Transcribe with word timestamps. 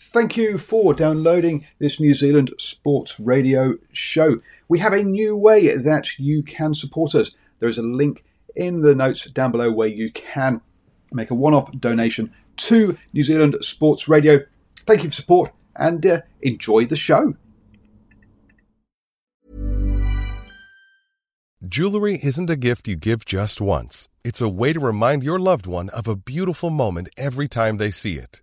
Thank 0.00 0.36
you 0.36 0.58
for 0.58 0.94
downloading 0.94 1.66
this 1.80 1.98
New 1.98 2.14
Zealand 2.14 2.54
Sports 2.56 3.18
Radio 3.18 3.74
show. 3.92 4.40
We 4.68 4.78
have 4.78 4.92
a 4.92 5.02
new 5.02 5.36
way 5.36 5.76
that 5.76 6.18
you 6.20 6.44
can 6.44 6.72
support 6.72 7.16
us. 7.16 7.34
There 7.58 7.68
is 7.68 7.78
a 7.78 7.82
link 7.82 8.24
in 8.54 8.82
the 8.82 8.94
notes 8.94 9.24
down 9.24 9.50
below 9.50 9.72
where 9.72 9.88
you 9.88 10.12
can 10.12 10.60
make 11.10 11.32
a 11.32 11.34
one 11.34 11.52
off 11.52 11.72
donation 11.72 12.32
to 12.58 12.96
New 13.12 13.24
Zealand 13.24 13.56
Sports 13.60 14.08
Radio. 14.08 14.40
Thank 14.86 15.02
you 15.02 15.10
for 15.10 15.16
support 15.16 15.52
and 15.74 16.04
uh, 16.06 16.20
enjoy 16.42 16.86
the 16.86 16.96
show. 16.96 17.34
Jewelry 21.66 22.20
isn't 22.22 22.48
a 22.48 22.56
gift 22.56 22.86
you 22.86 22.94
give 22.94 23.24
just 23.24 23.60
once, 23.60 24.08
it's 24.22 24.40
a 24.40 24.48
way 24.48 24.72
to 24.72 24.78
remind 24.78 25.24
your 25.24 25.40
loved 25.40 25.66
one 25.66 25.88
of 25.90 26.06
a 26.06 26.14
beautiful 26.14 26.70
moment 26.70 27.08
every 27.16 27.48
time 27.48 27.78
they 27.78 27.90
see 27.90 28.14
it. 28.14 28.42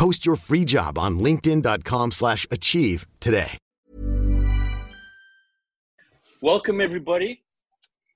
Post 0.00 0.24
your 0.24 0.36
free 0.36 0.64
job 0.64 0.96
on 0.98 1.20
linkedin.com 1.20 2.12
slash 2.12 2.46
achieve 2.50 3.06
today. 3.20 3.58
Welcome, 6.40 6.80
everybody, 6.80 7.42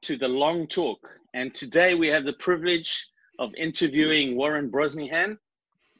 to 0.00 0.16
the 0.16 0.26
Long 0.26 0.66
Talk. 0.66 1.06
And 1.34 1.54
today 1.54 1.92
we 1.92 2.08
have 2.08 2.24
the 2.24 2.32
privilege 2.32 3.06
of 3.38 3.54
interviewing 3.54 4.34
Warren 4.34 4.70
Brosnahan, 4.70 5.36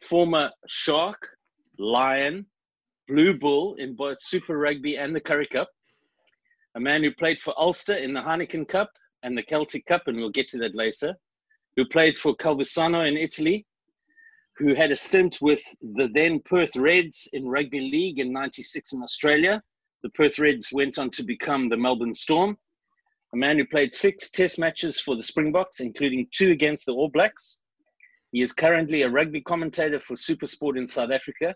former 0.01 0.51
Shark, 0.67 1.37
Lion, 1.79 2.47
Blue 3.07 3.39
Bull 3.39 3.75
in 3.75 3.95
both 3.95 4.23
Super 4.23 4.57
Rugby 4.57 4.97
and 4.97 5.15
the 5.15 5.21
Currie 5.21 5.45
Cup, 5.45 5.69
a 6.77 6.81
man 6.81 7.05
who 7.05 7.13
played 7.13 7.43
for 7.43 7.53
Ulster 7.59 7.97
in 7.97 8.15
the 8.15 8.23
Heineken 8.23 8.67
Cup 8.67 8.91
and 9.23 9.37
the 9.37 9.43
Celtic 9.43 9.85
Cup, 9.85 10.05
and 10.07 10.17
we'll 10.17 10.31
get 10.31 10.49
to 10.49 10.59
that 10.61 10.75
later, 10.75 11.15
who 11.77 11.85
played 11.85 12.19
for 12.19 12.35
Calvisano 12.35 13.07
in 13.07 13.19
Italy, 13.19 13.67
who 14.57 14.75
had 14.75 14.93
a 14.93 14.97
stint 14.97 15.39
with 15.41 15.63
the 15.81 16.09
then 16.15 16.41
Perth 16.41 16.77
Reds 16.77 17.29
in 17.33 17.49
Rugby 17.49 17.81
League 17.81 18.21
in 18.21 18.33
96 18.33 18.93
in 18.93 19.03
Australia. 19.03 19.63
The 20.03 20.11
Perth 20.11 20.39
Reds 20.39 20.71
went 20.73 20.99
on 20.99 21.11
to 21.11 21.25
become 21.25 21.69
the 21.69 21.77
Melbourne 21.77 22.15
Storm. 22.15 22.57
A 23.33 23.37
man 23.37 23.59
who 23.59 23.67
played 23.67 23.93
six 23.93 24.31
test 24.31 24.59
matches 24.61 25.01
for 25.01 25.17
the 25.17 25.23
Springboks, 25.23 25.81
including 25.81 26.29
two 26.33 26.53
against 26.53 26.87
the 26.87 26.93
All 26.93 27.09
Blacks. 27.09 27.63
He 28.31 28.43
is 28.43 28.53
currently 28.53 29.03
a 29.03 29.11
rugby 29.11 29.41
commentator 29.41 29.99
for 29.99 30.15
Supersport 30.15 30.79
in 30.79 30.87
South 30.87 31.11
Africa. 31.11 31.55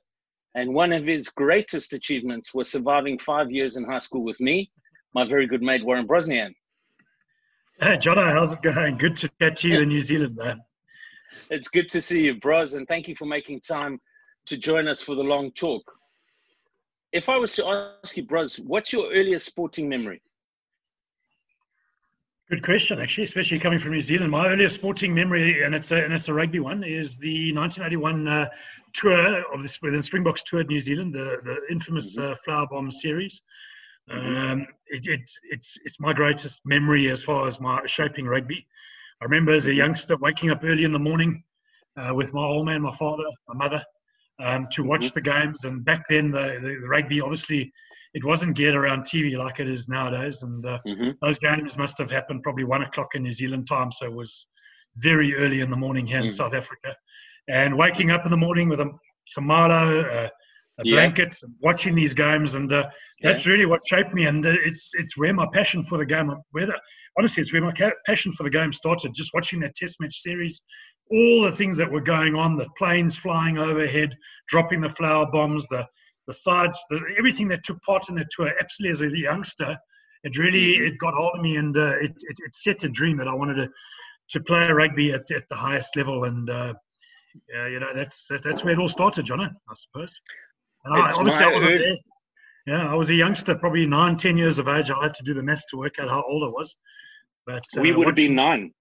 And 0.54 0.74
one 0.74 0.92
of 0.92 1.06
his 1.06 1.28
greatest 1.28 1.92
achievements 1.92 2.52
was 2.52 2.70
surviving 2.70 3.18
five 3.18 3.50
years 3.50 3.76
in 3.76 3.84
high 3.84 3.98
school 3.98 4.24
with 4.24 4.40
me, 4.40 4.72
my 5.14 5.24
very 5.28 5.46
good 5.46 5.62
mate, 5.62 5.84
Warren 5.84 6.06
Brosnahan. 6.06 6.52
Hey, 7.80 7.96
Jono, 7.96 8.32
how's 8.32 8.52
it 8.52 8.62
going? 8.62 8.96
Good 8.96 9.14
to 9.16 9.30
chat 9.40 9.56
to 9.58 9.68
you 9.68 9.82
in 9.82 9.88
New 9.88 10.00
Zealand, 10.00 10.34
man. 10.34 10.60
It's 11.50 11.68
good 11.68 11.88
to 11.90 12.02
see 12.02 12.26
you, 12.26 12.34
Bros, 12.34 12.74
and 12.74 12.86
thank 12.86 13.08
you 13.08 13.14
for 13.14 13.26
making 13.26 13.60
time 13.60 14.00
to 14.46 14.56
join 14.56 14.88
us 14.88 15.02
for 15.02 15.14
the 15.14 15.22
long 15.22 15.50
talk. 15.52 15.82
If 17.12 17.28
I 17.28 17.36
was 17.36 17.54
to 17.54 17.66
ask 18.02 18.16
you, 18.16 18.24
Bros, 18.24 18.58
what's 18.60 18.92
your 18.92 19.10
earliest 19.12 19.46
sporting 19.46 19.88
memory? 19.88 20.22
Good 22.50 22.62
question, 22.62 22.98
actually, 22.98 23.24
especially 23.24 23.58
coming 23.58 23.78
from 23.78 23.92
New 23.92 24.00
Zealand. 24.00 24.30
My 24.30 24.48
earliest 24.48 24.76
sporting 24.76 25.12
memory, 25.12 25.64
and 25.64 25.74
it's 25.74 25.90
a, 25.90 26.02
and 26.02 26.14
it's 26.14 26.28
a 26.28 26.34
rugby 26.34 26.60
one, 26.60 26.82
is 26.82 27.18
the 27.18 27.54
1981 27.54 28.26
uh, 28.26 28.48
tour 28.94 29.42
of 29.52 29.62
the, 29.62 29.90
the 29.90 30.02
Springboks 30.02 30.42
toured 30.44 30.68
New 30.68 30.80
Zealand, 30.80 31.12
the, 31.12 31.36
the 31.44 31.56
infamous 31.70 32.18
mm-hmm. 32.18 32.32
uh, 32.32 32.36
Flour 32.44 32.66
Bomb 32.70 32.90
series. 32.90 33.42
Um, 34.10 34.66
it, 34.86 35.06
it, 35.06 35.30
it's, 35.50 35.78
it's 35.84 36.00
my 36.00 36.14
greatest 36.14 36.62
memory 36.64 37.10
as 37.10 37.22
far 37.22 37.46
as 37.46 37.60
my 37.60 37.80
shaping 37.84 38.26
rugby. 38.26 38.66
I 39.20 39.24
remember 39.24 39.52
as 39.52 39.66
a 39.66 39.74
youngster 39.74 40.16
waking 40.16 40.50
up 40.50 40.60
early 40.62 40.84
in 40.84 40.92
the 40.92 40.98
morning 40.98 41.42
uh, 41.96 42.14
with 42.14 42.32
my 42.32 42.44
old 42.44 42.66
man, 42.66 42.82
my 42.82 42.92
father, 42.92 43.24
my 43.48 43.54
mother, 43.54 43.84
um, 44.40 44.68
to 44.72 44.84
watch 44.84 45.06
mm-hmm. 45.06 45.14
the 45.14 45.20
games. 45.20 45.64
And 45.64 45.84
back 45.84 46.04
then, 46.08 46.30
the, 46.30 46.58
the, 46.60 46.78
the, 46.80 46.88
rugby 46.88 47.20
obviously 47.20 47.72
it 48.14 48.24
wasn't 48.24 48.56
geared 48.56 48.76
around 48.76 49.02
TV 49.02 49.36
like 49.36 49.58
it 49.58 49.68
is 49.68 49.88
nowadays. 49.88 50.42
And 50.42 50.64
uh, 50.64 50.78
mm-hmm. 50.86 51.10
those 51.20 51.38
games 51.38 51.76
must 51.76 51.98
have 51.98 52.10
happened 52.10 52.42
probably 52.42 52.64
one 52.64 52.82
o'clock 52.82 53.14
in 53.14 53.22
New 53.22 53.32
Zealand 53.32 53.66
time, 53.66 53.90
so 53.90 54.06
it 54.06 54.14
was 54.14 54.46
very 54.96 55.34
early 55.34 55.60
in 55.60 55.70
the 55.70 55.76
morning 55.76 56.06
here 56.06 56.18
mm-hmm. 56.18 56.26
in 56.26 56.32
mm. 56.32 56.36
South 56.36 56.54
Africa. 56.54 56.94
And 57.48 57.76
waking 57.76 58.10
up 58.10 58.24
in 58.24 58.30
the 58.30 58.36
morning 58.36 58.68
with 58.68 58.80
a, 58.80 58.90
some 59.26 59.46
Milo, 59.46 60.02
uh, 60.02 60.28
yeah. 60.84 60.96
blanket, 60.96 61.36
watching 61.60 61.94
these 61.94 62.14
games, 62.14 62.54
and 62.54 62.72
uh, 62.72 62.88
that's 63.22 63.46
yeah. 63.46 63.52
really 63.52 63.66
what 63.66 63.80
shaped 63.86 64.14
me. 64.14 64.26
And 64.26 64.44
uh, 64.44 64.54
it's 64.64 64.90
it's 64.94 65.16
where 65.16 65.34
my 65.34 65.46
passion 65.52 65.82
for 65.82 65.98
the 65.98 66.06
game, 66.06 66.32
where 66.52 66.66
the, 66.66 66.80
honestly, 67.18 67.42
it's 67.42 67.52
where 67.52 67.62
my 67.62 67.74
passion 68.06 68.32
for 68.32 68.44
the 68.44 68.50
game 68.50 68.72
started. 68.72 69.12
Just 69.14 69.32
watching 69.34 69.60
that 69.60 69.74
Test 69.74 70.00
match 70.00 70.14
series, 70.14 70.62
all 71.10 71.42
the 71.42 71.52
things 71.52 71.76
that 71.76 71.90
were 71.90 72.00
going 72.00 72.34
on, 72.34 72.56
the 72.56 72.68
planes 72.76 73.16
flying 73.16 73.58
overhead, 73.58 74.10
dropping 74.48 74.80
the 74.80 74.90
flour 74.90 75.26
bombs, 75.32 75.66
the 75.68 75.86
the 76.26 76.34
sides, 76.34 76.84
the, 76.90 77.00
everything 77.16 77.48
that 77.48 77.64
took 77.64 77.80
part 77.82 78.08
in 78.08 78.14
the 78.14 78.24
tour. 78.30 78.52
Absolutely, 78.60 79.06
as 79.06 79.12
a 79.12 79.18
youngster, 79.18 79.76
it 80.24 80.38
really 80.38 80.76
mm-hmm. 80.76 80.86
it 80.86 80.98
got 80.98 81.14
hold 81.14 81.32
of 81.34 81.42
me, 81.42 81.56
and 81.56 81.76
uh, 81.76 81.96
it, 81.96 82.10
it, 82.10 82.36
it 82.44 82.54
set 82.54 82.84
a 82.84 82.88
dream 82.88 83.16
that 83.16 83.28
I 83.28 83.34
wanted 83.34 83.54
to 83.54 83.68
to 84.30 84.40
play 84.40 84.70
rugby 84.70 85.12
at, 85.12 85.30
at 85.30 85.48
the 85.48 85.56
highest 85.56 85.96
level, 85.96 86.24
and 86.24 86.48
uh, 86.50 86.74
you 87.70 87.80
know 87.80 87.92
that's 87.94 88.28
that's 88.42 88.62
where 88.62 88.74
it 88.74 88.78
all 88.78 88.88
started, 88.88 89.24
John. 89.24 89.40
I 89.40 89.74
suppose. 89.74 90.14
And 90.88 91.02
I, 91.02 91.12
honestly, 91.14 91.44
I 91.44 91.52
wasn't 91.52 91.78
there. 91.78 91.96
Yeah, 92.66 92.90
I 92.90 92.94
was 92.94 93.10
a 93.10 93.14
youngster, 93.14 93.54
probably 93.54 93.86
nine, 93.86 94.16
ten 94.16 94.36
years 94.36 94.58
of 94.58 94.68
age. 94.68 94.90
I 94.90 95.02
had 95.02 95.14
to 95.14 95.22
do 95.24 95.34
the 95.34 95.42
maths 95.42 95.66
to 95.66 95.78
work 95.78 95.98
out 95.98 96.08
how 96.08 96.22
old 96.28 96.44
I 96.44 96.48
was. 96.48 96.76
But 97.46 97.64
uh, 97.76 97.80
we 97.80 97.92
would 97.92 98.06
have 98.06 98.16
been 98.16 98.34
nine. 98.34 98.72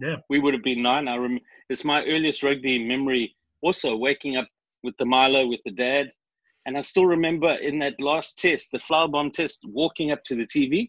Yeah, 0.00 0.16
we 0.28 0.38
would 0.38 0.54
have 0.54 0.62
been 0.62 0.82
nine. 0.82 1.08
I 1.08 1.16
rem- 1.16 1.40
it's 1.68 1.84
my 1.84 2.04
earliest 2.04 2.42
rugby 2.42 2.84
memory. 2.84 3.36
Also, 3.62 3.96
waking 3.96 4.36
up 4.36 4.48
with 4.82 4.96
the 4.98 5.06
Milo 5.06 5.46
with 5.46 5.60
the 5.64 5.72
dad, 5.72 6.10
and 6.66 6.76
I 6.76 6.80
still 6.80 7.06
remember 7.06 7.52
in 7.54 7.78
that 7.80 8.00
last 8.00 8.38
test, 8.38 8.70
the 8.72 8.78
flour 8.78 9.08
bomb 9.08 9.30
test, 9.30 9.60
walking 9.64 10.10
up 10.10 10.22
to 10.24 10.34
the 10.34 10.46
TV 10.46 10.88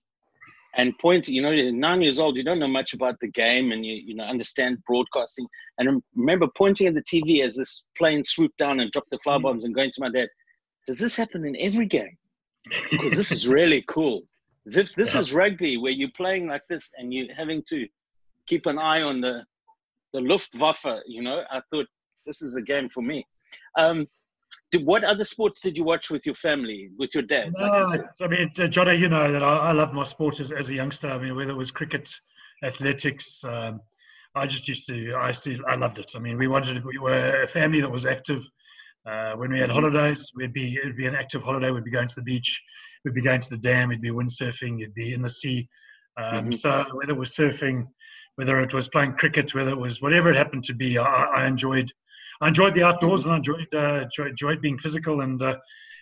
and 0.75 0.97
pointing. 0.99 1.35
You 1.35 1.41
know, 1.41 1.71
nine 1.71 2.01
years 2.01 2.19
old, 2.19 2.35
you 2.35 2.43
don't 2.43 2.59
know 2.59 2.67
much 2.67 2.93
about 2.93 3.15
the 3.21 3.29
game, 3.29 3.71
and 3.71 3.85
you 3.85 3.93
you 3.93 4.15
know 4.15 4.23
understand 4.23 4.79
broadcasting. 4.87 5.47
And 5.77 6.01
remember 6.15 6.47
pointing 6.57 6.87
at 6.87 6.95
the 6.95 7.03
TV 7.03 7.43
as 7.43 7.55
this 7.55 7.85
plane 7.97 8.23
swooped 8.23 8.57
down 8.57 8.79
and 8.79 8.91
dropped 8.91 9.09
the 9.11 9.19
flour 9.23 9.39
mm. 9.39 9.43
bombs, 9.43 9.65
and 9.65 9.75
going 9.75 9.91
to 9.91 10.01
my 10.01 10.09
dad, 10.09 10.29
"Does 10.89 10.99
this 10.99 11.15
happen 11.15 11.45
in 11.45 11.55
every 11.67 11.85
game?" 11.85 12.17
because 12.91 13.13
this 13.15 13.31
is 13.31 13.47
really 13.47 13.83
cool. 13.87 14.23
As 14.67 14.75
if 14.75 14.93
this 14.95 15.13
yeah. 15.13 15.21
is 15.21 15.33
rugby 15.33 15.77
where 15.77 15.91
you're 15.91 16.17
playing 16.17 16.47
like 16.47 16.63
this 16.69 16.91
and 16.97 17.13
you're 17.13 17.33
having 17.33 17.63
to 17.69 17.87
keep 18.47 18.65
an 18.65 18.77
eye 18.77 19.03
on 19.03 19.21
the 19.21 19.43
the 20.13 20.21
Luftwaffe. 20.21 21.01
You 21.07 21.21
know, 21.21 21.43
I 21.51 21.61
thought 21.69 21.87
this 22.25 22.41
is 22.41 22.55
a 22.55 22.61
game 22.61 22.89
for 22.89 23.01
me. 23.01 23.25
Um, 23.77 24.07
did, 24.71 24.85
what 24.85 25.03
other 25.03 25.23
sports 25.23 25.61
did 25.61 25.77
you 25.77 25.83
watch 25.83 26.09
with 26.09 26.25
your 26.25 26.35
family, 26.35 26.89
with 26.97 27.13
your 27.13 27.23
dad? 27.23 27.53
No, 27.55 27.65
like 27.65 28.01
I, 28.01 28.25
I, 28.25 28.27
mean, 28.27 28.51
uh, 28.59 28.67
Johnny, 28.67 28.95
you 28.97 29.09
know 29.09 29.31
that 29.31 29.43
I, 29.43 29.69
I 29.69 29.71
love 29.73 29.93
my 29.93 30.03
sport 30.03 30.39
as, 30.39 30.51
as, 30.51 30.69
a 30.69 30.73
youngster. 30.73 31.07
I 31.07 31.19
mean, 31.19 31.35
whether 31.35 31.51
it 31.51 31.57
was 31.57 31.69
cricket, 31.69 32.09
athletics, 32.63 33.43
um, 33.43 33.79
I 34.35 34.47
just 34.47 34.67
used 34.67 34.87
to, 34.87 35.13
I 35.13 35.27
used 35.27 35.43
to, 35.43 35.59
I 35.67 35.75
loved 35.75 35.99
it. 35.99 36.11
I 36.15 36.19
mean, 36.19 36.37
we 36.37 36.47
wanted, 36.47 36.83
we 36.83 36.97
were 36.97 37.43
a 37.43 37.47
family 37.47 37.79
that 37.81 37.91
was 37.91 38.07
active. 38.07 38.43
Uh, 39.05 39.33
when 39.35 39.51
we 39.51 39.59
had 39.59 39.69
holidays, 39.69 40.31
we'd 40.35 40.53
be 40.53 40.77
it'd 40.81 40.97
be 40.97 41.07
an 41.07 41.15
active 41.15 41.43
holiday. 41.43 41.71
We'd 41.71 41.83
be 41.83 41.91
going 41.91 42.07
to 42.07 42.15
the 42.15 42.21
beach, 42.21 42.61
we'd 43.03 43.13
be 43.13 43.21
going 43.21 43.41
to 43.41 43.49
the 43.49 43.57
dam, 43.57 43.89
we'd 43.89 44.01
be 44.01 44.11
windsurfing, 44.11 44.77
we'd 44.77 44.93
be 44.93 45.13
in 45.13 45.21
the 45.21 45.29
sea. 45.29 45.67
Um, 46.17 46.25
mm-hmm. 46.25 46.51
So 46.51 46.85
whether 46.93 47.13
it 47.13 47.17
was 47.17 47.35
surfing, 47.35 47.87
whether 48.35 48.59
it 48.59 48.73
was 48.73 48.87
playing 48.89 49.13
cricket, 49.13 49.53
whether 49.53 49.71
it 49.71 49.77
was 49.77 50.01
whatever 50.01 50.29
it 50.29 50.35
happened 50.35 50.63
to 50.65 50.73
be, 50.73 50.97
I, 50.97 51.05
I 51.05 51.47
enjoyed. 51.47 51.91
I 52.41 52.47
enjoyed 52.47 52.73
the 52.73 52.83
outdoors 52.83 53.21
mm-hmm. 53.21 53.31
and 53.31 53.35
I 53.35 53.37
enjoyed, 53.37 53.67
uh, 53.73 54.03
enjoyed, 54.03 54.27
enjoyed 54.27 54.61
being 54.61 54.77
physical 54.77 55.21
and 55.21 55.41
uh, 55.41 55.57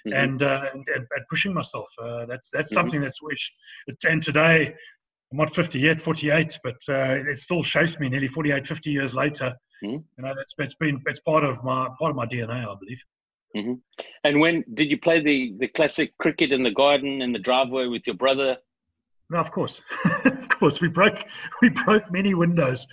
mm-hmm. 0.08 0.14
and, 0.14 0.44
uh, 0.44 0.66
and, 0.74 0.86
and, 0.94 1.08
pushing 1.30 1.54
myself. 1.54 1.88
Uh, 2.00 2.26
that's 2.26 2.50
that's 2.52 2.72
mm-hmm. 2.72 2.82
something 2.82 3.02
that's 3.02 3.22
which 3.22 3.54
and 4.08 4.22
today 4.22 4.76
I'm 5.32 5.38
not 5.38 5.54
50 5.54 5.80
yet, 5.80 6.00
48, 6.00 6.60
but 6.64 6.78
uh, 6.90 7.18
it 7.30 7.38
still 7.38 7.64
shapes 7.64 8.00
me 8.00 8.08
nearly 8.08 8.28
48, 8.28 8.66
50 8.66 8.92
years 8.92 9.14
later. 9.14 9.54
Mm-hmm. 9.84 9.98
You 10.18 10.24
know, 10.24 10.34
that's 10.36 10.54
that's 10.58 10.74
been 10.76 11.02
it's 11.06 11.20
part 11.20 11.44
of 11.44 11.64
my 11.64 11.88
part 12.00 12.12
of 12.12 12.16
my 12.16 12.26
DNA, 12.26 12.66
I 12.66 12.76
believe. 12.80 13.04
Mm-hmm. 13.56 13.74
And 14.24 14.40
when 14.40 14.64
did 14.74 14.90
you 14.90 15.00
play 15.00 15.22
the 15.22 15.54
the 15.60 15.68
classic 15.68 16.18
cricket 16.18 16.52
in 16.52 16.64
the 16.64 16.72
garden 16.72 17.22
in 17.22 17.32
the 17.32 17.40
driveway 17.40 17.88
with 17.88 18.08
your 18.08 18.16
brother? 18.16 18.58
No, 19.30 19.40
of 19.40 19.52
course, 19.52 19.82
of 20.26 20.50
course. 20.50 20.82
We 20.82 20.90
broke 20.90 21.26
we 21.62 21.70
broke 21.70 22.12
many 22.12 22.34
windows. 22.34 22.88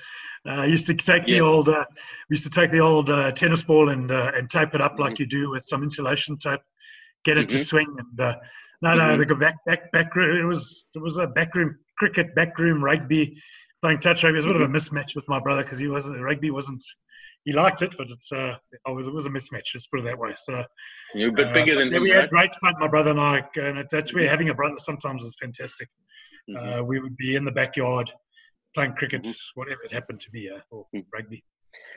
Uh, 0.46 0.60
I 0.60 0.66
used 0.66 0.86
to 0.88 0.94
take 0.94 1.24
the 1.24 1.40
old 1.40 1.68
uh, 1.68 1.84
we 2.28 2.34
used 2.34 2.44
to 2.44 2.60
take 2.60 2.70
the 2.70 2.80
old 2.80 3.10
uh, 3.10 3.32
tennis 3.32 3.62
ball 3.62 3.88
and 3.88 4.10
uh, 4.10 4.32
and 4.34 4.50
tape 4.50 4.74
it 4.74 4.82
up 4.82 4.92
mm-hmm. 4.92 5.02
like 5.02 5.18
you 5.18 5.26
do 5.26 5.50
with 5.50 5.62
some 5.62 5.82
insulation 5.82 6.36
tape, 6.36 6.60
get 7.24 7.38
it 7.38 7.48
to 7.50 7.56
mm-hmm. 7.56 7.62
swing. 7.62 7.96
And 7.98 8.20
uh, 8.20 8.34
no, 8.82 8.94
no, 8.94 9.02
mm-hmm. 9.04 9.28
the 9.28 9.34
back 9.36 9.56
back 9.64 9.90
back 9.92 10.10
it 10.16 10.44
was 10.44 10.86
it 10.94 11.00
was 11.00 11.16
a 11.16 11.26
backroom 11.26 11.78
cricket, 11.98 12.34
backroom 12.34 12.82
rugby, 12.82 13.40
playing 13.82 14.00
touch 14.00 14.24
rugby. 14.24 14.36
It 14.36 14.38
was 14.38 14.46
a 14.46 14.48
bit 14.48 14.56
of 14.56 14.62
a 14.62 14.66
mm-hmm. 14.66 14.76
mismatch 14.76 15.14
with 15.16 15.28
my 15.28 15.40
brother 15.40 15.62
because 15.62 15.78
he 15.78 15.88
wasn't 15.88 16.20
rugby 16.20 16.50
wasn't 16.50 16.84
he 17.44 17.52
liked 17.52 17.82
it, 17.82 17.94
but 17.98 18.10
it's 18.10 18.32
uh, 18.32 18.56
it 18.72 18.94
was 18.94 19.06
it 19.06 19.14
was 19.14 19.26
a 19.26 19.30
mismatch. 19.30 19.74
Let's 19.74 19.86
put 19.86 20.00
it 20.00 20.04
that 20.04 20.18
way. 20.18 20.32
So 20.36 20.64
you're 21.14 21.28
a 21.28 21.32
bit 21.32 21.52
bigger 21.52 21.74
than 21.74 21.92
him. 21.92 22.02
We 22.02 22.10
had 22.10 22.30
great 22.30 22.54
fun, 22.56 22.74
my 22.80 22.88
brother 22.88 23.10
and 23.10 23.20
I, 23.20 23.44
and 23.56 23.86
that's 23.90 24.14
where 24.14 24.28
having 24.28 24.48
a 24.48 24.54
brother 24.54 24.78
sometimes 24.78 25.22
is 25.22 25.36
fantastic. 25.40 25.88
Mm-hmm. 26.50 26.86
we 26.86 27.00
would 27.00 27.16
be 27.16 27.36
in 27.36 27.44
the 27.46 27.52
backyard 27.52 28.10
playing 28.74 28.92
cricket, 28.94 29.22
mm-hmm. 29.22 29.60
whatever 29.60 29.82
it 29.82 29.92
happened 29.92 30.20
to 30.20 30.30
be, 30.30 30.50
uh, 30.50 30.60
or 30.70 30.86
mm. 30.94 31.04
rugby. 31.12 31.42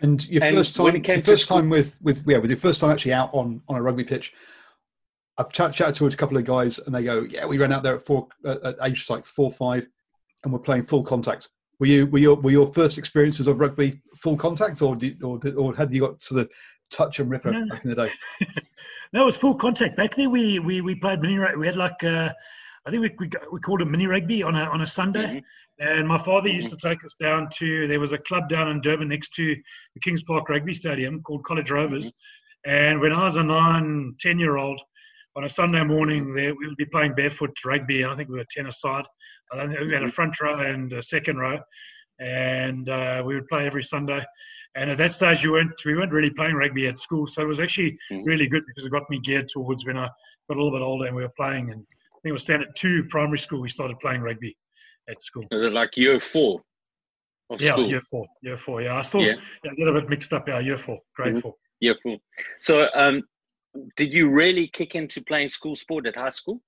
And 0.01 0.25
your 0.29 0.43
and 0.43 0.55
first 0.55 0.75
time, 0.75 0.95
your 0.95 1.21
first 1.21 1.43
school- 1.43 1.57
time 1.57 1.69
with 1.69 1.97
with 2.01 2.23
yeah, 2.25 2.37
with 2.37 2.49
your 2.49 2.59
first 2.59 2.79
time 2.79 2.91
actually 2.91 3.13
out 3.13 3.29
on 3.33 3.61
on 3.67 3.77
a 3.77 3.81
rugby 3.81 4.03
pitch. 4.03 4.33
I've 5.37 5.51
chat, 5.51 5.73
chatted 5.73 5.95
to 5.95 6.07
a 6.07 6.11
couple 6.11 6.37
of 6.37 6.45
guys, 6.45 6.79
and 6.79 6.93
they 6.93 7.03
go, 7.03 7.21
"Yeah, 7.21 7.45
we 7.45 7.57
ran 7.57 7.71
out 7.71 7.83
there 7.83 7.95
at 7.95 8.01
four, 8.01 8.27
at, 8.45 8.61
at 8.63 8.75
age 8.83 9.09
like 9.09 9.25
four, 9.25 9.51
five, 9.51 9.87
and 10.43 10.51
we're 10.51 10.59
playing 10.59 10.83
full 10.83 11.03
contact." 11.03 11.49
Were 11.79 11.85
you 11.85 12.07
were 12.07 12.19
your 12.19 12.35
were 12.37 12.51
your 12.51 12.67
first 12.73 12.97
experiences 12.97 13.47
of 13.47 13.59
rugby 13.59 14.01
full 14.15 14.37
contact, 14.37 14.81
or 14.81 14.95
did, 14.95 15.21
or 15.23 15.37
did, 15.37 15.55
or 15.55 15.75
had 15.75 15.91
you 15.91 16.01
got 16.01 16.21
sort 16.21 16.41
of 16.41 16.51
touch 16.89 17.19
and 17.19 17.29
rippa 17.29 17.51
no. 17.51 17.67
back 17.67 17.83
in 17.83 17.91
the 17.91 17.95
day? 17.95 18.11
no, 19.13 19.23
it 19.23 19.25
was 19.25 19.37
full 19.37 19.55
contact. 19.55 19.95
Back 19.95 20.15
then, 20.15 20.31
we 20.31 20.59
we, 20.59 20.81
we 20.81 20.95
played 20.95 21.21
mini. 21.21 21.39
We 21.55 21.67
had 21.67 21.75
like 21.75 22.03
uh, 22.03 22.33
I 22.85 22.89
think 22.89 23.01
we, 23.03 23.15
we 23.19 23.29
we 23.51 23.59
called 23.59 23.81
it 23.81 23.85
mini 23.85 24.07
rugby 24.07 24.41
on 24.41 24.55
a 24.55 24.63
on 24.63 24.81
a 24.81 24.87
Sunday. 24.87 25.27
Mm-hmm. 25.27 25.39
And 25.79 26.07
my 26.07 26.17
father 26.17 26.49
used 26.49 26.71
to 26.71 26.77
take 26.77 27.05
us 27.05 27.15
down 27.15 27.49
to, 27.57 27.87
there 27.87 27.99
was 27.99 28.11
a 28.11 28.17
club 28.17 28.49
down 28.49 28.69
in 28.69 28.81
Durban 28.81 29.09
next 29.09 29.35
to 29.35 29.55
the 29.93 29.99
Kings 29.99 30.23
Park 30.23 30.49
Rugby 30.49 30.73
Stadium 30.73 31.21
called 31.21 31.43
College 31.43 31.69
Rovers. 31.69 32.11
And 32.65 32.99
when 32.99 33.11
I 33.11 33.23
was 33.25 33.35
a 33.35 33.43
nine, 33.43 34.15
ten 34.19 34.39
year 34.39 34.57
old, 34.57 34.81
on 35.37 35.43
a 35.43 35.49
Sunday 35.49 35.83
morning, 35.83 36.33
there, 36.33 36.55
we 36.55 36.67
would 36.67 36.77
be 36.77 36.85
playing 36.85 37.13
barefoot 37.13 37.55
rugby. 37.63 38.03
I 38.03 38.15
think 38.15 38.27
we 38.27 38.39
were 38.39 38.45
10 38.49 38.65
aside. 38.65 39.05
I 39.53 39.67
think 39.67 39.79
we 39.79 39.93
had 39.93 40.03
a 40.03 40.07
front 40.09 40.41
row 40.41 40.59
and 40.59 40.91
a 40.93 41.01
second 41.01 41.37
row. 41.37 41.59
And 42.19 42.89
uh, 42.89 43.21
we 43.23 43.35
would 43.35 43.47
play 43.47 43.67
every 43.67 43.83
Sunday. 43.83 44.25
And 44.75 44.89
at 44.89 44.97
that 44.97 45.11
stage, 45.11 45.43
you 45.43 45.51
weren't, 45.51 45.73
we 45.85 45.95
weren't 45.95 46.11
really 46.11 46.31
playing 46.31 46.55
rugby 46.55 46.87
at 46.87 46.97
school. 46.97 47.27
So 47.27 47.43
it 47.43 47.47
was 47.47 47.59
actually 47.59 47.97
really 48.23 48.47
good 48.47 48.63
because 48.67 48.85
it 48.85 48.91
got 48.91 49.07
me 49.11 49.19
geared 49.19 49.47
towards 49.47 49.85
when 49.85 49.95
I 49.95 50.09
got 50.49 50.57
a 50.57 50.61
little 50.61 50.71
bit 50.71 50.81
older 50.81 51.05
and 51.05 51.15
we 51.15 51.21
were 51.21 51.33
playing. 51.37 51.71
And 51.71 51.81
I 51.81 52.17
think 52.23 52.31
it 52.31 52.31
was 52.31 52.43
standard 52.43 52.69
two 52.75 53.05
primary 53.05 53.37
school, 53.37 53.61
we 53.61 53.69
started 53.69 53.99
playing 53.99 54.21
rugby 54.21 54.57
at 55.07 55.21
school. 55.21 55.45
Like 55.51 55.95
year 55.95 56.19
four? 56.19 56.61
yeah, 57.59 57.73
school? 57.73 57.87
year 57.87 58.01
four. 58.01 58.25
Year 58.41 58.57
four. 58.57 58.81
Yeah, 58.81 58.97
I 58.97 59.01
still 59.03 59.21
yeah. 59.21 59.35
yeah, 59.63 59.71
a 59.71 59.77
little 59.77 59.93
bit 60.01 60.09
mixed 60.09 60.33
up. 60.33 60.47
Yeah, 60.47 60.59
year 60.59 60.77
four, 60.77 60.97
grade 61.15 61.33
mm-hmm. 61.33 61.41
four. 61.41 61.53
Year 61.79 61.95
four. 62.01 62.17
So, 62.59 62.89
um, 62.95 63.21
did 63.95 64.13
you 64.13 64.29
really 64.29 64.67
kick 64.67 64.95
into 64.95 65.21
playing 65.21 65.47
school 65.47 65.75
sport 65.75 66.05
at 66.05 66.15
high 66.15 66.29
school? 66.29 66.61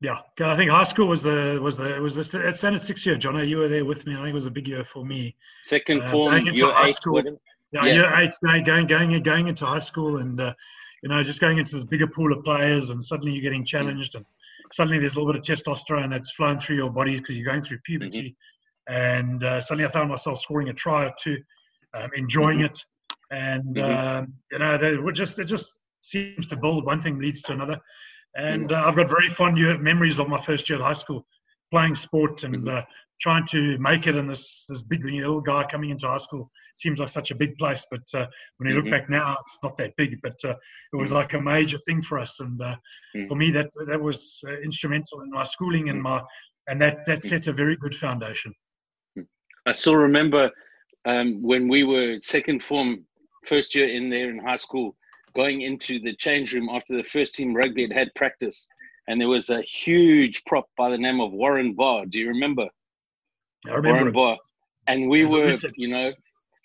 Yeah, 0.00 0.18
I 0.40 0.56
think 0.56 0.70
high 0.70 0.84
school 0.84 1.08
was 1.08 1.22
the 1.22 1.58
was 1.60 1.76
the 1.76 1.96
it 1.96 2.00
was 2.00 2.14
the 2.14 2.46
at 2.46 2.56
standard 2.56 2.82
six 2.82 3.04
year. 3.04 3.16
John, 3.16 3.48
you 3.48 3.56
were 3.56 3.68
there 3.68 3.84
with 3.84 4.06
me. 4.06 4.14
I 4.14 4.18
think 4.18 4.28
it 4.28 4.34
was 4.34 4.46
a 4.46 4.50
big 4.50 4.68
year 4.68 4.84
for 4.84 5.04
me. 5.04 5.34
Second 5.64 6.02
uh, 6.02 6.08
form, 6.08 6.34
into 6.34 6.70
high 6.70 6.86
eight, 6.86 6.94
school. 6.94 7.20
Yeah, 7.72 7.84
yeah, 7.84 7.92
year 7.92 8.14
eight, 8.16 8.30
going 8.44 8.64
going 8.64 8.86
going 8.86 9.22
going 9.22 9.48
into 9.48 9.66
high 9.66 9.80
school, 9.80 10.18
and 10.18 10.40
uh, 10.40 10.54
you 11.02 11.08
know 11.08 11.22
just 11.24 11.40
going 11.40 11.58
into 11.58 11.74
this 11.74 11.84
bigger 11.84 12.06
pool 12.06 12.32
of 12.32 12.44
players, 12.44 12.90
and 12.90 13.02
suddenly 13.02 13.32
you're 13.32 13.42
getting 13.42 13.64
challenged, 13.64 14.14
and 14.14 14.24
suddenly 14.72 15.00
there's 15.00 15.16
a 15.16 15.20
little 15.20 15.32
bit 15.32 15.40
of 15.40 15.44
testosterone 15.44 16.10
that's 16.10 16.30
flowing 16.32 16.58
through 16.58 16.76
your 16.76 16.90
body 16.90 17.16
because 17.16 17.36
you're 17.36 17.46
going 17.46 17.62
through 17.62 17.78
puberty. 17.84 18.30
Mm-hmm. 18.30 18.32
And 18.88 19.44
uh, 19.44 19.60
suddenly 19.60 19.86
I 19.86 19.92
found 19.92 20.08
myself 20.08 20.38
scoring 20.38 20.68
a 20.68 20.72
try 20.72 21.06
or 21.06 21.14
two, 21.18 21.38
um, 21.94 22.10
enjoying 22.14 22.58
mm-hmm. 22.58 22.66
it. 22.66 22.84
And, 23.30 23.76
mm-hmm. 23.76 24.18
um, 24.20 24.34
you 24.50 24.58
know, 24.58 24.78
they 24.78 24.96
were 24.96 25.12
just, 25.12 25.38
it 25.38 25.44
just 25.44 25.77
seems 26.00 26.46
to 26.48 26.56
build. 26.56 26.84
One 26.84 27.00
thing 27.00 27.18
leads 27.18 27.42
to 27.42 27.52
another. 27.52 27.78
And 28.34 28.72
uh, 28.72 28.84
I've 28.86 28.96
got 28.96 29.08
very 29.08 29.28
fond 29.28 29.56
memories 29.82 30.18
of 30.18 30.28
my 30.28 30.40
first 30.40 30.68
year 30.68 30.78
at 30.78 30.84
high 30.84 30.92
school 30.92 31.26
playing 31.70 31.94
sport 31.94 32.44
and 32.44 32.56
mm-hmm. 32.56 32.68
uh, 32.68 32.82
trying 33.20 33.44
to 33.46 33.76
make 33.78 34.06
it 34.06 34.16
in 34.16 34.26
this 34.26 34.66
this 34.68 34.82
big 34.82 35.04
little 35.04 35.40
guy 35.40 35.64
coming 35.70 35.90
into 35.90 36.06
high 36.06 36.18
school 36.18 36.50
seems 36.74 37.00
like 37.00 37.08
such 37.08 37.30
a 37.30 37.34
big 37.34 37.56
place 37.56 37.84
but 37.90 38.02
uh, 38.14 38.26
when 38.56 38.68
you 38.68 38.76
look 38.76 38.84
mm-hmm. 38.84 38.92
back 38.92 39.10
now 39.10 39.36
it's 39.40 39.58
not 39.62 39.76
that 39.76 39.92
big 39.96 40.18
but 40.22 40.36
uh, 40.44 40.54
it 40.92 40.96
was 40.96 41.10
mm-hmm. 41.10 41.18
like 41.18 41.34
a 41.34 41.40
major 41.40 41.78
thing 41.78 42.00
for 42.00 42.18
us 42.18 42.40
and 42.40 42.60
uh, 42.62 42.74
mm-hmm. 43.14 43.26
for 43.26 43.34
me 43.34 43.50
that 43.50 43.70
that 43.86 44.00
was 44.00 44.40
uh, 44.48 44.58
instrumental 44.60 45.20
in 45.20 45.30
my 45.30 45.44
schooling 45.44 45.88
and 45.88 46.00
my 46.00 46.22
and 46.68 46.80
that 46.80 47.04
that 47.06 47.18
mm-hmm. 47.18 47.28
set 47.28 47.46
a 47.48 47.52
very 47.52 47.76
good 47.76 47.94
foundation 47.94 48.52
i 49.66 49.72
still 49.72 49.96
remember 49.96 50.50
um, 51.04 51.42
when 51.42 51.68
we 51.68 51.84
were 51.84 52.16
second 52.20 52.62
form 52.62 53.04
first 53.44 53.74
year 53.74 53.88
in 53.88 54.10
there 54.10 54.30
in 54.30 54.38
high 54.38 54.56
school 54.56 54.96
going 55.38 55.60
into 55.62 56.00
the 56.00 56.14
change 56.16 56.52
room 56.52 56.68
after 56.68 56.96
the 56.96 57.04
first 57.04 57.36
team 57.36 57.54
rugby 57.54 57.82
had 57.82 57.92
had 57.92 58.14
practice 58.16 58.68
and 59.08 59.18
there 59.18 59.28
was 59.28 59.48
a 59.48 59.62
huge 59.62 60.44
prop 60.44 60.66
by 60.76 60.90
the 60.90 60.98
name 60.98 61.20
of 61.20 61.32
Warren 61.32 61.72
Barr. 61.72 62.04
Do 62.04 62.18
you 62.18 62.28
remember? 62.28 62.68
I 63.66 63.74
remember. 63.74 63.88
Warren 63.88 64.12
Barr. 64.12 64.36
And 64.86 65.08
we 65.08 65.24
were, 65.24 65.50
you 65.76 65.88
know, 65.88 66.12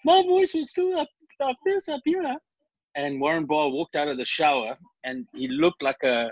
my 0.04 0.22
voice 0.24 0.54
was 0.54 0.70
still 0.70 1.00
up 1.00 1.08
like 1.40 1.56
this 1.66 1.88
up 1.88 2.02
here. 2.04 2.36
And 2.96 3.22
Warren 3.22 3.46
Barr 3.46 3.70
walked 3.70 3.96
out 3.96 4.10
of 4.10 4.18
the 4.18 4.26
shower 4.26 4.78
and 5.06 5.26
he 5.34 5.48
looked 5.48 5.82
like 5.84 6.04
a 6.04 6.32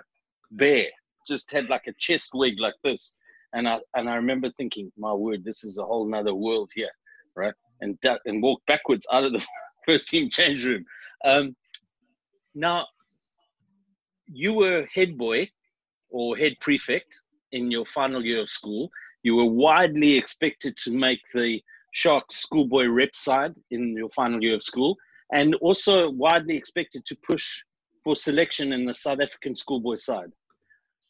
bear, 0.52 0.88
just 1.26 1.50
had 1.52 1.70
like 1.70 1.88
a 1.88 1.94
chest 1.94 2.32
wig 2.34 2.60
like 2.60 2.76
this. 2.84 3.16
And 3.54 3.68
I 3.68 3.80
and 3.96 4.10
I 4.10 4.16
remember 4.16 4.52
thinking, 4.58 4.92
my 4.98 5.14
word, 5.14 5.46
this 5.46 5.64
is 5.64 5.78
a 5.78 5.86
whole 5.86 6.08
nother 6.08 6.36
world 6.36 6.72
here, 6.76 6.92
right? 7.36 7.54
And 7.80 7.98
and 8.26 8.44
walked 8.44 8.66
backwards 8.66 9.08
out 9.14 9.24
of 9.24 9.32
the 9.32 9.46
first 9.86 10.10
team 10.10 10.30
change 10.30 10.66
room. 10.66 10.86
Um, 11.24 11.56
now, 12.54 12.88
you 14.28 14.54
were 14.54 14.88
head 14.94 15.18
boy 15.18 15.50
or 16.10 16.38
head 16.38 16.54
prefect 16.62 17.22
in 17.52 17.72
your 17.72 17.86
final 17.86 18.24
year 18.26 18.42
of 18.42 18.50
school. 18.50 18.90
You 19.24 19.36
were 19.36 19.46
widely 19.46 20.18
expected 20.18 20.78
to 20.78 20.92
make 20.92 21.22
the 21.34 21.62
Sharks 21.94 22.38
schoolboy 22.38 22.86
rep 22.88 23.16
side 23.16 23.54
in 23.70 23.96
your 23.96 24.10
final 24.10 24.42
year 24.42 24.56
of 24.56 24.64
school, 24.64 24.96
and 25.34 25.56
also 25.56 26.10
widely 26.10 26.56
expected 26.56 27.06
to 27.06 27.18
push 27.28 27.62
for 28.04 28.16
selection 28.16 28.74
in 28.74 28.86
the 28.86 28.94
South 28.94 29.20
African 29.22 29.54
schoolboy 29.54 29.96
side. 29.96 30.32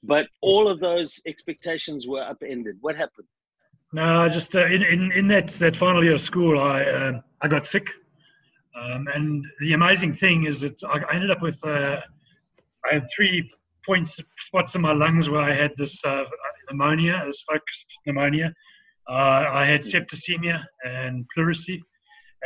But 0.03 0.27
all 0.41 0.67
of 0.67 0.79
those 0.79 1.21
expectations 1.27 2.07
were 2.07 2.23
upended. 2.23 2.77
What 2.81 2.95
happened? 2.97 3.27
No, 3.93 4.27
just 4.27 4.55
uh, 4.55 4.65
in, 4.65 4.81
in, 4.83 5.11
in 5.11 5.27
that, 5.27 5.49
that 5.49 5.75
final 5.75 6.03
year 6.03 6.15
of 6.15 6.21
school, 6.21 6.59
I 6.59 6.83
uh, 6.83 7.21
I 7.41 7.47
got 7.47 7.65
sick, 7.65 7.87
um, 8.75 9.07
and 9.13 9.45
the 9.59 9.73
amazing 9.73 10.13
thing 10.13 10.45
is 10.45 10.61
that 10.61 10.81
I 10.83 11.13
ended 11.13 11.31
up 11.31 11.41
with 11.41 11.63
uh, 11.65 12.01
I 12.89 12.93
had 12.93 13.05
three 13.15 13.49
points 13.85 14.19
spots 14.39 14.75
in 14.75 14.81
my 14.81 14.93
lungs 14.93 15.29
where 15.29 15.41
I 15.41 15.53
had 15.53 15.71
this 15.77 16.03
uh, 16.05 16.25
pneumonia, 16.69 17.23
this 17.25 17.41
focused 17.41 17.87
pneumonia. 18.05 18.53
Uh, 19.09 19.45
I 19.51 19.65
had 19.65 19.81
septicemia 19.81 20.63
and 20.85 21.25
pleurisy, 21.35 21.81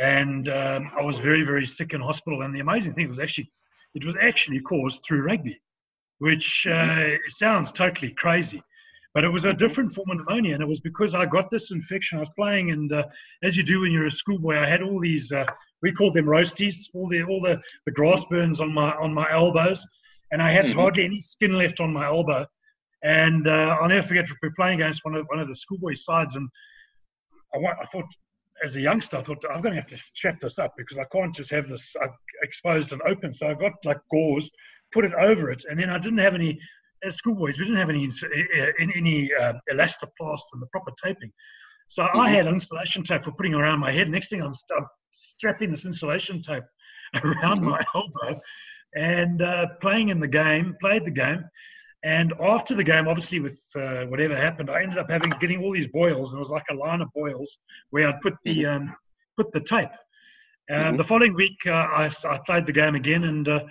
and 0.00 0.48
um, 0.48 0.90
I 0.98 1.02
was 1.02 1.18
very, 1.18 1.44
very 1.44 1.66
sick 1.66 1.92
in 1.92 2.00
hospital. 2.00 2.42
And 2.42 2.54
the 2.54 2.60
amazing 2.60 2.94
thing 2.94 3.08
was 3.08 3.18
actually, 3.18 3.50
it 3.94 4.04
was 4.04 4.16
actually 4.20 4.60
caused 4.60 5.04
through 5.04 5.22
rugby, 5.22 5.60
which 6.18 6.66
uh, 6.66 7.10
sounds 7.28 7.72
totally 7.72 8.12
crazy. 8.12 8.62
But 9.14 9.24
it 9.24 9.30
was 9.30 9.46
a 9.46 9.54
different 9.54 9.92
form 9.92 10.10
of 10.10 10.18
pneumonia, 10.18 10.54
and 10.54 10.62
it 10.62 10.68
was 10.68 10.80
because 10.80 11.14
I 11.14 11.24
got 11.24 11.50
this 11.50 11.70
infection. 11.70 12.18
I 12.18 12.20
was 12.20 12.30
playing, 12.36 12.70
and 12.70 12.92
uh, 12.92 13.04
as 13.42 13.56
you 13.56 13.62
do 13.62 13.80
when 13.80 13.92
you're 13.92 14.06
a 14.06 14.10
schoolboy, 14.10 14.58
I 14.58 14.66
had 14.66 14.82
all 14.82 15.00
these. 15.00 15.32
Uh, 15.32 15.46
we 15.82 15.92
called 15.92 16.14
them 16.14 16.26
roasties, 16.26 16.88
all 16.94 17.08
the 17.08 17.22
all 17.22 17.40
the, 17.40 17.60
the 17.84 17.92
grass 17.92 18.24
burns 18.26 18.60
on 18.60 18.72
my 18.72 18.92
on 18.92 19.12
my 19.12 19.30
elbows, 19.30 19.86
and 20.32 20.42
I 20.42 20.50
had 20.50 20.66
mm-hmm. 20.66 20.78
hardly 20.78 21.04
any 21.04 21.20
skin 21.20 21.54
left 21.54 21.80
on 21.80 21.92
my 21.92 22.06
elbow. 22.06 22.46
And 23.02 23.46
uh, 23.46 23.76
I'll 23.80 23.88
never 23.88 24.06
forget 24.06 24.28
we 24.28 24.48
were 24.48 24.54
playing 24.56 24.80
against 24.80 25.04
one 25.04 25.14
of 25.14 25.26
one 25.28 25.38
of 25.38 25.48
the 25.48 25.56
schoolboy 25.56 25.94
sides, 25.94 26.34
and 26.36 26.48
I, 27.54 27.58
I 27.58 27.84
thought 27.86 28.06
as 28.64 28.76
a 28.76 28.80
youngster, 28.80 29.18
I 29.18 29.22
thought 29.22 29.44
I'm 29.50 29.60
going 29.60 29.74
to 29.74 29.80
have 29.80 29.90
to 29.90 29.96
strap 29.96 30.38
this 30.38 30.58
up 30.58 30.72
because 30.78 30.98
I 30.98 31.04
can't 31.12 31.34
just 31.34 31.50
have 31.50 31.68
this 31.68 31.94
uh, 32.02 32.08
exposed 32.42 32.92
and 32.92 33.02
open. 33.02 33.32
So 33.32 33.48
I 33.48 33.54
got 33.54 33.72
like 33.84 34.00
gauze, 34.10 34.50
put 34.92 35.04
it 35.04 35.12
over 35.14 35.50
it, 35.50 35.62
and 35.68 35.78
then 35.78 35.90
I 35.90 35.98
didn't 35.98 36.18
have 36.18 36.34
any 36.34 36.58
as 37.04 37.16
schoolboys, 37.16 37.58
we 37.58 37.64
didn't 37.64 37.78
have 37.78 37.90
any 37.90 38.04
in, 38.04 38.92
any 38.92 39.30
uh, 39.34 39.54
elastoplast 39.70 40.42
and 40.52 40.62
the 40.62 40.66
proper 40.72 40.92
taping. 41.02 41.32
So 41.86 42.02
mm-hmm. 42.02 42.20
I 42.20 42.30
had 42.30 42.46
insulation 42.46 43.02
tape 43.02 43.22
for 43.22 43.32
putting 43.32 43.54
around 43.54 43.80
my 43.80 43.92
head. 43.92 44.08
Next 44.08 44.28
thing 44.28 44.42
I'm, 44.42 44.54
st- 44.54 44.80
I'm 44.80 44.86
strapping 45.10 45.70
this 45.70 45.84
insulation 45.84 46.40
tape 46.40 46.64
around 47.24 47.60
mm-hmm. 47.60 47.70
my 47.70 47.82
elbow 47.94 48.40
and 48.96 49.42
uh, 49.42 49.66
playing 49.80 50.08
in 50.08 50.20
the 50.20 50.28
game, 50.28 50.74
played 50.80 51.04
the 51.04 51.10
game. 51.10 51.44
And 52.02 52.32
after 52.40 52.74
the 52.74 52.84
game, 52.84 53.08
obviously 53.08 53.40
with 53.40 53.60
uh, 53.76 54.04
whatever 54.06 54.36
happened, 54.36 54.70
I 54.70 54.82
ended 54.82 54.98
up 54.98 55.10
having 55.10 55.30
getting 55.40 55.62
all 55.62 55.72
these 55.72 55.88
boils, 55.88 56.32
and 56.32 56.38
it 56.38 56.40
was 56.40 56.50
like 56.50 56.64
a 56.70 56.74
line 56.74 57.00
of 57.00 57.08
boils 57.14 57.58
where 57.90 58.08
I'd 58.08 58.20
put 58.20 58.34
the 58.44 58.62
mm-hmm. 58.62 58.88
um, 58.88 58.96
put 59.36 59.52
the 59.52 59.60
tape. 59.60 59.88
And 60.68 60.84
mm-hmm. 60.84 60.96
the 60.96 61.04
following 61.04 61.34
week, 61.34 61.58
uh, 61.66 61.70
I, 61.70 62.10
I, 62.28 62.38
played 62.46 62.66
the 62.66 62.72
game 62.72 62.94
again, 62.94 63.24
and 63.24 63.48
uh, 63.48 63.64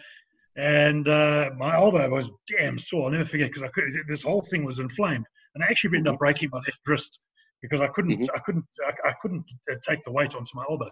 and 0.57 1.07
uh, 1.07 1.51
my 1.57 1.75
elbow 1.75 2.09
was 2.09 2.29
damn 2.47 2.77
sore. 2.77 3.05
I'll 3.05 3.11
never 3.11 3.25
forget 3.25 3.49
because 3.49 3.63
I 3.63 3.69
could. 3.69 3.85
This 4.07 4.23
whole 4.23 4.41
thing 4.41 4.65
was 4.65 4.79
inflamed, 4.79 5.25
and 5.53 5.63
I 5.63 5.67
actually 5.67 5.97
ended 5.97 6.07
up 6.07 6.15
mm-hmm. 6.15 6.19
breaking 6.19 6.49
my 6.51 6.59
left 6.59 6.81
wrist 6.85 7.19
because 7.65 7.81
I 7.81 7.87
couldn't 7.87 8.19
mm-hmm. 8.19 8.35
I 8.35 8.39
couldn't 8.39 8.65
I, 8.85 9.09
I 9.09 9.13
couldn't 9.21 9.45
uh, 9.71 9.75
take 9.87 10.03
the 10.03 10.11
weight 10.11 10.35
onto 10.35 10.51
my 10.53 10.63
elbow, 10.69 10.89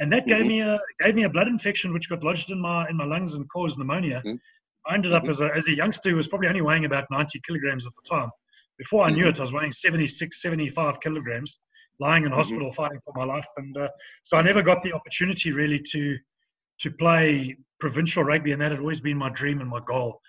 and 0.00 0.12
that 0.12 0.26
gave 0.26 0.40
mm-hmm. 0.40 0.48
me 0.48 0.60
a 0.60 0.80
gave 1.02 1.14
me 1.14 1.24
a 1.24 1.30
blood 1.30 1.48
infection 1.48 1.92
which 1.92 2.08
got 2.08 2.24
lodged 2.24 2.50
in 2.50 2.60
my 2.60 2.88
in 2.88 2.96
my 2.96 3.04
lungs 3.04 3.34
and 3.34 3.48
caused 3.48 3.78
pneumonia. 3.78 4.22
Mm-hmm. 4.24 4.36
I 4.86 4.94
ended 4.94 5.12
up 5.12 5.22
mm-hmm. 5.22 5.30
as 5.30 5.40
a 5.40 5.54
as 5.54 5.68
a 5.68 5.76
youngster 5.76 6.10
who 6.10 6.16
was 6.16 6.28
probably 6.28 6.48
only 6.48 6.62
weighing 6.62 6.84
about 6.84 7.04
90 7.10 7.40
kilograms 7.46 7.86
at 7.86 7.92
the 7.94 8.08
time. 8.08 8.30
Before 8.78 9.04
I 9.04 9.10
knew 9.10 9.22
mm-hmm. 9.22 9.30
it, 9.30 9.38
I 9.38 9.42
was 9.42 9.52
weighing 9.52 9.72
76, 9.72 10.40
75 10.40 11.00
kilograms, 11.00 11.58
lying 11.98 12.24
in 12.24 12.32
hospital 12.32 12.70
fighting 12.72 13.00
for 13.04 13.12
my 13.16 13.24
life, 13.24 13.46
and 13.56 13.76
uh, 13.76 13.88
so 14.22 14.36
I 14.36 14.42
never 14.42 14.62
got 14.62 14.82
the 14.82 14.92
opportunity 14.92 15.52
really 15.52 15.80
to 15.92 16.16
to 16.80 16.90
play 16.92 17.56
provincial 17.80 18.24
rugby, 18.24 18.52
and 18.52 18.62
that 18.62 18.72
had 18.72 18.80
always 18.80 19.00
been 19.00 19.16
my 19.16 19.30
dream 19.30 19.60
and 19.60 19.70
my 19.70 19.80
goal 19.86 20.20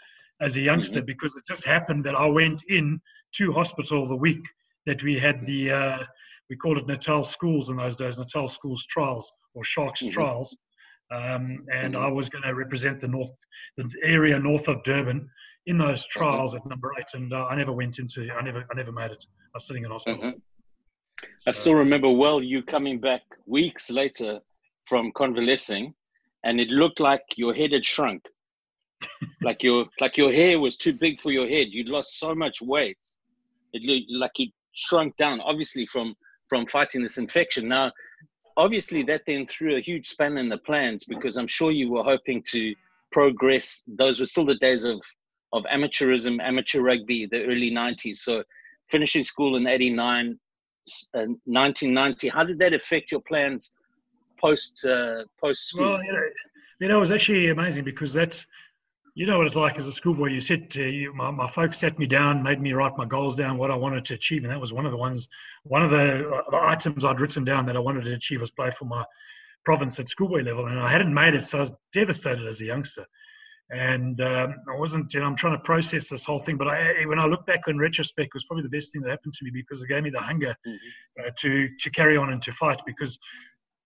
as 0.42 0.56
a 0.56 0.62
youngster 0.62 1.02
because 1.02 1.36
it 1.36 1.44
just 1.46 1.66
happened 1.66 2.04
that 2.06 2.16
I 2.16 2.26
went 2.26 2.64
in 2.70 3.02
to 3.36 3.52
hospital 3.52 4.08
the 4.08 4.16
week 4.16 4.44
that 4.86 5.04
we 5.04 5.18
had 5.18 5.46
the 5.46 5.72
uh, 5.72 6.04
we 6.50 6.56
called 6.56 6.78
it 6.78 6.88
Natal 6.88 7.24
Schools 7.24 7.70
in 7.70 7.78
those 7.78 7.96
days, 7.96 8.18
Natal 8.18 8.48
Schools 8.48 8.86
Trials 8.88 9.32
or 9.54 9.64
Sharks 9.64 10.04
mm-hmm. 10.04 10.12
Trials, 10.12 10.56
um, 11.12 11.66
and 11.74 11.94
mm-hmm. 11.94 12.04
I 12.04 12.10
was 12.10 12.30
going 12.30 12.44
to 12.44 12.56
represent 12.56 13.00
the 13.00 13.08
north, 13.08 13.32
the 13.78 13.90
area 14.04 14.40
north 14.40 14.68
of 14.68 14.84
Durban 14.84 15.30
in 15.66 15.78
those 15.78 16.04
mm-hmm. 16.04 16.20
trials 16.20 16.54
mm-hmm. 16.54 16.68
at 16.68 16.70
number 16.70 16.92
eight, 17.00 17.08
and 17.14 17.34
uh, 17.34 17.48
I 17.48 17.56
never 17.56 17.72
went 17.72 18.00
into, 18.00 18.28
I 18.32 18.42
never, 18.42 18.66
I 18.72 18.76
never 18.76 18.92
made 18.92 19.12
it. 19.12 19.24
I 19.30 19.50
was 19.56 19.68
sitting 19.68 19.86
in 19.86 19.92
hospital. 19.92 20.20
Mm-hmm. 20.20 20.40
So, 21.38 21.52
I 21.52 21.54
still 21.54 21.76
remember 21.76 22.10
well 22.10 22.42
you 22.42 22.64
coming 22.64 23.00
back 23.00 23.22
weeks 23.46 23.90
later 23.90 24.40
from 24.86 25.12
convalescing, 25.16 25.94
and 26.44 26.60
it 26.60 26.70
looked 26.70 27.00
like 27.00 27.24
your 27.36 27.54
head 27.54 27.74
had 27.74 27.86
shrunk, 27.86 28.24
like 29.42 29.62
your 29.62 29.86
like 30.00 30.18
your 30.18 30.32
hair 30.32 30.60
was 30.60 30.78
too 30.78 30.94
big 30.94 31.20
for 31.20 31.32
your 31.32 31.48
head. 31.48 31.68
You'd 31.70 31.90
lost 31.90 32.20
so 32.20 32.34
much 32.34 32.62
weight. 32.62 32.98
It 33.74 33.84
looked 33.84 34.10
like 34.12 34.32
you 34.38 34.48
shrunk 34.80 35.16
down, 35.18 35.42
obviously 35.42 35.86
from 35.86 36.16
from 36.48 36.66
fighting 36.66 37.02
this 37.02 37.18
infection. 37.18 37.68
Now, 37.68 37.92
obviously, 38.58 39.04
that 39.04 39.22
then 39.28 39.46
threw 39.46 39.76
a 39.76 39.82
huge 39.82 40.08
span 40.08 40.38
in 40.38 40.50
the 40.50 40.58
plans 40.58 41.06
because 41.06 41.38
I'm 41.38 41.48
sure 41.48 41.72
you 41.72 41.92
were 41.92 42.04
hoping 42.04 42.44
to 42.50 42.74
progress. 43.12 43.84
Those 43.88 44.20
were 44.20 44.26
still 44.26 44.46
the 44.46 44.56
days 44.56 44.84
of 44.84 45.02
of 45.54 45.64
amateurism, 45.64 46.40
amateur 46.42 46.82
rugby, 46.82 47.26
the 47.26 47.44
early 47.46 47.72
90s. 47.72 48.18
So, 48.18 48.44
finishing 48.90 49.24
school 49.24 49.56
in 49.56 49.66
89, 49.66 50.40
uh, 51.16 51.26
1990, 51.46 52.30
how 52.30 52.44
did 52.44 52.60
that 52.60 52.74
affect 52.74 53.12
your 53.12 53.22
plans 53.22 53.74
post 54.40 54.86
uh, 54.86 55.24
post 55.42 55.70
school? 55.70 55.92
Well, 55.92 56.04
you 56.04 56.14
know, 56.14 56.28
you 56.80 56.88
know, 56.88 56.98
it 56.98 57.00
was 57.00 57.12
actually 57.12 57.50
amazing 57.50 57.84
because 57.84 58.14
that's 58.14 58.46
you 59.16 59.26
know 59.26 59.38
what 59.38 59.48
it's 59.48 59.56
like 59.56 59.78
as 59.78 59.88
a 59.88 59.92
schoolboy. 59.92 60.28
You 60.28 60.42
sit, 60.42 60.76
uh, 60.78 60.82
you, 60.82 61.14
my, 61.14 61.32
my 61.32 61.48
folks 61.48 61.80
sat 61.80 61.98
me 62.00 62.06
down, 62.06 62.44
made 62.44 62.62
me 62.62 62.74
write 62.74 62.98
my 62.98 63.06
goals 63.06 63.36
down, 63.36 63.58
what 63.58 63.72
I 63.72 63.76
wanted 63.76 64.06
to 64.06 64.14
achieve, 64.14 64.44
and 64.44 64.52
that 64.52 64.60
was 64.62 64.74
one 64.74 64.86
of 64.86 64.92
the 64.92 64.98
ones, 64.98 65.28
one 65.64 65.82
of 65.82 65.92
the, 65.92 66.30
uh, 66.30 66.42
the 66.52 66.58
items 66.58 67.04
I'd 67.04 67.20
written 67.20 67.44
down 67.44 67.66
that 67.68 67.76
I 67.76 67.80
wanted 67.80 68.06
to 68.06 68.14
achieve 68.14 68.42
was 68.42 68.52
play 68.52 68.72
for 68.72 68.86
my 68.86 69.04
province 69.66 70.00
at 70.00 70.08
schoolboy 70.08 70.42
level, 70.42 70.68
and 70.68 70.80
I 70.80 70.92
hadn't 70.92 71.14
made 71.14 71.34
it, 71.34 71.44
so 71.44 71.58
I 71.58 71.62
was 71.62 71.74
devastated 71.94 72.48
as 72.48 72.62
a 72.62 72.66
youngster. 72.66 73.06
And 73.72 74.20
um, 74.22 74.56
I 74.68 74.80
wasn't, 74.80 75.14
you 75.14 75.20
know, 75.20 75.28
I'm 75.28 75.36
trying 75.36 75.56
to 75.56 75.64
process 75.64 76.10
this 76.10 76.26
whole 76.26 76.40
thing. 76.40 76.58
But 76.58 76.70
I, 76.70 77.06
when 77.06 77.20
I 77.20 77.26
look 77.26 77.46
back 77.46 77.68
in 77.68 77.78
retrospect, 77.78 78.30
it 78.30 78.34
was 78.34 78.46
probably 78.46 78.64
the 78.64 78.70
best 78.70 78.92
thing 78.92 79.04
that 79.04 79.12
happened 79.12 79.34
to 79.34 79.46
me 79.46 79.52
because 79.52 79.84
it 79.84 79.88
gave 79.88 80.02
me 80.02 80.10
the 80.10 80.20
hunger 80.20 80.56
mm-hmm. 80.68 81.28
uh, 81.28 81.30
to 81.38 81.70
to 81.78 81.90
carry 81.92 82.18
on 82.18 82.32
and 82.32 82.42
to 82.42 82.52
fight. 82.52 82.82
Because 82.88 83.20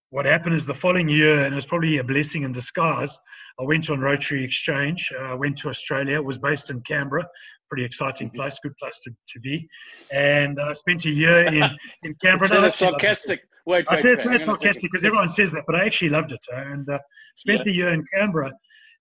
what 0.09 0.25
happened 0.25 0.55
is 0.55 0.65
the 0.65 0.73
following 0.73 1.09
year, 1.09 1.43
and 1.43 1.51
it 1.51 1.55
was 1.55 1.65
probably 1.65 1.97
a 1.97 2.03
blessing 2.03 2.43
in 2.43 2.53
disguise. 2.53 3.19
I 3.59 3.63
went 3.63 3.89
on 3.89 3.99
Rotary 3.99 4.43
Exchange. 4.43 5.11
I 5.19 5.31
uh, 5.31 5.37
went 5.37 5.57
to 5.59 5.69
Australia. 5.69 6.21
was 6.21 6.39
based 6.39 6.71
in 6.71 6.81
Canberra. 6.81 7.27
Pretty 7.69 7.85
exciting 7.85 8.27
mm-hmm. 8.27 8.37
place, 8.37 8.59
good 8.61 8.75
place 8.77 8.99
to, 9.03 9.11
to 9.11 9.39
be. 9.39 9.67
And 10.11 10.59
I 10.59 10.71
uh, 10.71 10.73
spent 10.73 11.05
a 11.05 11.11
year 11.11 11.45
in, 11.47 11.63
in 12.03 12.15
Canberra. 12.23 12.65
Of 12.65 12.73
sarcastic. 12.73 13.41
Wait, 13.65 13.85
I 13.87 13.95
say 13.95 14.15
sarcastic 14.15 14.91
because 14.91 15.05
everyone 15.05 15.29
says 15.29 15.53
that, 15.53 15.63
but 15.65 15.75
I 15.75 15.85
actually 15.85 16.09
loved 16.09 16.33
it. 16.33 16.45
And 16.51 16.89
uh, 16.89 16.99
spent 17.35 17.59
yeah. 17.59 17.63
the 17.63 17.71
year 17.71 17.93
in 17.93 18.03
Canberra. 18.13 18.51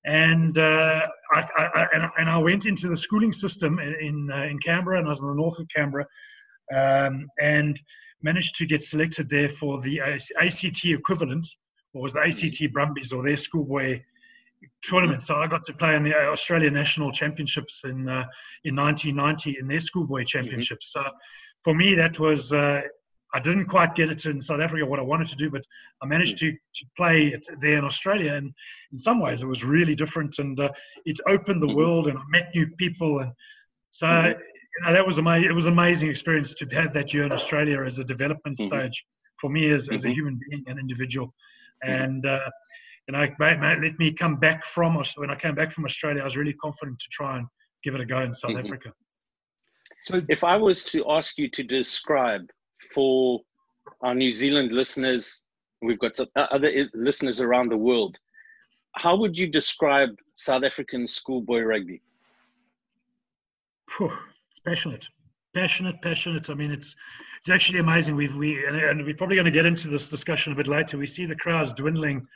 And, 0.04 0.58
uh, 0.58 1.06
I, 1.32 1.40
I, 1.56 1.86
and, 1.94 2.10
and, 2.18 2.28
I 2.28 2.36
went 2.38 2.66
into 2.66 2.88
the 2.88 2.96
schooling 2.96 3.32
system 3.32 3.78
in, 3.78 3.94
in, 4.00 4.30
uh, 4.32 4.42
in 4.42 4.58
Canberra, 4.58 4.98
and 4.98 5.06
I 5.06 5.10
was 5.10 5.20
in 5.20 5.28
the 5.28 5.34
north 5.34 5.60
of 5.60 5.66
Canberra. 5.74 6.06
Um, 6.74 7.28
and 7.40 7.80
managed 8.22 8.56
to 8.56 8.66
get 8.66 8.82
selected 8.82 9.28
there 9.28 9.48
for 9.48 9.80
the 9.80 10.00
ACT 10.00 10.84
equivalent, 10.84 11.46
or 11.94 12.02
was 12.02 12.14
the 12.14 12.20
ACT 12.20 12.72
Brumbies 12.72 13.12
or 13.12 13.22
their 13.22 13.36
schoolboy 13.36 14.00
tournament. 14.82 15.22
So 15.22 15.36
I 15.36 15.46
got 15.46 15.64
to 15.64 15.72
play 15.72 15.96
in 15.96 16.02
the 16.02 16.14
Australian 16.14 16.74
National 16.74 17.12
Championships 17.12 17.82
in 17.84 18.08
uh, 18.08 18.26
in 18.64 18.76
1990 18.76 19.58
in 19.60 19.66
their 19.66 19.80
schoolboy 19.80 20.24
championships. 20.24 20.92
Mm-hmm. 20.96 21.08
So 21.08 21.14
for 21.62 21.74
me, 21.74 21.94
that 21.94 22.18
was 22.18 22.52
uh, 22.52 22.82
I 23.34 23.40
didn't 23.40 23.66
quite 23.66 23.94
get 23.94 24.10
it 24.10 24.26
in 24.26 24.40
South 24.40 24.60
Africa 24.60 24.84
what 24.84 24.98
I 24.98 25.02
wanted 25.02 25.28
to 25.28 25.36
do, 25.36 25.50
but 25.50 25.62
I 26.02 26.06
managed 26.06 26.38
to, 26.38 26.52
to 26.52 26.86
play 26.96 27.28
it 27.28 27.46
there 27.60 27.78
in 27.78 27.84
Australia. 27.84 28.34
And 28.34 28.52
in 28.92 28.98
some 28.98 29.20
ways, 29.20 29.42
it 29.42 29.46
was 29.46 29.64
really 29.64 29.94
different, 29.94 30.38
and 30.38 30.58
uh, 30.60 30.70
it 31.04 31.18
opened 31.26 31.62
the 31.62 31.66
mm-hmm. 31.66 31.76
world, 31.76 32.08
and 32.08 32.18
I 32.18 32.22
met 32.28 32.50
new 32.54 32.66
people, 32.78 33.20
and 33.20 33.32
so. 33.90 34.06
Mm-hmm. 34.06 34.40
You 34.80 34.86
know, 34.86 34.94
that 34.94 35.06
was 35.06 35.18
amazing. 35.18 35.50
It 35.50 35.52
was 35.52 35.66
an 35.66 35.74
amazing 35.74 36.08
experience 36.08 36.54
to 36.54 36.64
have 36.68 36.94
that 36.94 37.12
year 37.12 37.24
in 37.24 37.32
Australia 37.32 37.84
as 37.84 37.98
a 37.98 38.04
development 38.04 38.56
mm-hmm. 38.56 38.74
stage 38.74 39.04
for 39.38 39.50
me 39.50 39.70
as, 39.70 39.90
as 39.90 40.06
a 40.06 40.08
mm-hmm. 40.08 40.14
human 40.14 40.40
being, 40.48 40.64
an 40.66 40.78
individual, 40.78 41.34
mm-hmm. 41.84 42.02
and 42.02 42.24
uh, 42.24 42.48
and 43.08 43.16
I 43.16 43.32
mate, 43.38 43.58
mate, 43.58 43.78
let 43.82 43.98
me 43.98 44.12
come 44.12 44.36
back 44.36 44.64
from 44.64 45.02
when 45.16 45.30
I 45.30 45.34
came 45.34 45.54
back 45.54 45.72
from 45.72 45.84
Australia, 45.84 46.22
I 46.22 46.24
was 46.24 46.36
really 46.36 46.54
confident 46.54 46.98
to 47.00 47.08
try 47.10 47.38
and 47.38 47.46
give 47.82 47.94
it 47.94 48.00
a 48.00 48.06
go 48.06 48.20
in 48.20 48.32
South 48.32 48.52
mm-hmm. 48.52 48.60
Africa. 48.60 48.92
So, 50.04 50.22
if 50.28 50.44
I 50.44 50.56
was 50.56 50.84
to 50.86 51.04
ask 51.10 51.38
you 51.38 51.48
to 51.50 51.62
describe 51.62 52.42
for 52.94 53.40
our 54.02 54.14
New 54.14 54.30
Zealand 54.30 54.72
listeners, 54.72 55.42
we've 55.80 55.98
got 55.98 56.14
some 56.14 56.28
other 56.36 56.70
listeners 56.94 57.40
around 57.40 57.70
the 57.70 57.76
world, 57.76 58.16
how 58.94 59.16
would 59.16 59.38
you 59.38 59.48
describe 59.48 60.10
South 60.34 60.64
African 60.64 61.06
schoolboy 61.06 61.62
rugby? 61.62 62.00
Whew, 63.96 64.12
it's 64.50 64.60
passionate, 64.60 65.06
passionate, 65.54 66.00
passionate. 66.02 66.50
I 66.50 66.54
mean, 66.54 66.70
it's 66.70 66.94
it's 67.40 67.50
actually 67.50 67.80
amazing. 67.80 68.14
We've 68.14 68.34
we 68.34 68.64
and, 68.66 68.76
and 68.76 69.04
we're 69.04 69.16
probably 69.16 69.36
going 69.36 69.46
to 69.46 69.50
get 69.50 69.66
into 69.66 69.88
this 69.88 70.08
discussion 70.08 70.52
a 70.52 70.56
bit 70.56 70.68
later. 70.68 70.98
We 70.98 71.06
see 71.06 71.26
the 71.26 71.36
crowds 71.36 71.72
dwindling 71.72 72.26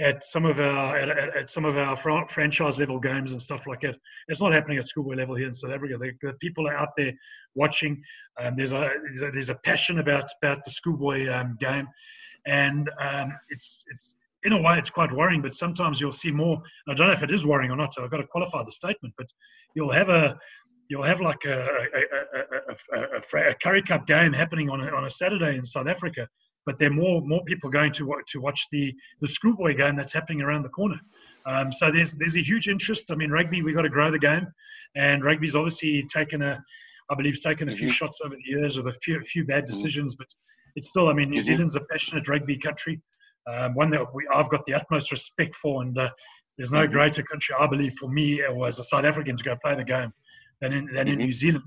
at 0.00 0.24
some 0.24 0.44
of 0.44 0.58
our 0.58 0.96
at, 0.96 1.36
at, 1.36 1.48
some 1.48 1.64
of 1.64 1.78
our 1.78 1.96
franchise 2.26 2.78
level 2.78 2.98
games 2.98 3.32
and 3.32 3.40
stuff 3.40 3.66
like 3.66 3.80
that. 3.82 3.96
It's 4.28 4.42
not 4.42 4.52
happening 4.52 4.78
at 4.78 4.88
schoolboy 4.88 5.14
level 5.14 5.36
here 5.36 5.46
in 5.46 5.54
South 5.54 5.70
Africa. 5.70 5.96
The, 5.98 6.32
people 6.40 6.66
are 6.68 6.76
out 6.76 6.90
there 6.96 7.12
watching. 7.54 8.02
Um, 8.40 8.56
there's 8.56 8.72
a 8.72 8.90
there's 9.32 9.50
a 9.50 9.54
passion 9.56 10.00
about 10.00 10.28
about 10.42 10.64
the 10.64 10.70
schoolboy 10.70 11.30
um, 11.30 11.56
game, 11.60 11.86
and 12.46 12.90
um, 13.00 13.32
it's 13.50 13.84
it's 13.92 14.16
in 14.42 14.52
a 14.52 14.60
way 14.60 14.78
it's 14.78 14.90
quite 14.90 15.12
worrying. 15.12 15.42
But 15.42 15.54
sometimes 15.54 16.00
you'll 16.00 16.12
see 16.12 16.32
more. 16.32 16.60
I 16.88 16.94
don't 16.94 17.06
know 17.06 17.12
if 17.12 17.22
it 17.22 17.30
is 17.30 17.46
worrying 17.46 17.70
or 17.70 17.76
not. 17.76 17.94
So 17.94 18.02
I've 18.02 18.10
got 18.10 18.18
to 18.18 18.26
qualify 18.26 18.64
the 18.64 18.72
statement. 18.72 19.14
But 19.16 19.28
you'll 19.76 19.92
have 19.92 20.08
a 20.08 20.36
you'll 20.88 21.02
have 21.02 21.20
like 21.20 21.44
a 21.44 21.86
a, 21.94 22.98
a, 22.98 23.00
a, 23.00 23.50
a 23.50 23.54
Currie 23.62 23.82
Cup 23.82 24.08
game 24.08 24.32
happening 24.32 24.70
on 24.70 24.80
a, 24.80 24.90
on 24.92 25.04
a 25.04 25.10
Saturday 25.10 25.56
in 25.56 25.64
South 25.64 25.86
Africa 25.86 26.28
but 26.66 26.78
there 26.78 26.88
are 26.88 26.94
more 26.94 27.20
more 27.22 27.44
people 27.44 27.70
going 27.70 27.92
to 27.92 28.14
to 28.28 28.40
watch 28.40 28.66
the 28.70 28.94
the 29.20 29.28
schoolboy 29.28 29.74
game 29.76 29.96
that's 29.96 30.12
happening 30.12 30.42
around 30.42 30.62
the 30.62 30.68
corner. 30.68 31.00
Um, 31.46 31.70
so 31.72 31.90
there's 31.90 32.16
there's 32.16 32.36
a 32.36 32.42
huge 32.42 32.68
interest. 32.68 33.10
I 33.10 33.14
mean, 33.16 33.30
rugby 33.30 33.62
we've 33.62 33.74
got 33.74 33.82
to 33.82 33.88
grow 33.88 34.10
the 34.10 34.18
game, 34.18 34.46
and 34.96 35.24
rugby's 35.24 35.56
obviously 35.56 36.02
taken 36.12 36.42
a, 36.42 36.62
I 37.10 37.14
believe, 37.14 37.34
it's 37.34 37.42
taken 37.42 37.68
a 37.68 37.72
mm-hmm. 37.72 37.78
few 37.78 37.90
shots 37.90 38.20
over 38.24 38.34
the 38.34 38.42
years 38.44 38.76
with 38.76 38.86
a 38.86 38.92
few 39.02 39.18
a 39.18 39.22
few 39.22 39.44
bad 39.44 39.64
mm-hmm. 39.64 39.74
decisions, 39.74 40.16
but 40.16 40.28
it's 40.76 40.88
still. 40.88 41.08
I 41.08 41.12
mean, 41.12 41.30
New 41.30 41.38
mm-hmm. 41.38 41.46
Zealand's 41.46 41.76
a 41.76 41.80
passionate 41.80 42.28
rugby 42.28 42.56
country, 42.56 43.00
um, 43.46 43.74
one 43.74 43.90
that 43.90 44.14
we, 44.14 44.26
I've 44.32 44.48
got 44.48 44.64
the 44.64 44.74
utmost 44.74 45.12
respect 45.12 45.54
for, 45.54 45.82
and 45.82 45.96
uh, 45.98 46.10
there's 46.56 46.72
no 46.72 46.82
mm-hmm. 46.82 46.92
greater 46.92 47.22
country 47.22 47.54
I 47.58 47.66
believe 47.66 47.94
for 47.94 48.08
me 48.08 48.42
or 48.42 48.66
as 48.66 48.78
a 48.78 48.84
South 48.84 49.04
African 49.04 49.36
to 49.36 49.44
go 49.44 49.56
play 49.62 49.74
the 49.74 49.84
game 49.84 50.12
than 50.60 50.72
in 50.72 50.86
than 50.86 51.08
in 51.08 51.14
mm-hmm. 51.14 51.26
New 51.26 51.32
Zealand. 51.32 51.64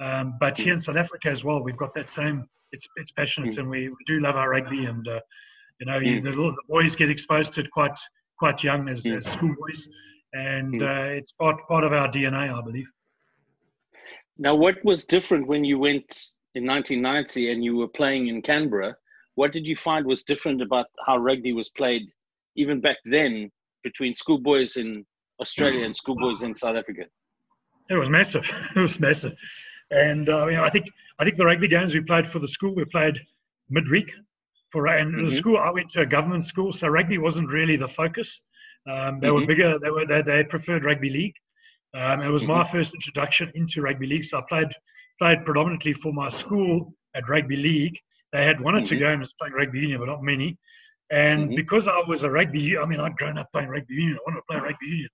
Um, 0.00 0.34
but 0.40 0.58
here 0.58 0.72
in 0.72 0.80
South 0.80 0.96
Africa 0.96 1.28
as 1.28 1.44
well, 1.44 1.62
we've 1.62 1.76
got 1.76 1.94
that 1.94 2.08
same. 2.08 2.46
It's 2.72 2.88
it's 2.96 3.12
passionate, 3.12 3.54
mm. 3.54 3.58
and 3.58 3.70
we, 3.70 3.88
we, 3.88 3.96
do 4.06 4.20
love 4.20 4.36
our 4.36 4.50
rugby, 4.50 4.86
and 4.86 5.06
uh, 5.06 5.20
you 5.80 5.86
know 5.86 6.00
mm. 6.00 6.22
the, 6.22 6.30
the, 6.32 6.62
boys 6.68 6.96
get 6.96 7.10
exposed 7.10 7.52
to 7.54 7.60
it 7.60 7.70
quite 7.70 7.96
quite 8.38 8.64
young 8.64 8.88
as, 8.88 9.04
mm. 9.04 9.16
as 9.16 9.26
schoolboys, 9.26 9.88
and 10.32 10.80
mm. 10.80 10.82
uh, 10.82 11.12
it's 11.12 11.32
part 11.32 11.56
part 11.68 11.84
of 11.84 11.92
our 11.92 12.08
DNA, 12.08 12.52
I 12.52 12.62
believe. 12.62 12.90
Now, 14.36 14.56
what 14.56 14.84
was 14.84 15.04
different 15.04 15.46
when 15.46 15.64
you 15.64 15.78
went 15.78 16.24
in 16.54 16.66
1990 16.66 17.52
and 17.52 17.62
you 17.62 17.76
were 17.76 17.88
playing 17.88 18.28
in 18.28 18.42
Canberra? 18.42 18.96
What 19.36 19.52
did 19.52 19.64
you 19.64 19.76
find 19.76 20.06
was 20.06 20.24
different 20.24 20.60
about 20.62 20.86
how 21.06 21.18
rugby 21.18 21.52
was 21.52 21.70
played 21.70 22.02
even 22.56 22.80
back 22.80 22.98
then 23.04 23.50
between 23.82 24.14
schoolboys 24.14 24.76
in 24.76 25.04
Australia 25.40 25.84
and 25.84 25.94
schoolboys 25.94 26.42
in 26.42 26.54
South 26.54 26.76
Africa? 26.76 27.04
It 27.90 27.94
was 27.94 28.10
massive. 28.10 28.50
it 28.76 28.80
was 28.80 28.98
massive, 28.98 29.34
and 29.90 30.28
uh, 30.28 30.46
you 30.46 30.56
know, 30.56 30.64
I 30.64 30.70
think 30.70 30.86
I 31.18 31.24
think 31.24 31.36
the 31.36 31.46
rugby 31.46 31.68
games 31.68 31.94
we 31.94 32.00
played 32.00 32.26
for 32.26 32.38
the 32.38 32.48
school 32.48 32.74
we 32.74 32.84
played 32.84 33.20
midweek 33.70 34.12
for 34.70 34.86
and 34.88 35.14
mm-hmm. 35.14 35.24
the 35.24 35.30
school 35.30 35.58
I 35.58 35.70
went 35.70 35.90
to 35.90 36.02
a 36.02 36.06
government 36.06 36.44
school, 36.44 36.72
so 36.72 36.88
rugby 36.88 37.18
wasn't 37.18 37.50
really 37.50 37.76
the 37.76 37.88
focus. 37.88 38.40
Um, 38.90 39.20
they 39.20 39.28
mm-hmm. 39.28 39.36
were 39.36 39.46
bigger. 39.46 39.78
They 39.78 39.90
were 39.90 40.06
they, 40.06 40.22
they 40.22 40.44
preferred 40.44 40.84
rugby 40.84 41.10
league. 41.10 41.34
Um, 41.94 42.22
it 42.22 42.28
was 42.28 42.42
mm-hmm. 42.42 42.52
my 42.52 42.64
first 42.64 42.94
introduction 42.94 43.52
into 43.54 43.82
rugby 43.82 44.06
league, 44.06 44.24
so 44.24 44.38
I 44.38 44.42
played 44.48 44.72
played 45.18 45.44
predominantly 45.44 45.92
for 45.92 46.12
my 46.12 46.28
school 46.28 46.92
at 47.14 47.28
rugby 47.28 47.56
league. 47.56 47.98
They 48.32 48.44
had 48.44 48.60
one 48.60 48.74
or 48.74 48.82
2 48.82 48.96
mm-hmm. 48.96 49.04
games 49.04 49.32
playing 49.34 49.54
rugby 49.54 49.80
union, 49.80 50.00
but 50.00 50.06
not 50.06 50.22
many. 50.22 50.58
And 51.10 51.44
mm-hmm. 51.44 51.54
because 51.54 51.86
I 51.86 52.00
was 52.08 52.24
a 52.24 52.30
rugby, 52.30 52.76
I 52.76 52.84
mean, 52.84 52.98
I'd 52.98 53.16
grown 53.16 53.38
up 53.38 53.46
playing 53.52 53.68
rugby 53.68 53.94
union. 53.94 54.18
I 54.18 54.30
wanted 54.30 54.40
to 54.40 54.46
play 54.50 54.60
rugby 54.60 54.86
union. 54.86 55.08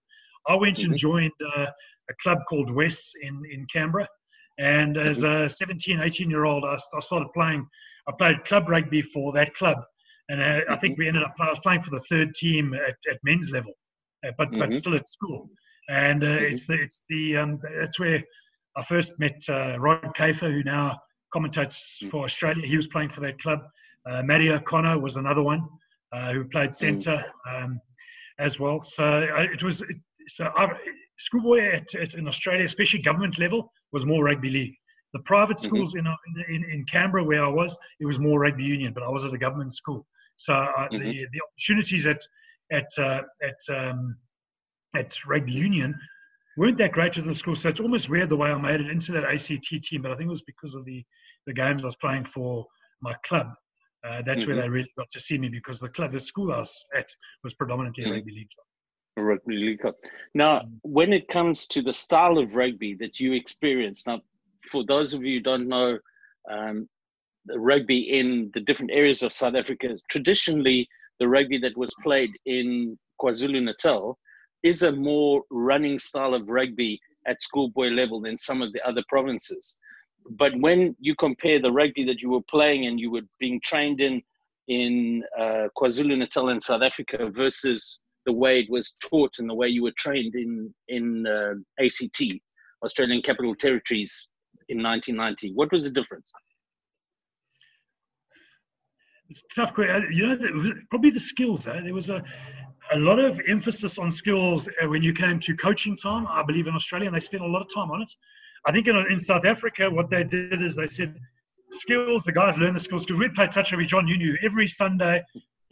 I 0.48 0.54
went 0.54 0.78
and 0.78 0.92
mm-hmm. 0.92 0.96
joined 0.96 1.32
uh, 1.54 1.66
a 1.66 2.14
club 2.22 2.38
called 2.48 2.70
West 2.70 3.14
in, 3.20 3.42
in 3.52 3.66
Canberra. 3.70 4.08
And 4.60 4.98
as 4.98 5.22
mm-hmm. 5.22 5.44
a 5.44 5.50
17, 5.50 6.00
18 6.00 6.30
year 6.30 6.44
old, 6.44 6.64
I, 6.64 6.74
I 6.74 7.00
started 7.00 7.28
playing. 7.34 7.66
I 8.08 8.12
played 8.12 8.44
club 8.44 8.68
rugby 8.68 9.00
for 9.00 9.32
that 9.32 9.54
club. 9.54 9.78
And 10.28 10.40
uh, 10.40 10.60
I 10.70 10.76
think 10.76 10.98
we 10.98 11.08
ended 11.08 11.22
up, 11.22 11.34
I 11.40 11.48
was 11.48 11.58
playing 11.60 11.82
for 11.82 11.90
the 11.90 12.00
third 12.00 12.34
team 12.34 12.74
at, 12.74 12.94
at 13.10 13.18
men's 13.24 13.50
level, 13.50 13.72
uh, 14.24 14.30
but, 14.38 14.52
but 14.52 14.72
still 14.72 14.94
at 14.94 15.06
school. 15.06 15.48
And 15.88 16.22
uh, 16.22 16.38
it's 16.38 16.66
the, 16.66 16.74
it's 16.74 17.04
the, 17.08 17.38
um, 17.38 17.58
that's 17.80 17.98
where 17.98 18.22
I 18.76 18.82
first 18.82 19.18
met 19.18 19.40
uh, 19.48 19.76
Rod 19.80 20.14
Kafer, 20.16 20.52
who 20.52 20.62
now 20.62 20.98
commentates 21.34 22.08
for 22.10 22.24
Australia. 22.24 22.66
He 22.66 22.76
was 22.76 22.86
playing 22.86 23.08
for 23.08 23.20
that 23.22 23.40
club. 23.40 23.60
Uh, 24.08 24.22
Matty 24.22 24.50
O'Connor 24.50 24.98
was 25.00 25.16
another 25.16 25.42
one 25.42 25.66
uh, 26.12 26.32
who 26.32 26.44
played 26.44 26.74
centre 26.74 27.24
um, 27.52 27.80
as 28.38 28.60
well. 28.60 28.80
So 28.80 29.26
it 29.38 29.62
was 29.62 29.84
so 30.28 30.52
I, 30.56 30.68
schoolboy 31.18 31.60
at, 31.72 31.94
at, 31.94 32.14
in 32.14 32.28
Australia, 32.28 32.64
especially 32.64 33.02
government 33.02 33.38
level, 33.38 33.72
was 33.92 34.06
more 34.06 34.24
rugby 34.24 34.50
league. 34.50 34.74
The 35.12 35.20
private 35.20 35.56
mm-hmm. 35.56 35.66
schools 35.66 35.94
mm-hmm. 35.94 36.06
in, 36.48 36.62
in, 36.62 36.70
in 36.70 36.84
Canberra 36.84 37.24
where 37.24 37.44
I 37.44 37.48
was, 37.48 37.76
it 37.98 38.06
was 38.06 38.18
more 38.18 38.40
rugby 38.40 38.64
union, 38.64 38.92
but 38.92 39.02
I 39.02 39.08
was 39.08 39.24
at 39.24 39.34
a 39.34 39.38
government 39.38 39.72
school. 39.72 40.06
So 40.36 40.54
uh, 40.54 40.88
mm-hmm. 40.88 41.02
the 41.02 41.26
the 41.32 41.40
opportunities 41.42 42.06
at 42.06 42.20
at 42.72 42.88
uh, 42.98 43.22
at 43.42 43.76
um, 43.76 44.16
at 44.96 45.14
rugby 45.26 45.52
union 45.52 45.94
weren't 46.56 46.78
that 46.78 46.92
great 46.92 47.16
with 47.16 47.26
the 47.26 47.34
school. 47.34 47.56
So 47.56 47.68
it's 47.68 47.80
almost 47.80 48.08
weird 48.08 48.28
the 48.28 48.36
way 48.36 48.50
I 48.50 48.56
made 48.56 48.80
it 48.80 48.90
into 48.90 49.12
that 49.12 49.24
ACT 49.24 49.82
team, 49.84 50.02
but 50.02 50.10
I 50.10 50.16
think 50.16 50.28
it 50.28 50.30
was 50.30 50.42
because 50.42 50.74
of 50.74 50.84
the 50.84 51.04
the 51.46 51.52
games 51.52 51.82
I 51.82 51.86
was 51.86 51.96
playing 51.96 52.24
for 52.24 52.66
my 53.02 53.14
club. 53.24 53.48
Uh, 54.02 54.22
that's 54.22 54.42
mm-hmm. 54.42 54.52
where 54.52 54.62
they 54.62 54.68
really 54.68 54.92
got 54.96 55.10
to 55.10 55.20
see 55.20 55.36
me 55.36 55.48
because 55.48 55.78
the 55.78 55.88
club, 55.88 56.10
the 56.10 56.20
school 56.20 56.52
I 56.52 56.58
was 56.58 56.86
at, 56.96 57.08
was 57.44 57.54
predominantly 57.54 58.04
mm-hmm. 58.04 58.12
rugby 58.14 58.32
league 58.32 58.50
club. 58.50 58.66
Rugby 59.16 59.56
league 59.56 59.80
club. 59.80 59.94
Now, 60.34 60.60
mm-hmm. 60.60 60.74
when 60.82 61.12
it 61.12 61.28
comes 61.28 61.66
to 61.68 61.82
the 61.82 61.92
style 61.92 62.38
of 62.38 62.54
rugby 62.54 62.94
that 62.94 63.20
you 63.20 63.32
experience, 63.32 64.06
now, 64.06 64.20
for 64.70 64.84
those 64.84 65.14
of 65.14 65.24
you 65.24 65.38
who 65.38 65.42
don't 65.42 65.68
know, 65.68 65.98
um, 66.50 66.88
rugby 67.56 68.18
in 68.18 68.50
the 68.54 68.60
different 68.60 68.92
areas 68.92 69.22
of 69.22 69.32
South 69.32 69.54
Africa, 69.54 69.96
traditionally 70.10 70.88
the 71.18 71.28
rugby 71.28 71.58
that 71.58 71.76
was 71.76 71.94
played 72.02 72.30
in 72.46 72.98
KwaZulu 73.20 73.62
Natal 73.62 74.18
is 74.62 74.82
a 74.82 74.92
more 74.92 75.42
running 75.50 75.98
style 75.98 76.34
of 76.34 76.48
rugby 76.48 77.00
at 77.26 77.42
schoolboy 77.42 77.88
level 77.88 78.20
than 78.20 78.36
some 78.36 78.62
of 78.62 78.72
the 78.72 78.86
other 78.86 79.02
provinces 79.08 79.76
but 80.28 80.52
when 80.60 80.94
you 81.00 81.14
compare 81.14 81.60
the 81.60 81.72
rugby 81.72 82.04
that 82.04 82.20
you 82.20 82.30
were 82.30 82.42
playing 82.42 82.86
and 82.86 83.00
you 83.00 83.10
were 83.10 83.22
being 83.38 83.60
trained 83.62 84.00
in 84.00 84.22
in 84.68 85.24
uh, 85.36 85.66
KwaZulu 85.76 86.16
Natal 86.16 86.50
in 86.50 86.60
South 86.60 86.82
Africa 86.82 87.28
versus 87.32 88.02
the 88.26 88.32
way 88.32 88.60
it 88.60 88.70
was 88.70 88.96
taught 89.02 89.38
and 89.38 89.48
the 89.48 89.54
way 89.54 89.68
you 89.68 89.82
were 89.82 89.94
trained 89.96 90.34
in 90.34 90.72
in 90.88 91.26
uh, 91.26 91.54
ACT, 91.84 92.22
Australian 92.84 93.22
Capital 93.22 93.54
Territories, 93.54 94.28
in 94.70 94.82
1990, 94.82 95.52
what 95.54 95.70
was 95.72 95.84
the 95.84 95.90
difference? 95.90 96.32
It's 99.28 99.44
tough. 99.54 99.72
You 99.76 100.26
know, 100.26 100.72
probably 100.90 101.10
the 101.10 101.20
skills. 101.20 101.66
Eh? 101.66 101.80
There 101.82 101.94
was 101.94 102.08
a 102.08 102.24
a 102.92 102.98
lot 102.98 103.20
of 103.20 103.40
emphasis 103.46 103.98
on 103.98 104.10
skills 104.10 104.68
uh, 104.68 104.88
when 104.88 105.02
you 105.02 105.12
came 105.12 105.38
to 105.38 105.54
coaching 105.56 105.96
time. 105.96 106.26
I 106.26 106.42
believe 106.42 106.66
in 106.66 106.74
Australia, 106.74 107.06
and 107.06 107.14
they 107.14 107.20
spent 107.20 107.44
a 107.44 107.46
lot 107.46 107.62
of 107.62 107.68
time 107.72 107.90
on 107.90 108.02
it. 108.02 108.12
I 108.66 108.72
think 108.72 108.88
in, 108.88 108.96
in 108.96 109.18
South 109.18 109.44
Africa, 109.44 109.88
what 109.88 110.10
they 110.10 110.24
did 110.24 110.60
is 110.60 110.74
they 110.74 110.88
said 110.88 111.16
skills. 111.70 112.24
The 112.24 112.32
guys 112.32 112.58
learn 112.58 112.74
the 112.74 112.80
skills 112.80 113.06
because 113.06 113.20
we'd 113.20 113.34
play 113.34 113.46
touch 113.46 113.70
rugby. 113.70 113.86
John, 113.86 114.08
you 114.08 114.18
knew 114.18 114.36
every 114.42 114.66
Sunday, 114.66 115.22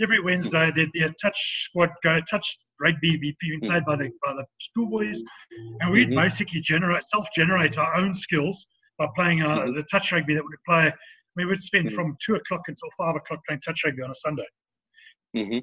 every 0.01 0.21
Wednesday 0.21 0.71
there'd 0.75 0.93
be 0.93 1.03
a 1.03 1.13
touch 1.21 1.65
squad 1.65 1.91
go 2.03 2.21
touch 2.31 2.59
rugby 2.81 3.17
be 3.17 3.35
played 3.63 3.85
by 3.85 3.97
the 3.97 4.11
by 4.25 4.33
the 4.33 4.45
schoolboys, 4.61 5.23
and 5.81 5.93
we'd 5.93 6.09
mm-hmm. 6.09 6.21
basically 6.21 6.61
generate 6.61 7.03
self-generate 7.05 7.79
our 7.79 7.95
own 7.97 8.15
skills 8.15 8.67
by 8.99 9.07
playing 9.15 9.43
our, 9.43 9.67
mm-hmm. 9.67 9.75
the 9.75 9.83
touch 9.91 10.13
rugby 10.13 10.35
that 10.35 10.43
we 10.43 10.49
would 10.49 10.65
play. 10.67 10.93
We 11.37 11.45
would 11.45 11.63
spend 11.63 11.87
mm-hmm. 11.87 11.95
from 11.95 12.17
two 12.25 12.35
o'clock 12.35 12.63
until 12.69 12.89
five 12.97 13.17
o'clock 13.17 13.41
playing 13.47 13.61
touch 13.65 13.83
rugby 13.85 14.03
on 14.03 14.11
a 14.11 14.15
Sunday. 14.15 14.47
Mm-hmm. 15.37 15.59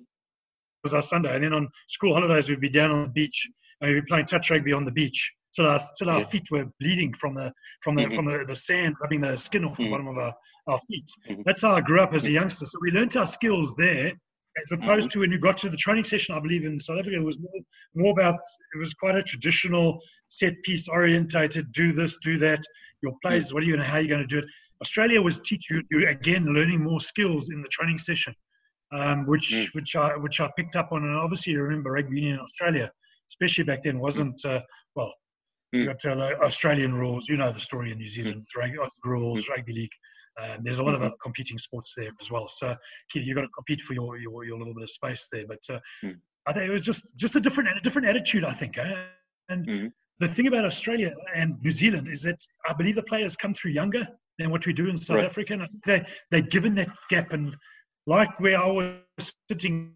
was 0.83 0.93
our 0.93 1.01
Sunday, 1.01 1.33
and 1.35 1.43
then 1.43 1.53
on 1.53 1.67
school 1.87 2.13
holidays 2.13 2.49
we'd 2.49 2.61
be 2.61 2.69
down 2.69 2.91
on 2.91 3.03
the 3.03 3.09
beach 3.09 3.47
and 3.81 3.91
we'd 3.91 4.01
be 4.01 4.07
playing 4.07 4.25
touch 4.25 4.51
rugby 4.51 4.73
on 4.73 4.85
the 4.85 4.91
beach 4.91 5.33
till 5.55 5.67
our 5.67 5.79
till 5.97 6.09
our 6.09 6.19
yeah. 6.19 6.25
feet 6.25 6.47
were 6.51 6.65
bleeding 6.79 7.13
from 7.13 7.35
the 7.35 7.51
from 7.81 7.95
the 7.95 8.03
mm-hmm. 8.03 8.15
from 8.15 8.25
the, 8.25 8.45
the 8.47 8.55
sand 8.55 8.95
rubbing 9.01 9.21
the 9.21 9.35
skin 9.35 9.65
off 9.65 9.77
the 9.77 9.83
mm-hmm. 9.83 9.91
bottom 9.91 10.07
of 10.07 10.17
our, 10.17 10.33
our 10.67 10.79
feet. 10.87 11.05
Mm-hmm. 11.29 11.41
That's 11.45 11.61
how 11.61 11.75
I 11.75 11.81
grew 11.81 12.01
up 12.01 12.13
as 12.13 12.25
a 12.25 12.31
youngster. 12.31 12.65
So 12.65 12.77
we 12.81 12.91
learned 12.91 13.15
our 13.17 13.25
skills 13.25 13.75
there, 13.75 14.11
as 14.57 14.71
opposed 14.71 15.09
mm-hmm. 15.09 15.13
to 15.13 15.19
when 15.19 15.31
you 15.31 15.39
got 15.39 15.57
to 15.57 15.69
the 15.69 15.77
training 15.77 16.03
session. 16.03 16.35
I 16.35 16.39
believe 16.39 16.65
in 16.65 16.79
South 16.79 16.99
Africa, 16.99 17.17
it 17.17 17.23
was 17.23 17.39
more 17.39 17.61
more 17.95 18.11
about 18.11 18.35
it 18.73 18.77
was 18.77 18.93
quite 18.93 19.15
a 19.15 19.23
traditional 19.23 19.99
set 20.27 20.53
piece 20.63 20.87
orientated. 20.87 21.71
Do 21.71 21.93
this, 21.93 22.17
do 22.23 22.37
that. 22.39 22.63
Your 23.01 23.13
plays. 23.21 23.53
What 23.53 23.63
are 23.63 23.65
you 23.65 23.73
going 23.73 23.85
to? 23.85 23.89
How 23.89 23.97
are 23.97 24.01
you 24.01 24.09
going 24.09 24.21
to 24.21 24.27
do 24.27 24.39
it? 24.39 24.45
Australia 24.81 25.21
was 25.21 25.39
teach 25.41 25.69
you, 25.69 25.81
you 25.91 26.07
again 26.07 26.45
learning 26.45 26.83
more 26.83 26.99
skills 26.99 27.49
in 27.49 27.61
the 27.61 27.67
training 27.69 27.97
session, 27.97 28.33
um, 28.91 29.25
which 29.25 29.51
mm. 29.53 29.73
which 29.75 29.95
I 29.95 30.15
which 30.17 30.39
I 30.41 30.49
picked 30.57 30.75
up 30.75 30.91
on. 30.91 31.03
And 31.03 31.15
obviously, 31.15 31.53
you 31.53 31.61
remember 31.61 31.91
rugby 31.91 32.17
union 32.17 32.35
in 32.35 32.39
Australia, 32.41 32.91
especially 33.29 33.63
back 33.63 33.83
then, 33.83 33.99
wasn't 33.99 34.43
uh, 34.45 34.61
well. 34.95 35.13
You've 35.75 35.87
got 35.87 35.99
to 35.99 36.11
uh, 36.13 36.45
Australian 36.45 36.93
rules. 36.93 37.27
You 37.27 37.37
know 37.37 37.51
the 37.51 37.59
story 37.59 37.91
in 37.91 37.97
New 37.97 38.07
Zealand. 38.07 38.43
Mm. 38.55 38.61
Rugby, 38.61 38.77
rules, 39.03 39.45
mm. 39.45 39.49
rugby 39.49 39.73
league. 39.73 39.91
Um, 40.41 40.63
there's 40.63 40.79
a 40.79 40.83
lot 40.83 40.95
of 40.95 41.01
other 41.01 41.15
competing 41.21 41.57
sports 41.57 41.93
there 41.95 42.09
as 42.19 42.29
well. 42.29 42.47
So 42.47 42.75
you've 43.13 43.35
got 43.35 43.43
to 43.43 43.47
compete 43.49 43.81
for 43.81 43.93
your, 43.93 44.17
your, 44.17 44.43
your 44.43 44.57
little 44.57 44.73
bit 44.73 44.83
of 44.83 44.89
space 44.89 45.27
there. 45.31 45.45
But 45.47 45.61
uh, 45.69 45.79
mm. 46.03 46.15
I 46.45 46.53
think 46.53 46.67
it 46.67 46.71
was 46.71 46.85
just 46.85 47.17
just 47.17 47.35
a 47.35 47.39
different 47.39 47.69
a 47.69 47.79
different 47.81 48.07
attitude. 48.07 48.43
I 48.43 48.53
think. 48.53 48.77
Eh? 48.77 48.93
And 49.49 49.67
mm. 49.67 49.91
the 50.19 50.27
thing 50.27 50.47
about 50.47 50.65
Australia 50.65 51.13
and 51.35 51.61
New 51.61 51.71
Zealand 51.71 52.09
is 52.09 52.23
that 52.23 52.39
I 52.67 52.73
believe 52.73 52.95
the 52.95 53.03
players 53.03 53.35
come 53.35 53.53
through 53.53 53.71
younger 53.71 54.07
than 54.37 54.49
what 54.49 54.65
we 54.65 54.73
do 54.73 54.89
in 54.89 54.97
South 54.97 55.17
right. 55.17 55.25
Africa. 55.25 55.53
And 55.53 55.63
I 55.63 55.67
think 55.67 55.83
they 55.83 56.05
they're 56.31 56.49
given 56.49 56.75
that 56.75 56.89
gap. 57.09 57.31
And 57.31 57.55
like 58.07 58.39
where 58.39 58.59
I 58.59 58.67
was 58.67 59.33
sitting 59.49 59.93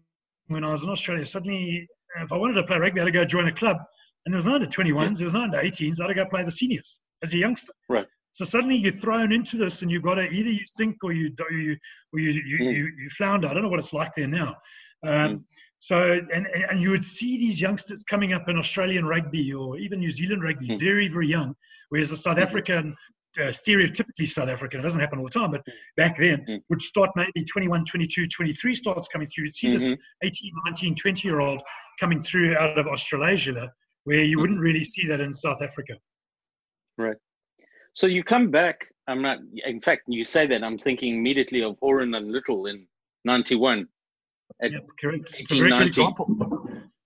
when 0.48 0.64
I 0.64 0.72
was 0.72 0.84
in 0.84 0.90
Australia, 0.90 1.26
suddenly 1.26 1.86
if 2.20 2.32
I 2.32 2.36
wanted 2.36 2.54
to 2.54 2.64
play 2.64 2.78
rugby, 2.78 3.00
I 3.00 3.04
had 3.04 3.12
to 3.12 3.18
go 3.18 3.24
join 3.24 3.46
a 3.46 3.52
club 3.52 3.76
and 4.24 4.32
there 4.32 4.38
was 4.38 4.46
no 4.46 4.54
under 4.54 4.66
21s, 4.66 5.18
there 5.18 5.24
was 5.24 5.34
no 5.34 5.42
under 5.42 5.58
18s. 5.58 6.00
I 6.00 6.04
had 6.04 6.08
to 6.08 6.14
go 6.14 6.26
play 6.26 6.44
the 6.44 6.52
seniors 6.52 6.98
as 7.22 7.34
a 7.34 7.38
youngster. 7.38 7.72
Right. 7.88 8.06
So 8.32 8.44
suddenly 8.44 8.76
you're 8.76 8.92
thrown 8.92 9.32
into 9.32 9.56
this, 9.56 9.82
and 9.82 9.90
you've 9.90 10.02
got 10.02 10.14
to 10.14 10.28
either 10.28 10.50
you 10.50 10.64
sink 10.64 10.96
or 11.02 11.12
you 11.12 11.32
you 11.50 11.76
or 12.12 12.20
you 12.20 12.30
you, 12.30 12.58
mm. 12.58 12.74
you, 12.74 12.92
you 12.98 13.10
flounder. 13.10 13.48
I 13.48 13.54
don't 13.54 13.62
know 13.62 13.68
what 13.68 13.80
it's 13.80 13.92
like 13.92 14.12
there 14.14 14.28
now. 14.28 14.56
Um, 15.04 15.12
mm. 15.12 15.42
So 15.80 16.20
and 16.32 16.46
and 16.46 16.80
you 16.80 16.90
would 16.90 17.02
see 17.02 17.38
these 17.38 17.60
youngsters 17.60 18.04
coming 18.04 18.32
up 18.32 18.48
in 18.48 18.56
Australian 18.56 19.04
rugby 19.04 19.52
or 19.52 19.78
even 19.78 19.98
New 19.98 20.10
Zealand 20.10 20.42
rugby, 20.42 20.68
mm. 20.68 20.78
very 20.78 21.08
very 21.08 21.26
young, 21.26 21.54
whereas 21.88 22.10
the 22.10 22.16
South 22.16 22.34
mm-hmm. 22.34 22.44
African 22.44 22.96
uh, 23.38 23.42
stereotypically 23.44 24.28
South 24.28 24.48
African, 24.48 24.80
it 24.80 24.82
doesn't 24.82 25.00
happen 25.00 25.18
all 25.18 25.24
the 25.24 25.30
time, 25.30 25.50
but 25.50 25.62
back 25.96 26.16
then 26.16 26.44
mm. 26.48 26.60
would 26.68 26.82
start 26.82 27.10
maybe 27.16 27.44
21, 27.44 27.84
22, 27.84 28.26
23 28.26 28.74
starts 28.74 29.08
coming 29.08 29.26
through. 29.26 29.44
You'd 29.44 29.54
see 29.54 29.68
mm-hmm. 29.68 29.90
this 29.90 29.98
18, 30.22 30.52
19, 30.66 30.94
20 30.96 31.28
year 31.28 31.40
old 31.40 31.62
coming 31.98 32.20
through 32.20 32.56
out 32.56 32.78
of 32.78 32.86
Australasia 32.86 33.72
where 34.04 34.24
you 34.24 34.40
wouldn't 34.40 34.60
really 34.60 34.84
see 34.84 35.06
that 35.06 35.20
in 35.20 35.32
South 35.32 35.62
Africa. 35.62 35.94
Right. 36.98 37.16
So 37.94 38.06
you 38.06 38.22
come 38.22 38.50
back. 38.50 38.86
I'm 39.06 39.22
not. 39.22 39.38
In 39.66 39.80
fact, 39.80 40.02
you 40.06 40.24
say 40.24 40.46
that 40.46 40.62
I'm 40.62 40.78
thinking 40.78 41.16
immediately 41.16 41.62
of 41.62 41.76
Horan 41.80 42.14
and 42.14 42.30
Little 42.30 42.66
in 42.66 42.86
'91. 43.24 43.86
At 44.62 44.72
yep, 44.72 44.86
correct. 45.00 45.40
It's 45.40 45.52
a 45.52 45.58
very 45.58 45.70
good 45.70 45.86
example. 45.86 46.26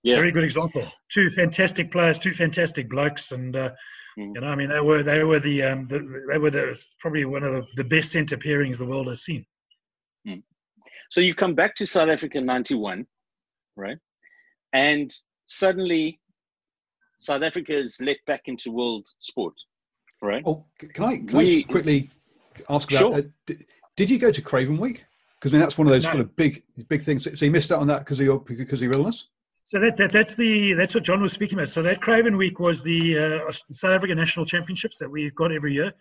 Yeah. 0.03 0.17
Very 0.17 0.31
good 0.31 0.43
example. 0.43 0.87
Two 1.11 1.31
fantastic 1.31 1.91
players, 1.91 2.19
two 2.19 2.31
fantastic 2.31 2.87
blokes, 2.89 3.31
and 3.31 3.55
uh, 3.55 3.71
mm. 4.19 4.35
you 4.35 4.41
know, 4.41 4.47
I 4.47 4.55
mean, 4.55 4.69
they 4.69 4.79
were 4.79 5.01
they 5.01 5.23
were 5.23 5.39
the, 5.39 5.63
um, 5.63 5.87
the 5.87 5.97
they 6.31 6.37
were 6.37 6.51
the, 6.51 6.79
probably 6.99 7.25
one 7.25 7.43
of 7.43 7.53
the, 7.53 7.65
the 7.75 7.83
best 7.83 8.11
centre 8.11 8.37
pairings 8.37 8.77
the 8.77 8.85
world 8.85 9.07
has 9.07 9.23
seen. 9.23 9.43
Mm. 10.27 10.43
So 11.09 11.21
you 11.21 11.33
come 11.33 11.55
back 11.55 11.75
to 11.77 11.87
South 11.87 12.09
Africa 12.09 12.37
in 12.37 12.45
'91, 12.45 13.07
right? 13.75 13.97
And 14.73 15.11
suddenly 15.47 16.19
South 17.17 17.43
Africa 17.43 17.77
is 17.77 17.99
let 18.01 18.17
back 18.25 18.43
into 18.45 18.71
world 18.71 19.07
sport, 19.19 19.53
right? 20.21 20.43
Oh, 20.45 20.65
can 20.79 21.03
I, 21.03 21.17
can 21.17 21.37
we, 21.37 21.59
I 21.59 21.63
quickly 21.63 22.09
ask 22.69 22.91
about? 22.91 22.99
Sure. 22.99 23.13
Uh, 23.15 23.21
did, 23.45 23.65
did, 23.95 24.09
you 24.09 24.19
go 24.19 24.31
to 24.31 24.41
Craven 24.41 24.77
Week? 24.77 25.05
Because 25.39 25.53
I 25.53 25.57
mean, 25.57 25.61
that's 25.61 25.77
one 25.77 25.87
of 25.87 25.91
those 25.91 26.03
no. 26.03 26.11
sort 26.11 26.21
of 26.21 26.35
big 26.35 26.63
big 26.87 27.01
things. 27.01 27.23
So 27.23 27.45
you 27.45 27.51
missed 27.51 27.71
out 27.71 27.79
on 27.79 27.87
that 27.87 27.99
because 27.99 28.19
of 28.19 28.25
your 28.25 28.39
because 28.39 28.81
of 28.81 28.85
your 28.85 28.93
illness. 28.93 29.27
So 29.63 29.79
that, 29.79 29.97
that 29.97 30.11
that's 30.11 30.35
the 30.35 30.73
that's 30.73 30.93
what 30.93 31.03
John 31.03 31.21
was 31.21 31.33
speaking 31.33 31.57
about. 31.57 31.69
So 31.69 31.81
that 31.81 31.99
Craven 31.99 32.37
Week 32.37 32.59
was 32.59 32.83
the 32.83 33.17
uh, 33.47 33.51
South 33.71 33.95
African 33.95 34.17
National 34.17 34.45
Championships 34.45 34.97
that 34.99 35.09
we've 35.09 35.33
got 35.35 35.51
every 35.51 35.73
year. 35.73 35.91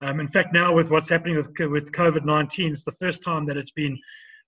Um, 0.00 0.20
in 0.20 0.28
fact, 0.28 0.52
now 0.52 0.72
with 0.72 0.92
what's 0.92 1.08
happening 1.08 1.36
with 1.36 1.48
with 1.58 1.90
COVID 1.92 2.24
nineteen, 2.24 2.72
it's 2.72 2.84
the 2.84 2.92
first 2.92 3.24
time 3.24 3.44
that 3.46 3.56
it's 3.56 3.72
been 3.72 3.98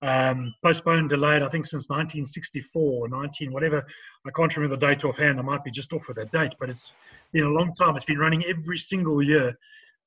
um, 0.01 0.53
postponed, 0.63 1.09
delayed. 1.09 1.43
I 1.43 1.49
think 1.49 1.65
since 1.65 1.89
1964 1.89 2.81
or 2.81 3.07
19 3.07 3.51
whatever. 3.51 3.85
I 4.25 4.31
can't 4.31 4.55
remember 4.55 4.75
the 4.75 4.87
date 4.87 5.05
offhand. 5.05 5.39
I 5.39 5.43
might 5.43 5.63
be 5.63 5.71
just 5.71 5.93
off 5.93 6.07
with 6.07 6.17
that 6.17 6.31
date, 6.31 6.53
but 6.59 6.69
it's 6.69 6.93
been 7.33 7.45
a 7.45 7.49
long 7.49 7.73
time. 7.73 7.95
It's 7.95 8.05
been 8.05 8.19
running 8.19 8.43
every 8.45 8.77
single 8.77 9.21
year, 9.21 9.57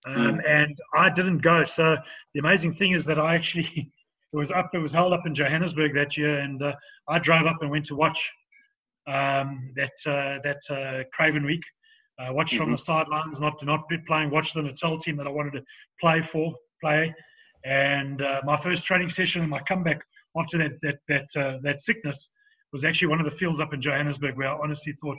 um, 0.07 0.39
mm. 0.39 0.49
and 0.49 0.79
I 0.97 1.11
didn't 1.11 1.39
go. 1.39 1.65
So 1.65 1.97
the 2.33 2.41
amazing 2.41 2.75
thing 2.75 2.93
is 2.93 3.05
that 3.07 3.19
I 3.19 3.35
actually 3.35 3.67
it 4.33 4.37
was 4.37 4.51
up. 4.51 4.71
It 4.75 4.79
was 4.79 4.93
held 4.93 5.13
up 5.13 5.27
in 5.27 5.35
Johannesburg 5.35 5.95
that 5.95 6.17
year, 6.17 6.39
and 6.39 6.61
uh, 6.63 6.75
I 7.09 7.19
drove 7.19 7.47
up 7.47 7.59
and 7.61 7.71
went 7.71 7.87
to 7.87 7.97
watch 7.97 8.33
um, 9.07 9.73
that 9.77 9.93
uh, 10.07 10.39
that 10.43 10.61
uh, 10.71 11.05
Craven 11.13 11.45
Week. 11.45 11.63
Uh, 12.17 12.33
watch 12.33 12.51
mm-hmm. 12.53 12.59
from 12.59 12.73
the 12.73 12.79
sidelines, 12.79 13.41
not 13.41 13.59
to 13.59 13.65
not 13.65 13.89
be 13.89 13.99
playing. 14.07 14.31
Watch 14.31 14.53
the 14.53 14.63
Natal 14.63 14.99
team 14.99 15.17
that 15.17 15.27
I 15.27 15.31
wanted 15.31 15.55
to 15.55 15.65
play 16.01 16.21
for, 16.21 16.55
play. 16.81 17.13
And 17.65 18.21
uh, 18.21 18.43
my 18.45 18.57
first 18.57 18.85
training 18.85 19.09
session 19.09 19.43
and 19.43 19.51
my 19.51 19.61
comeback 19.61 20.01
after 20.37 20.59
that 20.59 20.81
that 20.83 20.99
that 21.09 21.29
uh, 21.37 21.59
that 21.63 21.81
sickness 21.81 22.31
was 22.73 22.85
actually 22.85 23.09
one 23.09 23.21
of 23.21 23.25
the 23.25 23.31
fields 23.31 23.61
up 23.61 23.73
in 23.73 23.81
Johannesburg 23.81 24.37
where 24.37 24.49
I 24.49 24.59
honestly 24.63 24.93
thought, 25.01 25.19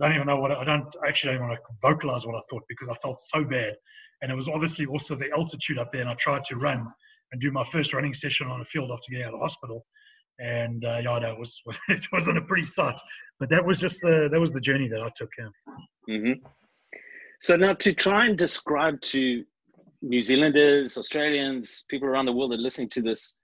I 0.00 0.06
don't 0.06 0.14
even 0.14 0.26
know 0.26 0.40
what 0.40 0.52
I, 0.52 0.64
don't 0.64 0.86
I 1.04 1.08
actually 1.08 1.34
don't 1.34 1.48
want 1.48 1.58
to 1.58 1.74
vocalize 1.82 2.26
what 2.26 2.36
I 2.36 2.40
thought 2.50 2.62
because 2.68 2.88
I 2.88 2.94
felt 2.94 3.20
so 3.20 3.44
bad. 3.44 3.74
And 4.22 4.30
it 4.30 4.34
was 4.34 4.48
obviously 4.48 4.86
also 4.86 5.14
the 5.14 5.30
altitude 5.32 5.78
up 5.78 5.92
there, 5.92 6.02
and 6.02 6.10
I 6.10 6.14
tried 6.14 6.44
to 6.44 6.56
run 6.56 6.86
and 7.32 7.40
do 7.40 7.50
my 7.50 7.64
first 7.64 7.94
running 7.94 8.14
session 8.14 8.48
on 8.48 8.60
a 8.60 8.64
field 8.64 8.90
after 8.90 9.10
getting 9.10 9.26
out 9.26 9.34
of 9.34 9.40
hospital 9.40 9.84
and 10.40 10.84
uh, 10.84 11.00
yeah, 11.02 11.18
no, 11.18 11.30
it 11.30 11.38
was 11.38 11.62
it 11.88 12.06
wasn't 12.12 12.38
a 12.38 12.42
pretty 12.42 12.64
sight, 12.64 12.98
but 13.38 13.48
that 13.50 13.64
was 13.64 13.78
just 13.78 14.00
the 14.00 14.28
that 14.32 14.40
was 14.40 14.52
the 14.52 14.60
journey 14.60 14.88
that 14.88 15.02
I 15.02 15.10
took. 15.14 15.30
Mm-hmm. 16.08 16.44
So 17.40 17.56
now 17.56 17.74
to 17.74 17.92
try 17.92 18.26
and 18.26 18.36
describe 18.36 19.00
to 19.02 19.44
New 20.02 20.20
Zealanders, 20.20 20.96
Australians, 20.96 21.84
people 21.88 22.08
around 22.08 22.26
the 22.26 22.32
world 22.32 22.52
are 22.52 22.58
listening 22.58 22.88
to 22.90 23.02
this, 23.02 23.36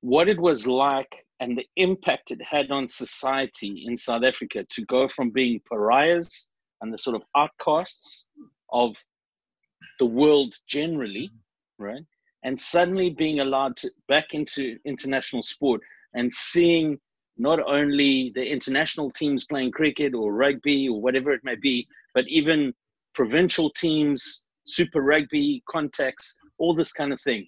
what 0.00 0.28
it 0.28 0.38
was 0.38 0.66
like 0.66 1.24
and 1.40 1.56
the 1.56 1.66
impact 1.76 2.30
it 2.30 2.42
had 2.42 2.70
on 2.70 2.88
society 2.88 3.84
in 3.86 3.96
South 3.96 4.24
Africa 4.24 4.64
to 4.70 4.84
go 4.86 5.06
from 5.06 5.30
being 5.30 5.60
pariahs 5.68 6.48
and 6.80 6.92
the 6.92 6.98
sort 6.98 7.16
of 7.16 7.22
outcasts 7.36 8.26
of 8.72 8.96
the 9.98 10.06
world 10.06 10.54
generally, 10.66 11.30
right? 11.78 12.02
And 12.42 12.60
suddenly 12.60 13.10
being 13.10 13.40
allowed 13.40 13.76
to 13.78 13.90
back 14.08 14.34
into 14.34 14.78
international 14.84 15.42
sport 15.42 15.80
and 16.14 16.32
seeing 16.32 16.98
not 17.38 17.60
only 17.60 18.32
the 18.34 18.46
international 18.46 19.10
teams 19.10 19.44
playing 19.44 19.70
cricket 19.70 20.14
or 20.14 20.32
rugby 20.32 20.88
or 20.88 21.00
whatever 21.00 21.32
it 21.32 21.44
may 21.44 21.54
be, 21.54 21.86
but 22.14 22.24
even 22.28 22.72
provincial 23.14 23.70
teams, 23.70 24.44
super 24.66 25.02
rugby 25.02 25.62
context, 25.68 26.38
all 26.58 26.74
this 26.74 26.92
kind 26.92 27.12
of 27.12 27.20
thing. 27.20 27.46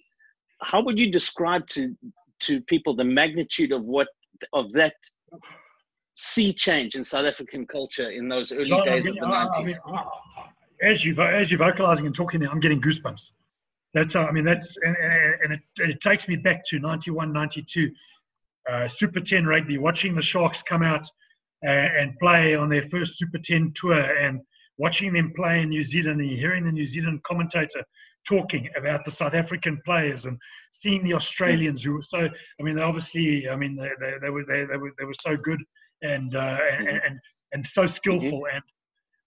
How 0.61 0.83
would 0.83 0.99
you 0.99 1.11
describe 1.11 1.67
to 1.69 1.95
to 2.41 2.61
people 2.61 2.95
the 2.95 3.05
magnitude 3.05 3.71
of 3.71 3.83
what 3.83 4.07
of 4.53 4.71
that 4.71 4.93
sea 6.15 6.53
change 6.53 6.95
in 6.95 7.03
South 7.03 7.25
African 7.25 7.65
culture 7.65 8.09
in 8.09 8.27
those 8.27 8.51
early 8.51 8.65
John, 8.65 8.85
days 8.85 9.07
of 9.07 9.15
the 9.15 9.27
nineties? 9.27 9.79
I 9.85 9.91
mean, 9.91 9.99
as 10.81 11.05
you 11.05 11.19
as 11.21 11.51
you're 11.51 11.59
vocalizing 11.59 12.05
and 12.05 12.15
talking 12.15 12.45
I'm 12.45 12.59
getting 12.59 12.81
goosebumps. 12.81 13.31
That's 13.93 14.13
how, 14.13 14.25
I 14.25 14.31
mean 14.31 14.45
that's 14.45 14.77
and, 14.83 14.95
and 15.43 15.53
it, 15.53 15.59
it 15.77 16.01
takes 16.01 16.27
me 16.27 16.35
back 16.35 16.63
to 16.69 16.79
91, 16.79 17.33
92 17.33 17.91
uh, 18.69 18.87
Super 18.87 19.19
10 19.19 19.45
rugby, 19.45 19.77
watching 19.77 20.15
the 20.15 20.21
Sharks 20.21 20.61
come 20.61 20.83
out 20.83 21.07
uh, 21.65 21.71
and 21.71 22.17
play 22.19 22.55
on 22.55 22.69
their 22.69 22.83
first 22.83 23.17
Super 23.17 23.39
10 23.39 23.73
tour 23.75 23.99
and 23.99 24.41
watching 24.79 25.13
them 25.13 25.31
play 25.35 25.61
in 25.61 25.69
New 25.69 25.83
Zealand 25.83 26.19
and 26.21 26.29
hearing 26.29 26.65
the 26.65 26.71
New 26.71 26.85
Zealand 26.85 27.21
commentator 27.23 27.83
talking 28.27 28.67
about 28.75 29.05
the 29.05 29.11
South 29.11 29.33
African 29.33 29.79
players 29.85 30.25
and 30.25 30.37
seeing 30.71 31.03
the 31.03 31.13
Australians 31.13 31.83
who 31.83 31.93
were 31.93 32.01
so, 32.01 32.27
I 32.27 32.63
mean, 32.63 32.79
obviously, 32.79 33.47
I 33.47 33.55
mean, 33.55 33.75
they, 33.75 33.89
they, 33.99 34.13
they 34.21 34.29
were, 34.29 34.45
they, 34.45 34.65
they, 34.65 34.77
were, 34.77 34.91
they 34.97 35.05
were 35.05 35.13
so 35.13 35.37
good 35.37 35.61
and, 36.01 36.33
uh, 36.35 36.57
and, 36.71 36.87
and, 36.87 37.19
and 37.53 37.65
so 37.65 37.85
skillful. 37.85 38.41
Mm-hmm. 38.41 38.57
And, 38.57 38.63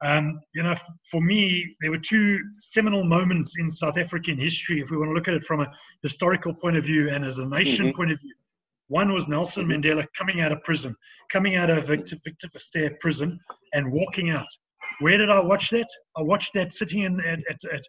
um, 0.05 0.41
you 0.55 0.62
know, 0.62 0.75
for 1.11 1.21
me, 1.21 1.77
there 1.81 1.91
were 1.91 1.99
two 1.99 2.41
seminal 2.59 3.05
moments 3.05 3.59
in 3.59 3.71
South 3.71 3.99
African 3.99 4.38
history, 4.38 4.81
if 4.81 4.91
we 4.91 4.97
want 4.97 5.11
to 5.11 5.15
look 5.15 5.29
at 5.29 5.35
it 5.35 5.45
from 5.45 5.61
a 5.61 5.73
historical 6.03 6.55
point 6.55 6.77
of 6.77 6.85
view 6.85 7.11
and 7.11 7.25
as 7.25 7.38
a 7.38 7.47
nation 7.47 7.87
mm-hmm. 7.87 7.97
point 7.97 8.12
of 8.12 8.21
view. 8.21 8.35
One 8.88 9.12
was 9.12 9.29
Nelson 9.29 9.69
mm-hmm. 9.69 9.81
Mandela 9.81 10.07
coming 10.19 10.41
out 10.41 10.53
of 10.53 10.62
prison, 10.65 10.95
coming 11.31 11.57
out 11.57 11.71
of 11.71 11.87
Victor, 11.87 12.17
Victor 12.25 12.49
Verster 12.49 12.99
prison 13.01 13.38
and 13.73 13.91
walking 13.93 14.31
out. 14.31 14.49
Where 15.00 15.18
did 15.18 15.31
I 15.31 15.40
watch 15.40 15.70
that? 15.70 15.87
I 16.16 16.22
watched 16.22 16.55
that 16.55 16.72
sitting 16.72 17.02
in 17.02 17.20
at, 17.20 17.40
at, 17.50 17.59
at, 17.72 17.83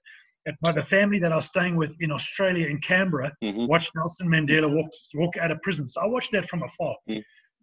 at 0.48 0.56
by 0.62 0.72
the 0.72 0.84
family 0.84 1.20
that 1.20 1.32
I 1.32 1.36
was 1.38 1.48
staying 1.48 1.76
with 1.76 1.96
in 2.00 2.12
Australia, 2.12 2.68
in 2.68 2.80
Canberra, 2.80 3.32
mm-hmm. 3.44 3.68
watched 3.68 3.92
Nelson 3.96 4.28
Mandela 4.28 4.74
walk, 4.74 4.90
walk 5.16 5.38
out 5.38 5.52
of 5.52 5.62
prison. 5.62 5.88
So 5.88 6.02
I 6.02 6.08
watched 6.08 6.32
that 6.32 6.46
from 6.46 6.64
afar. 6.64 6.96
Mm-hmm. 7.10 7.20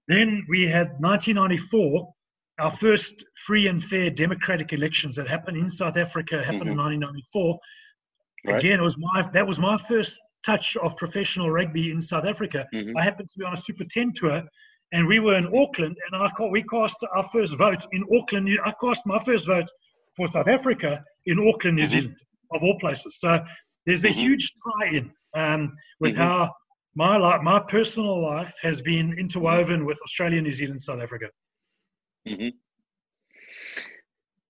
Then 0.09 0.45
we 0.49 0.67
had 0.67 0.89
1994, 0.99 2.13
our 2.59 2.71
first 2.71 3.25
free 3.47 3.69
and 3.69 3.83
fair 3.83 4.11
democratic 4.11 4.73
elections 4.73 5.17
that 5.17 5.29
happened 5.29 5.57
in 5.57 5.71
South 5.71 5.97
Africa 5.97 6.39
happened 6.39 6.71
mm-hmm. 6.71 6.81
in 6.81 7.01
1994. 7.01 7.59
Right. 8.47 8.59
Again, 8.59 8.81
it 8.81 8.83
was 8.83 8.97
my 8.99 9.29
that 9.33 9.47
was 9.47 9.59
my 9.59 9.77
first 9.77 10.19
touch 10.45 10.77
of 10.77 10.97
professional 10.97 11.51
rugby 11.51 11.91
in 11.91 12.01
South 12.01 12.25
Africa. 12.25 12.67
Mm-hmm. 12.75 12.97
I 12.97 13.03
happened 13.03 13.29
to 13.29 13.39
be 13.39 13.45
on 13.45 13.53
a 13.53 13.57
Super 13.57 13.85
10 13.89 14.13
tour, 14.15 14.43
and 14.93 15.07
we 15.07 15.21
were 15.21 15.37
in 15.37 15.47
Auckland, 15.47 15.97
and 16.07 16.23
I 16.23 16.31
we 16.51 16.63
cast 16.65 17.05
our 17.15 17.25
first 17.25 17.57
vote 17.57 17.85
in 17.93 18.05
Auckland. 18.13 18.49
I 18.65 18.73
cast 18.81 19.07
my 19.07 19.23
first 19.23 19.47
vote 19.47 19.71
for 20.17 20.27
South 20.27 20.49
Africa 20.49 21.05
in 21.27 21.39
Auckland, 21.39 21.77
New 21.77 21.83
mm-hmm. 21.83 21.91
Zealand, 21.91 22.17
of 22.53 22.63
all 22.63 22.79
places. 22.79 23.19
So 23.21 23.41
there's 23.87 24.05
a 24.05 24.09
mm-hmm. 24.09 24.21
huge 24.21 24.53
tie-in 24.81 25.13
um, 25.35 25.77
with 26.01 26.15
mm-hmm. 26.15 26.23
how 26.23 26.55
my 26.95 27.17
life, 27.17 27.43
my 27.43 27.61
personal 27.61 28.21
life 28.21 28.55
has 28.63 28.83
been 28.83 29.17
interwoven 29.19 29.87
with 29.87 30.01
Australia, 30.03 30.43
New 30.43 30.53
Zealand, 30.53 30.81
South 30.81 31.01
Africa. 31.01 31.27
Mm-hmm. 32.27 32.49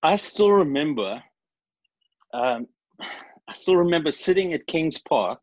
I 0.02 0.16
still 0.16 0.50
remember. 0.50 1.22
Um, 2.32 2.66
I 3.48 3.52
still 3.52 3.76
remember 3.76 4.10
sitting 4.10 4.54
at 4.54 4.66
Kings 4.66 5.00
Park 5.00 5.40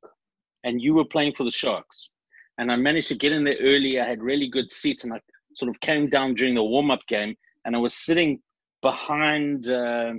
and 0.63 0.81
you 0.81 0.93
were 0.93 1.05
playing 1.05 1.33
for 1.35 1.43
the 1.43 1.51
Sharks. 1.51 2.11
And 2.57 2.71
I 2.71 2.75
managed 2.75 3.09
to 3.09 3.15
get 3.15 3.31
in 3.31 3.43
there 3.43 3.57
early. 3.61 3.99
I 3.99 4.07
had 4.07 4.21
really 4.21 4.47
good 4.47 4.69
seats, 4.69 5.03
and 5.03 5.13
I 5.13 5.19
sort 5.55 5.69
of 5.69 5.79
came 5.79 6.09
down 6.09 6.33
during 6.33 6.55
the 6.55 6.63
warm 6.63 6.91
up 6.91 7.05
game. 7.07 7.35
And 7.65 7.75
I 7.75 7.79
was 7.79 7.93
sitting 7.93 8.39
behind 8.81 9.69
uh, 9.69 10.13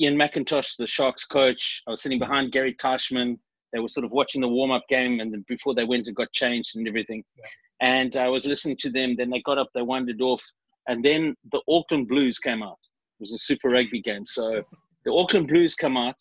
Ian 0.00 0.16
McIntosh, 0.16 0.76
the 0.76 0.86
Sharks 0.86 1.24
coach. 1.24 1.82
I 1.86 1.90
was 1.90 2.02
sitting 2.02 2.18
behind 2.18 2.52
Gary 2.52 2.74
Teichmann. 2.74 3.38
They 3.72 3.80
were 3.80 3.88
sort 3.88 4.04
of 4.04 4.12
watching 4.12 4.40
the 4.40 4.48
warm 4.48 4.70
up 4.70 4.84
game, 4.88 5.20
and 5.20 5.32
then 5.32 5.44
before 5.48 5.74
they 5.74 5.84
went 5.84 6.06
and 6.06 6.16
got 6.16 6.32
changed 6.32 6.76
and 6.76 6.86
everything. 6.88 7.24
Yeah. 7.36 7.44
And 7.80 8.16
I 8.16 8.28
was 8.28 8.46
listening 8.46 8.76
to 8.80 8.90
them. 8.90 9.16
Then 9.16 9.30
they 9.30 9.42
got 9.42 9.58
up, 9.58 9.68
they 9.74 9.82
wandered 9.82 10.20
off, 10.20 10.44
and 10.88 11.04
then 11.04 11.34
the 11.50 11.60
Auckland 11.68 12.08
Blues 12.08 12.38
came 12.38 12.62
out. 12.62 12.78
It 13.18 13.20
was 13.20 13.32
a 13.32 13.38
Super 13.38 13.68
Rugby 13.68 14.00
game. 14.00 14.24
So 14.24 14.62
the 15.04 15.12
Auckland 15.12 15.48
Blues 15.48 15.74
come 15.74 15.96
out, 15.96 16.20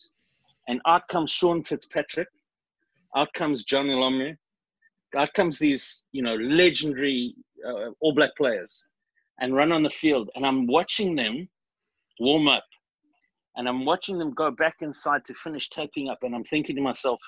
and 0.67 0.81
out 0.87 1.07
comes 1.07 1.31
Sean 1.31 1.63
Fitzpatrick, 1.63 2.27
out 3.15 3.31
comes 3.33 3.63
Jonah 3.63 3.95
Lomu, 3.95 4.35
out 5.15 5.33
comes 5.33 5.59
these, 5.59 6.03
you 6.11 6.21
know, 6.21 6.35
legendary 6.35 7.35
uh, 7.67 7.91
All 7.99 8.13
Black 8.13 8.35
players 8.37 8.85
and 9.39 9.55
run 9.55 9.71
on 9.71 9.83
the 9.83 9.89
field. 9.89 10.29
And 10.35 10.45
I'm 10.45 10.67
watching 10.67 11.15
them 11.15 11.47
warm 12.19 12.47
up 12.47 12.65
and 13.55 13.67
I'm 13.67 13.85
watching 13.85 14.17
them 14.17 14.31
go 14.31 14.51
back 14.51 14.75
inside 14.81 15.25
to 15.25 15.33
finish 15.33 15.69
taping 15.69 16.09
up. 16.09 16.19
And 16.23 16.35
I'm 16.35 16.43
thinking 16.43 16.75
to 16.75 16.81
myself, 16.81 17.19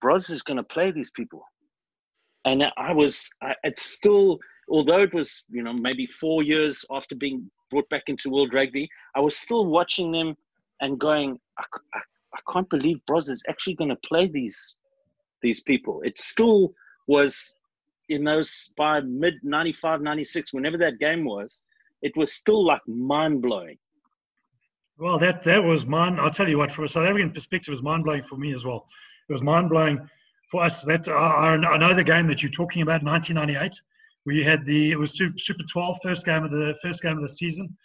Bros 0.00 0.30
is 0.30 0.42
going 0.42 0.56
to 0.56 0.64
play 0.64 0.90
these 0.90 1.10
people. 1.10 1.42
And 2.44 2.64
I 2.76 2.92
was, 2.92 3.30
I, 3.40 3.54
it's 3.62 3.82
still, 3.82 4.38
although 4.68 5.02
it 5.02 5.14
was, 5.14 5.44
you 5.48 5.62
know, 5.62 5.72
maybe 5.72 6.06
four 6.06 6.42
years 6.42 6.84
after 6.90 7.14
being 7.14 7.48
brought 7.70 7.88
back 7.88 8.04
into 8.08 8.30
World 8.30 8.52
Rugby, 8.52 8.88
I 9.14 9.20
was 9.20 9.36
still 9.36 9.66
watching 9.66 10.10
them 10.10 10.34
and 10.80 10.98
going, 10.98 11.38
I, 11.58 11.64
I, 11.94 12.00
I 12.34 12.52
can't 12.52 12.68
believe 12.68 13.04
Bros 13.06 13.28
is 13.28 13.44
actually 13.48 13.74
going 13.74 13.90
to 13.90 14.08
play 14.08 14.26
these 14.26 14.76
these 15.42 15.62
people. 15.62 16.00
It 16.04 16.18
still 16.20 16.72
was 17.06 17.56
in 18.08 18.24
those 18.24 18.72
by 18.76 19.00
mid 19.00 19.34
95, 19.42 20.00
96, 20.00 20.52
whenever 20.52 20.78
that 20.78 20.98
game 20.98 21.24
was, 21.24 21.62
it 22.02 22.16
was 22.16 22.32
still 22.32 22.64
like 22.64 22.80
mind 22.86 23.42
blowing. 23.42 23.78
Well, 24.98 25.18
that 25.18 25.42
that 25.42 25.62
was 25.62 25.86
mind. 25.86 26.20
I'll 26.20 26.30
tell 26.30 26.48
you 26.48 26.58
what, 26.58 26.70
from 26.70 26.84
a 26.84 26.88
South 26.88 27.08
African 27.08 27.32
perspective, 27.32 27.70
it 27.70 27.72
was 27.72 27.82
mind 27.82 28.04
blowing 28.04 28.22
for 28.22 28.36
me 28.36 28.52
as 28.52 28.64
well. 28.64 28.86
It 29.28 29.32
was 29.32 29.42
mind 29.42 29.70
blowing 29.70 29.98
for 30.50 30.62
us. 30.62 30.82
That 30.84 31.08
I, 31.08 31.54
I 31.54 31.76
know 31.78 31.94
the 31.94 32.04
game 32.04 32.26
that 32.28 32.42
you're 32.42 32.52
talking 32.52 32.82
about, 32.82 33.02
1998. 33.02 33.72
We 34.24 34.44
had 34.44 34.64
the 34.64 34.92
it 34.92 34.98
was 34.98 35.16
Super 35.16 35.64
12 35.72 35.98
first 36.02 36.26
game 36.26 36.44
of 36.44 36.50
the 36.50 36.76
first 36.82 37.02
game 37.02 37.16
of 37.16 37.22
the 37.22 37.28
season. 37.28 37.76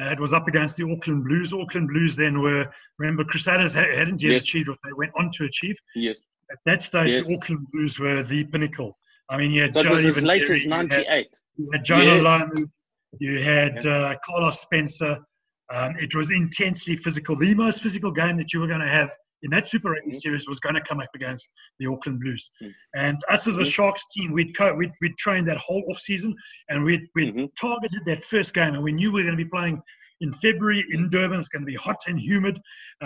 Uh, 0.00 0.10
it 0.10 0.18
was 0.18 0.32
up 0.32 0.48
against 0.48 0.76
the 0.76 0.90
Auckland 0.90 1.24
Blues. 1.24 1.52
Auckland 1.52 1.88
Blues 1.88 2.16
then 2.16 2.40
were, 2.40 2.66
remember, 2.98 3.22
Crusaders 3.24 3.74
hadn't 3.74 4.22
yet 4.22 4.32
yes. 4.32 4.42
achieved 4.42 4.68
what 4.68 4.78
they 4.84 4.92
went 4.92 5.12
on 5.16 5.30
to 5.34 5.44
achieve. 5.44 5.76
Yes. 5.94 6.18
At 6.50 6.58
that 6.66 6.82
stage, 6.82 7.10
yes. 7.12 7.26
the 7.26 7.36
Auckland 7.36 7.66
Blues 7.72 7.98
were 7.98 8.22
the 8.22 8.44
pinnacle. 8.44 8.96
I 9.30 9.38
mean, 9.38 9.50
you 9.52 9.62
had 9.62 9.76
it 9.76 9.82
Joe 9.82 9.90
was 9.92 10.04
as 10.04 10.22
late 10.22 10.48
as 10.50 10.66
98. 10.66 11.26
You 11.56 11.70
had 11.72 11.84
Jonah 11.84 12.04
Yes. 12.04 12.22
Lomu, 12.22 12.70
you 13.20 13.38
had 13.40 13.86
uh, 13.86 14.14
Carlos 14.24 14.60
Spencer. 14.60 15.18
Um, 15.72 15.96
it 15.98 16.14
was 16.14 16.30
intensely 16.30 16.94
physical. 16.96 17.34
The 17.36 17.54
most 17.54 17.82
physical 17.82 18.10
game 18.10 18.36
that 18.36 18.52
you 18.52 18.60
were 18.60 18.66
going 18.66 18.80
to 18.80 18.86
have 18.88 19.10
in 19.42 19.50
that 19.50 19.66
Super 19.66 19.90
Rugby 19.90 20.10
Mhm. 20.10 20.16
series 20.16 20.46
was 20.48 20.60
going 20.60 20.74
to 20.74 20.80
come 20.82 21.00
up 21.00 21.08
against 21.14 21.48
the 21.78 21.86
Auckland 21.86 22.20
Blues. 22.20 22.50
Mhm. 22.62 22.74
And 22.94 23.18
us 23.30 23.46
as 23.46 23.58
a 23.58 23.62
Mhm. 23.62 23.72
Sharks 23.72 24.06
team, 24.12 24.32
we'd, 24.32 24.56
co- 24.56 24.74
we'd, 24.74 24.92
we'd 25.00 25.16
trained 25.16 25.48
that 25.48 25.56
whole 25.58 25.82
off 25.90 25.98
season 25.98 26.34
and 26.68 26.84
we'd, 26.84 27.06
we'd 27.14 27.34
Mhm. 27.34 27.48
targeted 27.58 28.04
that 28.06 28.22
first 28.22 28.52
game. 28.54 28.74
And 28.74 28.82
we 28.82 28.92
knew 28.92 29.10
we 29.10 29.20
were 29.22 29.26
going 29.28 29.38
to 29.38 29.44
be 29.44 29.48
playing 29.50 29.80
in 30.24 30.30
February 30.44 30.80
in 30.94 31.08
Durban. 31.14 31.38
It's 31.38 31.52
going 31.54 31.62
to 31.66 31.72
be 31.74 31.80
hot 31.86 32.00
and 32.08 32.18
humid. 32.28 32.56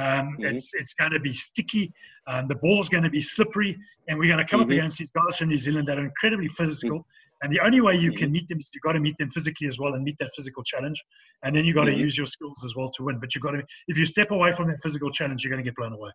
Um, 0.02 0.24
Mhm. 0.38 0.50
It's 0.54 0.68
it's 0.80 0.94
going 1.00 1.14
to 1.18 1.22
be 1.28 1.34
sticky. 1.48 1.84
Um, 2.30 2.42
the 2.52 2.58
ball's 2.64 2.88
going 2.94 3.04
to 3.08 3.14
be 3.18 3.22
slippery, 3.34 3.72
and 4.06 4.18
we're 4.18 4.32
going 4.32 4.44
to 4.44 4.50
come 4.50 4.60
up 4.62 4.68
Mhm. 4.68 4.78
against 4.78 4.98
these 5.00 5.12
guys 5.18 5.34
from 5.38 5.48
New 5.48 5.58
Zealand 5.66 5.86
that 5.88 5.98
are 6.00 6.04
incredibly 6.12 6.48
physical. 6.60 6.98
And 7.42 7.48
the 7.54 7.60
only 7.66 7.80
way 7.86 7.94
you 7.94 8.10
Mm-hmm. 8.10 8.18
can 8.22 8.32
meet 8.36 8.46
them 8.48 8.58
is 8.58 8.68
you've 8.74 8.86
got 8.88 8.96
to 8.98 9.00
meet 9.08 9.16
them 9.20 9.30
physically 9.36 9.68
as 9.72 9.76
well 9.80 9.92
and 9.94 10.02
meet 10.08 10.18
that 10.18 10.30
physical 10.36 10.62
challenge. 10.72 10.98
And 11.44 11.50
then 11.54 11.62
you've 11.64 11.78
got 11.80 11.84
to 11.92 11.96
use 12.06 12.14
your 12.20 12.26
skills 12.26 12.58
as 12.66 12.72
well 12.76 12.90
to 12.96 13.00
win. 13.06 13.16
But 13.22 13.28
you've 13.34 13.44
got 13.48 13.52
to, 13.58 13.62
if 13.90 13.96
you 14.00 14.06
step 14.06 14.30
away 14.32 14.50
from 14.56 14.66
that 14.70 14.80
physical 14.82 15.10
challenge, 15.18 15.38
you're 15.44 15.52
going 15.54 15.64
to 15.64 15.68
get 15.70 15.76
blown 15.76 15.92
away. 16.00 16.10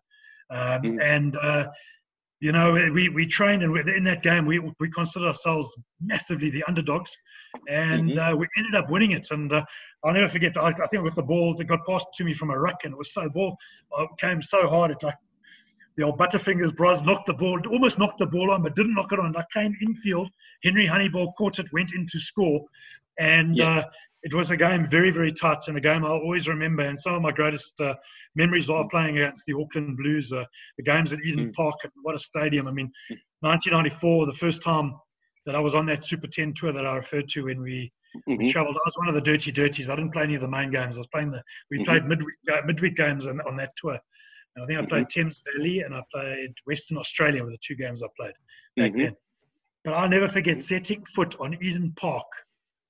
Um. 0.50 1.00
And, 1.14 1.32
uh, 1.48 1.64
you 2.40 2.52
know, 2.52 2.72
we, 2.98 3.08
we 3.08 3.24
trained 3.26 3.62
and 3.62 3.70
in 4.00 4.04
that 4.04 4.22
game, 4.22 4.44
we, 4.44 4.58
we 4.82 4.90
considered 4.90 5.28
ourselves 5.28 5.68
massively 6.12 6.50
the 6.50 6.62
underdogs. 6.68 7.16
And 7.68 8.10
Mhm. 8.10 8.32
uh, 8.32 8.36
we 8.36 8.46
ended 8.58 8.74
up 8.74 8.90
winning 8.90 9.12
it. 9.12 9.30
And 9.30 9.52
uh, 9.52 9.64
I'll 10.04 10.12
never 10.12 10.28
forget, 10.28 10.56
I, 10.56 10.68
I 10.68 10.72
think 10.88 11.00
I 11.02 11.04
got 11.04 11.14
the 11.16 11.22
ball 11.22 11.54
that 11.54 11.64
got 11.64 11.86
passed 11.86 12.08
to 12.14 12.24
me 12.24 12.34
from 12.34 12.50
a 12.50 12.58
ruck, 12.58 12.84
and 12.84 12.92
it 12.92 12.98
was 12.98 13.12
so, 13.14 13.22
the 13.22 13.30
ball 13.30 13.56
uh, 13.96 14.06
came 14.18 14.42
so 14.42 14.68
hard, 14.68 14.90
it 14.90 15.02
like 15.02 15.16
the 15.96 16.04
old 16.04 16.18
Butterfingers 16.18 16.74
bros 16.74 17.02
knocked 17.02 17.26
the 17.26 17.34
ball, 17.34 17.60
almost 17.70 17.98
knocked 18.00 18.18
the 18.18 18.26
ball 18.26 18.50
on, 18.50 18.62
but 18.62 18.74
didn't 18.74 18.94
knock 18.94 19.12
it 19.12 19.20
on. 19.20 19.36
I 19.36 19.44
came 19.52 19.74
infield. 19.80 20.28
Henry 20.64 20.86
Honeyball 20.88 21.32
caught 21.38 21.58
it, 21.60 21.72
went 21.72 21.92
in 21.94 22.04
to 22.10 22.18
score, 22.18 22.60
and 23.18 23.56
Yeah. 23.56 23.78
uh, 23.78 23.84
it 24.24 24.34
was 24.34 24.50
a 24.50 24.56
game 24.56 24.84
very, 24.86 25.10
very 25.12 25.30
tight 25.30 25.58
and 25.68 25.76
a 25.76 25.80
game 25.80 26.02
I'll 26.04 26.12
always 26.12 26.48
remember. 26.48 26.82
And 26.82 26.98
some 26.98 27.14
of 27.14 27.22
my 27.22 27.30
greatest 27.30 27.78
uh, 27.80 27.94
memories 28.34 28.70
are 28.70 28.88
playing 28.88 29.18
against 29.18 29.44
the 29.46 29.52
Auckland 29.54 29.96
Blues, 29.98 30.32
uh, 30.32 30.44
the 30.78 30.82
games 30.82 31.12
at 31.12 31.20
Eden 31.24 31.50
Mm. 31.50 31.54
Park. 31.54 31.76
What 32.02 32.14
a 32.14 32.18
stadium! 32.18 32.66
I 32.66 32.72
mean, 32.72 32.90
1994, 33.40 34.26
the 34.26 34.32
first 34.32 34.62
time 34.62 34.94
that 35.46 35.54
I 35.54 35.60
was 35.60 35.74
on 35.74 35.86
that 35.86 36.04
Super 36.04 36.26
10 36.26 36.54
tour 36.54 36.72
that 36.72 36.86
I 36.86 36.96
referred 36.96 37.28
to 37.30 37.44
when 37.44 37.60
we 37.60 37.92
we 38.28 38.36
Mhm. 38.38 38.48
travelled. 38.52 38.76
I 38.76 38.80
was 38.86 38.96
one 38.96 39.08
of 39.08 39.14
the 39.14 39.20
dirty 39.20 39.50
dirties. 39.50 39.88
I 39.88 39.96
didn't 39.96 40.12
play 40.12 40.22
any 40.22 40.36
of 40.36 40.40
the 40.40 40.46
main 40.48 40.70
games. 40.70 40.96
I 40.96 41.00
was 41.00 41.08
playing 41.08 41.32
the. 41.32 41.42
We 41.70 41.78
Mhm. 41.80 41.84
played 41.84 42.04
midweek 42.04 42.36
uh, 42.52 42.60
midweek 42.64 42.94
games 42.96 43.26
on, 43.26 43.40
on 43.40 43.56
that 43.56 43.74
tour. 43.76 43.98
And 44.54 44.62
I 44.62 44.66
think 44.68 44.78
I 44.78 44.86
played 44.86 45.08
Thames 45.08 45.42
Valley 45.52 45.80
and 45.80 45.92
I 45.96 46.02
played 46.12 46.54
Western 46.64 46.96
Australia 46.98 47.42
were 47.42 47.50
the 47.50 47.58
two 47.58 47.74
games 47.74 48.04
I 48.04 48.06
played 48.16 48.34
back 48.76 48.92
Mhm. 48.92 48.96
then. 48.98 49.16
But 49.82 49.94
I'll 49.94 50.08
never 50.08 50.28
forget 50.28 50.60
setting 50.60 51.04
foot 51.06 51.34
on 51.40 51.54
Eden 51.60 51.92
Park 51.96 52.26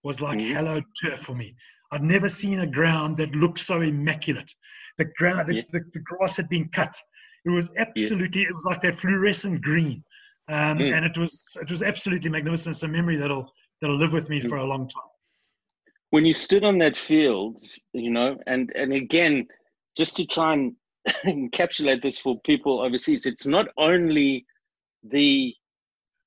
was 0.02 0.20
like 0.20 0.38
hallowed 0.40 0.84
turf 1.02 1.20
for 1.20 1.34
me. 1.34 1.56
I'd 1.90 2.02
never 2.02 2.28
seen 2.28 2.60
a 2.60 2.66
ground 2.66 3.16
that 3.16 3.34
looked 3.34 3.60
so 3.60 3.80
immaculate. 3.80 4.52
The 4.98 5.06
ground, 5.16 5.48
the, 5.48 5.56
Yeah. 5.56 5.62
the, 5.72 5.80
the 5.94 6.00
grass 6.00 6.36
had 6.36 6.50
been 6.50 6.68
cut. 6.68 6.94
It 7.46 7.50
was 7.50 7.72
absolutely. 7.78 8.42
It 8.42 8.52
was 8.54 8.66
like 8.66 8.82
that 8.82 8.94
fluorescent 8.96 9.62
green, 9.62 10.04
um, 10.48 10.78
Mm. 10.78 10.94
and 10.96 11.04
it 11.04 11.16
was 11.18 11.56
it 11.60 11.70
was 11.70 11.82
absolutely 11.82 12.30
magnificent. 12.30 12.74
It's 12.76 12.82
a 12.82 12.88
memory 12.88 13.16
that'll 13.16 13.52
that'll 13.80 13.96
live 13.96 14.12
with 14.12 14.28
me 14.30 14.40
Mm. 14.40 14.48
for 14.48 14.56
a 14.58 14.64
long 14.64 14.88
time. 14.88 15.10
when 16.10 16.24
you 16.24 16.34
stood 16.34 16.62
on 16.64 16.78
that 16.78 16.96
field, 16.96 17.60
you 17.92 18.10
know, 18.10 18.36
and 18.46 18.70
and 18.76 18.92
again, 18.92 19.46
just 19.96 20.16
to 20.16 20.24
try 20.26 20.52
and 20.54 20.76
encapsulate 21.24 22.02
this 22.02 22.18
for 22.18 22.40
people 22.42 22.80
overseas, 22.80 23.26
it's 23.26 23.46
not 23.46 23.66
only 23.76 24.46
the 25.02 25.54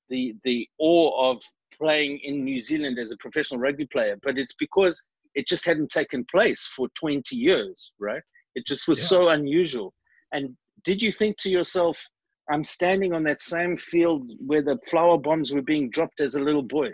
the 0.08 0.34
the 0.44 0.68
awe 0.78 1.30
of 1.30 1.42
playing 1.78 2.18
in 2.24 2.44
New 2.44 2.60
Zealand 2.60 2.98
as 2.98 3.12
a 3.12 3.16
professional 3.18 3.60
rugby 3.60 3.86
player, 3.86 4.16
but 4.22 4.36
it's 4.38 4.54
because 4.58 5.00
it 5.34 5.46
just 5.46 5.64
hadn't 5.64 5.90
taken 5.90 6.24
place 6.30 6.66
for 6.74 6.88
20 7.00 7.36
years, 7.36 7.92
right? 8.00 8.22
It 8.56 8.66
just 8.66 8.88
was 8.88 8.98
Yeah. 8.98 9.06
so 9.06 9.28
unusual. 9.28 9.94
And 10.32 10.56
did 10.84 11.00
you 11.00 11.12
think 11.12 11.36
to 11.38 11.50
yourself, 11.50 12.04
I'm 12.50 12.64
standing 12.64 13.12
on 13.12 13.24
that 13.24 13.42
same 13.42 13.76
field 13.76 14.30
where 14.44 14.62
the 14.62 14.78
flour 14.88 15.18
bombs 15.18 15.52
were 15.52 15.62
being 15.62 15.90
dropped 15.90 16.20
as 16.20 16.34
a 16.34 16.40
little 16.40 16.62
boy? 16.62 16.90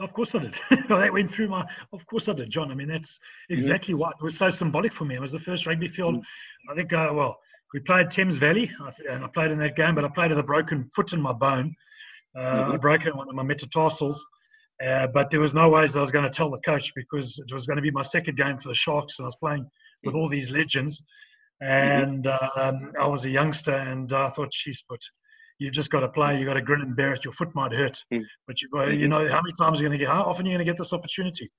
Of 0.00 0.12
course 0.12 0.34
I 0.34 0.40
did. 0.40 0.54
that 0.88 1.12
went 1.12 1.30
through 1.30 1.48
my. 1.48 1.64
Of 1.92 2.06
course 2.06 2.28
I 2.28 2.32
did, 2.32 2.50
John. 2.50 2.70
I 2.70 2.74
mean, 2.74 2.88
that's 2.88 3.18
exactly 3.48 3.94
what 3.94 4.20
was 4.22 4.36
so 4.36 4.50
symbolic 4.50 4.92
for 4.92 5.04
me. 5.04 5.14
It 5.14 5.20
was 5.20 5.32
the 5.32 5.38
first 5.38 5.66
rugby 5.66 5.88
field. 5.88 6.22
I 6.70 6.74
think. 6.74 6.92
Uh, 6.92 7.10
well, 7.12 7.38
we 7.72 7.80
played 7.80 8.10
Thames 8.10 8.36
Valley, 8.36 8.70
and 9.08 9.24
I 9.24 9.28
played 9.28 9.50
in 9.52 9.58
that 9.58 9.76
game, 9.76 9.94
but 9.94 10.04
I 10.04 10.08
played 10.08 10.30
with 10.30 10.38
a 10.38 10.44
broken 10.44 10.90
foot 10.94 11.12
in 11.12 11.22
my 11.22 11.32
bone. 11.32 11.74
Uh, 12.36 12.70
I 12.72 12.76
broke 12.76 13.06
it 13.06 13.14
one 13.14 13.28
of 13.28 13.34
my 13.34 13.44
metatarsals, 13.44 14.24
uh, 14.84 15.06
but 15.14 15.30
there 15.30 15.40
was 15.40 15.54
no 15.54 15.68
ways 15.68 15.94
I 15.94 16.00
was 16.00 16.10
going 16.10 16.24
to 16.24 16.30
tell 16.30 16.50
the 16.50 16.60
coach 16.64 16.92
because 16.96 17.38
it 17.38 17.54
was 17.54 17.66
going 17.66 17.76
to 17.76 17.82
be 17.82 17.92
my 17.92 18.02
second 18.02 18.36
game 18.36 18.58
for 18.58 18.68
the 18.68 18.74
Sharks, 18.74 19.18
and 19.18 19.24
I 19.24 19.28
was 19.28 19.36
playing 19.36 19.66
with 20.04 20.14
all 20.14 20.28
these 20.28 20.50
legends. 20.50 21.02
And 21.60 22.26
um, 22.26 22.92
I 23.00 23.06
was 23.06 23.24
a 23.24 23.30
youngster, 23.30 23.74
and 23.74 24.12
I 24.12 24.30
thought, 24.30 24.52
she's 24.52 24.82
but 24.88 25.00
you've 25.58 25.72
just 25.72 25.90
got 25.90 26.00
to 26.00 26.08
play. 26.08 26.36
You've 26.36 26.46
got 26.46 26.54
to 26.54 26.62
grin 26.62 26.82
and 26.82 26.96
bear 26.96 27.12
it. 27.14 27.24
Your 27.24 27.32
foot 27.32 27.54
might 27.54 27.72
hurt, 27.72 28.02
Mm. 28.12 28.24
but 28.46 28.60
you've 28.60 28.72
got, 28.72 28.92
you 28.92 29.08
know, 29.08 29.28
how 29.28 29.40
many 29.40 29.52
times 29.58 29.78
are 29.78 29.82
you're 29.82 29.88
going 29.90 29.98
to 29.98 30.04
get, 30.04 30.12
how 30.12 30.24
often 30.24 30.46
are 30.46 30.50
you're 30.50 30.58
going 30.58 30.66
to 30.66 30.72
get 30.72 30.78
this 30.78 30.92
opportunity." 30.92 31.50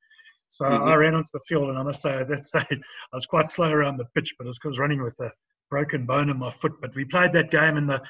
So 0.48 0.66
Mhm. 0.66 0.92
I 0.92 0.96
ran 0.96 1.16
onto 1.16 1.30
the 1.34 1.40
field, 1.48 1.70
and 1.70 1.78
I 1.78 1.84
must 1.84 2.02
say 2.02 2.24
that 2.24 2.28
day 2.54 2.66
I 3.14 3.16
was 3.16 3.26
quite 3.26 3.48
slow 3.48 3.72
around 3.72 3.98
the 3.98 4.06
pitch, 4.14 4.36
but 4.38 4.46
it 4.46 4.48
was 4.50 4.60
because 4.60 4.78
running 4.80 5.02
with 5.02 5.18
a 5.22 5.32
broken 5.72 6.06
bone 6.06 6.30
in 6.30 6.38
my 6.38 6.52
foot. 6.52 6.74
But 6.82 6.94
we 6.94 7.06
played 7.06 7.32
that 7.34 7.50
game, 7.52 7.78
and 7.78 7.90
the 7.90 8.02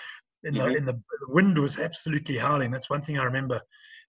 in 0.44 0.54
the 0.56 0.66
Mhm. 0.66 0.78
in 0.78 0.86
the, 0.86 0.94
the 0.94 1.30
wind 1.34 1.58
was 1.58 1.78
absolutely 1.80 2.38
howling. 2.38 2.72
That's 2.72 2.90
one 2.90 3.02
thing 3.02 3.18
I 3.18 3.24
remember 3.24 3.62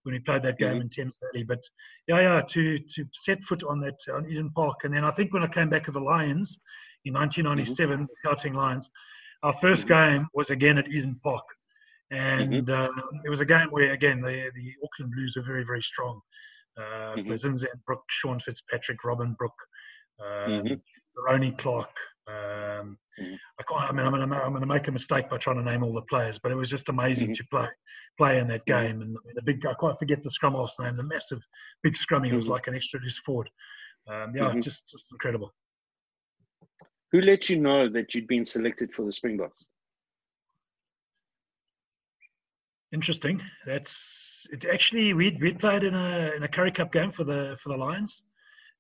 when 0.03 0.15
we 0.15 0.19
played 0.21 0.43
that 0.43 0.59
game 0.59 0.79
Mhm. 0.79 0.83
in 0.83 0.89
Thames 0.89 1.19
Valley. 1.23 1.45
But 1.45 1.62
yeah, 2.09 2.21
yeah, 2.21 2.41
to 2.41 2.79
to 2.79 3.05
set 3.12 3.43
foot 3.43 3.62
on 3.62 3.81
that 3.81 3.99
on 4.12 4.29
Eden 4.29 4.51
Park, 4.51 4.85
and 4.85 4.93
then 4.95 5.05
I 5.05 5.11
think 5.12 5.33
when 5.33 5.43
I 5.45 5.49
came 5.49 5.69
back 5.69 5.87
with 5.87 5.95
the 5.95 6.01
Lions 6.01 6.59
in 7.07 7.14
1997, 7.14 8.09
the 8.23 8.29
Gauteng 8.29 8.55
Lions, 8.55 8.90
our 9.42 9.53
1st 9.55 9.87
game 9.87 10.27
was 10.35 10.51
again 10.51 10.77
at 10.79 10.88
Eden 10.88 11.19
Park, 11.23 11.45
and 12.11 12.69
uh, 12.71 12.90
it 13.25 13.31
was 13.31 13.40
a 13.40 13.45
game 13.45 13.69
where 13.71 13.92
again 13.92 14.21
the 14.21 14.51
the 14.55 14.73
Auckland 14.85 15.12
Blues 15.12 15.35
were 15.37 15.42
very 15.42 15.64
very 15.64 15.83
strong. 15.83 16.21
Uh, 16.77 17.16
Mhm. 17.16 17.33
Zinzan 17.33 17.69
Brooke, 17.87 18.05
Sean 18.11 18.38
Fitzpatrick, 18.38 19.03
Robin 19.05 19.33
Brooke, 19.38 19.62
um, 20.21 20.51
Mhm. 20.64 20.83
Ronnie 21.16 21.53
Clark. 21.53 21.95
Um, 22.29 22.99
Mhm. 23.19 23.38
I 23.59 23.62
can't. 23.62 23.88
I 23.88 23.92
mean, 23.92 24.05
I'm 24.05 24.12
going 24.12 24.29
to 24.29 24.37
I'm 24.45 24.51
going 24.51 24.61
to 24.61 24.66
make 24.66 24.88
a 24.88 24.92
mistake 24.92 25.31
by 25.31 25.38
trying 25.38 25.57
to 25.57 25.62
name 25.71 25.83
all 25.83 25.95
the 25.95 26.03
players, 26.03 26.38
but 26.38 26.53
it 26.53 26.57
was 26.57 26.69
just 26.69 26.88
amazing 26.88 27.29
to 27.35 27.45
play 27.51 27.69
play 28.19 28.38
in 28.38 28.47
that 28.49 28.64
game. 28.66 29.01
And 29.03 29.16
the 29.35 29.42
big, 29.42 29.64
I 29.66 29.75
can't 29.81 29.99
forget 29.99 30.23
the 30.23 30.31
scrum 30.31 30.55
half's 30.55 30.79
name, 30.81 30.97
the 30.97 31.03
massive 31.03 31.40
big 31.83 31.95
scrummy. 31.95 32.29
It 32.33 32.37
was 32.37 32.49
like 32.49 32.66
an 32.66 32.75
extra 32.75 32.99
loose 33.01 33.19
forward. 33.19 33.49
Um, 34.09 34.35
yeah, 34.37 34.53
just 34.61 34.88
just 34.88 35.12
incredible. 35.12 35.55
Who 37.16 37.22
let 37.22 37.48
you 37.48 37.59
know 37.59 37.88
that 37.88 38.14
you'd 38.14 38.26
been 38.26 38.44
selected 38.44 38.92
for 38.92 39.02
the 39.07 39.11
Springboks? 39.11 39.64
Interesting. 42.92 43.40
That's 43.64 44.46
it. 44.52 44.66
Actually, 44.66 45.14
we 45.14 45.35
we 45.40 45.55
played 45.55 45.83
in 45.83 45.94
a 45.94 46.33
in 46.37 46.42
a 46.42 46.48
Currie 46.48 46.72
Cup 46.72 46.92
game 46.92 47.11
for 47.11 47.24
the 47.24 47.57
for 47.62 47.70
the 47.70 47.76
Lions, 47.79 48.22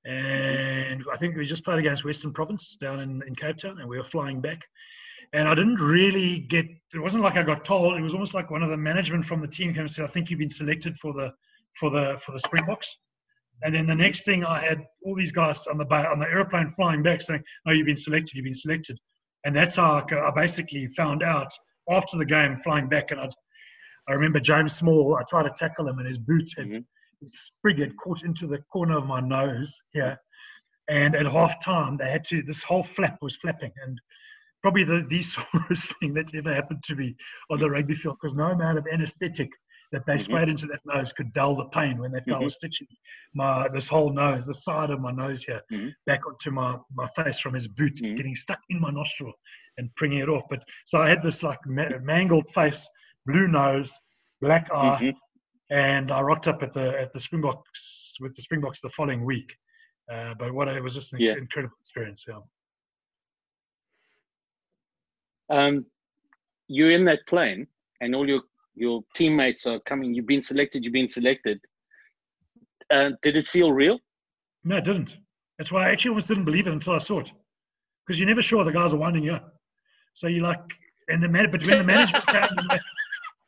and 0.04 1.02
I 1.10 1.16
think 1.16 1.34
we 1.34 1.46
just 1.46 1.64
played 1.64 1.78
against 1.78 2.04
Western 2.04 2.30
Province 2.34 2.76
down 2.76 3.00
in, 3.00 3.22
in 3.26 3.34
Cape 3.34 3.56
Town, 3.56 3.78
and 3.80 3.88
we 3.88 3.96
were 3.96 4.04
flying 4.04 4.42
back. 4.42 4.66
And 5.32 5.48
I 5.48 5.54
didn't 5.54 5.80
really 5.80 6.40
get. 6.40 6.66
It 6.92 6.98
wasn't 6.98 7.22
like 7.22 7.38
I 7.38 7.42
got 7.42 7.64
told. 7.64 7.96
It 7.96 8.02
was 8.02 8.12
almost 8.12 8.34
like 8.34 8.50
one 8.50 8.62
of 8.62 8.68
the 8.68 8.76
management 8.76 9.24
from 9.24 9.40
the 9.40 9.48
team 9.48 9.72
came 9.72 9.84
and 9.84 9.90
said, 9.90 10.04
"I 10.04 10.08
think 10.08 10.28
you've 10.28 10.40
been 10.40 10.50
selected 10.50 10.94
for 10.98 11.14
the 11.14 11.32
for 11.72 11.88
the 11.88 12.18
for 12.18 12.32
the 12.32 12.40
Springboks." 12.40 12.98
And 13.62 13.74
then 13.74 13.86
the 13.86 13.94
next 13.94 14.24
thing, 14.24 14.44
I 14.44 14.60
had 14.60 14.84
all 15.04 15.14
these 15.14 15.32
guys 15.32 15.66
on 15.66 15.78
the 15.78 15.86
on 15.86 16.18
the 16.18 16.26
airplane 16.26 16.68
flying 16.68 17.02
back 17.02 17.22
saying, 17.22 17.42
"Oh, 17.66 17.72
you've 17.72 17.86
been 17.86 17.96
selected. 17.96 18.34
You've 18.34 18.44
been 18.44 18.54
selected." 18.54 18.98
And 19.44 19.54
that's 19.54 19.76
how 19.76 20.04
I, 20.10 20.28
I 20.28 20.30
basically 20.34 20.86
found 20.88 21.22
out 21.22 21.50
after 21.90 22.18
the 22.18 22.24
game, 22.24 22.56
flying 22.56 22.88
back, 22.88 23.10
and 23.12 23.20
I'd 23.20 23.32
I 24.08 24.12
remember 24.12 24.40
James 24.40 24.74
Small. 24.74 25.16
I 25.16 25.22
tried 25.28 25.44
to 25.44 25.54
tackle 25.56 25.88
him, 25.88 25.98
and 25.98 26.06
his 26.06 26.18
boot 26.18 26.48
had 26.56 26.66
Mhm. 26.68 26.84
his 27.20 27.40
sprig 27.46 27.78
had 27.78 27.96
caught 27.96 28.22
into 28.24 28.46
the 28.46 28.62
corner 28.72 28.96
of 28.98 29.06
my 29.06 29.20
nose 29.20 29.80
here. 29.92 30.16
And 30.88 31.16
at 31.16 31.26
half 31.26 31.64
time, 31.64 31.96
they 31.96 32.10
had 32.10 32.24
to. 32.24 32.42
This 32.42 32.62
whole 32.62 32.82
flap 32.84 33.18
was 33.22 33.36
flapping, 33.36 33.72
and 33.84 34.00
probably 34.62 34.84
the 34.84 35.04
the 35.08 35.22
sorest 35.34 35.94
thing 35.98 36.14
that's 36.14 36.34
ever 36.34 36.54
happened 36.54 36.82
to 36.84 36.94
me 36.94 37.16
on 37.50 37.58
the 37.58 37.70
rugby 37.70 37.94
field 37.94 38.18
because 38.20 38.34
no 38.36 38.46
amount 38.50 38.78
of 38.78 38.86
anaesthetic 38.92 39.50
that 39.92 40.04
they 40.06 40.16
Mhm. 40.16 40.20
sprayed 40.22 40.48
into 40.48 40.66
that 40.66 40.84
nose 40.84 41.12
could 41.12 41.32
dull 41.32 41.54
the 41.56 41.68
pain 41.68 41.98
when 41.98 42.12
that 42.12 42.26
guy 42.26 42.34
Mhm. 42.34 42.44
was 42.44 42.54
stitching 42.56 42.88
my 43.34 43.68
this 43.68 43.88
whole 43.88 44.12
nose, 44.12 44.46
the 44.46 44.54
side 44.54 44.90
of 44.90 45.00
my 45.00 45.10
nose 45.12 45.42
here, 45.44 45.62
Mhm. 45.70 45.94
back 46.06 46.26
onto 46.26 46.50
my 46.50 46.78
my 46.90 47.06
face 47.08 47.38
from 47.38 47.54
his 47.54 47.68
boot, 47.68 47.96
Mhm. 47.96 48.16
getting 48.16 48.34
stuck 48.34 48.60
in 48.68 48.80
my 48.80 48.90
nostril 48.90 49.32
and 49.78 49.94
bringing 49.94 50.18
it 50.18 50.28
off. 50.28 50.44
But 50.48 50.64
so 50.86 51.00
I 51.00 51.08
had 51.08 51.22
this 51.22 51.42
like 51.42 51.58
ma- 51.66 51.98
mangled 52.00 52.48
face, 52.48 52.88
blue 53.26 53.46
nose, 53.48 54.00
black 54.40 54.68
eye, 54.72 54.98
Mhm. 55.02 55.16
and 55.70 56.10
I 56.10 56.20
rocked 56.20 56.48
up 56.48 56.62
at 56.62 56.72
the 56.72 56.98
at 57.00 57.12
the 57.12 57.20
Springboks 57.20 58.16
with 58.20 58.34
the 58.34 58.42
Springboks 58.42 58.80
the 58.80 58.90
following 58.90 59.24
week. 59.24 59.56
Uh, 60.10 60.34
but 60.34 60.52
what 60.54 60.68
it 60.68 60.82
was 60.82 60.94
just 60.94 61.12
an 61.12 61.20
Yeah. 61.20 61.36
incredible 61.36 61.76
experience. 61.80 62.24
Yeah. 62.28 62.40
Um, 65.48 65.86
you're 66.68 66.90
in 66.90 67.04
that 67.06 67.26
plane, 67.26 67.68
and 68.00 68.14
all 68.14 68.28
your 68.28 68.42
your 68.76 69.02
teammates 69.14 69.66
are 69.66 69.80
coming. 69.80 70.14
You've 70.14 70.26
been 70.26 70.42
selected. 70.42 70.84
You've 70.84 70.92
been 70.92 71.08
selected. 71.08 71.60
Uh, 72.90 73.10
did 73.22 73.36
it 73.36 73.46
feel 73.46 73.72
real? 73.72 73.98
No, 74.64 74.76
it 74.76 74.84
didn't. 74.84 75.16
That's 75.58 75.72
why 75.72 75.88
I 75.88 75.90
actually 75.90 76.10
almost 76.10 76.28
didn't 76.28 76.44
believe 76.44 76.66
it 76.66 76.72
until 76.72 76.92
I 76.92 76.98
saw 76.98 77.20
it, 77.20 77.32
because 78.06 78.20
you're 78.20 78.28
never 78.28 78.42
sure 78.42 78.62
the 78.64 78.72
guys 78.72 78.92
are 78.92 78.98
winding 78.98 79.24
you 79.24 79.32
up. 79.32 79.54
So 80.12 80.28
you 80.28 80.42
like, 80.42 80.60
and 81.08 81.22
the 81.22 81.28
man, 81.28 81.50
but 81.50 81.66
when 81.66 81.78
the 81.78 81.84
management 81.84 82.26
came, 82.28 82.42
and 82.42 82.70
the, 82.70 82.80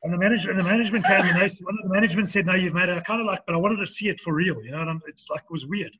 and 0.05 0.19
management, 0.19 0.59
and 0.59 0.67
the 0.67 0.71
management 0.71 1.05
came, 1.05 1.21
and 1.21 1.37
they, 1.37 1.49
one 1.63 1.75
of 1.75 1.83
the 1.83 1.95
management 1.95 2.29
said, 2.29 2.47
"No, 2.47 2.55
you've 2.55 2.75
made 2.75 2.89
it." 2.89 2.97
I 2.97 3.01
kind 3.01 3.21
of 3.21 3.27
like, 3.27 3.41
but 3.47 3.55
I 3.55 3.59
wanted 3.59 3.77
to 3.77 3.87
see 3.87 4.09
it 4.09 4.21
for 4.21 4.35
real, 4.35 4.63
you 4.65 4.71
know. 4.71 4.81
And 4.81 4.91
I'm, 4.91 5.01
it's 5.07 5.29
like 5.31 5.43
it 5.43 5.51
was 5.51 5.67
weird 5.67 5.93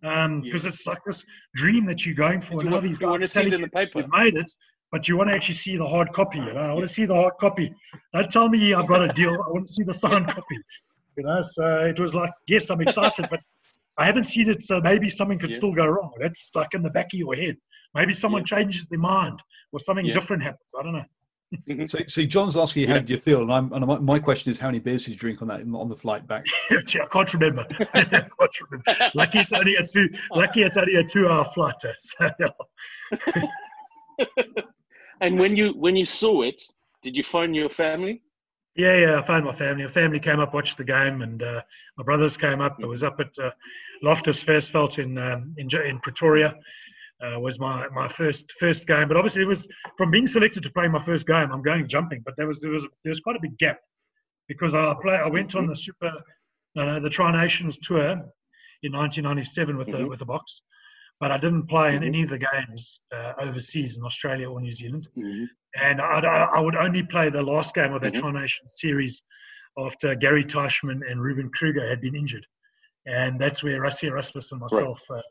because 0.00 0.24
um, 0.26 0.42
yeah. 0.44 0.52
it's 0.54 0.86
like 0.86 1.02
this 1.04 1.24
dream 1.54 1.84
that 1.86 2.06
you're 2.06 2.14
going 2.14 2.40
for. 2.40 2.62
You, 2.62 2.70
want, 2.70 2.82
these 2.82 2.98
guys 2.98 3.08
want 3.08 3.22
to 3.22 3.28
see 3.28 3.46
it 3.46 3.52
in 3.52 3.62
the 3.62 3.68
paper. 3.68 4.00
You've 4.00 4.10
made 4.10 4.34
it, 4.34 4.50
but 4.90 5.08
you 5.08 5.16
want 5.16 5.30
to 5.30 5.34
actually 5.34 5.54
see 5.54 5.76
the 5.76 5.86
hard 5.86 6.12
copy. 6.12 6.38
You 6.38 6.52
know, 6.52 6.60
I 6.60 6.72
want 6.72 6.88
to 6.88 6.92
see 6.92 7.06
the 7.06 7.14
hard 7.14 7.34
copy. 7.38 7.72
Don't 8.14 8.30
tell 8.30 8.48
me 8.48 8.74
I've 8.74 8.86
got 8.86 9.02
a 9.02 9.12
deal. 9.12 9.32
I 9.32 9.50
want 9.50 9.66
to 9.66 9.72
see 9.72 9.84
the 9.84 9.94
signed 9.94 10.28
copy. 10.34 10.58
You 11.16 11.24
know, 11.24 11.42
so 11.42 11.86
it 11.86 11.98
was 11.98 12.14
like, 12.14 12.30
yes, 12.46 12.70
I'm 12.70 12.80
excited, 12.80 13.26
but 13.30 13.40
I 13.98 14.06
haven't 14.06 14.24
seen 14.24 14.48
it, 14.48 14.62
so 14.62 14.80
maybe 14.80 15.10
something 15.10 15.38
could 15.38 15.50
yeah. 15.50 15.56
still 15.56 15.74
go 15.74 15.86
wrong. 15.86 16.12
That's 16.20 16.52
like 16.54 16.68
in 16.74 16.82
the 16.82 16.90
back 16.90 17.06
of 17.12 17.18
your 17.18 17.34
head. 17.34 17.56
Maybe 17.94 18.14
someone 18.14 18.42
yeah. 18.42 18.58
changes 18.58 18.88
their 18.88 19.00
mind 19.00 19.42
or 19.72 19.80
something 19.80 20.06
yeah. 20.06 20.14
different 20.14 20.42
happens. 20.42 20.72
I 20.78 20.82
don't 20.82 20.92
know. 20.92 21.04
Mm-hmm. 21.68 21.86
So, 21.86 21.98
so 22.06 22.24
John's 22.24 22.56
asking 22.56 22.82
you 22.82 22.88
how 22.88 22.98
do 22.98 23.12
you 23.12 23.18
feel, 23.18 23.40
and, 23.42 23.50
I'm, 23.50 23.72
and 23.72 24.04
my 24.04 24.18
question 24.18 24.52
is 24.52 24.58
how 24.58 24.68
many 24.68 24.80
beers 24.80 25.04
did 25.04 25.12
you 25.12 25.16
drink 25.16 25.40
on 25.40 25.48
that 25.48 25.62
on 25.62 25.88
the 25.88 25.96
flight 25.96 26.26
back? 26.26 26.44
I 26.70 26.82
can't 27.10 27.34
remember. 27.34 27.66
I 27.94 28.04
can't 28.04 28.60
remember. 28.70 29.10
Lucky 29.14 29.38
it's 29.38 29.52
only 29.52 29.76
a 29.76 29.86
two. 29.86 30.10
Lucky 30.34 30.62
it's 30.62 30.76
only 30.76 30.96
a 30.96 31.04
two-hour 31.04 31.44
flight. 31.46 31.74
So, 32.00 32.30
and 35.20 35.38
when 35.38 35.56
you 35.56 35.72
when 35.72 35.96
you 35.96 36.04
saw 36.04 36.42
it, 36.42 36.62
did 37.02 37.16
you 37.16 37.22
phone 37.22 37.54
your 37.54 37.68
family? 37.68 38.22
Yeah, 38.76 38.96
yeah, 38.96 39.18
I 39.18 39.22
phoned 39.22 39.44
my 39.44 39.52
family. 39.52 39.82
My 39.82 39.90
family 39.90 40.20
came 40.20 40.38
up, 40.38 40.54
watched 40.54 40.78
the 40.78 40.84
game, 40.84 41.22
and 41.22 41.42
uh, 41.42 41.62
my 41.96 42.04
brothers 42.04 42.36
came 42.36 42.60
up. 42.60 42.76
I 42.80 42.86
was 42.86 43.02
up 43.02 43.18
at 43.18 43.36
uh, 43.42 43.50
Loftus 44.02 44.44
Versfeld 44.44 44.98
in, 44.98 45.18
um, 45.18 45.54
in 45.58 45.68
in 45.84 45.98
Pretoria. 45.98 46.54
Uh, 47.20 47.40
was 47.40 47.58
my, 47.58 47.88
my 47.88 48.06
first 48.06 48.52
first 48.60 48.86
game, 48.86 49.08
but 49.08 49.16
obviously 49.16 49.42
it 49.42 49.48
was 49.48 49.66
from 49.96 50.12
being 50.12 50.28
selected 50.28 50.62
to 50.62 50.70
play 50.70 50.86
my 50.86 51.02
first 51.02 51.26
game. 51.26 51.50
I'm 51.52 51.62
going 51.62 51.88
jumping, 51.88 52.22
but 52.24 52.34
there 52.36 52.46
was 52.46 52.60
there 52.60 52.70
was 52.70 52.86
there 53.02 53.10
was 53.10 53.18
quite 53.18 53.34
a 53.34 53.40
big 53.42 53.58
gap 53.58 53.80
because 54.46 54.76
I 54.76 54.94
play 55.02 55.16
I 55.16 55.26
went 55.26 55.56
on 55.56 55.66
the 55.66 55.74
Super 55.74 56.12
no, 56.76 56.86
no 56.86 57.00
the 57.00 57.10
Tri 57.10 57.32
Nations 57.32 57.76
tour 57.78 58.10
in 58.84 58.92
1997 58.92 59.76
with 59.76 59.88
mm-hmm. 59.88 60.02
the 60.02 60.08
with 60.08 60.20
the 60.20 60.26
Boks, 60.26 60.62
but 61.20 61.32
I 61.32 61.38
didn't 61.38 61.66
play 61.66 61.90
in 61.90 61.96
mm-hmm. 61.96 62.04
any 62.04 62.22
of 62.22 62.30
the 62.30 62.38
games 62.38 63.00
uh, 63.14 63.32
overseas 63.40 63.98
in 63.98 64.04
Australia 64.04 64.48
or 64.50 64.60
New 64.60 64.72
Zealand. 64.72 65.08
Mm-hmm. 65.16 65.44
And 65.82 66.00
I, 66.00 66.20
I, 66.20 66.60
would 66.60 66.76
only 66.76 67.02
play 67.02 67.28
the 67.28 67.42
last 67.42 67.74
game 67.74 67.92
of 67.92 68.00
that 68.02 68.14
mm-hmm. 68.14 68.30
Tri 68.30 68.40
Nations 68.40 68.74
series 68.78 69.22
after 69.78 70.14
Gary 70.14 70.44
Teichmann 70.44 71.00
and 71.08 71.20
Ruben 71.20 71.50
Kruger 71.54 71.88
had 71.88 72.00
been 72.00 72.14
injured. 72.14 72.46
And 73.06 73.38
that's 73.38 73.62
where 73.62 73.80
Rassie 73.80 74.08
Erasmus 74.08 74.52
and 74.52 74.60
myself 74.60 75.00
right. 75.10 75.18
uh, 75.18 75.22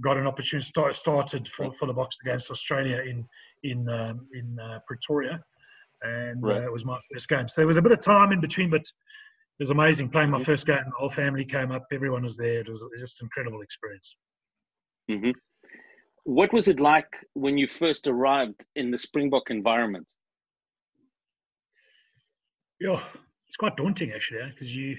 got 0.00 0.16
an 0.16 0.26
opportunity 0.26 0.66
start, 0.66 0.96
started 0.96 1.48
for, 1.48 1.72
for 1.72 1.86
the 1.86 1.94
Boks 1.94 2.16
against 2.22 2.50
Australia 2.50 3.02
in 3.06 3.26
in 3.62 3.88
um, 3.88 4.26
in 4.32 4.58
uh, 4.58 4.78
Pretoria, 4.86 5.42
and 6.02 6.42
right. 6.42 6.58
uh, 6.58 6.66
it 6.66 6.72
was 6.72 6.84
my 6.84 6.98
first 7.12 7.28
game. 7.28 7.48
So 7.48 7.60
there 7.60 7.66
was 7.66 7.76
a 7.76 7.82
bit 7.82 7.92
of 7.92 8.00
time 8.00 8.32
in 8.32 8.40
between, 8.40 8.70
but 8.70 8.80
it 8.80 9.62
was 9.62 9.70
amazing 9.70 10.08
playing 10.08 10.30
my 10.30 10.38
mm-hmm. 10.38 10.44
first 10.44 10.66
game. 10.66 10.78
The 10.84 10.92
whole 10.96 11.10
family 11.10 11.44
came 11.44 11.72
up, 11.72 11.84
everyone 11.92 12.22
was 12.22 12.36
there. 12.36 12.60
It 12.60 12.68
was 12.68 12.84
just 12.98 13.20
an 13.20 13.26
incredible 13.26 13.60
experience. 13.60 14.16
Mm-hmm. 15.10 15.30
What 16.24 16.52
was 16.52 16.68
it 16.68 16.78
like 16.78 17.08
when 17.34 17.58
you 17.58 17.66
first 17.66 18.06
arrived 18.06 18.64
in 18.76 18.90
the 18.90 18.98
Springbok 18.98 19.50
environment? 19.50 20.06
Yeah, 22.80 23.02
it's 23.48 23.56
quite 23.56 23.76
daunting 23.76 24.12
actually, 24.12 24.48
because 24.50 24.74
you, 24.74 24.96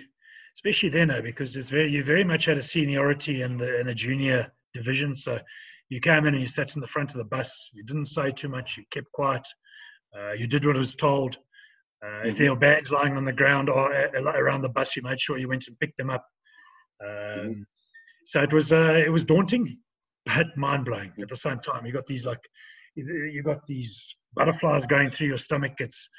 especially 0.56 0.90
then, 0.90 1.12
because 1.24 1.56
it's 1.56 1.70
very 1.70 1.90
you 1.90 2.04
very 2.04 2.24
much 2.24 2.46
had 2.46 2.58
a 2.58 2.64
seniority 2.64 3.42
in 3.42 3.58
the 3.58 3.80
in 3.80 3.88
a 3.88 3.94
junior 3.94 4.52
division. 4.74 5.16
So 5.16 5.40
you 5.90 6.00
came 6.00 6.26
in 6.26 6.34
and 6.34 6.42
you 6.42 6.48
sat 6.48 6.76
in 6.76 6.82
the 6.82 6.88
front 6.88 7.12
of 7.12 7.18
the 7.18 7.24
bus. 7.36 7.70
You 7.74 7.84
didn't 7.84 8.06
say 8.06 8.32
too 8.32 8.50
much. 8.50 8.78
You 8.78 8.84
kept 8.92 9.12
quiet. 9.14 9.48
Uh, 10.18 10.34
you 10.34 10.48
did 10.48 10.66
what 10.66 10.76
was 10.76 10.96
told. 10.96 11.38
Uh, 12.04 12.08
mm-hmm. 12.08 12.30
If 12.30 12.38
there 12.38 12.52
were 12.52 12.60
bags 12.60 12.92
lying 12.92 13.16
on 13.16 13.26
the 13.26 13.34
ground 13.34 13.70
or 13.70 13.94
uh, 13.94 14.10
around 14.20 14.64
the 14.64 14.70
bus, 14.70 14.96
you 14.96 15.04
made 15.04 15.20
sure 15.20 15.38
you 15.38 15.48
went 15.48 15.68
and 15.68 15.80
picked 15.80 15.98
them 15.98 16.10
up. 16.10 16.26
Um, 17.04 17.10
mm-hmm. 17.10 17.62
So 18.24 18.44
it 18.44 18.54
was 18.54 18.72
uh, 18.72 19.04
it 19.06 19.12
was 19.12 19.26
daunting, 19.26 19.78
but 20.26 20.56
mind 20.56 20.86
blowing 20.86 21.12
at 21.22 21.30
the 21.30 21.36
same 21.36 21.60
time. 21.60 21.86
You 21.86 21.94
got 21.94 22.06
these 22.06 22.26
like 22.26 22.48
you 22.96 23.42
got 23.44 23.66
these 23.68 24.16
butterflies 24.34 24.86
going 24.86 25.10
through 25.10 25.28
your 25.28 25.38
stomach. 25.38 25.74
It's 25.80 26.10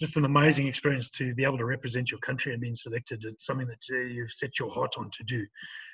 just 0.00 0.16
an 0.16 0.24
amazing 0.24 0.66
experience 0.66 1.10
to 1.10 1.34
be 1.34 1.44
able 1.44 1.58
to 1.58 1.64
represent 1.64 2.10
your 2.10 2.20
country 2.20 2.52
and 2.52 2.60
being 2.60 2.74
selected. 2.74 3.24
It's 3.24 3.46
something 3.46 3.66
that 3.66 3.82
uh, 3.90 4.00
you've 4.00 4.32
set 4.32 4.58
your 4.58 4.70
heart 4.70 4.94
on 4.98 5.10
to 5.10 5.24
do. 5.24 5.46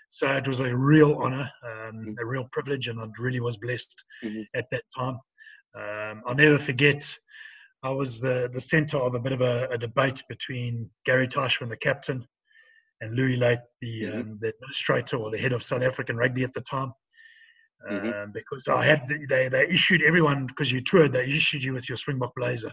So 0.09 0.31
it 0.33 0.47
was 0.47 0.61
a 0.61 0.77
real 0.77 1.15
honor, 1.15 1.51
um, 1.65 1.95
mm-hmm. 1.95 2.13
a 2.21 2.25
real 2.25 2.47
privilege, 2.53 2.89
and 2.89 3.01
I 3.01 3.07
really 3.19 3.41
was 3.41 3.57
blessed 3.57 4.05
mm-hmm. 4.25 4.43
at 4.55 4.67
that 4.71 4.83
time. 4.95 5.19
Um, 5.75 6.23
I'll 6.27 6.35
never 6.35 6.59
forget. 6.59 7.17
I 7.83 7.91
was 7.91 8.21
the, 8.21 8.51
the 8.53 8.61
center 8.61 8.99
of 8.99 9.15
a 9.15 9.21
bit 9.21 9.33
of 9.33 9.41
a, 9.41 9.69
a 9.71 9.79
debate 9.79 10.23
between 10.29 10.91
Gary 11.07 11.27
Teichmann, 11.27 11.71
the 11.71 11.77
captain, 11.77 12.27
and 13.01 13.15
Louis 13.15 13.37
Luyt, 13.37 13.61
the, 13.81 14.03
mm-hmm. 14.03 14.21
um, 14.21 14.39
the 14.41 14.51
administrator 14.51 15.17
or 15.17 15.31
the 15.31 15.39
head 15.39 15.53
of 15.53 15.63
South 15.63 15.83
African 15.83 16.17
rugby 16.17 16.45
at 16.45 16.53
the 16.53 16.61
time. 16.61 16.93
Mm-hmm. 17.91 18.09
Um, 18.09 18.33
because 18.33 18.69
I 18.69 18.85
had 18.85 19.09
they, 19.29 19.49
they 19.49 19.67
issued 19.69 20.03
everyone 20.03 20.47
because 20.47 20.71
you 20.71 20.81
toured 20.81 21.13
they 21.13 21.25
issued 21.25 21.63
you 21.63 21.73
with 21.73 21.89
your 21.89 21.97
Springbok 21.97 22.33
blazer, 22.37 22.73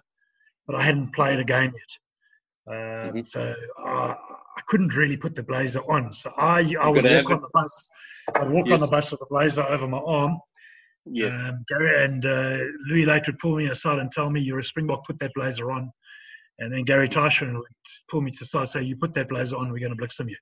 but 0.68 0.76
I 0.76 0.84
hadn't 0.84 1.16
played 1.16 1.40
a 1.40 1.44
game 1.44 1.74
yet, 1.74 2.76
um, 2.76 3.10
mm-hmm. 3.10 3.22
so 3.22 3.56
I, 3.80 4.14
I 4.14 4.62
couldn't 4.68 4.96
really 4.96 5.18
put 5.18 5.34
the 5.34 5.42
blazer 5.42 5.80
on. 5.92 6.14
So 6.14 6.32
I 6.38 6.76
I 6.80 6.90
would 6.90 7.06
walk 7.06 7.32
on 7.32 7.42
the 7.42 7.50
bus. 7.54 7.90
I'd 8.36 8.50
walk 8.50 8.68
yes. 8.68 8.74
on 8.74 8.80
the 8.82 8.88
bus 8.88 9.10
with 9.10 9.20
the 9.20 9.26
blazer 9.30 9.64
over 9.64 9.88
my 9.88 9.98
arm. 9.98 10.38
Yes. 11.06 11.34
Um, 11.34 11.64
Gary 11.68 12.06
and 12.06 12.26
uh, 12.26 12.58
Louis 12.88 13.06
Luyt 13.06 13.26
would 13.26 13.40
pull 13.40 13.56
me 13.56 13.68
aside 13.68 13.98
and 14.00 14.12
tell 14.12 14.30
me, 14.30 14.42
"You're 14.42 14.60
a 14.60 14.64
Springbok. 14.64 15.06
Put 15.06 15.20
that 15.20 15.32
blazer 15.34 15.72
on." 15.72 15.92
And 16.60 16.72
then 16.72 16.84
Gary 16.84 17.08
Teichmann 17.08 17.54
would 17.54 17.66
pull 18.12 18.22
me 18.22 18.32
to 18.32 18.40
the 18.40 18.46
side, 18.46 18.70
say, 18.70 18.84
"You 18.84 18.96
put 18.96 19.14
that 19.14 19.30
blazer 19.30 19.56
on. 19.56 19.72
We're 19.72 19.80
going 19.80 19.92
to 19.92 19.98
blitz 19.98 20.20
you. 20.20 20.36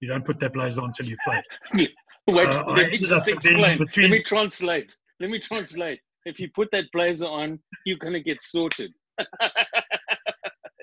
You 0.00 0.08
don't 0.08 0.24
put 0.24 0.38
that 0.40 0.52
blazer 0.52 0.82
on 0.82 0.88
until 0.88 1.06
you 1.06 1.16
play." 1.24 1.42
Wait, 2.28 2.48
uh, 2.48 2.64
let 2.68 2.90
me 2.90 2.98
just 2.98 3.28
explain. 3.28 3.78
Between... 3.78 4.10
Let 4.10 4.16
me 4.18 4.22
translate. 4.22 4.96
Let 5.20 5.30
me 5.30 5.38
translate. 5.38 6.00
If 6.24 6.38
you 6.38 6.48
put 6.54 6.70
that 6.72 6.86
blazer 6.92 7.26
on, 7.26 7.58
you're 7.86 7.98
going 7.98 8.12
to 8.12 8.20
get 8.20 8.42
sorted. 8.42 8.92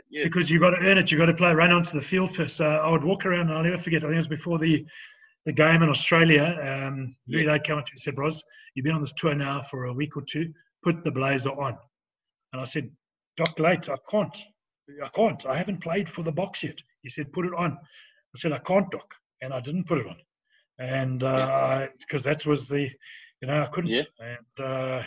yes. 0.10 0.24
Because 0.24 0.50
you've 0.50 0.62
got 0.62 0.72
to 0.72 0.78
earn 0.82 0.98
it. 0.98 1.12
You've 1.12 1.20
got 1.20 1.28
to 1.28 1.34
play, 1.34 1.54
run 1.54 1.72
onto 1.72 1.98
the 1.98 2.04
field 2.04 2.36
first. 2.36 2.58
So 2.58 2.68
I 2.68 2.90
would 2.90 3.04
walk 3.04 3.26
around, 3.26 3.50
and 3.50 3.54
I'll 3.54 3.64
never 3.64 3.78
forget, 3.78 4.04
I 4.04 4.08
think 4.08 4.14
it 4.14 4.18
was 4.18 4.28
before 4.28 4.58
the, 4.58 4.86
the 5.46 5.54
game 5.54 5.84
in 5.84 5.90
Australia. 5.90 6.86
Um. 6.88 7.16
Louis 7.28 7.46
came 7.64 7.78
up 7.78 7.86
to 7.86 7.92
me 7.92 7.94
and 7.94 8.00
said, 8.00 8.18
Ros, 8.18 8.44
you've 8.76 8.84
been 8.84 8.96
on 8.96 9.02
this 9.02 9.14
tour 9.14 9.36
now 9.36 9.62
for 9.62 9.86
a 9.86 9.94
week 9.94 10.18
or 10.18 10.24
two. 10.24 10.52
Put 10.84 11.04
the 11.04 11.12
blazer 11.12 11.52
on. 11.52 11.78
And 12.54 12.62
I 12.62 12.66
said, 12.66 12.90
Doc 13.38 13.56
Luyt, 13.58 13.90
I 13.90 13.98
can't. 14.10 14.38
I 15.04 15.10
can't. 15.10 15.46
I 15.46 15.58
haven't 15.58 15.82
played 15.82 16.10
for 16.10 16.24
the 16.24 16.34
Boks 16.34 16.64
yet. 16.64 16.78
He 17.04 17.10
said, 17.10 17.32
put 17.32 17.46
it 17.46 17.54
on. 17.56 17.74
I 17.74 18.38
said, 18.38 18.52
I 18.52 18.60
can't, 18.60 18.90
Doc. 18.90 19.06
And 19.42 19.54
I 19.54 19.60
didn't 19.60 19.86
put 19.86 20.00
it 20.00 20.08
on 20.08 20.16
and 20.80 21.20
because 21.20 22.26
uh, 22.26 22.30
that 22.30 22.46
was 22.46 22.68
the, 22.68 22.90
you 23.42 23.48
know, 23.48 23.62
I 23.62 23.66
couldn't. 23.68 23.92
Yeah. 23.92 24.04
And 24.20 24.66
uh, 24.66 25.04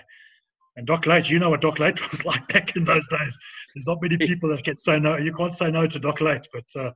and 0.77 0.87
Doc 0.87 1.05
Luyt, 1.05 1.29
you 1.29 1.39
know 1.39 1.51
what 1.51 1.61
Doc 1.61 1.77
Luyt 1.77 2.01
was 2.11 2.25
like 2.25 2.47
back 2.49 2.77
in 2.77 2.85
those 2.85 3.07
days. 3.09 3.39
There's 3.75 3.87
not 3.87 4.03
many 4.03 4.17
people 4.17 4.49
that 4.51 4.65
can 4.65 4.77
say 4.77 4.99
no. 4.99 5.17
You 5.17 5.35
can't 5.35 5.55
say 5.55 5.71
no 5.71 5.87
to 5.87 5.99
Doc 5.99 6.19
Luyt, 6.19 6.47
but 6.53 6.65
uh, 6.81 6.93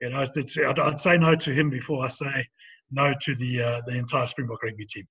you 0.00 0.10
know, 0.10 0.20
it's, 0.20 0.36
it's, 0.36 0.58
I'd, 0.58 0.78
I'd, 0.78 0.98
say 0.98 1.16
no 1.16 1.34
to 1.34 1.52
him 1.52 1.70
before 1.70 2.04
I 2.04 2.08
say 2.08 2.46
no 2.90 3.12
to 3.20 3.34
the 3.36 3.62
uh, 3.62 3.80
the 3.86 3.96
entire 3.96 4.26
Springbok 4.26 4.62
rugby 4.62 4.86
team. 4.86 5.06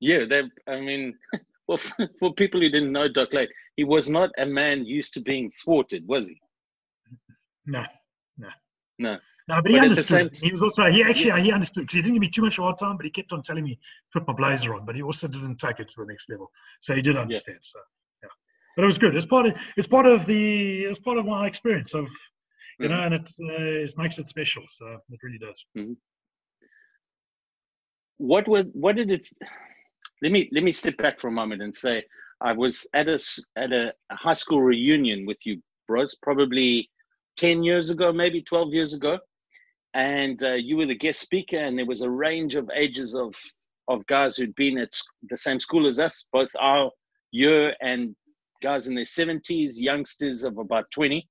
Yeah, 0.00 0.24
they. 0.28 0.42
I 0.68 0.80
mean, 0.80 1.14
well, 1.68 1.78
for, 1.78 2.08
for 2.18 2.34
people 2.34 2.60
who 2.60 2.70
didn't 2.70 2.92
know 2.92 3.08
Doc 3.08 3.30
Luyt, 3.30 3.48
he 3.76 3.84
was 3.84 4.10
not 4.10 4.30
a 4.38 4.46
man 4.46 4.84
used 4.84 5.14
to 5.14 5.20
being 5.20 5.50
thwarted, 5.62 6.06
was 6.06 6.28
he? 6.28 6.40
No, 7.66 7.84
no, 9.02 9.18
no. 9.48 9.62
But 9.62 9.70
he 9.70 9.78
but 9.78 9.84
understood. 9.84 10.36
He 10.36 10.52
was 10.52 10.62
also 10.62 10.90
he 10.90 11.02
actually 11.02 11.28
yeah. 11.28 11.40
he 11.40 11.52
understood 11.52 11.82
because 11.84 11.96
he 11.96 12.02
didn't 12.02 12.14
give 12.14 12.20
me 12.20 12.30
too 12.30 12.42
much 12.42 12.56
hard 12.56 12.78
time, 12.78 12.96
but 12.96 13.04
he 13.04 13.10
kept 13.10 13.32
on 13.32 13.42
telling 13.42 13.64
me 13.64 13.78
put 14.12 14.26
my 14.26 14.32
blazer 14.32 14.74
on. 14.74 14.84
But 14.84 14.94
he 14.94 15.02
also 15.02 15.28
didn't 15.28 15.56
take 15.56 15.80
it 15.80 15.88
to 15.88 15.94
the 15.98 16.06
next 16.06 16.30
level, 16.30 16.50
so 16.80 16.94
he 16.94 17.02
did 17.02 17.16
understand. 17.16 17.58
Yeah. 17.60 17.70
So 17.72 17.78
yeah, 18.22 18.28
but 18.76 18.82
it 18.82 18.86
was 18.86 18.98
good. 18.98 19.14
It's 19.16 19.26
part 19.26 19.46
of 19.46 19.58
it's 19.76 19.88
part 19.88 20.06
of 20.06 20.26
the 20.26 20.84
it's 20.84 20.98
part 20.98 21.18
of 21.18 21.26
my 21.26 21.46
experience 21.46 21.94
of 21.94 22.08
you 22.78 22.88
mm-hmm. 22.88 22.96
know, 22.96 23.02
and 23.02 23.14
it's 23.14 23.38
uh, 23.40 23.84
it 23.86 23.94
makes 23.96 24.18
it 24.18 24.26
special. 24.26 24.62
So 24.68 24.86
it 25.10 25.20
really 25.22 25.38
does. 25.38 25.64
Mm-hmm. 25.76 25.92
What 28.18 28.46
was 28.48 28.64
what 28.72 28.96
did 28.96 29.10
it? 29.10 29.26
Let 30.22 30.32
me 30.32 30.48
let 30.52 30.62
me 30.62 30.72
step 30.72 30.96
back 30.96 31.20
for 31.20 31.28
a 31.28 31.32
moment 31.32 31.62
and 31.62 31.74
say 31.74 32.04
I 32.40 32.52
was 32.52 32.86
at 32.94 33.08
a 33.08 33.18
at 33.56 33.72
a 33.72 33.92
high 34.10 34.32
school 34.32 34.62
reunion 34.62 35.24
with 35.26 35.38
you, 35.44 35.62
bros, 35.86 36.16
probably 36.16 36.90
ten 37.36 37.62
years 37.62 37.90
ago, 37.90 38.12
maybe 38.12 38.42
twelve 38.42 38.72
years 38.72 38.94
ago 38.94 39.18
and 39.94 40.42
uh, 40.42 40.54
you 40.54 40.76
were 40.76 40.86
the 40.86 40.96
guest 40.96 41.20
speaker, 41.20 41.58
and 41.58 41.78
there 41.78 41.86
was 41.86 42.02
a 42.02 42.10
range 42.10 42.54
of 42.54 42.70
ages 42.74 43.14
of 43.14 43.34
of 43.88 44.06
guys 44.06 44.36
who'd 44.36 44.54
been 44.54 44.78
at 44.78 44.90
the 45.28 45.36
same 45.36 45.58
school 45.58 45.86
as 45.86 45.98
us, 45.98 46.24
both 46.32 46.50
our 46.60 46.90
year 47.32 47.74
and 47.82 48.14
guys 48.62 48.86
in 48.86 48.94
their 48.94 49.04
seventies, 49.04 49.80
youngsters 49.80 50.44
of 50.44 50.58
about 50.58 50.84
twenty, 50.92 51.28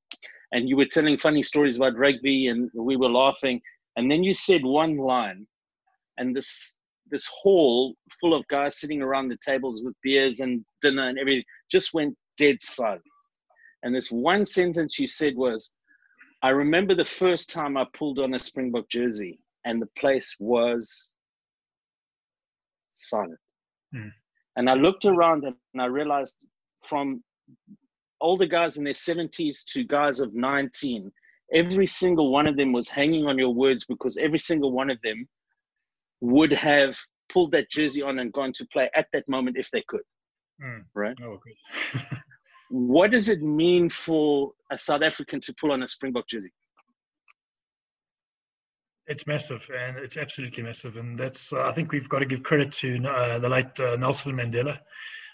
and 0.51 0.69
you 0.69 0.77
were 0.77 0.85
telling 0.85 1.17
funny 1.17 1.43
stories 1.43 1.77
about 1.77 1.97
rugby, 1.97 2.47
and 2.47 2.69
we 2.75 2.97
were 2.97 3.09
laughing. 3.09 3.61
And 3.97 4.09
then 4.09 4.23
you 4.23 4.33
said 4.33 4.63
one 4.63 4.97
line, 4.97 5.47
and 6.17 6.35
this 6.35 6.77
this 7.09 7.27
hall 7.27 7.95
full 8.21 8.33
of 8.33 8.47
guys 8.47 8.79
sitting 8.79 9.01
around 9.01 9.27
the 9.27 9.37
tables 9.45 9.81
with 9.83 9.95
beers 10.01 10.39
and 10.39 10.63
dinner 10.81 11.09
and 11.09 11.19
everything 11.19 11.43
just 11.69 11.93
went 11.93 12.15
dead 12.37 12.55
silent. 12.61 13.01
And 13.83 13.93
this 13.93 14.09
one 14.11 14.45
sentence 14.45 14.97
you 14.97 15.07
said 15.07 15.35
was, 15.35 15.73
I 16.43 16.49
remember 16.49 16.95
the 16.95 17.05
first 17.05 17.51
time 17.51 17.77
I 17.77 17.85
pulled 17.93 18.19
on 18.19 18.33
a 18.33 18.39
Springbok 18.39 18.89
jersey 18.89 19.39
and 19.65 19.81
the 19.81 19.89
place 19.97 20.35
was 20.39 21.13
silent. 22.93 23.37
Mm. 23.95 24.11
And 24.55 24.69
I 24.69 24.73
looked 24.73 25.05
around 25.05 25.45
and 25.45 25.81
I 25.81 25.85
realized 25.85 26.45
from 26.83 27.23
older 28.21 28.45
guys 28.45 28.77
in 28.77 28.83
their 28.83 28.93
70s 28.93 29.63
to 29.73 29.83
guys 29.83 30.19
of 30.19 30.33
19, 30.33 31.11
every 31.53 31.87
single 31.87 32.31
one 32.31 32.47
of 32.47 32.57
them 32.57 32.71
was 32.73 32.89
hanging 32.89 33.27
on 33.27 33.37
your 33.37 33.53
words 33.53 33.85
because 33.85 34.17
every 34.17 34.39
single 34.39 34.71
one 34.71 34.89
of 34.89 34.97
them 35.03 35.27
would 36.21 36.51
have 36.51 36.97
pulled 37.29 37.51
that 37.51 37.69
jersey 37.69 38.01
on 38.01 38.19
and 38.19 38.33
gone 38.33 38.53
to 38.53 38.65
play 38.73 38.89
at 38.95 39.07
that 39.13 39.27
moment 39.29 39.57
if 39.57 39.69
they 39.71 39.83
could. 39.87 40.01
Mm. 40.63 40.83
Right? 40.95 41.15
Oh, 41.23 41.37
what 42.71 43.11
does 43.11 43.27
it 43.27 43.41
mean 43.41 43.89
for 43.89 44.53
a 44.71 44.77
South 44.77 45.01
African 45.01 45.41
to 45.41 45.53
pull 45.59 45.71
on 45.71 45.83
a 45.83 45.87
Springbok 45.87 46.27
jersey? 46.27 46.51
It's 49.07 49.27
massive, 49.27 49.69
and 49.77 49.97
it's 49.97 50.15
absolutely 50.15 50.63
massive, 50.63 50.95
and 50.95 51.19
that's. 51.19 51.51
Uh, 51.51 51.63
I 51.67 51.73
think 51.73 51.91
we've 51.91 52.07
got 52.07 52.19
to 52.19 52.25
give 52.25 52.43
credit 52.43 52.71
to 52.73 53.03
uh, 53.05 53.39
the 53.39 53.49
late 53.49 53.77
uh, 53.79 53.97
Nelson 53.97 54.33
Mandela, 54.33 54.79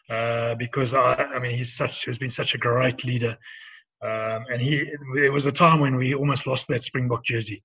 uh, 0.10 0.56
because 0.56 0.96
I, 0.96 1.14
I 1.14 1.40
mean, 1.40 1.56
he's 1.56 1.74
such 1.74 2.06
has 2.06 2.18
been 2.18 2.30
such 2.30 2.56
a 2.56 2.58
great 2.58 3.06
leader, 3.06 3.38
um, 4.02 4.46
and 4.52 4.62
he. 4.62 4.84
There 5.14 5.32
was 5.32 5.46
a 5.46 5.52
time 5.52 5.80
when 5.80 5.96
we 5.96 6.16
almost 6.16 6.48
lost 6.48 6.68
that 6.70 6.84
Springbok 6.84 7.24
jersey, 7.24 7.62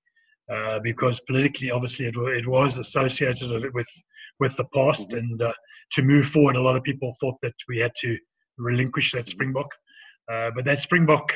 uh, 0.51 0.79
because 0.81 1.19
politically, 1.21 1.71
obviously, 1.71 2.05
it, 2.05 2.15
it 2.15 2.47
was 2.47 2.77
associated 2.77 3.73
with 3.73 3.89
with 4.39 4.55
the 4.55 4.65
past, 4.65 5.09
mm-hmm. 5.09 5.19
and 5.19 5.41
uh, 5.41 5.53
to 5.93 6.03
move 6.03 6.27
forward, 6.27 6.57
a 6.57 6.61
lot 6.61 6.75
of 6.75 6.83
people 6.83 7.15
thought 7.19 7.37
that 7.41 7.55
we 7.67 7.79
had 7.79 7.93
to 8.01 8.17
relinquish 8.57 9.11
that 9.11 9.27
Springbok. 9.27 9.69
Uh, 10.31 10.51
but 10.55 10.65
that 10.65 10.79
Springbok 10.79 11.33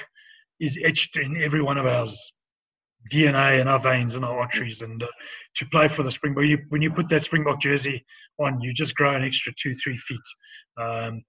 is 0.60 0.80
etched 0.84 1.18
in 1.18 1.42
every 1.44 1.62
one 1.62 1.78
of 1.78 1.86
our 1.86 2.08
DNA 3.12 3.60
and 3.60 3.70
our 3.70 3.80
veins 3.80 4.16
and 4.16 4.26
our 4.26 4.40
arteries. 4.40 4.82
And 4.82 5.02
uh, 5.02 5.08
to 5.56 5.66
play 5.68 5.88
for 5.88 6.04
the 6.04 6.12
Springbok, 6.12 6.46
you, 6.46 6.60
when 6.70 6.82
you 6.82 6.92
put 6.92 7.10
that 7.10 7.24
Springbok 7.24 7.60
jersey 7.62 8.04
on, 8.40 8.62
you 8.62 8.74
just 8.74 8.96
grow 8.96 9.16
an 9.16 9.24
extra 9.24 9.54
two, 9.62 9.74
three 9.74 9.98
feet. 9.98 10.20
Um, 10.78 11.24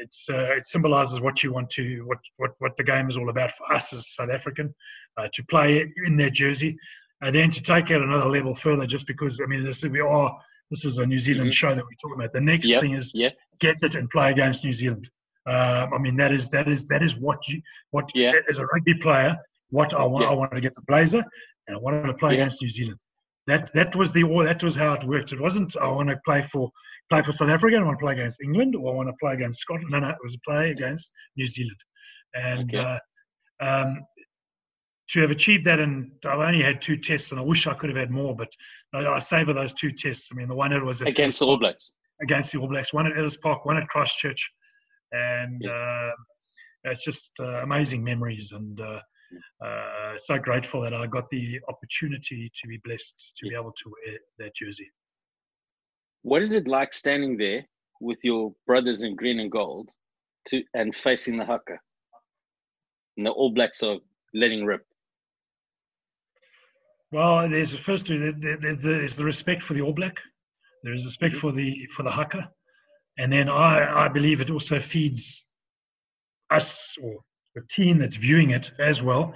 it's 0.00 0.28
uh, 0.30 0.54
it 0.56 0.66
symbolizes 0.66 1.20
what 1.20 1.42
you 1.42 1.52
want 1.52 1.68
to 1.70 2.02
what, 2.06 2.18
what 2.38 2.52
what 2.58 2.76
the 2.76 2.84
game 2.84 3.08
is 3.08 3.16
all 3.16 3.28
about 3.28 3.52
for 3.52 3.70
us 3.72 3.92
as 3.92 4.14
South 4.14 4.30
African 4.30 4.74
uh, 5.18 5.28
to 5.32 5.44
play 5.44 5.86
in 6.06 6.16
their 6.16 6.30
jersey 6.30 6.76
and 7.20 7.34
then 7.34 7.50
to 7.50 7.62
take 7.62 7.90
it 7.90 8.00
another 8.00 8.28
level 8.28 8.54
further 8.54 8.86
just 8.86 9.06
because 9.06 9.40
I 9.42 9.46
mean 9.46 9.62
this 9.62 9.84
we 9.84 10.00
are 10.00 10.38
this 10.70 10.84
is 10.84 10.98
a 10.98 11.06
New 11.06 11.18
Zealand 11.18 11.50
mm-hmm. 11.50 11.68
show 11.68 11.74
that 11.74 11.84
we're 11.84 12.00
talking 12.00 12.16
about 12.18 12.32
the 12.32 12.40
next 12.40 12.68
yep. 12.68 12.80
thing 12.80 12.94
is 12.94 13.12
yep. 13.14 13.36
get 13.60 13.76
it 13.82 13.94
and 13.94 14.08
play 14.08 14.30
against 14.30 14.64
New 14.64 14.72
Zealand 14.72 15.08
um, 15.46 15.94
I 15.94 15.98
mean, 15.98 16.16
that 16.16 16.32
is 16.32 16.50
that 16.50 16.68
is 16.68 16.86
that 16.88 17.02
is 17.02 17.16
what 17.16 17.46
you 17.48 17.60
what 17.90 18.10
yeah. 18.14 18.32
as 18.48 18.58
a 18.58 18.66
rugby 18.66 18.94
player, 18.94 19.36
what 19.70 19.94
I 19.94 20.04
want. 20.04 20.24
Yeah. 20.24 20.30
I 20.30 20.34
wanted 20.34 20.56
to 20.56 20.60
get 20.60 20.74
the 20.74 20.82
blazer, 20.86 21.24
and 21.66 21.76
I 21.76 21.80
wanted 21.80 22.06
to 22.06 22.14
play 22.14 22.32
yeah. 22.32 22.42
against 22.42 22.62
New 22.62 22.68
Zealand. 22.68 22.98
That 23.46 23.72
that 23.72 23.96
was 23.96 24.12
the 24.12 24.24
all. 24.24 24.44
that 24.44 24.62
was 24.62 24.76
how 24.76 24.92
it 24.94 25.04
worked. 25.04 25.32
It 25.32 25.40
wasn't 25.40 25.76
I 25.80 25.88
want 25.88 26.08
to 26.10 26.20
play 26.24 26.42
for 26.42 26.70
play 27.08 27.22
for 27.22 27.32
South 27.32 27.48
Africa. 27.48 27.76
I 27.76 27.82
want 27.82 27.98
to 27.98 28.04
play 28.04 28.12
against 28.12 28.42
England, 28.42 28.76
or 28.76 28.92
I 28.92 28.96
want 28.96 29.08
to 29.08 29.14
play 29.20 29.32
against 29.32 29.60
Scotland. 29.60 29.90
No, 29.90 30.00
no, 30.00 30.08
it 30.10 30.16
was 30.22 30.34
a 30.34 30.50
play 30.50 30.70
against 30.70 31.12
New 31.36 31.46
Zealand, 31.46 31.80
and. 32.34 32.74
Okay. 32.74 32.78
Uh, 32.78 32.98
um, 33.62 34.06
to 35.10 35.20
have 35.20 35.30
achieved 35.30 35.64
that, 35.64 35.80
and 35.80 36.12
I've 36.24 36.38
only 36.38 36.62
had 36.62 36.80
two 36.80 36.96
tests, 36.96 37.32
and 37.32 37.40
I 37.40 37.42
wish 37.42 37.66
I 37.66 37.74
could 37.74 37.90
have 37.90 37.98
had 37.98 38.10
more, 38.10 38.34
but 38.34 38.48
I, 38.94 39.04
I 39.06 39.18
savour 39.18 39.52
those 39.52 39.74
two 39.74 39.90
tests. 39.90 40.30
I 40.32 40.36
mean, 40.36 40.48
the 40.48 40.54
one 40.54 40.72
it 40.72 40.84
was 40.84 41.00
against 41.00 41.40
the 41.40 41.46
All 41.46 41.58
Blacks, 41.58 41.92
against 42.22 42.52
the 42.52 42.58
All 42.58 42.68
Blacks, 42.68 42.94
one 42.94 43.06
at 43.06 43.18
Ellis 43.18 43.36
Park, 43.36 43.64
one 43.64 43.76
at 43.76 43.88
Christchurch, 43.88 44.50
and 45.12 45.60
yeah. 45.60 45.70
uh, 45.70 46.12
it's 46.84 47.04
just 47.04 47.32
uh, 47.40 47.62
amazing 47.62 48.02
memories 48.02 48.52
and 48.52 48.80
uh, 48.80 49.00
uh, 49.64 50.16
so 50.16 50.38
grateful 50.38 50.82
that 50.82 50.94
I 50.94 51.06
got 51.06 51.28
the 51.30 51.60
opportunity 51.68 52.50
to 52.54 52.68
be 52.68 52.80
blessed 52.84 53.34
to 53.36 53.48
be 53.48 53.54
able 53.54 53.72
to 53.72 53.84
wear 53.90 54.18
that 54.38 54.54
jersey. 54.54 54.90
What 56.22 56.42
is 56.42 56.52
it 56.52 56.68
like 56.68 56.94
standing 56.94 57.36
there 57.36 57.64
with 58.00 58.18
your 58.22 58.52
brothers 58.66 59.02
in 59.02 59.16
green 59.16 59.40
and 59.40 59.50
gold 59.50 59.88
to 60.48 60.62
and 60.74 60.94
facing 60.94 61.36
the 61.36 61.44
haka? 61.44 61.78
And 63.16 63.26
the 63.26 63.30
All 63.30 63.50
Blacks 63.50 63.82
are 63.82 63.98
letting 64.34 64.64
rip. 64.64 64.84
Well, 67.12 67.48
there's 67.48 67.74
first 67.74 68.06
there's 68.08 69.16
the 69.16 69.24
respect 69.24 69.62
for 69.62 69.74
the 69.74 69.82
All 69.82 69.92
Black. 69.92 70.16
There 70.82 70.94
is 70.94 71.04
respect 71.04 71.34
mm-hmm. 71.34 71.40
for 71.40 71.52
the 71.52 71.86
for 71.94 72.02
the 72.02 72.10
haka, 72.10 72.50
and 73.20 73.30
then 73.30 73.50
I, 73.50 74.06
I 74.06 74.08
believe 74.08 74.40
it 74.40 74.50
also 74.50 74.80
feeds 74.80 75.44
us 76.50 76.96
or 77.02 77.20
the 77.54 77.60
team 77.68 77.98
that's 77.98 78.16
viewing 78.16 78.50
it 78.50 78.70
as 78.78 79.02
well, 79.02 79.34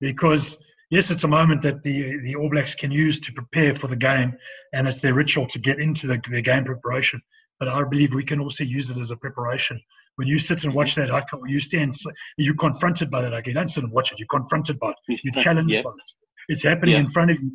because 0.00 0.56
yes, 0.90 1.12
it's 1.12 1.22
a 1.22 1.28
moment 1.28 1.62
that 1.62 1.80
the, 1.82 2.18
the 2.24 2.34
All 2.34 2.50
Blacks 2.50 2.74
can 2.74 2.90
use 2.90 3.20
to 3.20 3.32
prepare 3.32 3.72
for 3.72 3.86
the 3.86 3.94
game, 3.94 4.32
and 4.72 4.88
it's 4.88 5.00
their 5.00 5.14
ritual 5.14 5.46
to 5.46 5.60
get 5.60 5.78
into 5.78 6.08
the, 6.08 6.20
their 6.28 6.40
game 6.40 6.64
preparation. 6.64 7.22
But 7.60 7.68
I 7.68 7.84
believe 7.84 8.14
we 8.14 8.24
can 8.24 8.40
also 8.40 8.64
use 8.64 8.90
it 8.90 8.98
as 8.98 9.12
a 9.12 9.16
preparation. 9.16 9.80
When 10.16 10.26
you 10.26 10.40
sit 10.40 10.64
and 10.64 10.74
watch 10.74 10.96
that 10.96 11.10
haka, 11.10 11.38
you 11.46 11.60
stand, 11.60 11.94
you're 12.36 12.56
confronted 12.56 13.12
by 13.12 13.22
that 13.22 13.32
haka. 13.32 13.50
You 13.50 13.54
don't 13.54 13.68
sit 13.68 13.84
and 13.84 13.92
watch 13.92 14.10
it, 14.10 14.18
you're 14.18 14.26
confronted 14.26 14.80
by 14.80 14.90
it, 14.90 15.20
you're 15.22 15.34
challenged 15.44 15.72
yeah. 15.72 15.82
by 15.82 15.90
it. 15.90 16.10
It's 16.48 16.64
happening 16.64 16.94
yeah. 16.94 17.00
in 17.02 17.06
front 17.06 17.30
of 17.30 17.40
you 17.40 17.52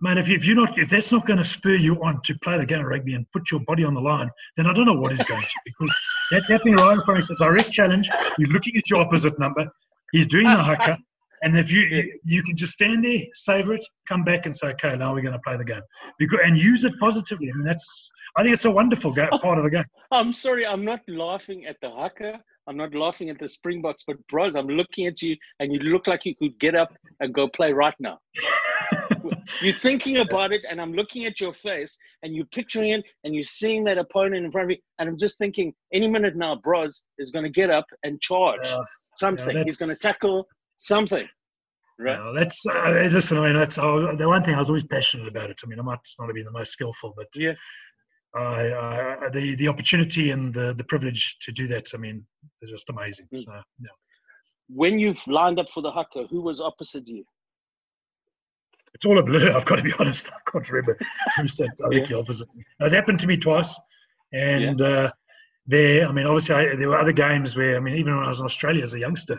man, 0.00 0.18
if, 0.18 0.28
you, 0.28 0.36
if 0.36 0.46
you're 0.46 0.56
not, 0.56 0.78
if 0.78 0.90
that's 0.90 1.12
not 1.12 1.26
going 1.26 1.38
to 1.38 1.44
spur 1.44 1.74
you 1.74 2.02
on 2.02 2.20
to 2.22 2.38
play 2.40 2.58
the 2.58 2.66
game 2.66 2.80
of 2.80 2.86
rugby 2.86 3.14
and 3.14 3.30
put 3.32 3.50
your 3.50 3.60
body 3.60 3.84
on 3.84 3.94
the 3.94 4.00
line, 4.00 4.30
then 4.56 4.66
I 4.66 4.72
don't 4.72 4.86
know 4.86 4.94
what 4.94 5.12
is 5.12 5.24
going 5.24 5.40
to 5.40 5.60
because 5.64 5.94
that's 6.30 6.48
happening 6.48 6.76
right 6.76 6.94
in 6.94 7.02
front 7.02 7.18
of 7.18 7.24
us. 7.24 7.30
A 7.30 7.36
direct 7.36 7.70
challenge. 7.70 8.08
You're 8.38 8.50
looking 8.50 8.76
at 8.76 8.88
your 8.90 9.00
opposite 9.00 9.38
number. 9.38 9.70
He's 10.12 10.26
doing 10.26 10.44
the 10.44 10.62
haka. 10.62 10.98
And 11.42 11.56
if 11.56 11.70
you 11.70 12.18
you 12.24 12.42
can 12.42 12.56
just 12.56 12.72
stand 12.72 13.04
there, 13.04 13.20
savor 13.34 13.74
it, 13.74 13.84
come 14.08 14.24
back 14.24 14.46
and 14.46 14.56
say, 14.56 14.68
okay, 14.68 14.96
now 14.96 15.12
we're 15.12 15.20
going 15.20 15.34
to 15.34 15.40
play 15.40 15.56
the 15.56 15.64
game, 15.64 15.82
because 16.18 16.38
and 16.42 16.58
use 16.58 16.84
it 16.84 16.98
positively. 16.98 17.50
I 17.52 17.56
mean, 17.56 17.66
that's 17.66 18.10
I 18.36 18.42
think 18.42 18.54
it's 18.54 18.64
a 18.64 18.70
wonderful 18.70 19.14
part 19.14 19.58
of 19.58 19.64
the 19.64 19.70
game. 19.70 19.84
I'm 20.10 20.32
sorry, 20.32 20.66
I'm 20.66 20.84
not 20.84 21.00
laughing 21.08 21.66
at 21.66 21.76
the 21.82 21.90
haka. 21.90 22.40
I'm 22.66 22.76
not 22.76 22.94
laughing 22.94 23.30
at 23.30 23.38
the 23.38 23.48
Springboks, 23.48 24.04
but 24.06 24.16
bros, 24.28 24.56
I'm 24.56 24.66
looking 24.66 25.06
at 25.06 25.22
you, 25.22 25.36
and 25.60 25.72
you 25.72 25.78
look 25.80 26.06
like 26.06 26.24
you 26.24 26.34
could 26.34 26.58
get 26.58 26.74
up 26.74 26.92
and 27.20 27.32
go 27.32 27.46
play 27.46 27.72
right 27.72 27.94
now. 28.00 28.18
you're 29.62 29.74
thinking 29.74 30.18
about 30.18 30.52
it, 30.52 30.62
and 30.68 30.80
I'm 30.80 30.92
looking 30.92 31.24
at 31.26 31.40
your 31.40 31.52
face, 31.52 31.96
and 32.22 32.34
you're 32.34 32.46
picturing 32.46 32.90
it, 32.90 33.04
and 33.24 33.34
you're 33.34 33.44
seeing 33.44 33.84
that 33.84 33.98
opponent 33.98 34.44
in 34.44 34.50
front 34.50 34.66
of 34.66 34.70
you, 34.70 34.82
and 34.98 35.08
I'm 35.08 35.18
just 35.18 35.38
thinking, 35.38 35.72
any 35.92 36.08
minute 36.08 36.36
now, 36.36 36.56
Bros 36.56 37.04
is 37.18 37.30
going 37.30 37.44
to 37.44 37.50
get 37.50 37.70
up 37.70 37.86
and 38.02 38.20
charge 38.20 38.66
uh, 38.66 38.82
something. 39.14 39.56
Yeah, 39.56 39.64
He's 39.64 39.76
going 39.76 39.94
to 39.94 40.00
tackle 40.00 40.46
something. 40.76 41.26
Right. 41.98 42.18
Uh, 42.18 42.32
that's 42.32 42.66
uh, 42.66 43.08
listen. 43.10 43.38
I 43.38 43.46
mean, 43.46 43.56
that's 43.56 43.78
uh, 43.78 44.14
the 44.18 44.28
one 44.28 44.42
thing 44.42 44.54
I 44.54 44.58
was 44.58 44.68
always 44.68 44.84
passionate 44.84 45.28
about 45.28 45.48
it. 45.48 45.58
I 45.64 45.66
mean, 45.66 45.78
I 45.78 45.82
might 45.82 45.98
not 46.18 46.26
have 46.26 46.34
been 46.34 46.44
the 46.44 46.52
most 46.52 46.72
skillful, 46.72 47.14
but 47.16 47.26
yeah, 47.34 47.54
uh, 48.38 49.30
the 49.30 49.54
the 49.56 49.68
opportunity 49.68 50.30
and 50.30 50.52
the 50.52 50.74
the 50.74 50.84
privilege 50.84 51.38
to 51.40 51.52
do 51.52 51.66
that. 51.68 51.86
I 51.94 51.96
mean, 51.96 52.26
is 52.60 52.70
just 52.70 52.90
amazing. 52.90 53.26
Mm. 53.34 53.44
So, 53.44 53.52
yeah. 53.80 53.88
When 54.68 54.98
you've 54.98 55.26
lined 55.26 55.58
up 55.58 55.70
for 55.70 55.80
the 55.80 55.90
haka, 55.90 56.26
who 56.28 56.42
was 56.42 56.60
opposite 56.60 57.08
you? 57.08 57.24
It's 58.96 59.04
all 59.04 59.18
a 59.18 59.22
blur. 59.22 59.52
I've 59.52 59.66
got 59.66 59.76
to 59.76 59.82
be 59.82 59.92
honest. 59.98 60.30
I 60.46 60.50
can't 60.50 60.68
remember 60.70 60.98
who 61.36 61.48
sat 61.48 61.68
directly 61.76 62.14
yeah. 62.14 62.20
opposite 62.20 62.54
me. 62.54 62.64
It 62.80 62.92
happened 62.92 63.20
to 63.20 63.26
me 63.26 63.36
twice, 63.36 63.78
and 64.32 64.80
yeah. 64.80 64.86
uh, 64.86 65.10
there. 65.66 66.08
I 66.08 66.12
mean, 66.12 66.26
obviously, 66.26 66.54
I, 66.54 66.76
there 66.76 66.88
were 66.88 66.98
other 66.98 67.12
games 67.12 67.56
where 67.56 67.76
I 67.76 67.80
mean, 67.80 67.96
even 67.96 68.16
when 68.16 68.24
I 68.24 68.28
was 68.28 68.40
in 68.40 68.46
Australia 68.46 68.82
as 68.82 68.94
a 68.94 68.98
youngster, 68.98 69.38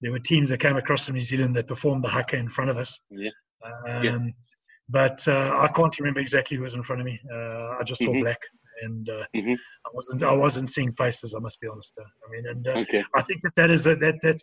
there 0.00 0.10
were 0.10 0.18
teams 0.18 0.48
that 0.48 0.58
came 0.58 0.76
across 0.76 1.06
from 1.06 1.14
New 1.14 1.20
Zealand 1.20 1.54
that 1.54 1.68
performed 1.68 2.02
the 2.02 2.08
haka 2.08 2.36
in 2.36 2.48
front 2.48 2.68
of 2.68 2.78
us. 2.78 3.00
Yeah. 3.10 3.30
Um, 3.86 4.04
yeah. 4.04 4.18
But 4.88 5.26
uh, 5.28 5.56
I 5.56 5.68
can't 5.68 5.96
remember 6.00 6.18
exactly 6.18 6.56
who 6.56 6.64
was 6.64 6.74
in 6.74 6.82
front 6.82 7.00
of 7.00 7.06
me. 7.06 7.20
Uh, 7.32 7.76
I 7.78 7.82
just 7.86 8.02
saw 8.02 8.10
mm-hmm. 8.10 8.22
black, 8.22 8.40
and 8.82 9.08
uh, 9.08 9.24
mm-hmm. 9.36 9.52
I 9.52 9.90
wasn't. 9.92 10.22
I 10.24 10.32
wasn't 10.32 10.68
seeing 10.68 10.90
faces. 10.94 11.32
I 11.32 11.38
must 11.38 11.60
be 11.60 11.68
honest. 11.68 11.92
Uh, 11.96 12.02
I 12.26 12.32
mean, 12.32 12.46
and 12.48 12.66
uh, 12.66 12.80
okay. 12.80 13.04
I 13.14 13.22
think 13.22 13.42
that 13.42 13.54
that 13.54 13.70
is 13.70 13.86
a, 13.86 13.94
that 13.94 14.16
that 14.22 14.40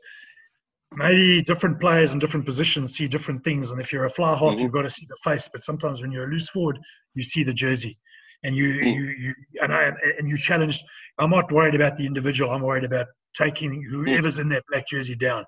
maybe 0.93 1.41
different 1.41 1.79
players 1.79 2.13
in 2.13 2.19
different 2.19 2.45
positions 2.45 2.95
see 2.95 3.07
different 3.07 3.43
things. 3.43 3.71
And 3.71 3.81
if 3.81 3.91
you're 3.91 4.05
a 4.05 4.09
fly 4.09 4.31
half, 4.31 4.41
mm-hmm. 4.41 4.59
you've 4.61 4.71
got 4.71 4.83
to 4.83 4.89
see 4.89 5.05
the 5.07 5.17
face. 5.23 5.49
But 5.51 5.61
sometimes 5.61 6.01
when 6.01 6.11
you're 6.11 6.27
a 6.27 6.31
loose 6.31 6.49
forward, 6.49 6.79
you 7.13 7.23
see 7.23 7.43
the 7.43 7.53
jersey, 7.53 7.97
and 8.43 8.55
you 8.55 8.73
mm. 8.75 8.95
you 8.95 9.03
you 9.19 9.33
and 9.61 9.73
I 9.73 9.91
and 10.17 10.29
you 10.29 10.37
challenge. 10.37 10.83
I'm 11.19 11.31
not 11.31 11.51
worried 11.51 11.75
about 11.75 11.97
the 11.97 12.05
individual. 12.05 12.51
I'm 12.51 12.61
worried 12.61 12.83
about 12.83 13.07
taking 13.35 13.81
whoever's 13.83 14.37
mm. 14.37 14.41
in 14.41 14.49
that 14.49 14.63
black 14.69 14.87
jersey 14.87 15.15
down. 15.15 15.45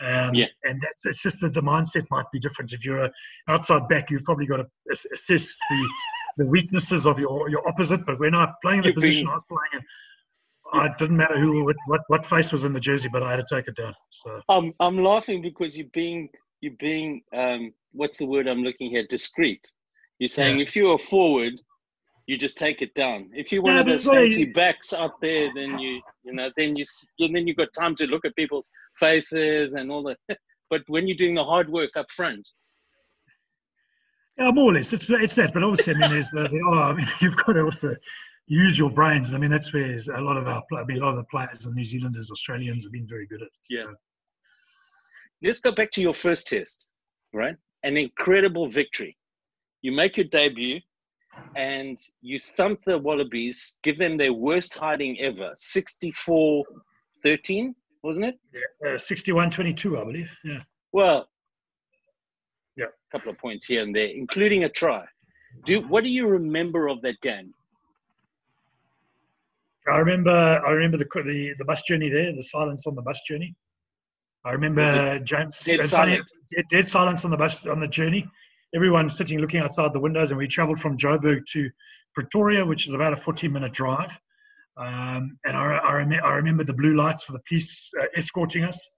Um, 0.00 0.34
yeah. 0.34 0.46
And 0.64 0.80
that's 0.80 1.06
it's 1.06 1.22
just 1.22 1.40
that 1.40 1.54
the 1.54 1.62
mindset 1.62 2.04
might 2.10 2.26
be 2.32 2.40
different. 2.40 2.72
If 2.72 2.84
you're 2.84 3.04
a 3.04 3.10
outside 3.48 3.88
back, 3.88 4.10
you've 4.10 4.24
probably 4.24 4.46
got 4.46 4.56
to 4.56 4.66
assess 4.90 5.56
the 5.70 5.88
the 6.36 6.46
weaknesses 6.46 7.06
of 7.06 7.18
your 7.18 7.48
your 7.48 7.66
opposite. 7.68 8.04
But 8.04 8.18
when 8.18 8.34
I'm 8.34 8.52
playing 8.62 8.80
in 8.80 8.86
the 8.86 8.92
position 8.92 9.28
I 9.28 9.34
was 9.34 9.44
playing 9.44 9.70
in, 9.74 9.80
I 10.74 10.88
didn't 10.98 11.16
matter 11.16 11.38
who 11.38 11.64
what 11.86 12.00
what 12.08 12.26
face 12.26 12.52
was 12.52 12.64
in 12.64 12.72
the 12.72 12.80
jersey, 12.80 13.08
but 13.12 13.22
I 13.22 13.30
had 13.30 13.46
to 13.46 13.54
take 13.56 13.68
it 13.68 13.76
down. 13.76 13.94
So 14.10 14.40
I'm 14.48 14.72
I'm 14.80 15.02
laughing 15.02 15.42
because 15.42 15.76
you're 15.76 15.86
being 15.92 16.28
you're 16.60 16.74
being 16.78 17.22
um, 17.34 17.72
what's 17.92 18.18
the 18.18 18.26
word 18.26 18.48
I'm 18.48 18.62
looking 18.62 18.90
here? 18.90 19.04
Discreet. 19.08 19.66
You're 20.18 20.28
saying 20.28 20.58
Yeah. 20.58 20.62
if 20.62 20.76
you're 20.76 20.94
a 20.94 20.98
forward, 20.98 21.54
you 22.26 22.38
just 22.38 22.58
take 22.58 22.82
it 22.82 22.94
down. 22.94 23.30
If 23.34 23.52
you're 23.52 23.62
one 23.62 23.74
Yeah, 23.74 23.80
of 23.80 23.86
those 23.86 24.04
fancy 24.04 24.44
backs 24.52 24.92
out 24.92 25.20
there, 25.20 25.50
then 25.54 25.78
you 25.78 26.00
you 26.24 26.32
know 26.32 26.50
then 26.56 26.76
you 26.76 26.84
then 27.18 27.46
you've 27.46 27.56
got 27.56 27.72
time 27.78 27.94
to 27.96 28.06
look 28.06 28.24
at 28.24 28.36
people's 28.36 28.70
faces 28.98 29.74
and 29.74 29.90
all 29.90 30.02
that. 30.04 30.38
but 30.70 30.82
when 30.88 31.06
you're 31.06 31.16
doing 31.16 31.34
the 31.34 31.44
hard 31.44 31.68
work 31.70 31.96
up 31.96 32.10
front, 32.10 32.48
yeah, 34.38 34.50
more 34.50 34.70
or 34.70 34.74
less, 34.74 34.92
it's 34.92 35.08
it's 35.10 35.34
that. 35.36 35.52
But 35.52 35.62
obviously, 35.62 35.94
I 35.94 35.96
mean, 35.96 36.10
there's 36.10 36.30
the, 36.30 36.48
the 36.48 36.60
oh, 36.66 36.78
I 36.78 36.92
mean, 36.94 37.06
you've 37.20 37.36
got 37.36 37.52
to 37.52 37.62
also 37.62 37.94
use 38.46 38.78
your 38.78 38.90
brains. 38.90 39.32
I 39.32 39.38
mean, 39.38 39.50
that's 39.50 39.72
where 39.72 39.92
a 40.14 40.20
lot 40.20 40.36
of 40.36 40.46
our 40.46 40.62
I 40.76 40.84
mean, 40.84 40.98
a 40.98 41.00
lot 41.00 41.10
of 41.10 41.16
the 41.16 41.24
players, 41.24 41.60
the 41.60 41.72
New 41.72 41.84
Zealanders, 41.84 42.30
Australians, 42.30 42.84
have 42.84 42.92
been 42.92 43.06
very 43.06 43.26
good 43.26 43.42
at. 43.42 43.48
Yeah. 43.70 43.84
let's 45.42 45.60
go 45.60 45.72
back 45.72 45.90
to 45.92 46.00
your 46.00 46.14
first 46.14 46.46
test, 46.48 46.88
right? 47.32 47.56
An 47.82 47.96
incredible 47.96 48.68
victory. 48.68 49.16
You 49.82 49.92
make 49.92 50.16
your 50.16 50.24
debut 50.26 50.80
and 51.56 51.98
you 52.22 52.38
thump 52.38 52.82
the 52.86 52.96
Wallabies, 52.98 53.78
give 53.82 53.98
them 53.98 54.16
their 54.16 54.32
worst 54.32 54.74
hiding 54.74 55.18
ever 55.20 55.52
64 55.56 56.64
13, 57.22 57.74
wasn't 58.02 58.26
it? 58.26 58.34
Uh, 58.84 58.88
61-22, 58.96 59.98
I 60.00 60.04
believe. 60.04 60.30
Yeah. 60.44 60.60
Well, 60.92 61.28
Yeah. 62.76 62.86
a 62.86 63.16
couple 63.18 63.32
of 63.32 63.38
points 63.38 63.64
here 63.66 63.82
and 63.82 63.94
there, 63.94 64.06
including 64.08 64.64
a 64.64 64.68
try. 64.68 65.04
Do 65.64 65.80
what 65.88 66.02
do 66.04 66.10
you 66.10 66.26
remember 66.26 66.88
of 66.88 67.00
that 67.02 67.20
game? 67.22 67.54
I 69.90 69.98
remember. 69.98 70.30
I 70.30 70.70
remember 70.70 70.96
the 70.96 71.06
the 71.14 71.54
the 71.58 71.64
bus 71.64 71.82
journey 71.82 72.08
there, 72.08 72.32
the 72.34 72.42
silence 72.42 72.86
on 72.86 72.94
the 72.94 73.02
bus 73.02 73.22
journey. 73.22 73.54
I 74.44 74.52
remember 74.52 75.18
James 75.20 75.60
dead 75.60 75.80
it's 75.80 75.90
funny, 75.90 76.12
silent? 76.14 76.28
dead, 76.54 76.64
dead 76.70 76.86
silence 76.86 77.24
on 77.24 77.30
the 77.30 77.36
bus 77.36 77.66
on 77.66 77.80
the 77.80 77.88
journey. 77.88 78.26
Everyone 78.74 79.08
sitting 79.08 79.38
looking 79.38 79.60
outside 79.60 79.92
the 79.92 80.00
windows, 80.00 80.30
and 80.30 80.38
we 80.38 80.48
travelled 80.48 80.80
from 80.80 80.96
Joburg 80.96 81.46
to 81.52 81.70
Pretoria, 82.14 82.64
which 82.64 82.86
is 82.86 82.94
about 82.94 83.12
a 83.12 83.16
14-minute 83.16 83.72
drive. 83.72 84.18
Um, 84.76 85.38
and 85.44 85.56
I, 85.56 85.76
I, 85.76 85.92
rem- 85.94 86.20
I 86.24 86.32
remember 86.32 86.64
the 86.64 86.74
blue 86.74 86.94
lights 86.94 87.22
for 87.22 87.32
the 87.32 87.40
police 87.46 87.90
uh, 88.00 88.06
escorting 88.16 88.64
us. 88.64 88.88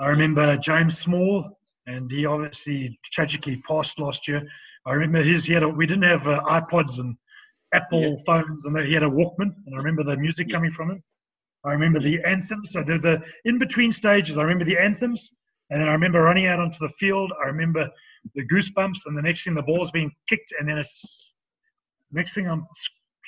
I 0.00 0.08
remember 0.08 0.56
James 0.56 0.98
Small, 0.98 1.58
and 1.86 2.10
he 2.10 2.24
obviously 2.24 2.98
tragically 3.12 3.62
passed 3.68 4.00
last 4.00 4.26
year. 4.26 4.42
I 4.86 4.94
remember 4.94 5.22
his. 5.22 5.44
He 5.44 5.52
had 5.52 5.62
a, 5.62 5.68
we 5.68 5.86
didn't 5.86 6.04
have 6.04 6.26
uh, 6.26 6.40
iPods 6.44 6.98
and 6.98 7.16
Apple 7.72 8.00
Yeah. 8.02 8.14
phones, 8.26 8.66
and 8.66 8.78
he 8.86 8.92
had 8.94 9.02
a 9.02 9.08
Walkman, 9.08 9.54
and 9.66 9.74
I 9.74 9.78
remember 9.78 10.02
the 10.02 10.16
music 10.16 10.50
coming 10.50 10.70
from 10.70 10.90
him. 10.90 11.02
I 11.64 11.72
remember 11.72 12.00
the 12.00 12.22
anthems. 12.24 12.72
So 12.72 12.82
the, 12.82 12.98
the 12.98 13.22
in 13.44 13.58
between 13.58 13.92
stages, 13.92 14.36
I 14.36 14.42
remember 14.42 14.64
the 14.64 14.78
anthems, 14.78 15.30
and 15.70 15.80
then 15.80 15.88
I 15.88 15.92
remember 15.92 16.20
running 16.22 16.46
out 16.46 16.58
onto 16.60 16.78
the 16.78 16.88
field. 16.90 17.32
I 17.42 17.46
remember 17.46 17.88
the 18.34 18.46
goosebumps, 18.46 19.06
and 19.06 19.16
the 19.16 19.22
next 19.22 19.44
thing 19.44 19.54
the 19.54 19.62
ball's 19.62 19.90
being 19.90 20.10
kicked, 20.28 20.52
and 20.58 20.68
then 20.68 20.78
it's 20.78 21.32
next 22.10 22.34
thing 22.34 22.48
I'm 22.48 22.66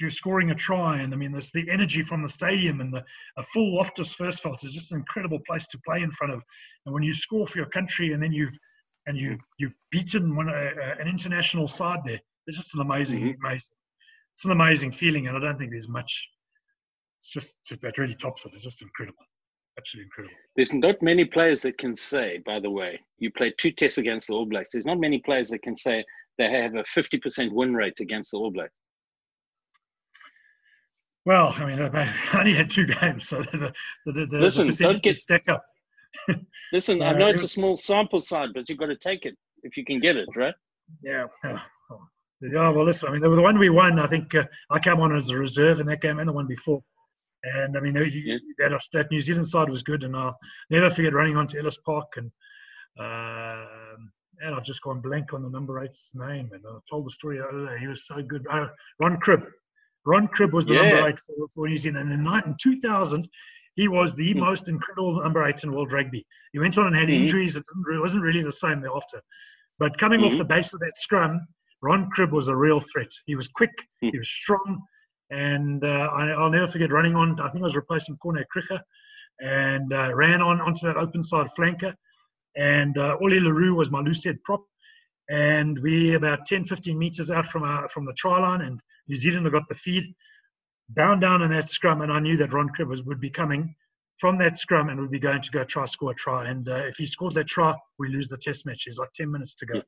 you're 0.01 0.11
scoring 0.11 0.51
a 0.51 0.55
try, 0.57 1.01
and 1.01 1.15
I 1.15 1.17
mean 1.17 1.31
there's 1.31 1.53
the 1.53 1.71
energy 1.71 2.03
from 2.03 2.23
the 2.23 2.29
stadium 2.29 2.81
and 2.81 2.93
the 2.93 3.05
a 3.37 3.45
full 3.45 3.77
Loftus 3.77 4.17
Versfeld 4.17 4.65
is 4.65 4.75
just 4.75 4.91
an 4.91 4.99
incredible 4.99 5.39
place 5.47 5.69
to 5.69 5.79
play 5.87 6.03
in 6.03 6.11
front 6.11 6.33
of. 6.33 6.43
And 6.85 6.93
when 6.93 7.05
you 7.05 7.15
score 7.15 7.47
for 7.47 7.59
your 7.59 7.69
country, 7.69 8.13
and 8.13 8.21
then 8.23 8.33
you've 8.33 8.57
and 9.07 9.17
you've 9.17 9.41
you've 9.59 9.77
beaten 9.91 10.35
one 10.35 10.49
uh, 10.49 10.53
uh, 10.53 10.95
an 11.01 11.07
international 11.09 11.69
side 11.69 12.01
there, 12.05 12.21
it's 12.49 12.57
just 12.57 12.75
an 12.75 12.81
amazing, 12.81 13.21
Mhm. 13.21 13.37
amazing. 13.45 13.77
It's 14.35 14.45
an 14.45 14.51
amazing 14.53 14.93
feeling, 14.93 15.27
and 15.29 15.37
I 15.37 15.41
don't 15.41 15.57
think 15.59 15.71
there's 15.71 15.89
much. 15.89 16.29
It's 17.21 17.31
just 17.33 17.57
that 17.81 17.99
really 17.99 18.15
tops 18.15 18.45
it. 18.45 18.53
It's 18.55 18.65
just 18.65 18.83
incredible, 18.83 19.25
absolutely 19.79 20.07
incredible. 20.07 20.37
There's 20.57 20.75
not 20.75 21.01
many 21.03 21.25
players 21.25 21.63
that 21.63 21.79
can 21.79 21.97
say, 21.97 22.43
by 22.45 22.61
the 22.61 22.71
way, 22.71 23.01
you 23.19 23.31
played 23.31 23.55
two 23.59 23.71
tests 23.71 23.99
against 23.99 24.27
the 24.29 24.35
All 24.35 24.45
Blacks. 24.47 24.71
There's 24.73 24.87
not 24.87 24.99
many 24.99 25.19
players 25.25 25.49
that 25.51 25.63
can 25.63 25.77
say 25.77 26.05
they 26.37 26.51
have 26.51 26.75
a 26.75 26.83
50% 26.83 27.53
win 27.53 27.75
rate 27.75 28.01
against 28.01 28.33
the 28.33 28.39
All 28.39 28.51
Blacks. 28.51 28.73
Well, 31.25 31.55
I 31.57 31.65
mean, 31.65 31.81
I 31.81 32.15
only 32.39 32.53
had 32.55 32.71
two 32.71 32.87
games, 32.87 33.29
so 33.29 33.41
the 33.43 33.73
the, 34.05 34.13
the, 34.13 34.27
the 34.27 34.39
Listen, 34.39 34.65
don't 34.67 34.71
percentages 34.73 35.01
get- 35.01 35.17
stack 35.17 35.49
up. 35.49 35.63
Listen, 36.73 37.01
I 37.03 37.15
Uh, 37.15 37.19
know 37.19 37.29
it's 37.29 37.43
a 37.43 37.49
small 37.49 37.77
sample 37.77 38.21
size, 38.21 38.49
but 38.55 38.69
you've 38.69 38.79
got 38.79 38.87
to 38.87 38.97
take 38.97 39.25
it 39.25 39.35
if 39.63 39.77
you 39.77 39.85
can 39.85 40.01
get 40.01 40.17
it, 40.17 40.29
right? 40.37 40.55
Yeah. 41.03 41.27
Yeah, 42.53 42.71
well, 42.71 42.85
listen, 42.85 43.09
I 43.09 43.13
mean, 43.13 43.23
the, 43.23 43.31
one 43.41 43.59
we 43.59 43.71
won, 43.71 43.99
I 43.99 44.07
think 44.07 44.35
uh, 44.35 44.45
I 44.71 44.79
came 44.79 45.01
on 45.01 45.17
as 45.17 45.31
a 45.31 45.39
reserve 45.39 45.81
in 45.81 45.87
that 45.87 46.03
game 46.03 46.19
and 46.19 46.29
the 46.29 46.33
one 46.33 46.47
before. 46.47 46.83
And 47.45 47.77
I 47.77 47.81
mean, 47.81 47.95
you, 47.95 48.05
Yeah. 48.05 48.39
that, 48.59 48.81
that 48.93 49.11
New 49.11 49.21
Zealand 49.21 49.47
side 49.47 49.69
was 49.71 49.83
good. 49.83 50.05
And 50.05 50.15
I'll 50.17 50.37
never 50.71 50.91
forget 50.91 51.13
running 51.15 51.37
onto 51.37 51.59
Ellis 51.59 51.79
Park. 51.79 52.17
And 52.17 52.31
um, 52.99 54.11
and 54.41 54.55
I've 54.55 54.65
just 54.65 54.83
gone 54.83 55.01
blank 55.01 55.33
on 55.33 55.43
the 55.43 55.49
number 55.51 55.83
eight's 55.83 56.11
name. 56.15 56.51
And 56.53 56.63
I 56.69 56.79
told 56.91 57.07
the 57.07 57.11
story 57.11 57.39
earlier. 57.39 57.79
He 57.79 57.87
was 57.87 58.07
so 58.07 58.23
good. 58.23 58.45
Uh, 58.51 58.67
Ron 59.01 59.19
Cribb. 59.19 59.47
Ron 60.07 60.27
Cribb 60.29 60.53
was 60.53 60.67
the 60.67 60.75
Yeah. 60.75 60.83
number 60.91 61.09
eight 61.09 61.21
for, 61.21 61.49
for 61.55 61.69
New 61.69 61.79
Zealand. 61.79 62.13
And 62.13 62.27
in, 62.27 62.57
2000, 62.61 63.29
he 63.77 63.89
was 63.89 64.15
the 64.15 64.33
Hmm. 64.33 64.41
most 64.41 64.69
incredible 64.69 65.23
number 65.23 65.45
eight 65.45 65.63
in 65.65 65.73
world 65.73 65.93
rugby. 65.93 66.27
He 66.53 66.59
went 66.59 66.77
on 66.79 66.87
and 66.89 66.97
had 66.97 67.09
Mhm. 67.09 67.15
injuries. 67.21 67.57
It 67.57 67.65
wasn't 67.87 68.23
really 68.23 68.43
the 68.43 68.53
same 68.53 68.81
thereafter. 68.81 69.21
But 69.79 69.99
coming 69.99 70.23
off 70.23 70.33
Mhm. 70.33 70.39
the 70.39 70.45
base 70.45 70.73
of 70.75 70.81
that 70.81 70.97
scrum, 70.97 71.47
Ron 71.85 72.09
Cribb 72.11 72.33
was 72.33 72.49
a 72.49 72.57
real 72.57 72.81
threat. 72.81 73.11
He 73.27 73.35
was 73.37 73.49
quick, 73.49 73.75
Mm. 74.03 74.11
he 74.13 74.19
was 74.19 74.31
strong, 74.31 74.83
and 75.31 75.85
uh, 75.85 76.09
I, 76.19 76.23
I'll 76.31 76.51
never 76.51 76.67
forget 76.69 76.91
running 76.99 77.15
on. 77.15 77.39
I 77.41 77.49
think 77.49 77.63
I 77.63 77.71
was 77.71 77.77
replacing 77.77 78.17
Corne 78.17 78.45
Krige, 78.53 78.81
and 79.41 79.93
uh, 79.93 80.15
ran 80.15 80.41
on 80.41 80.61
onto 80.61 80.87
that 80.87 80.97
open 80.97 81.23
side 81.23 81.49
flanker. 81.59 81.95
And 82.57 82.97
uh, 82.97 83.17
Ollie 83.21 83.41
le 83.41 83.53
Roux 83.53 83.75
was 83.75 83.91
my 83.91 84.01
loose 84.01 84.25
head 84.25 84.39
prop. 84.45 84.63
And 85.31 85.79
we 85.81 86.15
about 86.15 86.47
10, 86.47 86.65
15 86.67 86.99
meters 86.99 87.31
out 87.31 87.47
from 87.47 87.63
our, 87.65 87.89
from 87.89 88.05
the 88.07 88.13
try 88.15 88.39
line, 88.39 88.61
and 88.61 88.81
New 89.09 89.17
Zealand 89.17 89.51
got 89.51 89.67
the 89.69 89.75
feed, 89.75 90.05
bound 90.91 91.21
down 91.23 91.43
in 91.43 91.51
that 91.51 91.69
scrum, 91.69 92.03
and 92.03 92.13
I 92.13 92.21
knew 92.21 92.37
that 92.37 92.53
Ron 92.53 92.69
Cribb 92.69 92.89
was, 92.89 93.03
would 93.05 93.21
be 93.21 93.31
coming 93.31 93.75
from 94.19 94.39
that 94.39 94.57
scrum 94.57 94.89
and 94.91 95.01
would 95.01 95.11
be 95.11 95.19
going 95.19 95.43
to 95.43 95.51
go 95.51 95.65
try 95.65 95.87
score 95.87 96.13
a 96.13 96.15
try. 96.15 96.49
And 96.49 96.69
uh, 96.69 96.85
if 96.87 96.97
he 96.97 97.07
scored 97.07 97.35
that 97.35 97.47
try, 97.49 97.75
we 97.99 98.09
lose 98.09 98.29
the 98.29 98.37
test 98.39 98.65
match. 98.67 98.85
There's 98.85 98.99
like 98.99 99.13
10 99.15 99.31
minutes 99.31 99.55
to 99.57 99.67
go. 99.67 99.83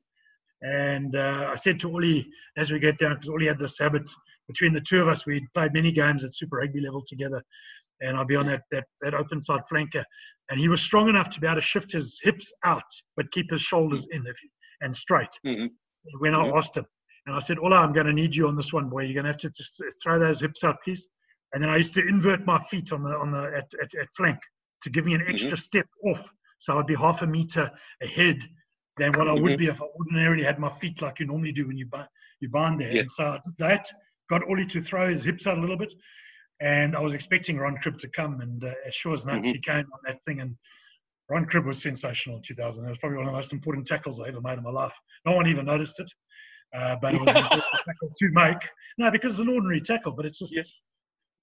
And 0.61 1.15
uh, 1.15 1.49
I 1.51 1.55
said 1.55 1.79
to 1.81 1.91
Oli 1.91 2.27
as 2.57 2.71
we 2.71 2.79
get 2.79 2.97
down, 2.97 3.15
because 3.15 3.29
Oli 3.29 3.47
had 3.47 3.59
this 3.59 3.77
habit 3.77 4.09
between 4.47 4.73
the 4.73 4.81
two 4.81 5.01
of 5.01 5.07
us, 5.07 5.25
we 5.25 5.45
played 5.53 5.73
many 5.73 5.91
games 5.91 6.23
at 6.23 6.33
Super 6.33 6.57
Rugby 6.57 6.81
level 6.81 7.03
together. 7.05 7.43
And 8.01 8.17
I'd 8.17 8.27
be 8.27 8.35
on 8.35 8.47
that, 8.47 8.63
that, 8.71 8.85
that 9.01 9.13
open 9.13 9.39
side 9.39 9.61
flanker. 9.71 10.03
And 10.49 10.59
he 10.59 10.69
was 10.69 10.81
strong 10.81 11.09
enough 11.09 11.29
to 11.31 11.41
be 11.41 11.47
able 11.47 11.55
to 11.55 11.61
shift 11.61 11.91
his 11.91 12.19
hips 12.23 12.51
out, 12.63 12.83
but 13.15 13.31
keep 13.31 13.51
his 13.51 13.61
shoulders 13.61 14.07
in 14.11 14.25
if, 14.25 14.37
and 14.81 14.95
straight 14.95 15.29
Mhm. 15.45 15.69
when 16.19 16.33
I 16.33 16.45
Mhm. 16.45 16.57
asked 16.57 16.77
him. 16.77 16.85
And 17.25 17.35
I 17.35 17.39
said, 17.39 17.59
Ola, 17.59 17.77
I'm 17.77 17.91
going 17.91 18.07
to 18.07 18.13
need 18.13 18.33
you 18.33 18.47
on 18.47 18.55
this 18.55 18.71
one, 18.71 18.87
boy. 18.89 19.01
You're 19.01 19.15
going 19.15 19.25
to 19.25 19.31
have 19.31 19.37
to 19.39 19.49
just 19.49 19.81
throw 20.01 20.17
those 20.19 20.39
hips 20.39 20.63
out, 20.63 20.77
please. 20.83 21.07
And 21.53 21.61
then 21.61 21.69
I 21.69 21.75
used 21.77 21.93
to 21.95 22.07
invert 22.07 22.45
my 22.45 22.59
feet 22.59 22.93
on 22.93 23.03
the 23.03 23.17
on 23.17 23.31
the 23.31 23.43
at, 23.57 23.69
at, 23.81 23.93
at 23.95 24.07
flank 24.15 24.39
to 24.83 24.89
give 24.89 25.05
me 25.05 25.13
an 25.15 25.25
extra 25.27 25.57
step 25.57 25.87
off, 26.05 26.31
so 26.59 26.77
I'd 26.77 26.85
be 26.85 26.95
half 26.95 27.21
a 27.23 27.27
meter 27.27 27.69
ahead 28.01 28.47
than 28.97 29.15
what 29.17 29.27
I 29.27 29.33
would 29.33 29.53
Mhm. 29.53 29.57
be 29.57 29.67
if 29.67 29.81
I 29.81 29.85
ordinarily 29.85 30.43
had 30.43 30.59
my 30.59 30.69
feet 30.69 31.01
like 31.01 31.19
you 31.19 31.25
normally 31.25 31.51
do 31.51 31.67
when 31.67 31.77
you 31.77 31.85
bind, 31.85 32.07
you 32.39 32.49
bind 32.49 32.79
there. 32.79 32.91
And 32.99 33.09
so 33.09 33.37
that, 33.59 33.85
got 34.29 34.47
Ollie 34.49 34.65
to 34.67 34.81
throw 34.81 35.09
his 35.09 35.23
hips 35.23 35.47
out 35.47 35.57
a 35.57 35.61
little 35.61 35.77
bit, 35.77 35.93
and 36.59 36.95
I 36.95 37.01
was 37.01 37.13
expecting 37.13 37.57
Ron 37.57 37.77
Cribb 37.77 37.97
to 37.99 38.09
come, 38.09 38.41
and 38.41 38.63
uh, 38.63 38.73
as 38.85 38.93
sure 38.95 39.13
as 39.13 39.25
nuts, 39.25 39.45
Mhm. 39.45 39.53
he 39.53 39.59
came 39.59 39.85
on 39.93 39.99
that 40.05 40.23
thing, 40.25 40.41
and 40.41 40.55
Ron 41.29 41.45
Cribb 41.45 41.65
was 41.65 41.81
sensational 41.81 42.37
in 42.37 42.41
2000. 42.43 42.85
It 42.85 42.89
was 42.89 42.97
probably 42.97 43.17
one 43.17 43.27
of 43.27 43.33
the 43.33 43.37
most 43.37 43.53
important 43.53 43.85
tackles 43.87 44.19
I 44.19 44.27
ever 44.27 44.41
made 44.41 44.57
in 44.57 44.63
my 44.63 44.71
life. 44.71 44.95
No 45.25 45.35
one 45.35 45.47
even 45.47 45.65
noticed 45.65 45.99
it, 45.99 46.11
uh, 46.75 46.95
but 47.01 47.13
it 47.13 47.21
was 47.21 47.33
an 47.35 47.43
tackle 47.85 48.11
to 48.17 48.29
make. 48.31 48.69
No, 48.97 49.11
because 49.11 49.33
it's 49.39 49.47
an 49.47 49.53
ordinary 49.53 49.81
tackle, 49.81 50.13
but 50.13 50.25
it's 50.25 50.39
just 50.39 50.55
Yes. 50.55 50.77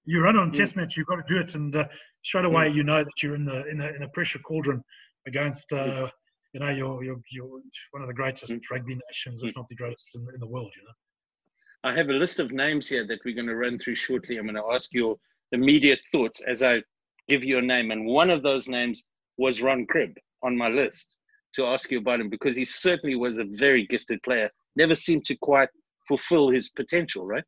you 0.05 0.21
run 0.21 0.37
on 0.37 0.49
a 0.49 0.51
Mm. 0.51 0.55
test 0.57 0.75
match, 0.75 0.97
you've 0.97 1.07
got 1.07 1.15
to 1.25 1.33
do 1.33 1.39
it, 1.39 1.55
and 1.55 1.75
uh, 1.75 1.85
straight 2.23 2.45
away 2.45 2.69
you 2.69 2.83
know 2.83 3.03
that 3.03 3.23
you're 3.23 3.35
in 3.35 3.45
the 3.45 3.65
in 3.67 3.81
a, 3.81 3.87
in 3.89 4.03
a 4.03 4.09
pressure 4.09 4.39
cauldron 4.39 4.83
against 5.27 5.71
uh, 5.71 6.09
you 6.55 6.61
know 6.61 6.69
you're, 6.69 7.03
you're 7.03 7.21
you're 7.31 7.61
one 7.91 8.01
of 8.01 8.07
the 8.07 8.13
greatest 8.13 8.51
Mm. 8.53 8.61
rugby 8.71 8.97
nations, 9.07 9.43
if 9.43 9.53
not 9.57 9.67
the 9.67 9.75
greatest 9.75 10.15
in, 10.15 10.21
in 10.33 10.39
the 10.39 10.47
world. 10.47 10.71
You 10.77 10.83
know. 10.87 11.89
I 11.89 11.93
have 11.97 12.09
a 12.09 12.13
list 12.13 12.39
of 12.39 12.51
names 12.51 12.87
here 12.87 13.05
that 13.07 13.19
we're 13.25 13.35
going 13.35 13.53
to 13.53 13.57
run 13.65 13.77
through 13.77 13.95
shortly. 13.95 14.37
I'm 14.37 14.45
going 14.45 14.55
to 14.55 14.73
ask 14.73 14.93
your 14.93 15.17
immediate 15.51 15.99
thoughts 16.13 16.41
as 16.53 16.63
I 16.63 16.81
give 17.27 17.43
you 17.43 17.57
a 17.57 17.61
name. 17.61 17.91
And 17.91 18.05
one 18.05 18.29
of 18.29 18.41
those 18.41 18.69
names 18.69 19.05
was 19.37 19.61
Ron 19.61 19.85
Cribb 19.85 20.13
on 20.43 20.57
my 20.57 20.69
list 20.69 21.17
to 21.55 21.65
ask 21.65 21.91
you 21.91 21.99
about 21.99 22.21
him 22.21 22.29
because 22.29 22.55
he 22.55 22.65
certainly 22.65 23.17
was 23.17 23.37
a 23.37 23.45
very 23.65 23.85
gifted 23.87 24.23
player. 24.23 24.49
Never 24.77 24.95
seemed 24.95 25.25
to 25.25 25.35
quite 25.35 25.69
fulfill 26.07 26.49
his 26.49 26.69
potential, 26.69 27.25
right? 27.25 27.43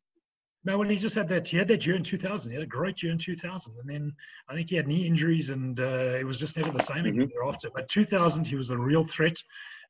No, 0.68 0.76
when 0.76 0.90
he 0.90 0.96
just 0.96 1.14
had 1.14 1.30
that, 1.30 1.48
he 1.48 1.56
had 1.56 1.66
that 1.68 1.86
year 1.86 1.96
in 1.96 2.02
2000. 2.02 2.50
He 2.50 2.54
had 2.54 2.62
a 2.62 2.66
great 2.66 3.02
year 3.02 3.10
in 3.10 3.16
2000, 3.16 3.74
and 3.80 3.88
then 3.88 4.12
I 4.50 4.54
think 4.54 4.68
he 4.68 4.76
had 4.76 4.86
knee 4.86 5.06
injuries, 5.06 5.48
and 5.48 5.80
uh, 5.80 6.18
it 6.20 6.26
was 6.26 6.38
just 6.38 6.58
never 6.58 6.70
the 6.70 6.82
same 6.82 7.06
again 7.06 7.30
thereafter. 7.32 7.70
But 7.74 7.88
2000, 7.88 8.46
he 8.46 8.54
was 8.54 8.68
a 8.68 8.76
real 8.76 9.02
threat 9.02 9.42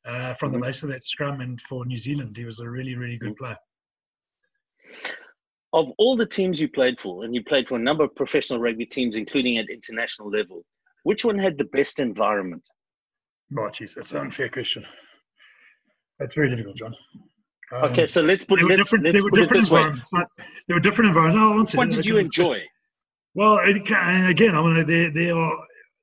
uh, 0.05 0.35
from 0.35 0.53
the 0.53 0.57
base 0.57 0.81
of 0.81 0.87
that 0.87 1.03
scrum, 1.03 1.41
and 1.41 1.59
for 1.59 1.85
New 1.85 1.97
Zealand, 1.97 2.37
he 2.37 2.45
was 2.45 2.61
a 2.61 2.69
really, 2.69 2.95
really 2.95 3.17
good 3.17 3.35
player. 3.35 3.57
of 5.73 5.87
all 5.97 6.15
the 6.15 6.25
teams 6.25 6.61
you 6.61 6.69
played 6.69 6.97
for, 6.97 7.25
and 7.25 7.35
you 7.35 7.43
played 7.43 7.67
for 7.67 7.75
a 7.75 7.81
number 7.81 8.05
of 8.05 8.15
professional 8.15 8.61
rugby 8.61 8.85
teams, 8.85 9.17
including 9.17 9.57
at 9.57 9.69
international 9.69 10.29
level, 10.29 10.63
which 11.03 11.25
one 11.25 11.37
had 11.37 11.57
the 11.57 11.65
best 11.65 11.99
environment? 11.99 12.63
Oh, 13.57 13.69
geez, 13.69 13.95
that's 13.95 14.13
an 14.13 14.19
unfair 14.19 14.47
question. 14.47 14.85
That's 16.19 16.35
very 16.35 16.47
difficult, 16.47 16.77
John. 16.77 16.95
Um, 17.71 17.83
okay, 17.91 18.07
so 18.07 18.21
let's 18.21 18.43
put, 18.45 18.61
were 18.61 18.67
let's, 18.69 18.77
different, 18.79 19.05
let's 19.05 19.15
there 19.15 19.23
were 19.23 19.29
put 19.29 19.41
it 19.43 19.49
this 19.49 19.69
way. 19.69 19.81
environments. 19.81 20.11
There 20.67 20.75
were 20.75 20.79
different 20.79 21.09
environments. 21.09 21.75
One 21.75 21.89
did 21.89 22.05
you 22.05 22.17
enjoy? 22.17 22.63
Well, 23.35 23.59
again, 23.59 24.55
I 24.55 24.61
mean, 24.61 24.85
there, 24.85 25.11
there 25.11 25.35
are 25.35 25.53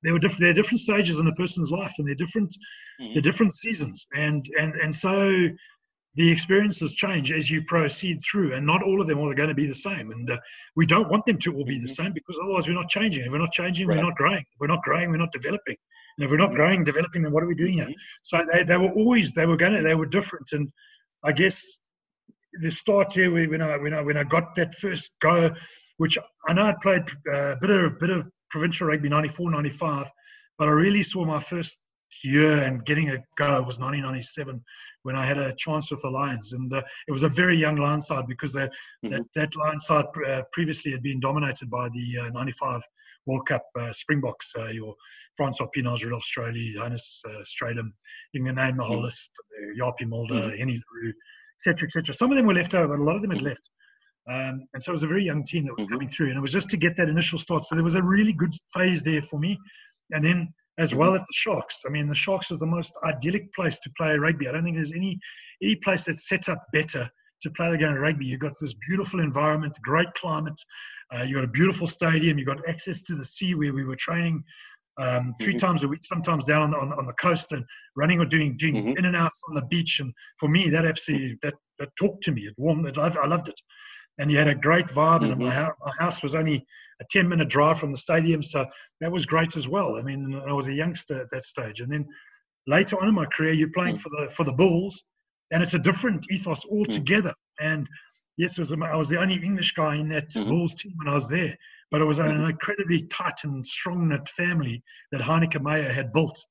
there 0.02 0.12
were 0.12 0.18
different. 0.20 0.40
They're 0.42 0.52
different 0.52 0.78
stages 0.80 1.18
in 1.18 1.26
a 1.26 1.32
person's 1.34 1.70
life, 1.72 1.92
and 1.98 2.06
they're 2.06 2.14
different. 2.14 2.54
Mm-hmm. 3.00 3.14
They're 3.14 3.22
different 3.22 3.52
seasons, 3.54 4.06
and 4.14 4.46
and 4.60 4.74
and 4.76 4.94
so 4.94 5.48
the 6.14 6.30
experiences 6.30 6.94
change 6.94 7.32
as 7.32 7.50
you 7.50 7.62
proceed 7.64 8.18
through, 8.30 8.54
and 8.54 8.64
not 8.64 8.82
all 8.82 9.00
of 9.00 9.06
them 9.06 9.18
are 9.18 9.34
going 9.34 9.48
to 9.50 9.54
be 9.54 9.66
the 9.66 9.74
same. 9.74 10.12
And 10.12 10.30
uh, 10.30 10.38
we 10.76 10.86
don't 10.86 11.10
want 11.10 11.26
them 11.26 11.36
to 11.38 11.54
all 11.56 11.64
be 11.64 11.78
the 11.78 11.86
Mm-hmm. 11.86 12.04
same 12.04 12.12
because 12.12 12.38
otherwise 12.42 12.68
we're 12.68 12.74
not 12.74 12.88
changing. 12.88 13.24
If 13.26 13.32
we're 13.32 13.38
not 13.38 13.52
changing, 13.52 13.86
Right. 13.88 13.96
we're 13.98 14.04
not 14.04 14.14
growing. 14.16 14.38
If 14.54 14.60
we're 14.60 14.66
not 14.68 14.82
growing, 14.82 15.10
we're 15.10 15.18
not 15.18 15.32
developing. 15.32 15.76
And 16.16 16.24
if 16.24 16.30
we're 16.30 16.38
not 16.38 16.54
growing, 16.54 16.84
developing, 16.84 17.22
then 17.22 17.32
what 17.32 17.42
are 17.42 17.46
we 17.48 17.54
doing 17.54 17.74
here? 17.74 17.86
Mhm. 17.86 17.94
So 18.22 18.46
they, 18.50 18.62
they 18.62 18.78
were 18.78 18.92
always 18.92 19.34
they 19.34 19.44
were 19.44 19.56
going 19.58 19.72
to 19.74 19.82
they 19.82 19.94
were 19.96 20.06
different, 20.06 20.48
and 20.52 20.70
I 21.24 21.32
guess 21.32 21.80
the 22.60 22.70
start 22.70 23.12
here 23.12 23.30
when 23.32 23.60
I 23.60 23.76
when 23.76 23.94
I 23.94 24.00
when 24.00 24.16
I 24.16 24.24
got 24.24 24.54
that 24.56 24.74
first 24.76 25.12
go, 25.20 25.50
which 25.98 26.18
I 26.48 26.52
know 26.52 26.64
I'd 26.64 26.80
played 26.80 27.04
uh, 27.32 27.52
a 27.52 27.56
bit 27.60 27.70
of 27.70 27.98
bit 27.98 28.10
of 28.10 28.28
provincial 28.50 28.86
rugby 28.86 29.08
94, 29.08 29.50
95, 29.50 30.10
but 30.58 30.68
I 30.68 30.70
really 30.70 31.02
saw 31.02 31.24
my 31.24 31.40
first 31.40 31.78
year 32.22 32.62
and 32.62 32.84
getting 32.84 33.10
a 33.10 33.18
go 33.36 33.62
was 33.62 33.80
1997 33.80 34.62
when 35.02 35.16
I 35.16 35.26
had 35.26 35.38
a 35.38 35.54
chance 35.54 35.90
with 35.90 36.02
the 36.02 36.10
Lions, 36.10 36.52
and 36.52 36.72
uh, 36.72 36.82
it 37.06 37.12
was 37.12 37.22
a 37.22 37.28
very 37.28 37.56
young 37.56 37.76
Lions 37.76 38.08
side 38.08 38.26
because 38.26 38.52
they, 38.52 38.68
that 39.04 39.22
that 39.34 39.56
Lions 39.56 39.86
side 39.86 40.06
uh, 40.26 40.42
previously 40.52 40.92
had 40.92 41.02
been 41.02 41.20
dominated 41.20 41.70
by 41.70 41.88
the 41.90 42.26
uh, 42.26 42.30
95 42.30 42.82
World 43.26 43.46
Cup 43.46 43.64
uh, 43.78 43.92
Springboks, 43.92 44.52
uh, 44.56 44.68
your 44.68 44.94
Francois 45.36 45.66
Pienaars, 45.76 46.02
Rudolf 46.04 46.24
Straeuli, 46.24 46.72
Johannes 46.74 47.22
uh, 47.26 47.42
Strydom, 47.42 47.90
you 48.32 48.44
can 48.44 48.54
name 48.54 48.76
the 48.76 48.84
whole 48.84 49.00
Mhm. 49.00 49.04
list, 49.04 49.32
uh, 49.38 49.74
Japie 49.76 50.04
Mulder, 50.06 50.34
Mhm. 50.34 50.58
Henny 50.58 50.80
Leroux, 50.92 51.12
etc., 51.58 51.86
etc. 51.86 52.14
Some 52.14 52.30
of 52.30 52.36
them 52.36 52.46
were 52.46 52.54
left 52.54 52.74
over, 52.74 52.96
but 52.96 53.02
a 53.02 53.04
lot 53.04 53.16
of 53.16 53.22
them 53.22 53.32
had 53.32 53.40
Mhm. 53.40 53.46
left. 53.46 53.70
Um, 54.28 54.66
and 54.72 54.82
so 54.82 54.90
it 54.90 54.94
was 54.94 55.02
a 55.04 55.06
very 55.08 55.24
young 55.24 55.44
team 55.44 55.64
that 55.66 55.76
was 55.76 55.86
Mhm. 55.86 55.90
coming 55.90 56.08
through, 56.08 56.28
and 56.28 56.36
it 56.36 56.40
was 56.40 56.52
just 56.52 56.68
to 56.70 56.76
get 56.76 56.96
that 56.96 57.08
initial 57.08 57.38
start. 57.38 57.64
So 57.64 57.74
there 57.74 57.84
was 57.84 57.94
a 57.94 58.02
really 58.02 58.32
good 58.32 58.54
phase 58.74 59.02
there 59.02 59.22
for 59.22 59.38
me, 59.38 59.56
and 60.10 60.24
then 60.24 60.52
as 60.78 60.94
well 60.94 61.14
at 61.14 61.20
the 61.20 61.32
Sharks. 61.32 61.82
I 61.86 61.90
mean, 61.90 62.06
the 62.08 62.14
Sharks 62.14 62.50
is 62.50 62.58
the 62.58 62.66
most 62.66 62.92
idyllic 63.04 63.52
place 63.54 63.78
to 63.80 63.90
play 63.96 64.16
rugby. 64.18 64.46
I 64.46 64.52
don't 64.52 64.64
think 64.64 64.76
there's 64.76 64.92
any 64.92 65.18
any 65.62 65.76
place 65.76 66.04
that's 66.04 66.28
set 66.28 66.50
up 66.50 66.62
better 66.72 67.08
to 67.40 67.50
play 67.52 67.70
the 67.70 67.78
game 67.78 67.92
of 67.94 67.98
rugby. 68.00 68.26
You've 68.26 68.40
got 68.40 68.52
this 68.60 68.74
beautiful 68.88 69.20
environment, 69.20 69.78
great 69.82 70.12
climate. 70.14 70.60
Uh, 71.14 71.22
you've 71.22 71.34
got 71.36 71.44
a 71.44 71.48
beautiful 71.48 71.86
stadium. 71.86 72.38
You've 72.38 72.48
got 72.48 72.68
access 72.68 73.02
to 73.02 73.14
the 73.14 73.24
sea 73.24 73.54
where 73.54 73.72
we 73.72 73.84
were 73.84 73.96
training 73.96 74.42
um, 74.98 75.34
3 75.42 75.52
Mhm. 75.54 75.58
times 75.58 75.84
a 75.84 75.88
week, 75.88 76.02
sometimes 76.04 76.44
down 76.44 76.62
on 76.62 76.70
the, 76.70 76.78
on, 76.78 76.90
on 76.94 77.04
the 77.06 77.12
coast 77.14 77.52
and 77.52 77.62
running 77.96 78.18
or 78.18 78.24
doing 78.24 78.56
doing 78.56 78.74
Mhm. 78.76 78.98
in 78.98 79.04
and 79.04 79.14
outs 79.14 79.42
on 79.48 79.54
the 79.54 79.66
beach. 79.66 80.00
And 80.00 80.10
for 80.40 80.48
me, 80.48 80.70
that 80.70 80.86
absolutely 80.86 81.38
that 81.42 81.52
that 81.78 81.90
talked 81.96 82.22
to 82.24 82.32
me. 82.32 82.46
It 82.46 82.54
warmed. 82.56 82.86
It, 82.86 82.96
I, 82.96 83.26
loved 83.26 83.48
it. 83.48 83.60
And 84.18 84.32
you 84.32 84.38
had 84.38 84.48
a 84.48 84.54
great 84.54 84.86
vibe. 84.86 85.22
And 85.30 85.38
my, 85.38 85.70
my 85.84 85.92
house 85.98 86.22
was 86.22 86.34
only 86.34 86.64
a 87.02 87.04
10 87.10 87.28
minute 87.28 87.50
drive 87.50 87.78
from 87.78 87.92
the 87.92 87.98
stadium. 87.98 88.40
So 88.42 88.64
that 89.02 89.12
was 89.12 89.26
great 89.26 89.54
as 89.54 89.68
well. 89.68 89.96
I 89.96 90.02
mean, 90.02 90.34
I 90.48 90.52
was 90.54 90.68
a 90.68 90.72
youngster 90.72 91.20
at 91.20 91.30
that 91.30 91.44
stage. 91.44 91.82
And 91.82 91.92
then 91.92 92.06
later 92.66 92.96
on 92.98 93.08
in 93.08 93.14
my 93.14 93.26
career, 93.26 93.52
you're 93.52 93.70
playing 93.74 93.96
Mm. 93.96 94.00
for 94.00 94.08
the 94.08 94.30
for 94.30 94.44
the 94.44 94.52
Bulls, 94.54 95.04
and 95.50 95.62
it's 95.62 95.74
a 95.74 95.78
different 95.78 96.24
ethos 96.30 96.64
altogether. 96.64 97.34
And 97.60 97.86
yes, 98.36 98.58
it 98.58 98.62
was, 98.62 98.72
I 98.72 98.94
was 98.96 99.08
the 99.08 99.20
only 99.20 99.36
English 99.36 99.72
guy 99.72 99.96
in 99.96 100.08
that 100.10 100.30
Mhm. 100.30 100.48
Bulls 100.48 100.74
team 100.74 100.92
when 100.96 101.08
I 101.08 101.14
was 101.14 101.28
there, 101.28 101.56
but 101.90 102.00
it 102.00 102.04
was 102.04 102.18
an 102.18 102.28
Mhm. 102.28 102.50
incredibly 102.50 103.02
tight 103.06 103.44
and 103.44 103.66
strong 103.66 104.08
knit 104.08 104.28
family 104.28 104.82
that 105.12 105.20
Heyneke 105.20 105.60
Meyer 105.60 105.92
had 105.92 106.12
built. 106.12 106.42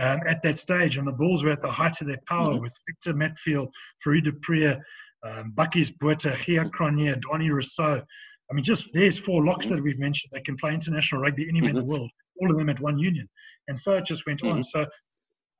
Um, 0.00 0.20
at 0.26 0.40
that 0.40 0.58
stage, 0.58 0.96
and 0.96 1.06
the 1.06 1.12
Bulls 1.12 1.44
were 1.44 1.50
at 1.52 1.60
the 1.60 1.70
height 1.70 2.00
of 2.00 2.06
their 2.06 2.20
power 2.26 2.54
Mhm. 2.54 2.62
with 2.62 2.74
Victor 2.86 3.12
Matfield, 3.12 3.70
Fourie 4.02 4.22
du 4.22 4.32
Preez, 4.32 4.80
um, 5.22 5.52
Bakkies 5.52 5.92
Botha, 5.98 6.34
Geo 6.34 6.64
Cronjé, 6.64 7.20
Danie 7.20 7.50
Rossouw. 7.50 8.02
I 8.50 8.54
mean, 8.54 8.64
just 8.64 8.90
there's 8.94 9.18
four 9.18 9.44
locks 9.44 9.68
that 9.68 9.82
we've 9.82 9.98
mentioned 9.98 10.30
that 10.32 10.46
can 10.46 10.56
play 10.56 10.72
international 10.72 11.20
rugby 11.20 11.46
anywhere 11.46 11.70
in 11.70 11.76
the 11.76 11.84
world, 11.84 12.10
all 12.40 12.50
of 12.50 12.56
them 12.56 12.70
at 12.70 12.80
one 12.80 12.98
union. 12.98 13.28
And 13.68 13.78
so 13.78 13.96
it 13.98 14.06
just 14.06 14.24
went 14.26 14.42
on. 14.44 14.62
So, 14.62 14.86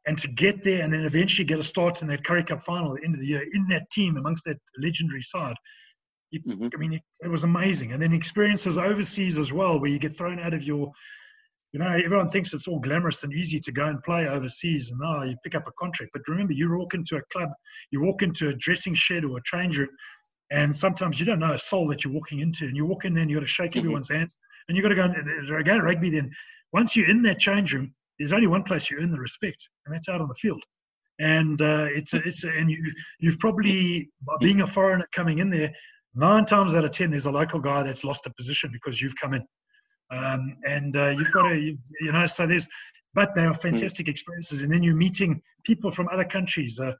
and 0.06 0.18
to 0.18 0.28
get 0.28 0.64
there 0.64 0.82
and 0.82 0.92
then 0.92 1.04
eventually 1.04 1.44
get 1.44 1.58
a 1.60 1.62
start 1.62 2.02
in 2.02 2.08
that 2.08 2.24
Currie 2.24 2.44
Cup 2.44 2.62
final 2.62 2.94
at 2.94 3.00
the 3.00 3.06
end 3.06 3.14
of 3.14 3.20
the 3.20 3.26
year 3.26 3.44
in 3.52 3.68
that 3.68 3.88
team 3.90 4.16
amongst 4.16 4.44
that 4.44 4.58
legendary 4.78 5.22
side, 5.22 5.54
it, 6.32 6.46
Mhm. 6.46 6.70
I 6.74 6.76
mean, 6.78 6.94
it, 6.94 7.02
it 7.22 7.28
was 7.28 7.44
amazing. 7.44 7.92
And 7.92 8.02
then 8.02 8.12
experiences 8.12 8.78
overseas 8.78 9.38
as 9.38 9.52
well, 9.52 9.78
where 9.78 9.90
you 9.90 9.98
get 9.98 10.16
thrown 10.16 10.40
out 10.40 10.54
of 10.54 10.64
your, 10.64 10.90
you 11.72 11.78
know, 11.78 11.86
everyone 12.04 12.28
thinks 12.28 12.52
it's 12.52 12.66
all 12.66 12.80
glamorous 12.80 13.22
and 13.22 13.32
easy 13.32 13.60
to 13.60 13.70
go 13.72 13.86
and 13.86 14.02
play 14.02 14.26
overseas 14.26 14.90
and 14.90 15.00
oh, 15.04 15.22
you 15.22 15.36
pick 15.44 15.54
up 15.54 15.68
a 15.68 15.72
contract. 15.78 16.10
But 16.12 16.22
remember, 16.26 16.52
you 16.52 16.74
walk 16.76 16.94
into 16.94 17.16
a 17.16 17.22
club, 17.32 17.50
you 17.90 18.00
walk 18.00 18.22
into 18.22 18.48
a 18.48 18.54
dressing 18.54 18.94
shed 18.94 19.24
or 19.24 19.38
a 19.38 19.42
change 19.44 19.78
room, 19.78 19.90
and 20.50 20.74
sometimes 20.74 21.20
you 21.20 21.26
don't 21.26 21.38
know 21.38 21.52
a 21.54 21.58
soul 21.58 21.86
that 21.88 22.02
you're 22.04 22.12
walking 22.12 22.40
into. 22.40 22.66
And 22.66 22.76
you 22.76 22.86
walk 22.86 23.04
in 23.04 23.14
there 23.14 23.22
and 23.22 23.30
you 23.30 23.36
got 23.36 23.42
to 23.42 23.46
shake 23.46 23.72
Mhm. 23.72 23.78
everyone's 23.78 24.08
hands. 24.10 24.36
And 24.68 24.76
you 24.76 24.82
got 24.82 24.88
to 24.90 24.94
go 24.94 25.04
and 25.04 25.64
go 25.64 25.76
to 25.76 25.82
rugby. 25.82 26.10
Then 26.10 26.30
once 26.72 26.96
you're 26.96 27.08
in 27.08 27.22
that 27.22 27.38
change 27.38 27.72
room, 27.74 27.90
there's 28.18 28.32
only 28.32 28.46
one 28.46 28.62
place 28.62 28.90
you 28.90 28.98
earn 28.98 29.10
the 29.10 29.18
respect, 29.18 29.68
and 29.86 29.94
that's 29.94 30.08
out 30.08 30.20
on 30.20 30.28
the 30.28 30.34
field. 30.34 30.62
And 31.18 31.60
uh, 31.60 31.86
it's 31.90 32.14
a, 32.14 32.18
it's 32.18 32.44
a, 32.44 32.48
and 32.48 32.70
you 32.70 32.78
you've 33.20 33.38
probably 33.38 34.10
by 34.26 34.34
being 34.40 34.62
a 34.62 34.66
foreigner 34.66 35.06
coming 35.14 35.38
in 35.38 35.50
there, 35.50 35.70
nine 36.14 36.44
times 36.44 36.74
out 36.74 36.84
of 36.84 36.90
ten, 36.90 37.10
there's 37.10 37.26
a 37.26 37.30
local 37.30 37.60
guy 37.60 37.82
that's 37.82 38.04
lost 38.04 38.26
a 38.26 38.32
position 38.34 38.70
because 38.72 39.00
you've 39.00 39.14
come 39.20 39.34
in, 39.34 39.44
um, 40.10 40.56
and 40.64 40.96
uh, 40.96 41.10
you've 41.10 41.32
got 41.32 41.48
to 41.48 41.54
you, 41.56 41.76
you 42.00 42.12
know. 42.12 42.26
So 42.26 42.46
there's, 42.46 42.68
but 43.14 43.34
they 43.34 43.44
are 43.44 43.54
fantastic 43.54 44.08
experiences, 44.08 44.62
and 44.62 44.72
then 44.72 44.82
you're 44.82 44.94
meeting 44.96 45.40
people 45.64 45.90
from 45.90 46.08
other 46.10 46.24
countries. 46.24 46.80
Uh, 46.80 46.92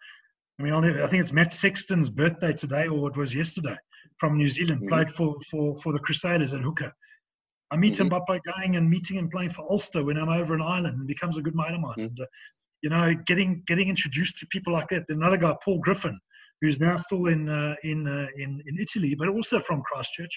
I 0.61 0.63
mean, 0.63 0.75
I 0.75 1.07
think 1.09 1.23
it's 1.23 1.33
Matt 1.33 1.53
Sexton's 1.53 2.11
birthday 2.11 2.53
today, 2.53 2.87
or 2.87 3.11
it 3.11 3.17
was 3.17 3.35
yesterday, 3.35 3.77
from 4.19 4.37
New 4.37 4.49
Zealand. 4.49 4.83
Mhm. 4.83 4.89
Played 4.89 5.11
for 5.11 5.37
for 5.51 5.75
for 5.77 5.93
the 5.93 5.99
Crusaders 5.99 6.53
at 6.53 6.61
hooker. 6.61 6.93
I 7.73 7.77
meet 7.77 7.99
him 7.99 8.09
by, 8.11 8.20
by 8.29 8.39
going 8.53 8.77
and 8.77 8.89
meeting 8.89 9.16
and 9.18 9.31
playing 9.31 9.51
for 9.51 9.62
Ulster 9.70 10.05
when 10.05 10.18
I'm 10.18 10.29
over 10.29 10.55
in 10.55 10.61
Ireland 10.61 10.99
and 10.99 11.07
becomes 11.07 11.39
a 11.39 11.43
good 11.43 11.55
mate 11.57 11.73
of 11.75 11.81
mine. 11.81 11.95
Mhm. 11.99 12.07
And, 12.09 12.20
uh, 12.20 12.27
you 12.83 12.91
know, 12.91 13.14
getting 13.27 13.62
getting 13.66 13.89
introduced 13.89 14.39
to 14.39 14.47
people 14.49 14.73
like 14.73 14.89
that. 14.89 15.05
Another 15.09 15.37
guy, 15.39 15.55
Paul 15.64 15.81
Griffen, 15.87 16.16
who's 16.61 16.79
now 16.81 16.97
still 16.97 17.27
in 17.27 17.49
uh, 17.49 17.75
in, 17.83 18.07
uh, 18.07 18.27
in 18.37 18.62
in 18.66 18.79
Italy, 18.79 19.14
but 19.14 19.29
also 19.29 19.59
from 19.61 19.83
Christchurch, 19.83 20.35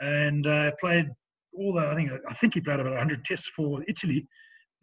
and 0.00 0.46
uh, 0.46 0.70
played 0.80 1.06
all 1.52 1.72
the. 1.74 1.86
I 1.86 1.94
think 1.96 2.10
I 2.28 2.34
think 2.34 2.54
he 2.54 2.60
played 2.60 2.80
about 2.80 2.92
100 2.92 3.24
tests 3.24 3.48
for 3.48 3.82
Italy 3.88 4.26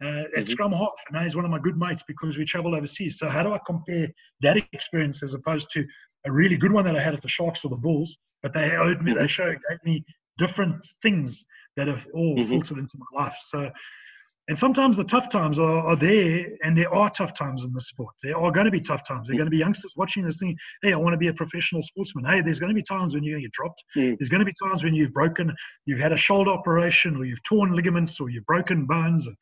uh, 0.02 0.24
at 0.36 0.44
Mhm. 0.44 0.46
scrum 0.46 0.72
half, 0.72 0.98
and 1.08 1.14
now 1.16 1.22
he's 1.24 1.34
one 1.34 1.44
of 1.46 1.50
my 1.50 1.58
good 1.58 1.78
mates 1.78 2.04
because 2.06 2.38
we 2.38 2.44
travel 2.44 2.74
overseas. 2.76 3.18
So 3.18 3.28
how 3.28 3.42
do 3.42 3.52
I 3.54 3.60
compare 3.66 4.08
that 4.42 4.56
experience 4.72 5.22
as 5.22 5.34
opposed 5.34 5.70
to 5.72 5.84
a 6.26 6.30
really 6.32 6.56
good 6.56 6.72
one 6.72 6.84
that 6.84 6.94
I 6.94 7.02
had 7.02 7.14
at 7.14 7.22
the 7.22 7.28
Sharks 7.28 7.64
or 7.64 7.70
the 7.70 7.76
Bulls? 7.76 8.18
But 8.42 8.52
they 8.52 8.76
owed 8.76 9.02
me, 9.02 9.14
they 9.14 9.24
Mhm. 9.24 9.30
showed 9.30 9.58
gave 9.68 9.82
me 9.84 10.04
different 10.36 10.86
things 11.02 11.44
that 11.78 11.86
have 11.86 12.06
all 12.12 12.36
Mhm. 12.36 12.48
filtered 12.48 12.78
into 12.78 12.98
my 12.98 13.22
life. 13.22 13.36
So, 13.40 13.70
and 14.48 14.58
sometimes 14.58 14.96
the 14.96 15.04
tough 15.04 15.28
times 15.28 15.58
are, 15.60 15.86
are 15.86 15.94
there, 15.94 16.46
and 16.64 16.76
there 16.76 16.92
are 16.92 17.08
tough 17.10 17.34
times 17.34 17.64
in 17.64 17.72
the 17.72 17.80
sport. 17.80 18.14
There 18.22 18.36
are 18.36 18.50
going 18.50 18.64
to 18.64 18.70
be 18.72 18.80
tough 18.80 19.06
times. 19.06 19.28
There 19.28 19.34
are 19.36 19.38
going 19.38 19.46
to 19.46 19.50
be 19.50 19.58
youngsters 19.58 19.94
watching 19.96 20.24
this 20.24 20.38
thing. 20.38 20.56
Hey, 20.82 20.92
I 20.92 20.96
want 20.96 21.12
to 21.12 21.18
be 21.18 21.28
a 21.28 21.34
professional 21.34 21.82
sportsman. 21.82 22.24
Hey, 22.24 22.40
there's 22.40 22.58
going 22.58 22.70
to 22.70 22.74
be 22.74 22.82
times 22.82 23.14
when 23.14 23.22
you're 23.22 23.34
going 23.34 23.42
to 23.42 23.48
get 23.48 23.52
dropped. 23.52 23.84
Mm. 23.96 24.18
There's 24.18 24.30
going 24.30 24.40
to 24.40 24.46
be 24.46 24.54
times 24.60 24.82
when 24.82 24.94
you've 24.94 25.12
broken, 25.12 25.54
you've 25.86 26.00
had 26.00 26.12
a 26.12 26.16
shoulder 26.16 26.50
operation, 26.50 27.16
or 27.16 27.24
you've 27.24 27.42
torn 27.44 27.76
ligaments, 27.76 28.18
or 28.18 28.28
you've 28.28 28.46
broken 28.46 28.86
bones, 28.86 29.26
and 29.28 29.36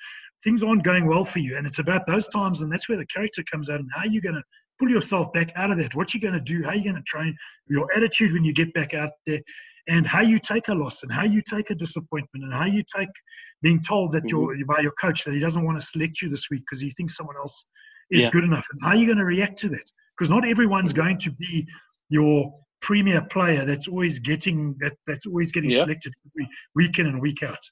things 0.45 0.62
aren't 0.62 0.82
going 0.82 1.07
well 1.07 1.24
for 1.24 1.39
you. 1.39 1.57
And 1.57 1.66
it's 1.66 1.78
about 1.78 2.07
those 2.07 2.28
times, 2.28 2.61
and 2.61 2.70
that's 2.70 2.89
where 2.89 2.99
the 2.99 3.07
character 3.07 3.43
comes 3.51 3.70
out. 3.70 3.80
And 3.80 3.89
how 3.95 4.03
are 4.03 4.09
you 4.09 4.20
going 4.20 4.34
to 4.34 4.43
pull 4.78 4.91
yourself 4.91 5.32
back 5.32 5.53
out 5.57 5.70
of 5.70 5.78
that? 5.78 5.95
What 5.95 6.12
are 6.12 6.18
you're 6.18 6.30
going 6.30 6.45
to 6.45 6.53
do? 6.53 6.62
How 6.64 6.70
are 6.70 6.76
you 6.76 6.84
going 6.84 6.97
to 6.97 7.03
train? 7.03 7.34
Your 7.68 7.91
attitude 7.97 8.32
when 8.32 8.45
you 8.45 8.53
get 8.53 8.74
back 8.74 8.93
out 8.93 9.11
there 9.26 9.41
and 9.89 10.07
how 10.07 10.20
you 10.20 10.39
take 10.39 10.68
a 10.68 10.74
loss 10.74 11.03
and 11.03 11.12
how 11.12 11.24
you 11.24 11.41
take 11.49 11.70
a 11.70 11.74
disappointment 11.74 12.45
and 12.45 12.53
how 12.53 12.64
you 12.64 12.82
take 12.97 13.09
being 13.62 13.80
told 13.80 14.12
that 14.12 14.28
you're 14.30 14.55
by 14.66 14.80
your 14.80 14.93
coach 15.01 15.24
that 15.24 15.32
he 15.34 15.41
doesn't 15.41 15.64
want 15.64 15.78
to 15.80 15.87
select 15.87 16.20
you 16.20 16.28
this 16.28 16.51
week 16.51 16.62
because 16.68 16.80
he 16.80 16.91
thinks 16.91 17.16
someone 17.16 17.37
else 17.37 17.66
is 18.11 18.24
Yeah. 18.24 18.30
good 18.30 18.45
enough 18.45 18.66
and 18.70 18.80
how 18.82 18.89
are 18.91 18.97
you 18.97 19.07
going 19.07 19.18
to 19.18 19.24
react 19.24 19.59
to 19.59 19.68
that 19.70 19.91
because 20.16 20.30
not 20.30 20.47
everyone's 20.47 20.93
going 20.93 21.18
to 21.18 21.30
be 21.32 21.66
your 22.09 22.53
premier 22.80 23.22
player 23.30 23.64
that's 23.64 23.89
always 23.89 24.18
getting 24.18 24.74
that 24.80 24.93
that's 25.07 25.26
always 25.26 25.51
getting 25.53 25.70
Yeah. 25.70 25.82
selected 25.82 26.12
every 26.26 26.49
week 26.74 26.99
in 26.99 27.07
and 27.07 27.20
week 27.20 27.43
out 27.43 27.62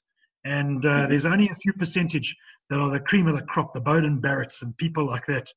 and 0.45 0.85
uh, 0.85 1.07
there's 1.07 1.25
only 1.25 1.49
a 1.49 1.55
few 1.55 1.73
percentage 1.73 2.35
that 2.69 2.79
are 2.79 2.89
the 2.89 2.99
cream 2.99 3.27
of 3.27 3.35
the 3.35 3.43
crop 3.43 3.71
the 3.73 3.81
Beauden 3.81 4.19
Barretts 4.19 4.61
and 4.63 4.75
people 4.77 5.05
like 5.05 5.25
that 5.27 5.47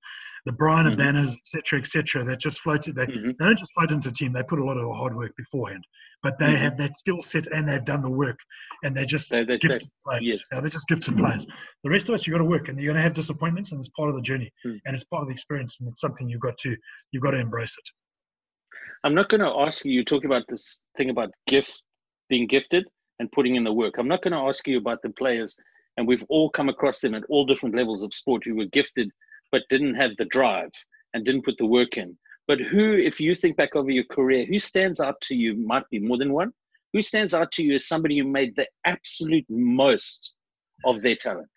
the 0.44 0.52
Brian 0.52 0.86
Mhm. 0.86 0.96
Banners, 0.96 1.34
et 1.36 1.46
cetera, 1.46 1.78
et 1.80 1.86
cetera, 1.86 2.24
that 2.24 2.38
just 2.40 2.60
floated. 2.60 2.94
They, 2.94 3.04
Mhm. 3.06 3.36
they 3.36 3.44
don't 3.44 3.58
just 3.58 3.74
float 3.74 3.90
into 3.92 4.08
a 4.08 4.12
team; 4.12 4.32
they 4.32 4.42
put 4.44 4.60
a 4.60 4.64
lot 4.64 4.78
of 4.78 4.88
hard 4.96 5.14
work 5.14 5.32
beforehand. 5.36 5.84
But 6.22 6.38
they 6.38 6.46
Mhm. 6.52 6.58
have 6.58 6.76
that 6.78 6.96
skill 6.96 7.20
set 7.20 7.46
and 7.46 7.68
they've 7.68 7.84
done 7.84 8.02
the 8.02 8.10
work, 8.10 8.40
and 8.82 8.96
they're 8.96 9.04
just 9.04 9.30
They- 9.30 9.44
they- 9.44 9.58
gifted 9.58 9.82
they- 9.82 10.02
players. 10.04 10.22
yes. 10.24 10.40
Yeah, 10.50 10.60
they're 10.60 10.68
just 10.70 10.88
gifted 10.88 11.16
players. 11.16 11.46
The 11.84 11.90
rest 11.90 12.08
of 12.08 12.14
us, 12.14 12.26
you've 12.26 12.34
got 12.34 12.38
to 12.38 12.44
work, 12.44 12.68
and 12.68 12.76
you're 12.78 12.86
going 12.92 12.96
to 12.96 13.02
have 13.02 13.14
disappointments, 13.14 13.70
and 13.70 13.78
it's 13.78 13.88
part 13.90 14.08
of 14.10 14.16
the 14.16 14.22
journey, 14.22 14.50
Mm. 14.66 14.80
and 14.84 14.94
it's 14.94 15.04
part 15.04 15.22
of 15.22 15.28
the 15.28 15.32
experience, 15.32 15.78
and 15.80 15.88
it's 15.88 16.00
something 16.00 16.28
you've 16.28 16.40
got 16.40 16.58
to 16.58 16.76
you've 17.12 17.22
got 17.22 17.30
to 17.32 17.38
embrace 17.38 17.76
it. 17.78 17.88
I'm 19.04 19.14
not 19.14 19.28
going 19.28 19.40
to 19.42 19.60
ask 19.60 19.84
you. 19.84 19.92
You 19.92 20.04
talk 20.04 20.24
about 20.24 20.44
this 20.48 20.80
thing 20.96 21.10
about 21.10 21.30
gift, 21.46 21.82
being 22.28 22.46
gifted, 22.48 22.84
and 23.20 23.30
putting 23.30 23.54
in 23.54 23.62
the 23.64 23.72
work. 23.72 23.96
I'm 23.98 24.08
not 24.08 24.22
going 24.22 24.32
to 24.32 24.38
ask 24.48 24.66
you 24.66 24.78
about 24.78 25.02
the 25.02 25.10
players, 25.10 25.56
and 25.96 26.06
we've 26.06 26.24
all 26.28 26.50
come 26.50 26.68
across 26.68 27.00
them 27.00 27.14
at 27.14 27.24
all 27.28 27.44
different 27.46 27.76
levels 27.76 28.02
of 28.02 28.12
sport 28.12 28.42
who 28.44 28.56
were 28.56 28.66
gifted 28.66 29.10
but 29.52 29.62
didn't 29.70 29.94
have 29.94 30.16
the 30.18 30.24
drive 30.26 30.70
and 31.14 31.24
didn't 31.24 31.44
put 31.44 31.56
the 31.58 31.66
work 31.66 31.96
in. 31.96 32.18
But 32.48 32.60
who, 32.60 32.94
if 32.94 33.20
you 33.20 33.34
think 33.34 33.58
back 33.58 33.76
over 33.76 33.90
your 33.90 34.04
career, 34.10 34.46
who 34.46 34.58
stands 34.58 35.00
out 35.00 35.20
to 35.22 35.34
you? 35.34 35.54
Might 35.54 35.88
be 35.90 35.98
more 35.98 36.16
than 36.16 36.32
one. 36.32 36.52
Who 36.94 37.02
stands 37.02 37.34
out 37.34 37.52
to 37.52 37.62
you 37.62 37.74
as 37.74 37.86
somebody 37.86 38.18
who 38.18 38.24
made 38.24 38.56
the 38.56 38.66
absolute 38.86 39.44
most 39.50 40.34
of 40.86 41.00
their 41.02 41.14
talent? 41.14 41.50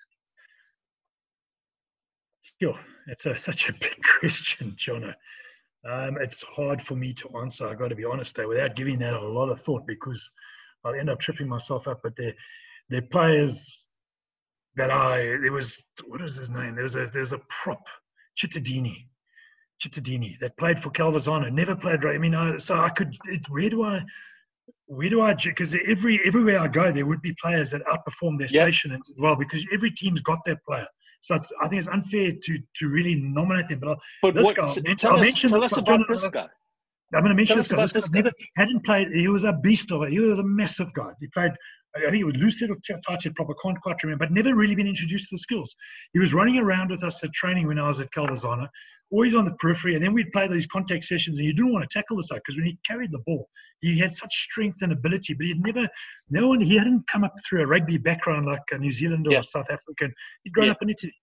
Sure, 2.62 2.78
it's 3.08 3.26
a, 3.26 3.38
such 3.38 3.70
a 3.70 3.74
big 3.74 3.98
question, 4.20 4.76
Jono. 4.78 5.14
Um, 5.90 6.18
it's 6.22 6.44
hard 6.44 6.82
for 6.82 6.96
me 6.96 7.14
to 7.14 7.30
answer. 7.38 7.68
I've 7.68 7.80
got 7.80 7.88
to 7.88 7.96
be 7.96 8.06
honest 8.06 8.36
there, 8.36 8.50
without 8.50 8.76
giving 8.76 9.00
that 9.00 9.14
a 9.14 9.28
lot 9.28 9.50
of 9.50 9.62
thought, 9.62 9.88
because 9.88 10.30
I'll 10.84 10.94
end 10.94 11.10
up 11.10 11.20
tripping 11.20 11.48
myself 11.48 11.88
up. 11.88 12.02
But 12.04 12.18
they're, 12.18 12.36
they're 12.90 13.02
players 13.02 13.86
that 14.76 14.92
I 14.92 15.20
there 15.20 15.52
was 15.52 15.86
what 16.06 16.22
was 16.22 16.36
his 16.36 16.50
name? 16.50 16.76
There 16.76 16.84
was 16.84 16.96
a 16.96 17.08
there 17.08 17.22
was 17.22 17.34
a 17.34 17.42
prop, 17.50 17.84
Cittadini. 18.38 19.08
Cittadini 19.82 20.38
that 20.40 20.58
played 20.58 20.80
for 20.80 20.90
Calvisano, 20.92 21.52
never 21.52 21.76
played 21.76 22.04
right. 22.04 22.16
I 22.16 22.20
mean, 22.20 22.36
I, 22.36 22.58
so 22.58 22.80
I 22.80 22.90
could. 22.90 23.18
It, 23.26 23.50
where 23.50 23.70
do 23.70 23.84
I? 23.84 24.04
Where 24.86 25.10
do 25.10 25.22
I? 25.22 25.34
Because 25.34 25.76
every 25.88 26.20
everywhere 26.26 26.60
I 26.60 26.68
go, 26.68 26.92
there 26.92 27.06
would 27.06 27.22
be 27.22 27.34
players 27.42 27.72
that 27.72 27.82
outperform 27.86 28.38
their 28.38 28.48
yep. 28.52 28.66
station 28.66 28.92
as 28.92 29.00
well. 29.18 29.36
Because 29.36 29.66
every 29.74 29.92
team's 29.92 30.22
got 30.22 30.40
their 30.46 30.60
player. 30.68 30.88
So 31.22 31.36
I 31.36 31.68
think 31.68 31.80
it's 31.80 31.88
unfair 31.88 32.32
to 32.32 32.60
to 32.76 32.88
really 32.88 33.16
nominate 33.16 33.68
them. 33.70 33.80
But, 33.80 34.00
but 34.22 34.34
this 34.34 34.46
what, 34.46 34.56
guy, 34.56 34.68
so 34.68 34.82
tell, 34.82 35.14
I'll 35.14 35.22
us, 35.22 35.42
tell 35.42 35.64
us 35.64 35.78
about 35.78 36.08
this 36.08 36.30
guy. 36.30 36.48
I'm 37.14 37.22
going 37.22 37.32
to 37.32 37.36
mention 37.36 37.58
this 37.58 37.72
guy. 37.72 37.86
This, 37.86 38.08
guy 38.08 38.22
never 38.22 38.32
hadn't 38.56 38.86
played. 38.86 39.10
He 39.14 39.28
was 39.28 39.44
a 39.44 39.54
beast 39.54 39.92
of 39.92 40.04
it. 40.04 40.12
He 40.12 40.20
was 40.20 40.40
a 40.40 40.44
massive 40.44 40.94
guy. 40.94 41.12
He 41.20 41.28
played. 41.28 41.52
I 41.96 42.10
think 42.10 42.22
it 42.22 42.26
was 42.26 42.38
lucid 42.38 42.72
or 42.72 42.78
tight 42.86 43.36
proper. 43.36 43.54
Can't 43.62 43.80
quite 43.82 44.02
remember. 44.04 44.26
But 44.26 44.34
never 44.34 44.56
really 44.56 44.76
been 44.76 44.88
introduced 44.88 45.30
to 45.30 45.36
the 45.36 45.40
skills. 45.40 45.76
He 46.14 46.20
was 46.20 46.34
running 46.34 46.58
around 46.58 46.90
with 46.90 47.04
us 47.04 47.22
at 47.24 47.34
training 47.34 47.68
when 47.68 47.80
I 47.80 47.88
was 47.90 48.00
at 48.00 48.12
Calvisano, 48.12 48.68
always 49.12 49.36
on 49.36 49.44
the 49.44 49.52
periphery. 49.60 49.96
And 49.96 50.04
then 50.04 50.14
we'd 50.14 50.32
play 50.32 50.48
these 50.48 50.68
contact 50.68 51.04
sessions, 51.04 51.38
and 51.38 51.46
you 51.46 51.54
didn't 51.54 51.74
want 51.74 51.88
to 51.88 51.94
tackle 51.94 52.16
this 52.16 52.30
guy 52.30 52.38
because 52.38 52.56
when 52.56 52.66
he 52.66 52.78
carried 52.88 53.12
the 53.12 53.22
ball, 53.26 53.50
he 53.82 54.00
had 54.00 54.14
such 54.14 54.34
strength 54.34 54.82
and 54.82 54.94
ability. 54.94 55.34
But 55.34 55.48
he'd 55.48 55.62
never, 55.62 55.90
no 56.30 56.48
one, 56.48 56.62
he 56.62 56.78
hadn't 56.78 57.08
come 57.08 57.26
up 57.26 57.34
through 57.46 57.64
a 57.64 57.68
rugby 57.68 57.98
background 57.98 58.46
like 58.46 58.64
a 58.72 58.78
New 58.78 58.92
Zealand 58.92 59.28
or 59.28 59.34
yeah. 59.34 59.42
South 59.42 59.70
African. 59.70 60.14
He'd 60.44 60.54
grown 60.54 60.68
yeah. 60.68 60.72
up 60.72 60.82
in 60.82 60.90
Italy. 60.92 61.16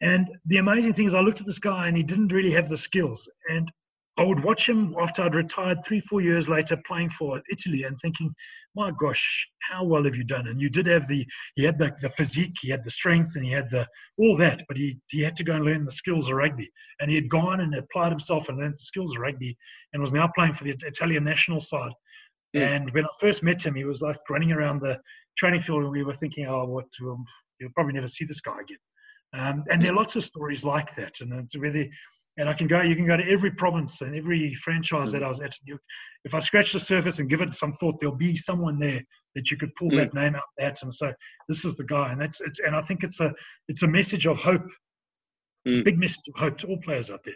And 0.00 0.28
the 0.46 0.56
amazing 0.56 0.92
thing 0.94 1.06
is, 1.06 1.14
I 1.14 1.20
looked 1.20 1.40
at 1.40 1.46
this 1.46 1.60
guy 1.60 1.86
and 1.86 1.96
he 1.96 2.02
didn't 2.02 2.32
really 2.32 2.50
have 2.50 2.68
the 2.68 2.76
skills. 2.76 3.30
And 3.48 3.70
I 4.16 4.22
would 4.22 4.44
watch 4.44 4.68
him 4.68 4.94
after 5.00 5.22
I'd 5.22 5.34
retired 5.34 5.78
three, 5.84 6.00
four 6.00 6.20
years 6.20 6.48
later 6.48 6.80
playing 6.86 7.10
for 7.10 7.42
Italy 7.50 7.82
and 7.82 7.98
thinking, 7.98 8.32
my 8.76 8.92
gosh, 8.98 9.48
how 9.60 9.84
well 9.84 10.04
have 10.04 10.14
you 10.14 10.24
done? 10.24 10.48
And 10.48 10.60
you 10.60 10.68
did 10.68 10.86
have 10.86 11.08
the, 11.08 11.26
he 11.56 11.64
had 11.64 11.78
the, 11.78 11.92
the 12.00 12.10
physique, 12.10 12.54
he 12.60 12.70
had 12.70 12.84
the 12.84 12.90
strength, 12.90 13.32
and 13.34 13.44
he 13.44 13.50
had 13.50 13.70
the 13.70 13.86
all 14.18 14.36
that, 14.36 14.62
but 14.68 14.76
he, 14.76 14.98
he 15.10 15.20
had 15.20 15.36
to 15.36 15.44
go 15.44 15.54
and 15.54 15.64
learn 15.64 15.84
the 15.84 15.90
skills 15.90 16.28
of 16.28 16.36
rugby. 16.36 16.70
And 17.00 17.10
he 17.10 17.16
had 17.16 17.28
gone 17.28 17.60
and 17.60 17.74
applied 17.74 18.10
himself 18.10 18.48
and 18.48 18.58
learned 18.58 18.74
the 18.74 18.78
skills 18.78 19.14
of 19.14 19.20
rugby 19.20 19.56
and 19.92 20.00
was 20.00 20.12
now 20.12 20.30
playing 20.36 20.54
for 20.54 20.64
the 20.64 20.76
Italian 20.82 21.24
national 21.24 21.60
side. 21.60 21.92
Mm. 22.56 22.76
And 22.76 22.90
when 22.92 23.04
I 23.04 23.08
first 23.20 23.42
met 23.42 23.64
him, 23.64 23.74
he 23.74 23.84
was 23.84 24.02
like 24.02 24.18
running 24.30 24.52
around 24.52 24.80
the 24.80 25.00
training 25.36 25.60
field, 25.60 25.82
and 25.82 25.92
we 25.92 26.04
were 26.04 26.14
thinking, 26.14 26.46
oh, 26.46 26.66
what, 26.66 26.86
um, 27.02 27.24
you'll 27.58 27.72
probably 27.74 27.94
never 27.94 28.08
see 28.08 28.24
this 28.24 28.40
guy 28.40 28.60
again. 28.60 28.78
Um, 29.34 29.64
and 29.68 29.82
there 29.82 29.90
are 29.90 29.96
lots 29.96 30.14
of 30.14 30.24
stories 30.24 30.64
like 30.64 30.94
that, 30.94 31.20
and 31.20 31.32
it's 31.32 31.56
really, 31.56 31.90
and 32.36 32.48
I 32.48 32.54
can 32.54 32.66
go, 32.66 32.82
you 32.82 32.96
can 32.96 33.06
go 33.06 33.16
to 33.16 33.30
every 33.30 33.52
province 33.52 34.00
and 34.00 34.16
every 34.16 34.54
franchise 34.54 35.12
that 35.12 35.22
I 35.22 35.28
was 35.28 35.40
at. 35.40 35.54
You, 35.64 35.78
if 36.24 36.34
I 36.34 36.40
scratch 36.40 36.72
the 36.72 36.80
surface 36.80 37.18
and 37.18 37.30
give 37.30 37.40
it 37.40 37.54
some 37.54 37.72
thought, 37.74 38.00
there'll 38.00 38.16
be 38.16 38.34
someone 38.34 38.78
there 38.78 39.02
that 39.34 39.50
you 39.50 39.56
could 39.56 39.74
pull 39.76 39.90
mm. 39.90 39.96
that 39.96 40.14
name 40.14 40.34
out 40.34 40.42
that 40.58 40.82
and 40.82 40.92
say, 40.92 41.12
this 41.48 41.64
is 41.64 41.76
the 41.76 41.84
guy. 41.84 42.10
And 42.10 42.20
that's 42.20 42.40
it's, 42.40 42.58
and 42.60 42.74
I 42.74 42.82
think 42.82 43.04
it's 43.04 43.20
a, 43.20 43.32
it's 43.68 43.84
a 43.84 43.88
message 43.88 44.26
of 44.26 44.36
hope, 44.36 44.68
mm. 45.66 45.84
big 45.84 45.98
message 45.98 46.28
of 46.28 46.40
hope 46.40 46.58
to 46.58 46.66
all 46.66 46.78
players 46.78 47.10
out 47.10 47.22
there. 47.24 47.34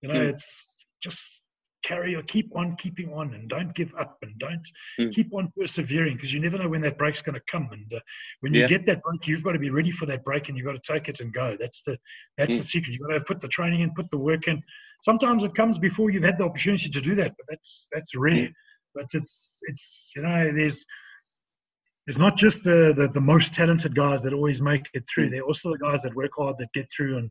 You 0.00 0.08
know, 0.08 0.20
mm. 0.20 0.30
it's 0.30 0.86
just 1.02 1.39
carry 1.82 2.14
or 2.14 2.22
keep 2.22 2.50
on 2.54 2.76
keeping 2.76 3.12
on 3.12 3.34
and 3.34 3.48
don't 3.48 3.74
give 3.74 3.94
up 3.98 4.18
and 4.22 4.38
don't 4.38 4.68
mm. 4.98 5.12
keep 5.12 5.32
on 5.34 5.52
persevering 5.56 6.14
because 6.14 6.32
you 6.32 6.40
never 6.40 6.58
know 6.58 6.68
when 6.68 6.80
that 6.80 6.98
break's 6.98 7.22
going 7.22 7.34
to 7.34 7.42
come 7.46 7.68
and 7.72 7.92
uh, 7.94 8.00
when 8.40 8.52
you 8.52 8.60
yeah. 8.60 8.66
get 8.66 8.86
that 8.86 9.02
break 9.02 9.26
you've 9.26 9.42
got 9.42 9.52
to 9.52 9.58
be 9.58 9.70
ready 9.70 9.90
for 9.90 10.06
that 10.06 10.24
break 10.24 10.48
and 10.48 10.58
you've 10.58 10.66
got 10.66 10.72
to 10.72 10.92
take 10.92 11.08
it 11.08 11.20
and 11.20 11.32
go 11.32 11.56
that's 11.58 11.82
the 11.82 11.96
that's 12.36 12.54
mm. 12.54 12.58
the 12.58 12.64
secret 12.64 12.92
you've 12.92 13.06
got 13.06 13.14
to 13.14 13.24
put 13.24 13.40
the 13.40 13.48
training 13.48 13.80
in 13.80 13.92
put 13.94 14.10
the 14.10 14.18
work 14.18 14.46
in 14.46 14.62
sometimes 15.02 15.44
it 15.44 15.54
comes 15.54 15.78
before 15.78 16.10
you've 16.10 16.22
had 16.22 16.38
the 16.38 16.44
opportunity 16.44 16.90
to 16.90 17.00
do 17.00 17.14
that 17.14 17.34
but 17.36 17.46
that's 17.48 17.88
that's 17.92 18.14
rare 18.14 18.48
mm. 18.48 18.52
but 18.94 19.06
it's 19.14 19.60
it's 19.68 20.12
you 20.14 20.22
know 20.22 20.52
there's 20.54 20.84
it's 22.06 22.18
not 22.18 22.36
just 22.36 22.64
the, 22.64 22.92
the, 22.96 23.08
the 23.08 23.20
most 23.20 23.54
talented 23.54 23.94
guys 23.94 24.22
that 24.22 24.32
always 24.32 24.60
make 24.60 24.86
it 24.94 25.04
through. 25.06 25.28
Mm. 25.28 25.30
They're 25.30 25.42
also 25.42 25.70
the 25.70 25.78
guys 25.78 26.02
that 26.02 26.14
work 26.14 26.32
hard, 26.36 26.56
that 26.58 26.72
get 26.74 26.88
through, 26.90 27.18
and 27.18 27.30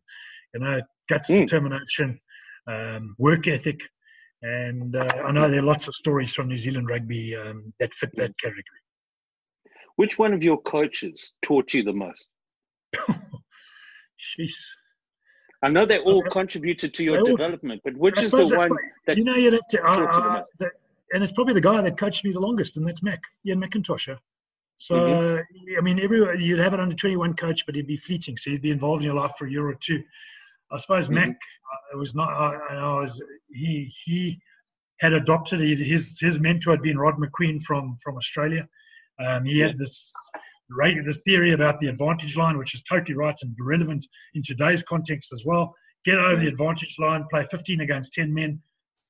you 0.54 0.62
know, 0.62 0.80
guts, 1.10 1.30
mm. 1.30 1.40
determination, 1.40 2.18
um, 2.66 3.16
work 3.18 3.48
ethic. 3.48 3.82
And 4.42 4.96
uh, 4.96 5.08
I 5.26 5.32
know 5.32 5.50
there 5.50 5.60
are 5.60 5.64
lots 5.64 5.88
of 5.88 5.96
stories 5.96 6.34
from 6.34 6.48
New 6.48 6.58
Zealand 6.58 6.88
rugby 6.90 7.36
um, 7.36 7.74
that 7.80 7.94
fit 7.94 8.12
that 8.16 8.38
category. 8.38 8.64
Which 9.98 10.18
one 10.18 10.34
of 10.34 10.44
your 10.44 10.62
coaches 10.62 11.34
taught 11.42 11.74
you 11.74 11.84
the 11.84 11.94
most? 11.94 12.28
Jeez. 14.40 14.54
I 15.62 15.68
know 15.68 15.86
they 15.86 16.00
all 16.00 16.24
uh, 16.26 16.30
contributed 16.30 16.94
to 16.94 17.04
your 17.04 17.22
development, 17.24 17.82
but 17.84 17.98
which 17.98 18.18
is 18.22 18.32
the 18.32 18.56
one 18.58 18.78
that 19.08 19.18
you 19.18 19.26
know 19.26 19.36
you'd 19.36 19.54
have 19.54 19.68
to? 19.72 19.84
Uh, 19.84 20.44
the, 20.58 20.70
and 21.12 21.22
it's 21.22 21.34
probably 21.34 21.54
the 21.54 21.62
guy 21.62 21.82
that 21.82 21.98
coached 21.98 22.24
me 22.24 22.32
the 22.32 22.40
longest, 22.40 22.78
and 22.78 22.88
that's 22.88 23.04
Mac, 23.04 23.20
Ian 23.46 23.62
McIntosh. 23.62 24.16
So 24.78 24.96
mm-hmm. 24.96 25.78
I 25.78 25.82
mean, 25.82 26.00
everywhere 26.00 26.36
you'd 26.36 26.60
have 26.60 26.74
an 26.74 26.80
under 26.80 26.96
twenty 26.96 27.18
one 27.18 27.34
coach, 27.34 27.66
but 27.66 27.76
he'd 27.76 27.88
be 27.88 27.98
fleeting, 27.98 28.38
so 28.38 28.52
he'd 28.52 28.62
be 28.62 28.72
involved 28.72 29.04
in 29.04 29.08
your 29.08 29.16
life 29.16 29.34
for 29.38 29.48
a 29.48 29.52
year 29.52 29.68
or 29.68 29.76
two. 29.76 30.02
I 30.72 30.78
suppose 30.78 31.06
mm-hmm. 31.06 31.16
Mac 31.16 31.30
uh, 31.30 31.96
it 31.96 31.98
was 31.98 32.16
not. 32.16 32.30
I, 32.30 32.76
I 32.76 33.00
was 33.00 33.24
he 33.52 33.92
he 34.06 34.40
had 35.00 35.14
adopted 35.14 35.60
his 35.60 36.20
his 36.20 36.40
mentor 36.40 36.72
had 36.72 36.82
been 36.82 36.98
Rod 36.98 37.16
Macqueen 37.16 37.62
from 37.62 37.96
from 38.04 38.18
Australia. 38.18 38.68
Um, 39.20 39.46
he 39.46 39.60
had 39.60 39.78
this 39.78 40.14
this 41.04 41.22
theory 41.22 41.54
about 41.54 41.80
the 41.80 41.88
advantage 41.88 42.38
line, 42.38 42.58
which 42.58 42.76
is 42.76 42.84
totally 42.84 43.16
right 43.16 43.38
and 43.42 43.56
relevant 43.62 44.06
in 44.36 44.44
today's 44.44 44.84
context 44.84 45.34
as 45.34 45.44
well. 45.46 45.74
Get 46.06 46.20
over 46.20 46.40
the 46.40 46.48
advantage 46.48 46.96
line, 47.00 47.26
play 47.30 47.44
15 47.50 47.82
against 47.82 48.14
10 48.14 48.34
men, 48.34 48.62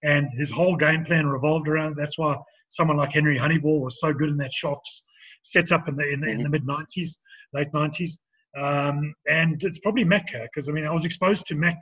and 0.04 0.28
his 0.38 0.50
whole 0.50 0.76
game 0.76 1.06
plan 1.06 1.28
revolved 1.28 1.68
around. 1.68 1.96
That's 1.98 2.18
why 2.18 2.38
someone 2.70 2.98
like 2.98 3.12
Henry 3.12 3.38
Honiball 3.38 3.82
was 3.82 4.00
so 4.00 4.14
good 4.14 4.30
in 4.30 4.38
that 4.38 4.54
Sharks 4.54 5.04
setup 5.44 5.88
in 5.88 5.96
the 5.96 6.10
in 6.10 6.22
the, 6.22 6.30
in 6.30 6.44
the 6.44 6.50
mid 6.50 6.66
90s, 6.66 7.18
late 7.54 7.72
90s. 7.74 8.12
Um, 8.58 9.14
and 9.28 9.64
it's 9.64 9.80
probably 9.80 10.04
Mac 10.04 10.32
because 10.32 10.70
I 10.70 10.72
mean 10.72 10.86
I 10.86 10.92
was 10.92 11.06
exposed 11.06 11.46
to 11.48 11.56
Mac 11.56 11.80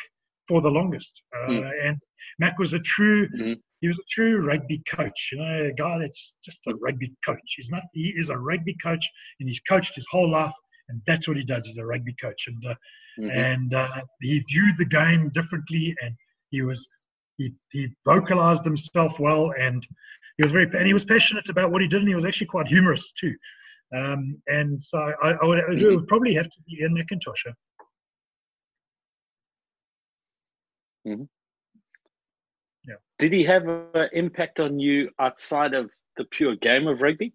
for 0.47 0.61
the 0.61 0.70
longest, 0.70 1.24
uh, 1.36 1.49
mm. 1.49 1.72
and 1.84 2.01
Mac 2.39 2.57
was 2.59 2.74
a 2.74 2.80
true 2.80 3.28
mm. 3.30 3.55
he 3.82 3.88
was 3.88 3.99
a 3.99 4.03
true 4.09 4.45
rugby 4.45 4.82
coach. 4.89 5.30
You 5.32 5.39
know, 5.39 5.70
a 5.70 5.74
guy 5.74 5.97
that's 5.99 6.36
just 6.43 6.68
a 6.68 6.76
rugby 6.76 7.13
coach. 7.26 7.39
He's 7.55 7.70
not 7.70 7.84
he 7.93 8.13
is 8.18 8.30
a 8.30 8.38
rugby 8.38 8.76
coach, 8.84 9.05
and 9.39 9.47
he's 9.47 9.61
coached 9.61 9.95
his 9.95 10.07
whole 10.11 10.30
life, 10.30 10.53
and 10.89 11.01
that's 11.07 11.28
what 11.28 11.38
he 11.38 11.43
does. 11.43 11.65
He's 11.65 11.78
a 11.78 11.86
rugby 11.86 12.15
coach, 12.22 12.47
and 12.47 12.63
uh, 12.65 12.76
mm-hmm. 13.20 13.30
and 13.30 13.74
uh, 13.74 14.01
he 14.22 14.39
viewed 14.51 14.78
the 14.78 14.86
game 14.86 15.30
differently, 15.34 15.95
and 16.01 16.13
he 16.49 16.61
was 16.61 16.88
he 17.38 17.53
he 17.72 17.88
vocalized 18.05 18.65
himself 18.65 19.20
well, 19.20 19.53
and 19.57 19.88
he 20.38 20.43
was 20.43 20.51
very 20.51 20.70
and 20.74 20.86
he 20.86 20.93
was 20.93 21.05
passionate 21.05 21.49
about 21.49 21.72
what 21.72 21.82
he 21.82 21.88
did, 21.88 22.01
and 22.01 22.09
he 22.09 22.15
was 22.15 22.26
actually 22.26 22.47
quite 22.47 22.68
humorous 22.68 23.11
too. 23.13 23.34
Um, 23.95 24.41
and 24.47 24.81
so 24.81 24.97
I, 24.97 25.31
I 25.31 25.45
would, 25.45 25.59
it 25.81 25.95
would 25.95 26.07
probably 26.07 26.33
have 26.33 26.49
to 26.49 26.61
be 26.63 26.79
Ian 26.81 26.95
McIntosh. 26.95 27.53
Mm-hmm. 31.07 31.23
Yeah. 32.85 32.95
Did 33.19 33.33
he 33.33 33.43
have 33.43 33.67
an 33.67 34.09
impact 34.13 34.59
on 34.59 34.79
you 34.79 35.09
outside 35.19 35.73
of 35.73 35.89
the 36.17 36.25
pure 36.25 36.55
game 36.55 36.88
of 36.88 37.01
rugby? 37.01 37.33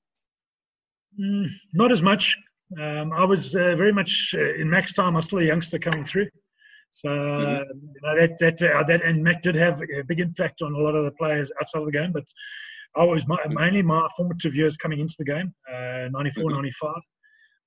Mm, 1.18 1.48
not 1.72 1.92
as 1.92 2.03
much. 2.03 2.36
Um, 2.80 3.12
I 3.12 3.24
was 3.24 3.55
uh, 3.55 3.74
very 3.76 3.92
much 3.92 4.34
uh, 4.36 4.55
in 4.55 4.68
Mac's 4.68 4.94
time. 4.94 5.14
I 5.14 5.16
was 5.16 5.26
still 5.26 5.40
a 5.40 5.44
youngster 5.44 5.78
coming 5.78 6.05
through, 6.05 6.28
so 6.88 7.09
mm-hmm. 7.09 7.78
you 7.94 8.00
know, 8.03 8.18
that 8.18 8.38
that 8.38 8.62
uh, 8.62 8.82
that 8.84 9.03
and 9.03 9.22
Mac 9.22 9.42
did 9.42 9.55
have 9.55 9.82
a 9.82 10.03
big 10.05 10.20
impact 10.20 10.62
on 10.62 10.72
a 10.72 10.78
lot 10.78 10.94
of 10.94 11.05
the 11.05 11.12
players 11.12 11.53
outside 11.61 11.80
of 11.80 11.86
the 11.86 11.92
game. 11.92 12.12
But 12.12 12.24
I 12.97 13.05
was 13.05 13.26
my, 13.26 13.38
mainly 13.49 13.82
my 13.82 14.07
formative 14.16 14.55
years 14.55 14.76
coming 14.76 15.01
into 15.01 15.14
the 15.18 15.24
game, 15.24 15.55
uh, 15.72 16.09
94, 16.11 16.45
mm-hmm. 16.45 16.55
95, 16.55 16.95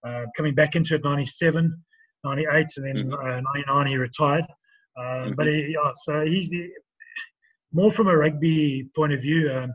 uh, 0.05 0.25
coming 0.37 0.53
back 0.53 0.75
into 0.75 0.95
it 0.95 1.03
97, 1.03 1.83
98, 2.23 2.67
and 2.77 2.85
then 2.85 2.95
mm-hmm. 3.07 3.13
uh, 3.13 3.41
99 3.55 3.87
he 3.87 3.97
retired. 3.97 4.45
Uh, 4.97 5.01
mm-hmm. 5.01 5.33
But 5.35 5.47
he, 5.47 5.73
yeah, 5.73 5.91
so 5.93 6.25
he's 6.25 6.49
the, 6.49 6.69
more 7.73 7.91
from 7.91 8.07
a 8.07 8.15
rugby 8.15 8.87
point 8.95 9.13
of 9.13 9.21
view. 9.21 9.51
Um, 9.51 9.73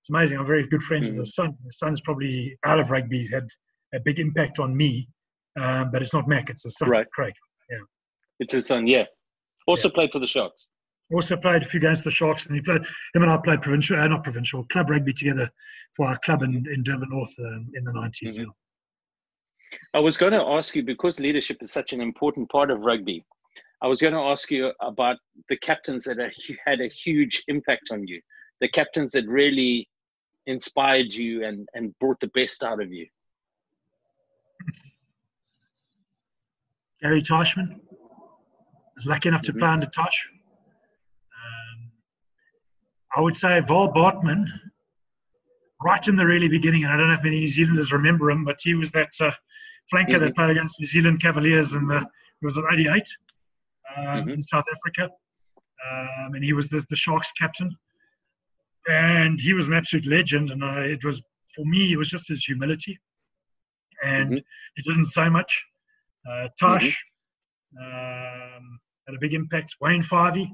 it's 0.00 0.08
amazing. 0.08 0.38
I'm 0.38 0.46
very 0.46 0.66
good 0.68 0.82
friends 0.82 1.06
with 1.08 1.16
the 1.16 1.22
mm-hmm. 1.22 1.48
son. 1.48 1.56
The 1.64 1.72
son's 1.72 2.00
probably 2.00 2.56
out 2.64 2.80
of 2.80 2.90
rugby 2.90 3.26
had 3.28 3.46
a 3.94 4.00
big 4.00 4.18
impact 4.18 4.58
on 4.58 4.76
me, 4.76 5.08
um, 5.60 5.90
but 5.92 6.02
it's 6.02 6.14
not 6.14 6.28
Mac. 6.28 6.48
It's 6.48 6.62
the 6.62 6.70
son, 6.70 6.88
right. 6.88 7.06
Craig. 7.12 7.34
Yeah, 7.70 7.78
it's 8.40 8.54
his 8.54 8.66
son. 8.66 8.86
Yeah, 8.86 9.04
also 9.66 9.88
yeah. 9.88 9.94
played 9.94 10.12
for 10.12 10.18
the 10.18 10.26
Sharks. 10.26 10.68
Also 11.12 11.36
played 11.36 11.62
a 11.62 11.66
few 11.66 11.80
games 11.80 12.02
for 12.02 12.08
the 12.08 12.14
Sharks, 12.14 12.46
and 12.46 12.54
he 12.54 12.62
played. 12.62 12.82
Him 13.14 13.22
and 13.22 13.30
I 13.30 13.36
played 13.36 13.60
provincial, 13.62 13.98
uh, 13.98 14.08
not 14.08 14.24
provincial, 14.24 14.64
club 14.64 14.90
rugby 14.90 15.12
together 15.12 15.50
for 15.94 16.06
our 16.06 16.18
club 16.18 16.42
in, 16.42 16.66
in 16.72 16.82
Durban 16.82 17.10
North 17.10 17.34
um, 17.38 17.70
in 17.74 17.84
the 17.84 17.92
90s. 17.92 18.38
Mm-hmm. 18.38 18.50
I 19.94 20.00
was 20.00 20.16
going 20.16 20.32
to 20.32 20.42
ask 20.42 20.76
you 20.76 20.82
because 20.82 21.20
leadership 21.20 21.58
is 21.60 21.72
such 21.72 21.92
an 21.92 22.00
important 22.00 22.50
part 22.50 22.70
of 22.70 22.80
rugby. 22.80 23.24
I 23.82 23.88
was 23.88 24.00
going 24.00 24.14
to 24.14 24.20
ask 24.20 24.50
you 24.50 24.72
about 24.80 25.16
the 25.48 25.56
captains 25.56 26.04
that 26.04 26.18
had 26.66 26.80
a 26.80 26.88
huge 26.88 27.42
impact 27.48 27.90
on 27.90 28.06
you, 28.06 28.20
the 28.60 28.68
captains 28.68 29.12
that 29.12 29.26
really 29.26 29.88
inspired 30.46 31.12
you 31.12 31.44
and, 31.44 31.68
and 31.74 31.96
brought 31.98 32.20
the 32.20 32.28
best 32.28 32.62
out 32.62 32.80
of 32.80 32.92
you. 32.92 33.06
Gary 37.00 37.22
Teichmann. 37.22 37.72
I 37.72 38.94
was 38.94 39.06
lucky 39.06 39.28
enough 39.28 39.42
to 39.42 39.52
mm-hmm. 39.52 39.58
play 39.58 39.68
under 39.68 39.86
Tosh. 39.86 40.28
I 43.16 43.20
would 43.20 43.36
say 43.36 43.60
Wahl 43.68 43.92
Bartmann, 43.92 44.46
right 45.82 46.06
in 46.08 46.16
the 46.16 46.24
really 46.24 46.48
beginning, 46.48 46.84
and 46.84 46.92
I 46.92 46.96
don't 46.96 47.08
know 47.08 47.14
if 47.14 47.24
many 47.24 47.40
New 47.40 47.48
Zealanders 47.48 47.92
remember 47.92 48.30
him, 48.30 48.44
but 48.44 48.58
he 48.62 48.74
was 48.74 48.90
that 48.92 49.10
uh, 49.20 49.30
flanker 49.92 50.10
mm-hmm. 50.10 50.24
that 50.24 50.36
played 50.36 50.50
against 50.50 50.80
New 50.80 50.86
Zealand 50.86 51.20
Cavaliers 51.20 51.74
in 51.74 51.86
the, 51.86 51.98
it 51.98 52.44
was 52.44 52.56
an 52.56 52.64
88 52.72 53.06
um, 53.96 54.04
mm-hmm. 54.04 54.28
in 54.30 54.40
South 54.40 54.64
Africa. 54.72 55.10
Um, 55.90 56.34
and 56.34 56.44
he 56.44 56.52
was 56.52 56.68
the, 56.68 56.84
the 56.88 56.96
Sharks 56.96 57.32
captain. 57.32 57.74
And 58.88 59.40
he 59.40 59.54
was 59.54 59.68
an 59.68 59.74
absolute 59.74 60.06
legend. 60.06 60.50
And 60.50 60.64
I, 60.64 60.82
it 60.84 61.04
was, 61.04 61.22
for 61.54 61.64
me, 61.64 61.92
it 61.92 61.96
was 61.96 62.10
just 62.10 62.28
his 62.28 62.44
humility. 62.44 62.98
And 64.02 64.30
mm-hmm. 64.30 64.38
he 64.76 64.82
didn't 64.82 65.06
say 65.06 65.28
much. 65.28 65.64
Uh, 66.28 66.48
Tosh 66.58 67.04
mm-hmm. 67.76 68.56
um, 68.56 68.80
had 69.06 69.16
a 69.16 69.20
big 69.20 69.34
impact. 69.34 69.76
Wayne 69.80 70.02
Fyvie, 70.02 70.50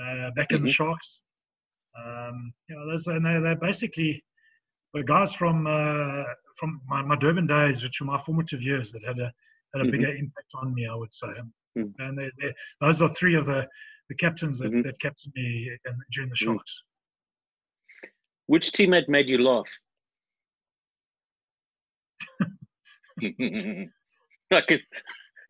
uh, 0.00 0.30
back 0.36 0.52
in 0.52 0.62
the 0.62 0.68
mm-hmm. 0.68 0.68
Sharks. 0.68 1.22
Um, 1.98 2.52
you 2.68 2.76
know, 2.76 2.88
those, 2.88 3.06
and 3.06 3.24
they, 3.24 3.38
they're 3.40 3.56
basically 3.56 4.22
guys 5.06 5.32
from 5.32 5.66
uh, 5.66 6.24
from 6.56 6.80
my, 6.88 7.02
my 7.02 7.16
Durban 7.16 7.46
days, 7.46 7.82
which 7.82 8.00
were 8.00 8.06
my 8.06 8.18
formative 8.18 8.62
years, 8.62 8.92
that 8.92 9.04
had 9.04 9.18
a 9.18 9.32
had 9.74 9.82
a 9.82 9.84
mm-hmm. 9.84 9.90
bigger 9.92 10.14
impact 10.14 10.52
on 10.54 10.74
me, 10.74 10.86
I 10.86 10.94
would 10.94 11.12
say. 11.14 11.28
Mm. 11.78 11.92
And 11.98 12.18
they, 12.18 12.30
they, 12.40 12.52
those 12.80 13.00
are 13.02 13.08
three 13.10 13.36
of 13.36 13.46
the, 13.46 13.66
the 14.08 14.14
captains 14.16 14.58
that, 14.58 14.72
mm-hmm. 14.72 14.82
that 14.82 14.98
captained 14.98 15.32
me 15.36 15.70
in, 15.86 15.96
during 16.12 16.30
the 16.30 16.34
mm. 16.34 16.38
Sharks. 16.38 16.82
Which 18.46 18.72
teammate 18.72 19.08
made 19.08 19.28
you 19.28 19.38
laugh? 19.38 19.68
I 23.22 24.60
can, 24.66 24.80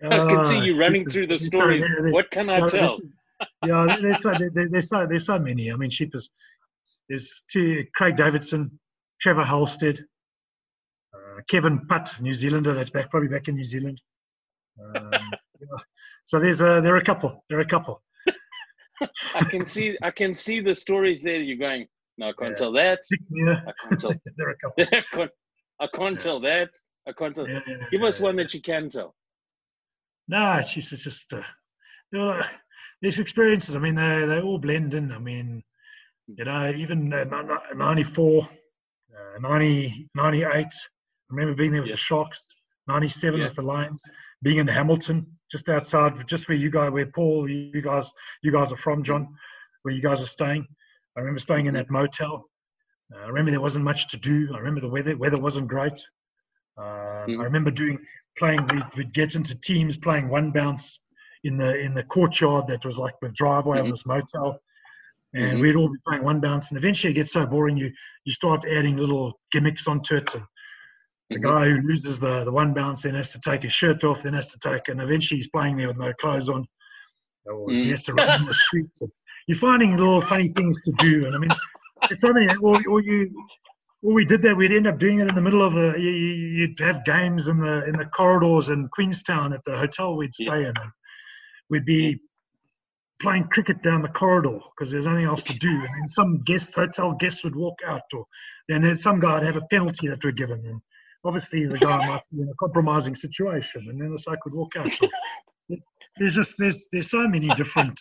I 0.03 0.27
can 0.27 0.45
see 0.45 0.61
you 0.61 0.79
running 0.79 1.09
through 1.09 1.29
the 1.29 1.39
stories. 1.51 1.85
what 2.13 2.31
can 2.31 2.51
I 2.51 2.69
tell? 2.69 2.99
Yeah, 3.67 3.97
there's 4.01 4.23
so, 4.23 4.35
there's, 4.53 4.89
so, 4.89 5.07
there's 5.07 5.27
so 5.27 5.39
many. 5.39 5.73
I 5.73 5.77
mean, 5.77 5.91
sheep 5.91 6.15
is, 6.15 6.31
there's 7.09 7.45
two, 7.51 7.85
Craig 7.95 8.17
Davidson, 8.17 8.79
Trevor 9.21 9.45
Halstead, 9.45 10.01
uh, 11.15 11.41
Kevin 11.49 11.87
Putt, 11.87 12.15
New 12.21 12.33
Zealander, 12.33 12.75
that's 12.75 12.91
back 12.91 13.11
probably 13.11 13.29
back 13.29 13.49
in 13.49 13.57
New 13.57 13.65
Zealand. 13.65 14.01
Um, 14.97 15.11
yeah. 15.61 15.83
So 16.25 16.39
there's 16.39 16.61
a, 16.61 16.81
there 16.83 16.95
are 16.95 16.99
a 16.99 17.05
couple. 17.05 17.45
There 17.49 17.59
are 17.59 17.63
a 17.63 17.67
couple. 17.67 18.03
I 19.35 19.45
can 19.45 19.65
see 19.65 19.97
I 20.03 20.11
can 20.11 20.35
see 20.35 20.61
the 20.61 20.75
stories 20.75 21.23
there. 21.23 21.41
You're 21.41 21.57
going. 21.57 21.87
No, 22.19 22.29
I 22.29 22.33
can't 22.33 22.51
yeah. 22.51 22.57
tell 22.57 22.73
that. 22.73 22.99
Yeah. 23.31 23.61
I 23.67 23.73
can't 23.89 24.01
tell. 24.01 24.15
there 24.37 24.49
are 24.49 24.53
a 24.53 24.57
couple. 24.59 24.85
I 24.85 25.03
can't, 25.13 25.31
I 25.81 25.87
can't 25.93 26.15
yeah. 26.15 26.21
tell 26.21 26.41
that. 26.41 26.71
I 27.09 27.13
can't 27.13 27.35
tell. 27.35 27.47
Give 27.91 28.03
us 28.03 28.21
one 28.21 28.37
that 28.37 28.53
you 28.55 28.61
can 28.61 28.91
tell. 28.91 29.15
No, 30.29 30.61
she's 30.61 30.91
just 30.91 31.33
uh, 31.33 31.43
you 32.13 32.19
know, 32.19 32.41
these 33.01 33.19
experiences. 33.19 33.77
I 33.77 33.79
mean, 33.79 33.95
they 33.95 34.27
they 34.27 34.41
all 34.41 34.59
blend 34.59 34.95
in. 34.95 35.13
I 35.13 35.19
mean, 35.19 35.63
you 36.27 36.45
know, 36.45 36.73
even 36.77 37.13
uh, 37.13 37.25
94, 37.75 38.43
uh, 38.43 39.39
90, 39.41 40.09
98. 40.15 40.49
I 40.51 40.67
remember 41.29 41.55
being 41.55 41.73
there 41.73 41.83
with 41.83 41.91
the 41.91 41.97
Sharks. 41.97 42.55
97 42.89 43.41
with 43.41 43.55
the 43.55 43.63
Lions. 43.63 44.03
Being 44.43 44.59
in 44.59 44.67
Hamilton, 44.67 45.39
just 45.51 45.69
outside, 45.69 46.27
just 46.27 46.49
where 46.49 46.57
you 46.57 46.71
guys, 46.71 46.91
where 46.91 47.07
Paul, 47.07 47.49
you 47.49 47.83
guys, 47.83 48.11
you 48.43 48.51
guys 48.51 48.73
are 48.73 48.77
from, 48.77 49.03
John, 49.03 49.37
where 49.83 49.95
you 49.95 50.03
guys 50.03 50.23
are 50.23 50.27
staying. 50.27 50.67
I 51.17 51.21
remember 51.21 51.41
staying 51.41 51.67
in 51.67 51.75
that 51.75 51.91
motel. 51.91 52.47
Uh, 53.15 53.19
I 53.19 53.27
remember 53.29 53.51
there 53.51 53.61
wasn't 53.61 53.85
much 53.85 54.09
to 54.09 54.19
do. 54.19 54.49
I 54.55 54.59
remember 54.59 54.81
the 54.81 54.89
weather 54.89 55.17
weather 55.17 55.41
wasn't 55.41 55.69
great. 55.69 56.01
Uh, 56.79 57.27
mm. 57.27 57.41
I 57.41 57.45
remember 57.45 57.71
doing 57.71 57.99
playing. 58.39 58.67
We'd, 58.67 58.85
we'd, 58.97 59.13
get 59.13 59.35
into 59.35 59.61
teams 59.61 59.99
playing 59.99 60.29
one 60.29 60.53
bounce 60.53 61.01
in 61.45 61.57
the 61.57 61.79
in 61.79 61.95
the 61.95 62.03
courtyard 62.05 62.67
that 62.69 62.85
was 62.85 62.99
like 62.99 63.15
the 63.21 63.31
driveway 63.31 63.79
mm-hmm. 63.79 63.87
of 63.87 63.93
this 63.93 64.07
motel, 64.07 64.59
and 65.35 65.53
mm-hmm. 65.53 65.61
we'd 65.61 65.77
all 65.77 65.89
be 65.89 65.99
playing 66.07 66.25
one 66.25 66.41
bounce. 66.41 66.71
And 66.71 66.79
eventually, 66.79 67.13
it 67.13 67.15
gets 67.17 67.33
so 67.33 67.47
boring, 67.47 67.77
you 67.77 67.91
you 68.25 68.33
start 68.33 68.65
adding 68.65 68.97
little 68.97 69.39
gimmicks 69.53 69.87
onto 69.87 70.17
it. 70.17 70.35
And 70.35 70.45
the 71.31 71.37
mm-hmm. 71.37 71.45
guy 71.45 71.65
who 71.69 71.81
loses 71.83 72.21
the 72.21 72.45
the 72.45 72.53
one 72.53 72.75
bounce 72.75 73.03
then 73.03 73.15
has 73.15 73.33
to 73.33 73.41
take 73.41 73.63
his 73.63 73.73
shirt 73.73 74.05
off, 74.05 74.23
then 74.23 74.35
has 74.35 74.51
to 74.53 74.59
take, 74.59 74.89
and 74.89 75.01
eventually 75.01 75.39
he's 75.39 75.51
playing 75.51 75.77
there 75.77 75.89
with 75.89 75.99
no 75.99 76.13
clothes 76.21 76.49
on, 76.49 76.67
or 77.47 77.69
mm. 77.69 77.81
he 77.81 77.91
has 77.91 78.03
to 78.05 78.15
run 78.15 78.41
in 78.41 78.47
the 78.47 78.55
streets. 78.55 79.03
And, 79.03 79.11
you're 79.51 79.59
finding 79.59 79.97
little 79.97 80.21
funny 80.21 80.49
things 80.49 80.81
to 80.83 80.93
do. 80.99 81.27
And 81.27 81.35
I 81.35 81.39
mean, 81.39 81.51
there's 82.03 82.21
so 82.21 82.33
many, 82.33 82.47
or, 82.63 82.81
or 82.89 83.03
you, 83.03 83.29
or 84.01 84.13
we 84.13 84.25
did 84.25 84.43
that, 84.43 84.57
we'd 84.57 84.73
end 84.73 84.87
up 84.87 85.01
doing 85.01 85.19
it 85.19 85.29
in 85.29 85.35
the 85.35 85.41
middle 85.41 85.67
of 85.67 85.75
the, 85.75 85.95
you, 85.99 86.69
would 86.69 86.79
have 86.79 87.05
games 87.05 87.49
in 87.49 87.59
the, 87.59 87.85
in 87.87 87.97
the 87.97 88.07
corridors 88.07 88.69
in 88.69 88.89
Queenstown 88.93 89.53
at 89.53 89.65
the 89.65 89.77
hotel 89.77 90.17
we'd 90.17 90.33
stay 90.33 90.47
yeah. 90.47 90.69
in. 90.69 90.75
We'd 91.71 91.87
be 91.87 92.21
playing 93.21 93.45
cricket 93.45 93.83
down 93.83 94.03
the 94.03 94.09
corridor 94.09 94.59
because 94.71 94.91
there's 94.91 95.07
nothing 95.07 95.25
else 95.25 95.45
to 95.45 95.59
do. 95.59 95.71
And 95.71 95.83
then 95.83 96.09
some 96.09 96.43
guest, 96.43 96.75
hotel 96.75 97.13
guest 97.13 97.45
would 97.45 97.55
walk 97.55 97.79
out, 97.87 98.03
or 98.13 98.25
then 98.69 98.83
there's 98.83 99.03
some 99.03 99.21
guy 99.21 99.35
would 99.35 99.47
have 99.47 99.57
a 99.57 99.67
penalty 99.71 100.09
that 100.09 100.25
we're 100.25 100.33
given. 100.33 100.63
And 100.67 100.81
obviously 101.25 101.67
the 101.67 101.79
guy 101.79 102.07
might 102.07 102.23
be 102.33 102.43
in 102.43 102.49
a 102.49 102.55
compromising 102.55 103.15
situation, 103.15 103.87
and 103.89 104.01
then 104.01 104.13
the 104.13 104.19
side 104.19 104.39
would 104.45 104.55
walk 104.55 104.77
out. 104.77 104.91
So 104.91 105.09
there's 106.19 106.35
just 106.35 106.57
there's 106.59 106.89
there's 106.93 107.11
so 107.11 107.27
many 107.29 107.49
different 107.55 108.01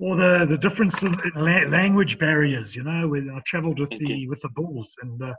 or 0.00 0.16
the 0.16 0.46
the 0.48 0.58
difference 0.58 1.02
in 1.02 1.16
language 1.36 2.18
barriers. 2.18 2.76
You 2.76 2.84
know, 2.84 3.08
when 3.08 3.30
I 3.30 3.40
travelled 3.46 3.80
with 3.80 3.90
the 3.90 4.28
with 4.28 4.40
the 4.40 4.48
Bulls, 4.50 4.96
and 5.02 5.22
uh, 5.22 5.34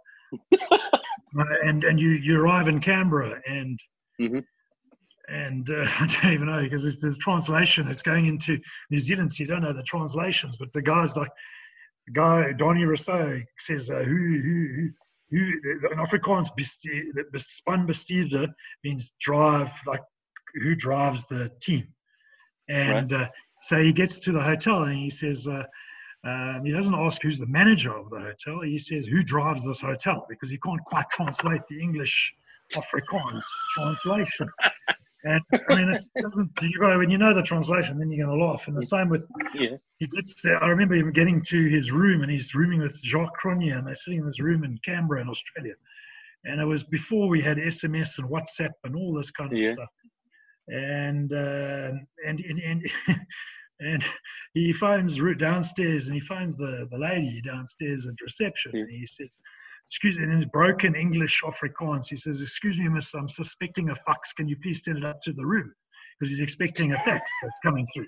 uh, 0.59 0.77
and 1.63 1.83
and 1.83 1.99
you 1.99 2.09
you 2.09 2.39
arrive 2.39 2.67
in 2.67 2.79
Canberra, 2.79 3.39
and 3.47 3.79
mm-hmm. 4.19 4.39
And 5.29 5.69
uh, 5.69 5.85
I 5.99 6.07
don't 6.21 6.33
even 6.33 6.47
know 6.47 6.61
because 6.61 6.83
there's, 6.83 6.99
there's 6.99 7.17
translation. 7.17 7.87
It's 7.87 8.01
going 8.01 8.25
into 8.25 8.59
New 8.89 8.99
Zealand, 8.99 9.31
so 9.31 9.43
you 9.43 9.47
don't 9.47 9.61
know 9.61 9.73
the 9.73 9.83
translations. 9.83 10.57
But 10.57 10.73
the 10.73 10.81
guys 10.81 11.15
like 11.15 11.31
the 12.07 12.13
guy 12.13 12.53
Danie 12.57 12.85
Rossouw 12.85 13.43
says, 13.57 13.89
uh, 13.89 14.03
"Who 14.03 14.39
who 14.41 14.67
who." 14.75 14.89
Who, 15.31 15.37
in 15.37 15.99
Afrikaans, 15.99 16.47
span 17.37 17.85
bestuurder 17.85 18.47
means 18.83 19.13
drive, 19.21 19.71
like 19.85 20.01
who 20.55 20.73
drives 20.73 21.27
the 21.27 21.51
team. 21.61 21.89
And 22.67 23.11
right. 23.11 23.21
uh, 23.21 23.29
so 23.61 23.79
he 23.79 23.93
gets 23.93 24.21
to 24.21 24.31
the 24.31 24.41
hotel 24.41 24.81
and 24.83 24.97
he 24.97 25.11
says, 25.11 25.47
uh, 25.47 25.65
um, 26.23 26.65
he 26.65 26.71
doesn't 26.71 26.93
ask 26.93 27.21
who's 27.21 27.39
the 27.39 27.47
manager 27.47 27.95
of 27.95 28.09
the 28.09 28.19
hotel. 28.19 28.61
He 28.61 28.79
says, 28.79 29.05
who 29.05 29.23
drives 29.23 29.65
this 29.65 29.81
hotel? 29.81 30.25
Because 30.27 30.49
he 30.49 30.57
can't 30.57 30.83
quite 30.83 31.09
translate 31.09 31.61
the 31.69 31.79
English 31.79 32.33
Afrikaans 32.73 33.45
translation. 33.73 34.49
And 35.23 35.41
I 35.69 35.75
mean, 35.75 35.89
it 35.89 36.01
doesn't. 36.21 36.51
You 36.61 36.79
go 36.79 36.97
when 36.97 37.09
you 37.09 37.17
know 37.17 37.33
the 37.33 37.43
translation, 37.43 37.99
then 37.99 38.09
you're 38.11 38.25
going 38.25 38.39
to 38.39 38.45
laugh. 38.45 38.67
And 38.67 38.77
the 38.77 38.81
same 38.81 39.09
with 39.09 39.27
yeah. 39.53 39.75
he 39.99 40.07
gets 40.07 40.41
there. 40.41 40.63
I 40.63 40.67
remember 40.67 40.95
him 40.95 41.11
getting 41.11 41.41
to 41.41 41.67
his 41.67 41.91
room, 41.91 42.21
and 42.21 42.31
he's 42.31 42.55
rooming 42.55 42.81
with 42.81 43.01
Jacques 43.03 43.37
Cronjé 43.41 43.77
and 43.77 43.85
they're 43.85 43.95
sitting 43.95 44.19
in 44.19 44.25
this 44.25 44.41
room 44.41 44.63
in 44.63 44.79
Canberra, 44.85 45.21
in 45.21 45.29
Australia. 45.29 45.73
And 46.45 46.61
it 46.61 46.65
was 46.65 46.85
before 46.85 47.27
we 47.27 47.41
had 47.41 47.57
SMS 47.57 48.17
and 48.17 48.29
WhatsApp 48.29 48.71
and 48.85 48.95
all 48.95 49.13
this 49.13 49.29
kind 49.31 49.51
of 49.51 49.59
yeah. 49.59 49.73
stuff 49.73 49.89
and 50.69 51.33
uh, 51.33 51.91
and 52.25 52.41
and 52.41 52.91
and 53.79 54.03
he 54.53 54.73
finds 54.73 55.19
downstairs 55.37 56.07
and 56.07 56.13
he 56.13 56.19
finds 56.19 56.55
the 56.55 56.87
the 56.91 56.97
lady 56.97 57.41
downstairs 57.41 58.05
at 58.05 58.13
reception 58.21 58.75
and 58.75 58.89
he 58.89 59.05
says 59.05 59.39
excuse 59.89 60.19
me 60.19 60.25
in 60.25 60.31
his 60.31 60.45
broken 60.45 60.95
english 60.95 61.41
afrikaans 61.43 62.07
he 62.07 62.15
says 62.15 62.41
excuse 62.41 62.77
me 62.77 62.87
miss 62.87 63.13
i'm 63.15 63.27
suspecting 63.27 63.89
a 63.89 63.95
fax 63.95 64.33
can 64.33 64.47
you 64.47 64.55
please 64.61 64.83
send 64.83 64.97
it 64.97 65.05
up 65.05 65.19
to 65.21 65.33
the 65.33 65.45
room? 65.45 65.73
Because 66.19 66.31
he's 66.31 66.41
expecting 66.41 66.91
a 66.91 66.99
fax 66.99 67.31
that's 67.41 67.59
coming 67.63 67.87
through 67.93 68.07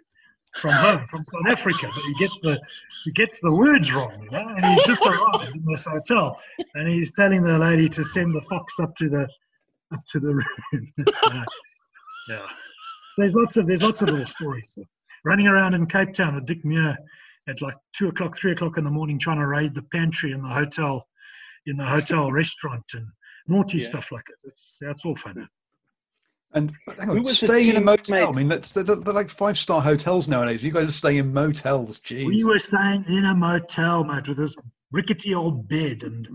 from 0.60 0.72
home 0.72 1.08
from 1.08 1.24
south 1.24 1.48
africa. 1.48 1.90
But 1.94 2.04
he 2.04 2.14
gets 2.16 2.40
the 2.42 2.60
he 3.06 3.12
gets 3.12 3.40
the 3.40 3.52
words 3.52 3.94
wrong 3.94 4.22
you 4.22 4.30
know 4.30 4.48
and 4.56 4.66
he's 4.66 4.86
just 4.86 5.06
arrived 5.06 5.56
in 5.56 5.66
this 5.66 5.86
hotel 5.86 6.40
and 6.76 6.92
he's 6.92 7.14
telling 7.14 7.42
the 7.42 7.58
lady 7.58 7.88
to 7.90 8.04
send 8.04 8.36
the 8.36 8.42
fox 8.42 8.80
up 8.80 8.96
to 8.98 9.10
the 9.10 9.28
up 9.94 10.04
to 10.12 10.20
the 10.20 10.36
room. 10.36 10.94
Yeah. 12.30 12.48
So 13.14 13.22
there's 13.22 13.36
lots 13.36 13.58
of 13.58 13.68
there's 13.68 13.84
lots 13.84 14.02
of 14.02 14.10
little 14.10 14.26
stories. 14.26 14.74
So 14.76 14.84
running 15.26 15.48
around 15.48 15.74
in 15.74 15.86
Cape 15.86 16.14
Town 16.14 16.36
with 16.36 16.46
Dick 16.46 16.64
Muir 16.64 16.98
at 17.48 17.62
like 17.62 17.76
two 17.94 18.08
o'clock, 18.08 18.38
three 18.38 18.52
o'clock 18.52 18.78
in 18.78 18.84
the 18.84 18.90
morning, 18.90 19.20
trying 19.20 19.40
to 19.40 19.48
raid 19.48 19.74
the 19.74 19.82
pantry 19.82 20.32
in 20.32 20.42
the 20.42 20.50
hotel, 20.50 21.08
in 21.66 21.78
the 21.78 21.86
hotel 21.86 22.32
restaurant, 22.32 22.86
and 22.94 23.08
naughty 23.48 23.80
yeah. 23.80 23.86
stuff 23.86 24.12
like 24.12 24.26
that. 24.26 24.50
It's 24.50 24.78
that's 24.82 25.06
all 25.06 25.16
fun. 25.16 25.48
And 26.54 26.74
hang 27.00 27.10
on, 27.10 27.26
staying 27.28 27.70
in 27.70 27.78
a 27.78 27.82
motel. 27.82 28.30
I 28.30 28.38
mean, 28.38 28.50
they're, 28.50 28.60
they're, 28.60 28.96
they're 28.96 29.14
like 29.14 29.30
five 29.30 29.58
star 29.58 29.82
hotels 29.82 30.28
nowadays. 30.28 30.62
You 30.62 30.72
guys 30.72 30.90
are 30.90 30.94
staying 30.94 31.18
in 31.18 31.34
motels. 31.34 32.00
Jeez. 32.00 32.26
We 32.26 32.44
were 32.44 32.60
staying 32.60 33.06
in 33.08 33.24
a 33.26 33.34
motel, 33.34 34.04
mate, 34.04 34.28
with 34.28 34.38
this 34.38 34.58
rickety 34.92 35.34
old 35.34 35.70
bed. 35.70 36.04
And 36.04 36.28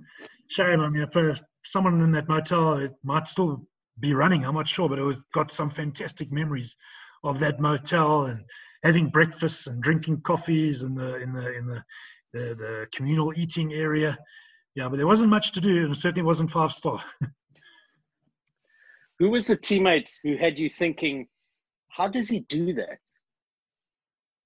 shame, 0.48 0.80
I 0.80 0.88
mean, 0.88 1.02
if 1.02 1.14
uh, 1.16 1.34
someone 1.64 2.00
in 2.00 2.12
that 2.12 2.28
motel 2.28 2.78
it 2.78 2.92
might 3.04 3.28
still 3.28 3.66
be 4.00 4.14
running, 4.14 4.46
I'm 4.46 4.54
not 4.54 4.68
sure, 4.68 4.88
but 4.88 4.98
it 4.98 5.02
was 5.02 5.20
got 5.34 5.52
some 5.52 5.68
fantastic 5.68 6.32
memories 6.32 6.76
of 7.22 7.38
that 7.40 7.60
motel 7.60 8.24
and 8.24 8.42
having 8.82 9.08
breakfasts 9.08 9.66
and 9.66 9.82
drinking 9.82 10.22
coffees 10.22 10.82
in 10.82 10.94
the 10.94 11.16
in 11.16 11.32
the 11.34 11.58
in 11.58 11.66
the 11.66 11.82
the, 12.32 12.54
the 12.54 12.86
communal 12.92 13.32
eating 13.36 13.74
area. 13.74 14.16
Yeah, 14.76 14.88
but 14.90 14.98
there 14.98 15.06
wasn't 15.06 15.30
much 15.30 15.52
to 15.52 15.60
do, 15.62 15.84
and 15.84 15.92
it 15.92 15.98
certainly 15.98 16.26
wasn't 16.26 16.50
five 16.50 16.70
star. 16.70 17.02
Who 19.18 19.30
was 19.30 19.46
the 19.46 19.56
teammate 19.56 20.10
who 20.22 20.36
had 20.36 20.58
you 20.58 20.68
thinking, 20.68 21.26
how 21.88 22.06
does 22.08 22.28
he 22.28 22.40
do 22.40 22.74
that? 22.74 22.98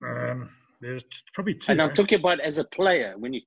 Um, 0.06 0.50
there's 0.80 1.02
probably 1.34 1.54
two. 1.54 1.72
And 1.72 1.82
I'm 1.82 1.92
talking 1.92 2.20
about 2.20 2.38
as 2.38 2.58
a 2.58 2.64
player 2.64 3.14
when 3.18 3.32
you. 3.32 3.40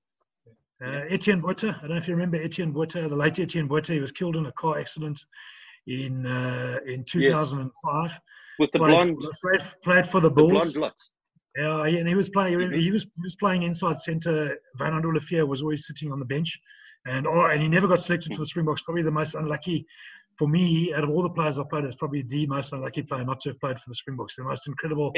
Uh, 0.86 1.05
Etienne 1.09 1.39
Botha. 1.39 1.77
I 1.77 1.81
don't 1.84 1.91
know 1.91 1.95
if 1.95 2.09
you 2.09 2.15
remember 2.15 2.36
Etienne 2.36 2.73
Botha, 2.73 3.07
the 3.07 3.15
late 3.15 3.39
Etienne 3.39 3.69
Botha. 3.69 3.93
He 3.93 4.01
was 4.01 4.11
killed 4.11 4.36
in 4.36 4.45
a 4.47 4.51
car 4.51 4.77
accident 4.77 5.23
in 5.88 6.25
uh, 6.25 6.79
in 6.86 7.05
2005. 7.05 7.71
Yes. 8.11 8.19
With 8.59 8.71
the 8.73 8.79
played 8.79 8.91
blonde. 8.91 9.23
For, 9.23 9.31
played, 9.49 9.61
played 9.81 10.05
for 10.05 10.19
the 10.19 10.29
Bulls. 10.29 10.73
The 10.73 10.79
blonde 10.79 10.93
Yeah, 11.58 11.86
and 11.86 12.08
he 12.08 12.16
was 12.16 12.30
playing. 12.30 12.58
Mm-hmm. 12.58 12.80
He 12.80 12.91
was 12.91 13.04
he 13.04 13.22
was 13.22 13.36
playing 13.36 13.64
inside 13.64 13.99
centre. 13.99 14.58
Wynand 14.80 15.06
Olivier 15.06 15.43
was 15.43 15.62
always 15.62 15.86
sitting 15.86 16.12
on 16.12 16.20
the 16.20 16.26
bench, 16.26 16.60
and 17.06 17.28
oh, 17.28 17.45
and 17.45 17.62
he 17.62 17.68
never 17.68 17.88
got 17.88 18.01
selected 18.01 18.34
for 18.34 18.39
the 18.39 18.45
Springboks. 18.45 18.82
Probably 18.82 19.04
the 19.04 19.12
most 19.12 19.36
unlucky 19.36 19.86
for 20.38 20.47
me, 20.47 20.93
out 20.93 21.04
of 21.04 21.10
all 21.10 21.22
the 21.22 21.30
players 21.30 21.58
I've 21.58 21.70
played, 21.70 21.86
it's 21.86 21.95
probably 21.95 22.24
the 22.24 22.47
most 22.47 22.74
unlucky 22.74 23.04
player 23.04 23.24
not 23.24 23.39
to 23.41 23.49
have 23.49 23.60
played 23.60 23.78
for 23.78 23.89
the 23.89 23.95
Springboks. 23.95 24.36
The 24.36 24.43
most 24.43 24.68
incredible, 24.68 25.12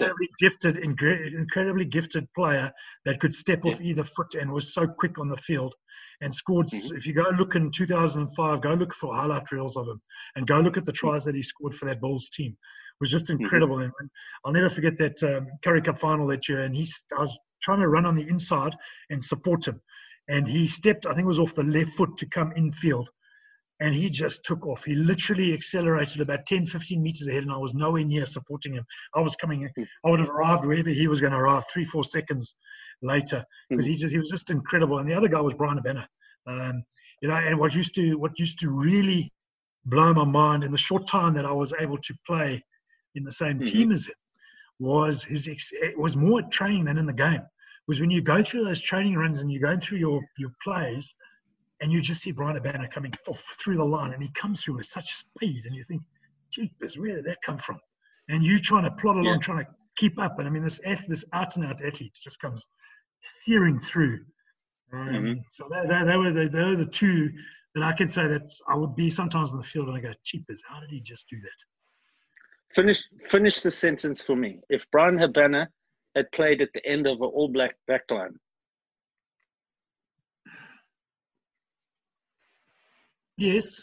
incredibly 0.00 0.28
gifted, 0.38 0.76
incredibly 0.76 1.84
gifted 1.84 2.28
player 2.34 2.70
that 3.06 3.20
could 3.20 3.34
step 3.34 3.60
yeah. 3.64 3.72
off 3.72 3.80
either 3.80 4.04
foot 4.04 4.34
and 4.34 4.52
was 4.52 4.72
so 4.72 4.86
quick 4.86 5.18
on 5.18 5.28
the 5.28 5.36
field 5.36 5.74
and 6.20 6.32
scored. 6.32 6.66
Mm-hmm. 6.66 6.96
If 6.96 7.06
you 7.06 7.14
go 7.14 7.30
look 7.38 7.54
in 7.54 7.70
2005, 7.70 8.60
go 8.60 8.74
look 8.74 8.94
for 8.94 9.14
highlight 9.14 9.50
reels 9.50 9.76
of 9.76 9.86
him 9.86 10.00
and 10.36 10.46
go 10.46 10.60
look 10.60 10.76
at 10.76 10.84
the 10.84 10.92
tries 10.92 11.24
that 11.24 11.34
he 11.34 11.42
scored 11.42 11.74
for 11.74 11.86
that 11.86 12.00
Bulls 12.00 12.28
team. 12.28 12.56
Was 13.00 13.10
just 13.10 13.28
mm-hmm. 13.28 13.42
incredible. 13.42 13.76
Mm-hmm. 13.76 13.92
And 13.98 14.10
I'll 14.44 14.52
never 14.52 14.68
forget 14.68 14.98
that 14.98 15.22
um, 15.22 15.48
Currie 15.62 15.82
Cup 15.82 15.98
final 15.98 16.26
that 16.28 16.48
year. 16.48 16.62
And 16.62 16.74
he, 16.74 16.86
I 17.16 17.20
was 17.20 17.38
trying 17.62 17.80
to 17.80 17.88
run 17.88 18.06
on 18.06 18.16
the 18.16 18.28
inside 18.28 18.74
and 19.10 19.22
support 19.22 19.66
him. 19.66 19.80
And 20.28 20.46
he 20.46 20.68
stepped, 20.68 21.06
I 21.06 21.10
think 21.10 21.24
it 21.24 21.28
was 21.28 21.38
off 21.38 21.54
the 21.54 21.62
left 21.62 21.90
foot 21.90 22.16
to 22.18 22.26
come 22.26 22.52
infield 22.56 23.08
and 23.80 23.94
he 23.94 24.10
just 24.10 24.44
took 24.44 24.66
off. 24.66 24.84
He 24.84 24.94
literally 24.94 25.54
accelerated 25.54 26.20
about 26.20 26.46
10, 26.46 26.66
15 26.66 27.02
meters 27.02 27.26
ahead, 27.26 27.42
and 27.42 27.52
I 27.52 27.56
was 27.56 27.74
nowhere 27.74 28.04
near 28.04 28.26
supporting 28.26 28.74
him. 28.74 28.84
I 29.14 29.20
was 29.20 29.34
coming, 29.36 29.68
I 30.04 30.10
would 30.10 30.20
have 30.20 30.28
arrived 30.28 30.66
wherever 30.66 30.90
he 30.90 31.08
was 31.08 31.20
going 31.20 31.32
to 31.32 31.38
arrive 31.38 31.64
three, 31.72 31.84
four 31.84 32.04
seconds 32.04 32.54
later 33.02 33.44
because 33.70 33.86
he 33.86 33.94
just 33.96 34.12
he 34.12 34.18
was 34.18 34.28
just 34.28 34.50
incredible. 34.50 34.98
And 34.98 35.08
the 35.08 35.14
other 35.14 35.28
guy 35.28 35.40
was 35.40 35.54
Bryan 35.54 35.78
Habana. 35.78 36.06
Um, 36.46 36.82
you 37.22 37.28
know, 37.28 37.34
and 37.34 37.58
what 37.58 37.74
used 37.74 37.94
to 37.94 38.16
what 38.16 38.38
used 38.38 38.60
to 38.60 38.70
really 38.70 39.32
blow 39.86 40.12
my 40.12 40.24
mind 40.24 40.62
in 40.62 40.72
the 40.72 40.78
short 40.78 41.06
time 41.06 41.34
that 41.34 41.46
I 41.46 41.52
was 41.52 41.72
able 41.78 41.98
to 41.98 42.14
play 42.26 42.62
in 43.14 43.24
the 43.24 43.32
same 43.32 43.56
mm-hmm. 43.56 43.64
team 43.64 43.92
as 43.92 44.06
him 44.06 44.14
was 44.78 45.22
his 45.22 45.46
it 45.48 45.98
was 45.98 46.16
more 46.16 46.42
training 46.42 46.86
than 46.86 46.98
in 46.98 47.06
the 47.06 47.12
game. 47.12 47.42
Was 47.86 48.00
when 48.00 48.10
you 48.10 48.22
go 48.22 48.42
through 48.42 48.64
those 48.64 48.80
training 48.80 49.14
runs 49.14 49.40
and 49.40 49.52
you're 49.52 49.62
going 49.62 49.80
through 49.80 49.98
your 49.98 50.22
your 50.38 50.50
plays 50.62 51.14
and 51.80 51.90
you 51.90 52.00
just 52.00 52.22
see 52.22 52.32
Bryan 52.32 52.56
Habana 52.56 52.88
coming 52.88 53.12
through 53.12 53.76
the 53.76 53.84
line, 53.84 54.12
and 54.12 54.22
he 54.22 54.30
comes 54.30 54.62
through 54.62 54.76
with 54.76 54.86
such 54.86 55.14
speed, 55.14 55.64
and 55.64 55.74
you 55.74 55.82
think, 55.84 56.02
"Jeepers, 56.50 56.98
where 56.98 57.16
did 57.16 57.24
that 57.24 57.42
come 57.42 57.58
from?" 57.58 57.80
And 58.28 58.44
you 58.44 58.58
trying 58.58 58.84
to 58.84 58.90
plod 58.90 59.16
along, 59.16 59.34
yeah. 59.34 59.38
trying 59.38 59.64
to 59.64 59.70
keep 59.96 60.18
up, 60.18 60.38
and 60.38 60.46
I 60.46 60.50
mean, 60.50 60.62
this 60.62 60.80
this 61.08 61.24
out 61.32 61.56
and 61.56 61.64
out 61.64 61.82
athlete 61.84 62.16
just 62.22 62.38
comes 62.40 62.66
searing 63.22 63.78
through. 63.78 64.24
Um, 64.92 65.08
mm-hmm. 65.08 65.40
So 65.50 65.68
they, 65.70 65.86
they, 65.86 66.04
they, 66.04 66.16
were 66.16 66.32
the, 66.32 66.48
they 66.48 66.64
were 66.64 66.76
the 66.76 66.86
two 66.86 67.30
that 67.74 67.84
I 67.84 67.92
can 67.92 68.08
say 68.08 68.26
that 68.26 68.50
I 68.68 68.74
would 68.74 68.96
be 68.96 69.10
sometimes 69.10 69.52
in 69.52 69.58
the 69.58 69.64
field 69.64 69.88
and 69.88 69.96
I 69.96 70.00
go, 70.00 70.12
"Jeepers, 70.24 70.62
how 70.66 70.80
did 70.80 70.90
he 70.90 71.00
just 71.00 71.28
do 71.28 71.40
that?" 71.40 71.48
Finish 72.74 73.02
finish 73.28 73.60
the 73.60 73.70
sentence 73.70 74.24
for 74.24 74.36
me. 74.36 74.60
If 74.68 74.90
Bryan 74.90 75.18
Habana 75.18 75.68
had 76.14 76.30
played 76.32 76.62
at 76.62 76.70
the 76.74 76.86
end 76.86 77.06
of 77.06 77.20
an 77.20 77.30
All 77.34 77.48
Black 77.48 77.76
backline, 77.88 78.36
Yes. 83.36 83.80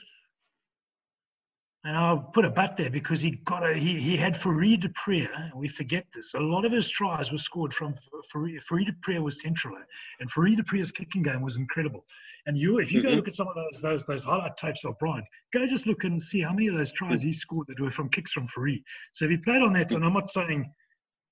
And 1.88 1.96
I'll 1.96 2.20
put 2.20 2.44
a 2.44 2.50
but 2.50 2.76
there 2.76 2.90
because 2.90 3.22
he 3.22 3.40
got 3.46 3.66
a, 3.66 3.74
he, 3.74 3.98
he 3.98 4.18
had 4.18 4.34
du 4.34 4.90
Preez. 4.90 5.30
We 5.56 5.70
forget 5.70 6.06
this. 6.14 6.34
A 6.34 6.40
lot 6.40 6.66
of 6.66 6.74
his 6.74 6.90
tries 6.90 7.32
were 7.32 7.38
scored 7.38 7.74
from 7.74 7.96
Fourie 8.30 8.60
du 8.60 8.92
Preez 8.92 9.24
was 9.24 9.42
central, 9.42 9.78
and 10.20 10.30
Fourie 10.30 10.58
du 10.58 10.64
Preez's 10.64 10.92
kicking 10.92 11.24
game 11.24 11.42
was 11.42 11.56
incredible. 11.56 12.04
And 12.46 12.58
you, 12.58 12.80
if 12.80 12.92
you 12.92 13.00
mm-hmm. 13.00 13.12
go 13.12 13.16
look 13.16 13.30
at 13.30 13.36
some 13.36 13.48
of 13.48 13.56
those, 13.56 13.82
those 13.82 14.06
those 14.06 14.26
highlight 14.26 14.58
tapes 14.58 14.84
of 14.84 14.98
Bryan, 15.00 15.24
go 15.54 15.66
just 15.66 15.88
look 15.88 16.04
and 16.04 16.22
see 16.22 16.42
how 16.42 16.52
many 16.52 16.68
of 16.68 16.76
those 16.76 16.92
tries 16.92 17.22
mm-hmm. 17.22 17.28
he 17.30 17.34
scored 17.34 17.68
that 17.68 17.80
were 17.80 17.90
from 17.90 18.10
kicks 18.10 18.34
from 18.34 18.48
Fourie. 18.48 18.84
So 19.14 19.24
if 19.24 19.32
he 19.32 19.38
played 19.38 19.62
on 19.62 19.72
that, 19.72 19.94
and 19.94 20.04
I'm 20.04 20.12
not 20.12 20.30
saying 20.30 20.70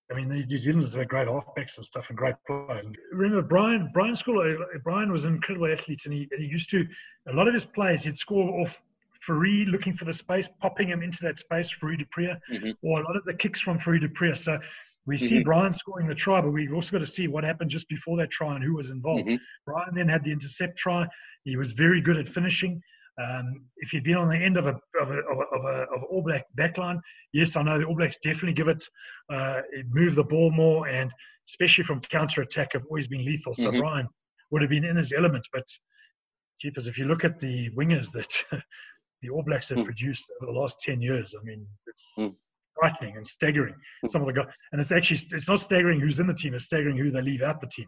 I 0.09 0.13
mean, 0.13 0.29
the 0.29 0.35
New 0.35 0.57
Zealanders 0.57 0.93
have 0.93 1.07
great 1.07 1.27
halfbacks 1.27 1.77
and 1.77 1.85
stuff 1.85 2.09
and 2.09 2.17
great 2.17 2.35
players. 2.45 2.85
Remember, 3.11 3.41
Bryan 3.41 3.89
Bryan 3.91 4.15
School, 4.15 4.57
Bryan 4.83 5.11
was 5.11 5.25
an 5.25 5.33
incredible 5.33 5.71
athlete, 5.71 6.03
and 6.05 6.13
he, 6.13 6.27
and 6.31 6.41
he 6.41 6.47
used 6.47 6.69
to 6.71 6.87
a 7.27 7.33
lot 7.33 7.47
of 7.47 7.53
his 7.53 7.65
plays 7.65 8.03
he'd 8.03 8.17
score 8.17 8.61
off 8.61 8.81
Fourie 9.27 9.65
looking 9.65 9.93
for 9.93 10.05
the 10.05 10.13
space, 10.13 10.49
popping 10.61 10.87
him 10.87 11.01
into 11.01 11.19
that 11.23 11.37
space, 11.37 11.71
Fourie 11.71 11.97
du 11.97 12.05
Preez, 12.05 12.37
mm-hmm. 12.51 12.71
or 12.81 12.99
a 12.99 13.03
lot 13.03 13.15
of 13.15 13.23
the 13.23 13.33
kicks 13.33 13.59
from 13.59 13.79
Fourie 13.79 13.99
du 13.99 14.09
Preez. 14.09 14.37
So 14.39 14.59
we 15.05 15.17
see 15.17 15.35
mm-hmm. 15.35 15.43
Bryan 15.43 15.73
scoring 15.73 16.07
the 16.07 16.15
try, 16.15 16.41
but 16.41 16.51
we've 16.51 16.73
also 16.73 16.91
got 16.91 16.99
to 16.99 17.05
see 17.05 17.27
what 17.27 17.43
happened 17.43 17.69
just 17.69 17.87
before 17.89 18.17
that 18.17 18.31
try 18.31 18.55
and 18.55 18.63
who 18.63 18.75
was 18.75 18.89
involved. 18.89 19.27
Mm-hmm. 19.27 19.43
Bryan 19.65 19.93
then 19.93 20.07
had 20.07 20.23
the 20.23 20.31
intercept 20.31 20.77
try. 20.77 21.07
He 21.43 21.57
was 21.57 21.71
very 21.73 22.01
good 22.01 22.17
at 22.17 22.27
finishing. 22.27 22.81
Um, 23.17 23.65
if 23.77 23.93
you'd 23.93 24.03
been 24.03 24.17
on 24.17 24.27
the 24.27 24.35
end 24.35 24.57
of 24.57 24.65
a 24.65 24.77
of 25.01 25.09
a, 25.11 25.19
of 25.19 25.37
a, 25.37 25.55
of 25.55 25.65
a, 25.65 25.83
of 25.95 26.03
All 26.03 26.21
Black 26.21 26.45
backline, 26.57 26.99
yes, 27.31 27.55
I 27.55 27.63
know 27.63 27.77
the 27.77 27.85
All 27.85 27.95
Blacks 27.95 28.17
definitely 28.21 28.53
give 28.53 28.67
it, 28.67 28.83
uh, 29.31 29.61
move 29.89 30.15
the 30.15 30.23
ball 30.23 30.51
more, 30.51 30.87
and 30.87 31.13
especially 31.47 31.83
from 31.83 32.01
counter 32.01 32.41
attack, 32.41 32.73
have 32.73 32.85
always 32.89 33.07
been 33.07 33.23
lethal. 33.23 33.53
So 33.53 33.69
mm-hmm. 33.69 33.79
Bryan 33.79 34.07
would 34.51 34.61
have 34.61 34.69
been 34.69 34.85
in 34.85 34.97
his 34.97 35.13
element. 35.13 35.47
But 35.53 35.67
jeepers, 36.59 36.87
if 36.87 36.97
you 36.97 37.05
look 37.05 37.23
at 37.23 37.39
the 37.39 37.69
wingers 37.71 38.11
that 38.13 38.43
the 39.25 39.33
All 39.33 39.43
Blacks 39.43 39.69
have 39.69 39.79
mm. 39.79 39.85
produced 39.85 40.31
over 40.41 40.51
the 40.51 40.57
last 40.57 40.81
ten 40.81 41.01
years, 41.01 41.35
I 41.39 41.43
mean, 41.43 41.65
it's 41.87 42.13
mm. 42.17 42.31
frightening 42.79 43.17
and 43.17 43.25
staggering. 43.25 43.75
Mm. 44.03 44.09
Some 44.09 44.21
of 44.21 44.27
the 44.27 44.33
guys, 44.33 44.47
and 44.71 44.81
it's 44.81 44.91
actually 44.91 45.19
it's 45.31 45.49
not 45.49 45.59
staggering 45.59 45.99
who's 45.99 46.19
in 46.19 46.27
the 46.27 46.33
team; 46.33 46.53
it's 46.53 46.65
staggering 46.65 46.97
who 46.97 47.11
they 47.11 47.21
leave 47.21 47.41
out 47.41 47.61
the 47.61 47.67
team 47.67 47.87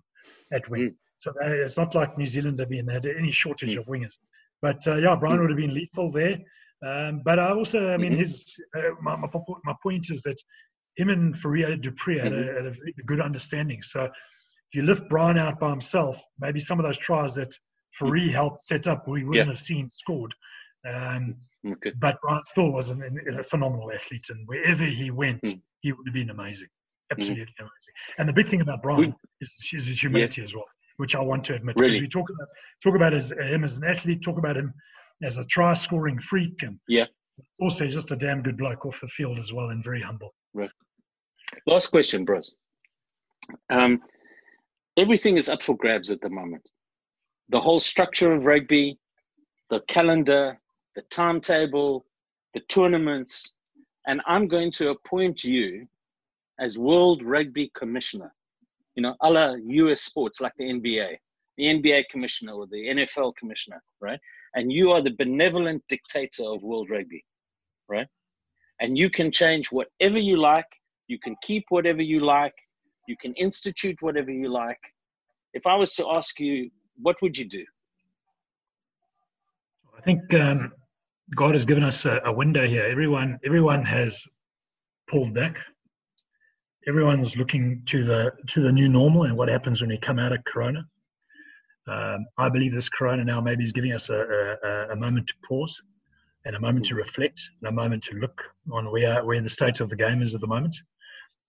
at 0.52 0.70
wing. 0.70 0.90
Mm. 0.90 0.96
So 1.16 1.34
they, 1.40 1.48
it's 1.48 1.78
not 1.78 1.96
like 1.96 2.18
New 2.18 2.28
Zealand 2.28 2.60
have 2.60 2.70
been 2.70 2.88
had 2.88 3.06
any 3.06 3.32
shortage 3.32 3.76
mm. 3.76 3.80
of 3.80 3.86
wingers. 3.86 4.16
But 4.62 4.88
uh, 4.88 4.98
yeah, 4.98 5.16
Bryan 5.16 5.42
would 5.42 5.52
have 5.52 5.58
been 5.58 5.74
lethal 5.74 6.12
there. 6.12 6.38
Um, 6.86 7.22
but 7.24 7.40
I 7.40 7.52
also, 7.52 7.90
I 7.90 7.98
mean, 7.98 8.12
mm-hmm. 8.12 8.20
his 8.20 8.56
uh, 8.76 8.92
my, 9.02 9.16
my, 9.16 9.28
my 9.64 9.74
point 9.82 10.08
is 10.12 10.22
that 10.24 10.40
him 10.96 11.10
and 11.10 11.36
Fourie 11.36 11.80
du 11.82 11.92
Preez 11.92 12.24
had, 12.24 12.32
mm-hmm. 12.34 12.68
a, 12.68 12.70
had 12.70 12.74
a 13.00 13.04
good 13.06 13.22
understanding. 13.22 13.82
So 13.84 14.06
if 14.06 14.12
you 14.74 14.84
lift 14.84 15.10
Bryan 15.10 15.38
out 15.38 15.60
by 15.60 15.70
himself, 15.70 16.22
maybe 16.40 16.60
some 16.60 16.80
of 16.80 16.86
those 16.86 16.98
tries 16.98 17.36
that 17.36 17.54
mm-hmm. 18.02 18.30
helped 18.30 18.62
set 18.62 18.88
up, 18.88 19.08
we 19.08 19.24
wouldn't 19.24 19.48
yeah. 19.48 19.52
have 19.52 19.62
seen 19.62 19.90
scored. 19.90 20.34
Um, 20.88 21.36
okay. 21.66 21.92
But 22.00 22.22
Bryan 22.22 22.44
still 22.44 22.72
was 22.72 22.90
an, 22.90 23.02
an, 23.02 23.40
a 23.40 23.44
phenomenal 23.44 23.92
athlete, 23.92 24.28
and 24.30 24.48
wherever 24.48 24.84
he 24.84 25.12
went, 25.12 25.42
mm. 25.42 25.62
he 25.82 25.92
would 25.92 26.08
have 26.08 26.14
been 26.14 26.30
amazing, 26.30 26.68
mm-hmm. 26.68 27.20
absolutely 27.20 27.54
mm. 27.60 27.62
amazing. 27.62 27.94
And 28.18 28.30
the 28.30 28.34
big 28.34 28.48
thing 28.48 28.62
about 28.62 28.82
Bryan 28.82 29.16
is, 29.42 29.70
is 29.74 29.88
his 29.88 30.00
humility 30.00 30.42
yeah. 30.42 30.46
as 30.46 30.56
well 30.56 30.66
which 30.98 31.16
I 31.16 31.22
want 31.22 31.44
to 31.46 31.56
admit. 31.56 31.76
Really? 31.80 32.02
we 32.02 32.08
talk 32.08 32.30
about 32.30 32.48
talk 32.84 32.96
about 32.96 33.14
his, 33.14 33.32
him 33.32 33.64
as 33.64 33.78
an 33.78 33.88
athlete, 33.88 34.22
talk 34.22 34.38
about 34.38 34.58
him 34.58 34.74
as 35.24 35.38
a 35.38 35.46
try 35.46 35.74
scoring 35.74 36.20
freak, 36.20 36.64
and 36.64 36.80
yeah, 36.88 37.06
also 37.62 37.88
just 37.88 38.12
a 38.12 38.16
damn 38.16 38.42
good 38.42 38.58
bloke 38.58 38.86
off 38.86 39.02
the 39.02 39.08
field 39.08 39.40
as 39.40 39.54
well, 39.54 39.70
and 39.70 39.84
very 39.84 40.02
humble. 40.02 40.34
Right. 40.54 40.72
Last 41.66 41.88
question, 41.88 42.26
bros. 42.26 42.54
Um, 43.70 44.02
everything 44.98 45.38
is 45.38 45.48
up 45.48 45.64
for 45.64 45.78
grabs 45.78 46.12
at 46.12 46.20
the 46.22 46.30
moment. 46.30 46.68
The 47.50 47.62
whole 47.62 47.80
structure 47.80 48.34
of 48.34 48.46
rugby, 48.46 49.00
the 49.70 49.80
calendar, 49.88 50.60
the 50.98 51.04
timetable, 51.04 52.06
the 52.54 52.60
tournaments, 52.68 53.54
and 54.08 54.22
I'm 54.28 54.50
going 54.50 54.72
to 54.74 54.90
appoint 54.90 55.46
you 55.46 55.88
as 56.60 56.78
World 56.78 57.24
Rugby 57.24 57.72
Commissioner 57.74 58.34
you 58.98 59.04
know, 59.04 59.16
other 59.22 59.60
US 59.64 60.02
sports 60.02 60.42
like 60.42 60.54
the 60.58 60.66
NBA, 60.66 61.18
the 61.58 61.66
NBA 61.66 62.10
commissioner 62.10 62.54
or 62.54 62.66
the 62.66 62.88
NFL 62.88 63.36
commissioner, 63.36 63.82
right? 64.02 64.20
And 64.56 64.72
you 64.72 64.92
are 64.92 65.02
the 65.02 65.14
benevolent 65.20 65.84
dictator 65.88 66.46
of 66.46 66.64
world 66.64 66.90
rugby, 66.90 67.24
right? 67.88 68.08
And 68.82 68.98
you 68.98 69.12
can 69.12 69.32
change 69.32 69.72
whatever 69.72 70.18
you 70.18 70.38
like. 70.38 70.66
You 71.08 71.20
can 71.20 71.36
keep 71.44 71.66
whatever 71.70 72.02
you 72.02 72.22
like. 72.22 72.56
You 73.08 73.16
can 73.22 73.34
institute 73.36 73.98
whatever 74.02 74.32
you 74.32 74.50
like. 74.50 74.80
If 75.54 75.68
I 75.68 75.76
was 75.76 75.94
to 75.96 76.08
ask 76.18 76.40
you, 76.40 76.72
what 77.00 77.18
would 77.22 77.38
you 77.38 77.46
do? 77.46 77.64
I 79.96 80.02
think 80.02 80.34
um, 80.34 80.74
God 81.36 81.54
has 81.56 81.66
given 81.66 81.84
us 81.84 82.06
a, 82.06 82.22
a 82.26 82.32
window 82.32 82.68
here. 82.68 82.86
Everyone, 82.86 83.40
everyone 83.46 83.84
has 83.84 84.26
pulled 85.08 85.34
back. 85.34 85.58
Everyone's 86.88 87.36
looking 87.36 87.82
to 87.88 88.06
the 88.06 88.32
to 88.48 88.62
the 88.62 88.72
new 88.72 88.88
normal 88.88 89.24
and 89.24 89.36
what 89.36 89.50
happens 89.50 89.82
when 89.82 89.90
we 89.90 89.98
come 89.98 90.20
out 90.20 90.32
of 90.32 90.40
Corona. 90.46 90.86
Um, 91.88 92.26
I 92.38 92.50
believe 92.50 92.74
this 92.74 92.90
Corona 92.90 93.26
now 93.26 93.42
maybe 93.42 93.64
is 93.64 93.74
giving 93.74 93.94
us 93.94 94.10
a, 94.10 94.58
a, 94.64 94.94
a, 94.94 94.96
moment 94.96 95.28
to 95.28 95.34
pause 95.48 95.82
and 96.46 96.56
a 96.56 96.60
moment 96.60 96.86
to 96.88 96.96
reflect 96.96 97.42
and 97.62 97.70
a 97.70 97.72
moment 97.72 98.04
to 98.04 98.16
look 98.16 98.44
on 98.72 98.92
where 98.92 99.24
where 99.26 99.42
the 99.42 99.50
state 99.50 99.80
of 99.80 99.90
the 99.90 99.96
game 99.96 100.22
is 100.22 100.34
at 100.34 100.42
the 100.42 100.48
moment. 100.48 100.76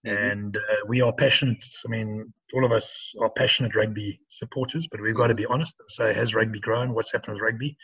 Mm-hmm. 0.05 0.17
And 0.17 0.57
uh, 0.57 0.85
we 0.87 1.01
are 1.01 1.13
passionate. 1.13 1.63
I 1.85 1.89
mean, 1.89 2.33
all 2.53 2.65
of 2.65 2.71
us 2.71 3.13
are 3.21 3.29
passionate 3.29 3.75
rugby 3.75 4.19
supporters, 4.27 4.87
but 4.89 5.01
we've 5.01 5.15
got 5.15 5.27
to 5.27 5.35
be 5.35 5.45
honest 5.45 5.79
and 5.79 5.89
say, 5.89 6.13
has 6.13 6.35
rugby 6.35 6.59
grown? 6.59 6.93
What's 6.93 7.11
happened 7.11 7.35
with 7.35 7.43
rugby? 7.43 7.77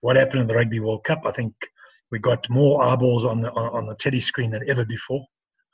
What 0.00 0.16
happened 0.16 0.42
in 0.42 0.46
the 0.46 0.54
Rugby 0.54 0.80
World 0.80 1.04
Cup? 1.04 1.22
I 1.26 1.32
think 1.32 1.54
we 2.10 2.18
got 2.18 2.48
more 2.50 2.82
eyeballs 2.82 3.24
on 3.24 3.42
the 3.42 3.50
on 3.50 3.86
the 3.86 3.94
telly 3.94 4.20
screen 4.20 4.50
than 4.50 4.68
ever 4.68 4.84
before. 4.84 5.24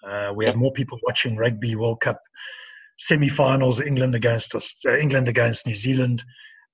Uh, 0.07 0.33
we 0.35 0.45
had 0.45 0.57
more 0.57 0.73
people 0.73 0.99
watching 1.03 1.37
Rugby 1.37 1.75
World 1.77 2.01
Cup 2.01 2.21
semi-finals: 2.99 3.81
England 3.81 4.15
against 4.15 4.55
uh, 4.55 4.97
England 4.97 5.29
against 5.29 5.67
New 5.67 5.77
Zealand, 5.77 6.23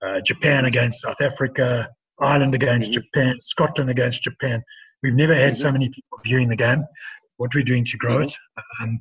uh, 0.03 0.21
Japan 0.25 0.65
against 0.65 1.03
South 1.03 1.21
Africa, 1.21 1.89
Ireland 2.21 2.55
against 2.55 2.93
mm-hmm. 2.93 3.01
Japan, 3.01 3.41
Scotland 3.41 3.91
against 3.91 4.23
Japan. 4.23 4.63
We've 5.03 5.15
never 5.15 5.35
had 5.35 5.53
mm-hmm. 5.53 5.63
so 5.63 5.73
many 5.73 5.89
people 5.89 6.19
viewing 6.25 6.49
the 6.49 6.57
game. 6.57 6.85
What 7.37 7.55
we're 7.55 7.65
doing 7.65 7.85
to 7.87 7.97
grow 7.99 8.19
mm-hmm. 8.19 8.25
it, 8.25 8.35
um, 8.81 9.01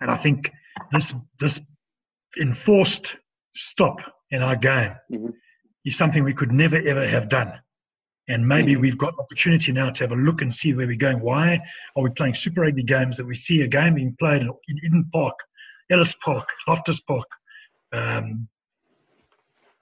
and 0.00 0.10
I 0.10 0.16
think 0.16 0.50
this 0.92 1.14
this 1.38 1.60
enforced 2.40 3.16
stop 3.54 3.96
in 4.30 4.42
our 4.42 4.56
game 4.56 4.94
mm-hmm. 5.12 5.30
Is 5.84 5.96
something 5.96 6.24
we 6.24 6.34
could 6.34 6.52
never 6.52 6.76
ever 6.76 7.06
have 7.06 7.28
done. 7.28 7.52
And 8.28 8.46
maybe 8.46 8.72
mm-hmm. 8.72 8.82
we've 8.82 8.98
got 8.98 9.14
opportunity 9.18 9.72
now 9.72 9.90
to 9.90 10.04
have 10.04 10.12
a 10.12 10.16
look 10.16 10.42
and 10.42 10.52
see 10.52 10.74
where 10.74 10.86
we're 10.86 10.96
going. 10.96 11.20
Why 11.20 11.60
are 11.96 12.02
we 12.02 12.10
playing 12.10 12.34
Super 12.34 12.60
Rugby 12.60 12.82
games 12.82 13.16
that 13.16 13.26
we 13.26 13.34
see 13.34 13.62
a 13.62 13.68
game 13.68 13.94
being 13.94 14.16
played 14.18 14.42
in, 14.42 14.50
in 14.68 14.78
Eden 14.84 15.08
Park, 15.12 15.38
Ellis 15.90 16.14
Park, 16.14 16.46
Loftus 16.68 17.00
Park, 17.00 17.26
um, 17.92 18.48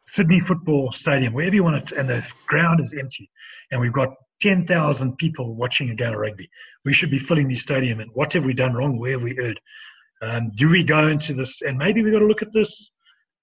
Sydney 0.03 0.39
Football 0.39 0.93
Stadium, 0.93 1.33
wherever 1.33 1.57
you 1.57 1.65
want 1.65 1.91
it, 1.91 1.99
and 1.99 2.09
the 2.09 2.25
ground 2.47 2.81
is 2.81 2.95
empty, 2.97 3.29
and 3.73 3.81
we've 3.81 3.93
got 3.93 4.15
10,000 4.41 5.17
people 5.17 5.55
watching 5.55 5.91
a 5.91 5.95
game 5.95 6.13
of 6.13 6.21
rugby. 6.21 6.51
We 6.85 6.93
should 6.93 7.11
be 7.11 7.19
filling 7.19 7.49
the 7.49 7.57
stadium. 7.57 8.01
And 8.01 8.11
what 8.13 8.35
have 8.35 8.45
we 8.45 8.55
done 8.55 8.75
wrong? 8.75 8.99
Where 8.99 9.13
have 9.13 9.23
we 9.23 9.39
erred? 9.39 9.61
Um, 10.23 10.51
do 10.55 10.69
we 10.69 10.85
go 10.85 11.09
into 11.09 11.35
this? 11.35 11.63
And 11.63 11.79
maybe 11.79 12.03
we've 12.03 12.13
got 12.13 12.21
to 12.21 12.27
look 12.27 12.43
at 12.43 12.53
this 12.53 12.91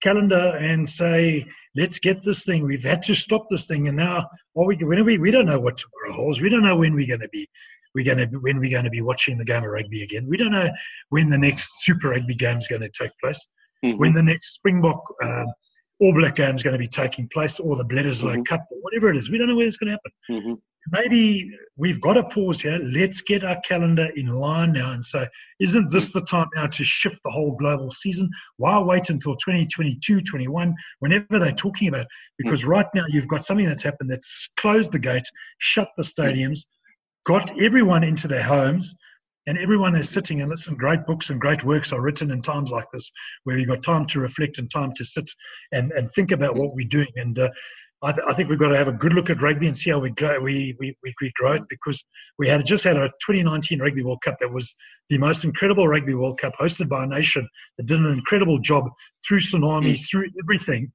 calendar 0.04 0.58
and 0.58 0.88
say, 0.88 1.46
let's 1.76 2.00
get 2.00 2.24
this 2.24 2.46
thing. 2.46 2.64
We've 2.64 2.84
had 2.84 3.02
to 3.04 3.16
stop 3.16 3.46
this 3.50 3.68
thing, 3.68 3.88
and 3.88 3.98
now, 3.98 4.28
are 4.58 4.66
we? 4.66 4.76
When 4.76 5.00
are 5.00 5.04
we? 5.04 5.18
We 5.18 5.32
don't 5.32 5.46
know 5.46 5.60
what 5.60 5.78
tomorrow 5.78 6.22
holds. 6.22 6.42
We 6.42 6.50
don't 6.50 6.64
know 6.64 6.78
when 6.78 6.94
we're 6.94 7.08
going 7.08 7.22
to 7.22 7.30
be. 7.30 7.48
We're 7.96 8.06
going 8.06 8.30
to 8.30 8.38
when 8.38 8.60
we're 8.60 8.72
going 8.72 8.86
to 8.86 8.90
be 8.90 9.02
watching 9.02 9.38
the 9.38 9.46
game 9.46 9.64
of 9.64 9.70
rugby 9.70 10.04
again. 10.04 10.28
We 10.28 10.38
don't 10.38 10.52
know 10.52 10.70
when 11.10 11.30
the 11.30 11.38
next 11.38 11.84
Super 11.84 12.10
Rugby 12.10 12.36
game 12.36 12.58
is 12.58 12.68
going 12.68 12.82
to 12.82 12.90
take 12.90 13.12
place. 13.24 13.40
Mm-hmm. 13.86 13.98
When 13.98 14.14
the 14.14 14.24
next 14.24 14.54
Springbok 14.56 15.04
uh, 15.24 15.46
All 16.00 16.14
Black 16.14 16.36
game 16.36 16.56
is 16.56 16.64
going 16.64 16.74
to 16.74 16.80
be 16.80 16.88
taking 16.88 17.30
place, 17.30 17.60
or 17.60 17.76
the 17.76 17.86
Bledisloe 17.86 18.34
mm-hmm. 18.34 18.44
Cup, 18.44 18.62
or 18.72 18.78
whatever 18.82 19.10
it 19.10 19.18
is. 19.18 19.32
We 19.32 19.38
don't 19.38 19.48
know 19.48 19.56
where 19.56 19.68
it's 19.68 19.78
going 19.78 19.92
to 19.92 20.00
happen. 20.00 20.12
Mm-hmm 20.32 20.54
maybe 20.92 21.50
we've 21.78 22.02
got 22.02 22.14
to 22.14 22.24
pause 22.24 22.62
here. 22.62 22.80
Let's 22.84 23.22
get 23.22 23.44
our 23.44 23.60
calendar 23.62 24.10
in 24.16 24.28
line 24.28 24.74
now 24.74 24.92
and 24.92 25.04
say, 25.04 25.28
isn't 25.60 25.92
this 25.92 26.12
the 26.12 26.22
time 26.22 26.48
now 26.56 26.68
to 26.68 26.84
shift 26.84 27.18
the 27.24 27.32
whole 27.32 27.56
global 27.56 27.92
season? 27.92 28.30
Why 28.58 28.80
wait 28.80 29.10
until 29.10 29.36
2022, 29.36 30.22
21, 30.22 30.74
whenever 31.00 31.40
they're 31.40 31.52
talking 31.52 31.88
about? 31.88 32.08
Because 32.38 32.66
right 32.66 32.88
now 32.94 33.06
you've 33.08 33.28
got 33.28 33.46
something 33.46 33.68
that's 33.68 33.84
happened 33.84 34.12
that's 34.12 34.50
closed 34.58 34.92
the 34.92 35.00
gate, 35.00 35.28
shut 35.60 35.90
the 35.98 36.04
stadiums, 36.04 36.62
got 37.26 37.60
everyone 37.62 38.04
into 38.04 38.28
their 38.28 38.44
homes, 38.44 38.96
and 39.48 39.58
everyone 39.58 39.96
is 39.96 40.10
sitting 40.10 40.42
and 40.42 40.50
listen. 40.50 40.76
Great 40.76 41.06
books 41.06 41.30
and 41.30 41.40
great 41.40 41.64
works 41.64 41.92
are 41.92 42.02
written 42.02 42.32
in 42.32 42.42
times 42.42 42.72
like 42.72 42.86
this, 42.94 43.12
where 43.44 43.58
you've 43.58 43.68
got 43.68 43.84
time 43.84 44.06
to 44.08 44.20
reflect 44.20 44.58
and 44.58 44.72
time 44.72 44.94
to 44.94 45.04
sit 45.04 45.30
and, 45.72 45.92
and 45.92 46.10
think 46.12 46.32
about 46.32 46.56
what 46.56 46.74
we're 46.74 46.88
doing. 46.88 47.12
And 47.18 47.38
uh, 47.38 47.50
I, 48.04 48.12
th- 48.12 48.28
I, 48.28 48.34
think 48.34 48.50
we've 48.50 48.60
got 48.60 48.68
to 48.68 48.78
have 48.78 48.90
a 48.90 48.94
good 48.94 49.14
look 49.14 49.30
at 49.30 49.42
rugby 49.42 49.66
and 49.66 49.78
see 49.78 49.90
how 49.90 50.00
we 50.00 50.12
go. 50.12 50.38
We, 50.42 50.76
we, 50.78 50.98
we, 51.04 51.14
we 51.22 51.32
grow 51.36 51.54
it 51.54 51.64
because 51.70 52.04
we 52.38 52.50
had 52.50 52.66
just 52.66 52.84
had 52.84 52.98
a 52.98 53.08
2019 53.26 53.80
Rugby 53.80 54.04
World 54.04 54.22
Cup 54.24 54.38
that 54.42 54.52
was 54.52 54.76
the 55.10 55.18
most 55.18 55.46
incredible 55.46 55.88
Rugby 55.88 56.14
World 56.14 56.38
Cup 56.38 56.54
hosted 56.60 56.90
by 56.90 57.06
a 57.06 57.08
nation 57.08 57.48
that 57.78 57.88
did 57.88 58.00
an 58.00 58.12
incredible 58.12 58.60
job 58.60 58.90
through 59.26 59.40
tsunamis, 59.40 60.00
mm. 60.00 60.10
through 60.10 60.30
everything, 60.44 60.92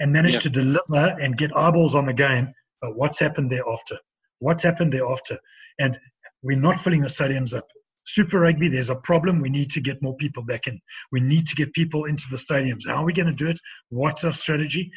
and 0.00 0.12
managed 0.12 0.40
to 0.40 0.50
deliver 0.50 1.16
and 1.20 1.36
get 1.36 1.56
eyeballs 1.56 1.94
on 1.94 2.06
the 2.06 2.12
game. 2.12 2.52
But 2.82 2.96
what's 2.96 3.20
happened 3.20 3.50
thereafter? 3.50 3.98
What's 4.40 4.64
happened 4.64 4.92
thereafter? 4.92 5.38
And 5.78 5.96
we're 6.42 6.58
not 6.58 6.80
filling 6.80 7.02
the 7.02 7.08
stadiums 7.08 7.56
up. 7.56 7.66
Super 8.06 8.40
Rugby, 8.40 8.68
there's 8.68 8.90
a 8.90 8.96
problem. 8.96 9.40
We 9.40 9.50
need 9.50 9.70
to 9.72 9.80
get 9.80 10.02
more 10.02 10.16
people 10.16 10.42
back 10.42 10.66
in. 10.66 10.80
We 11.12 11.20
need 11.20 11.46
to 11.46 11.54
get 11.54 11.72
people 11.74 12.06
into 12.06 12.24
the 12.30 12.38
stadiums. 12.38 12.88
How 12.88 12.96
are 12.96 13.04
we 13.04 13.12
going 13.12 13.28
to 13.28 13.34
do 13.34 13.48
it? 13.48 13.60
What's 13.90 14.24
our 14.24 14.32
strategy? 14.32 14.90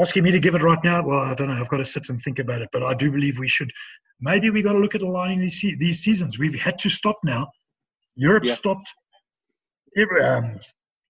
Asking 0.00 0.24
me 0.24 0.30
to 0.32 0.38
give 0.38 0.54
it 0.54 0.62
right 0.62 0.82
now, 0.82 1.04
well, 1.04 1.20
I 1.20 1.34
don't 1.34 1.48
know. 1.48 1.60
I've 1.60 1.68
got 1.68 1.78
to 1.78 1.84
sit 1.84 2.08
and 2.08 2.20
think 2.20 2.38
about 2.38 2.62
it. 2.62 2.68
But 2.72 2.82
I 2.82 2.94
do 2.94 3.10
believe 3.10 3.38
we 3.38 3.48
should. 3.48 3.70
Maybe 4.20 4.50
we 4.50 4.62
got 4.62 4.72
to 4.72 4.78
look 4.78 4.94
at 4.94 5.02
aligning 5.02 5.40
these 5.40 5.60
these 5.78 6.00
seasons. 6.00 6.38
We've 6.38 6.54
had 6.54 6.78
to 6.80 6.90
stop 6.90 7.18
now. 7.24 7.50
Europe 8.16 8.44
yeah. 8.46 8.54
stopped. 8.54 8.92
Every, 9.96 10.22
um, 10.22 10.58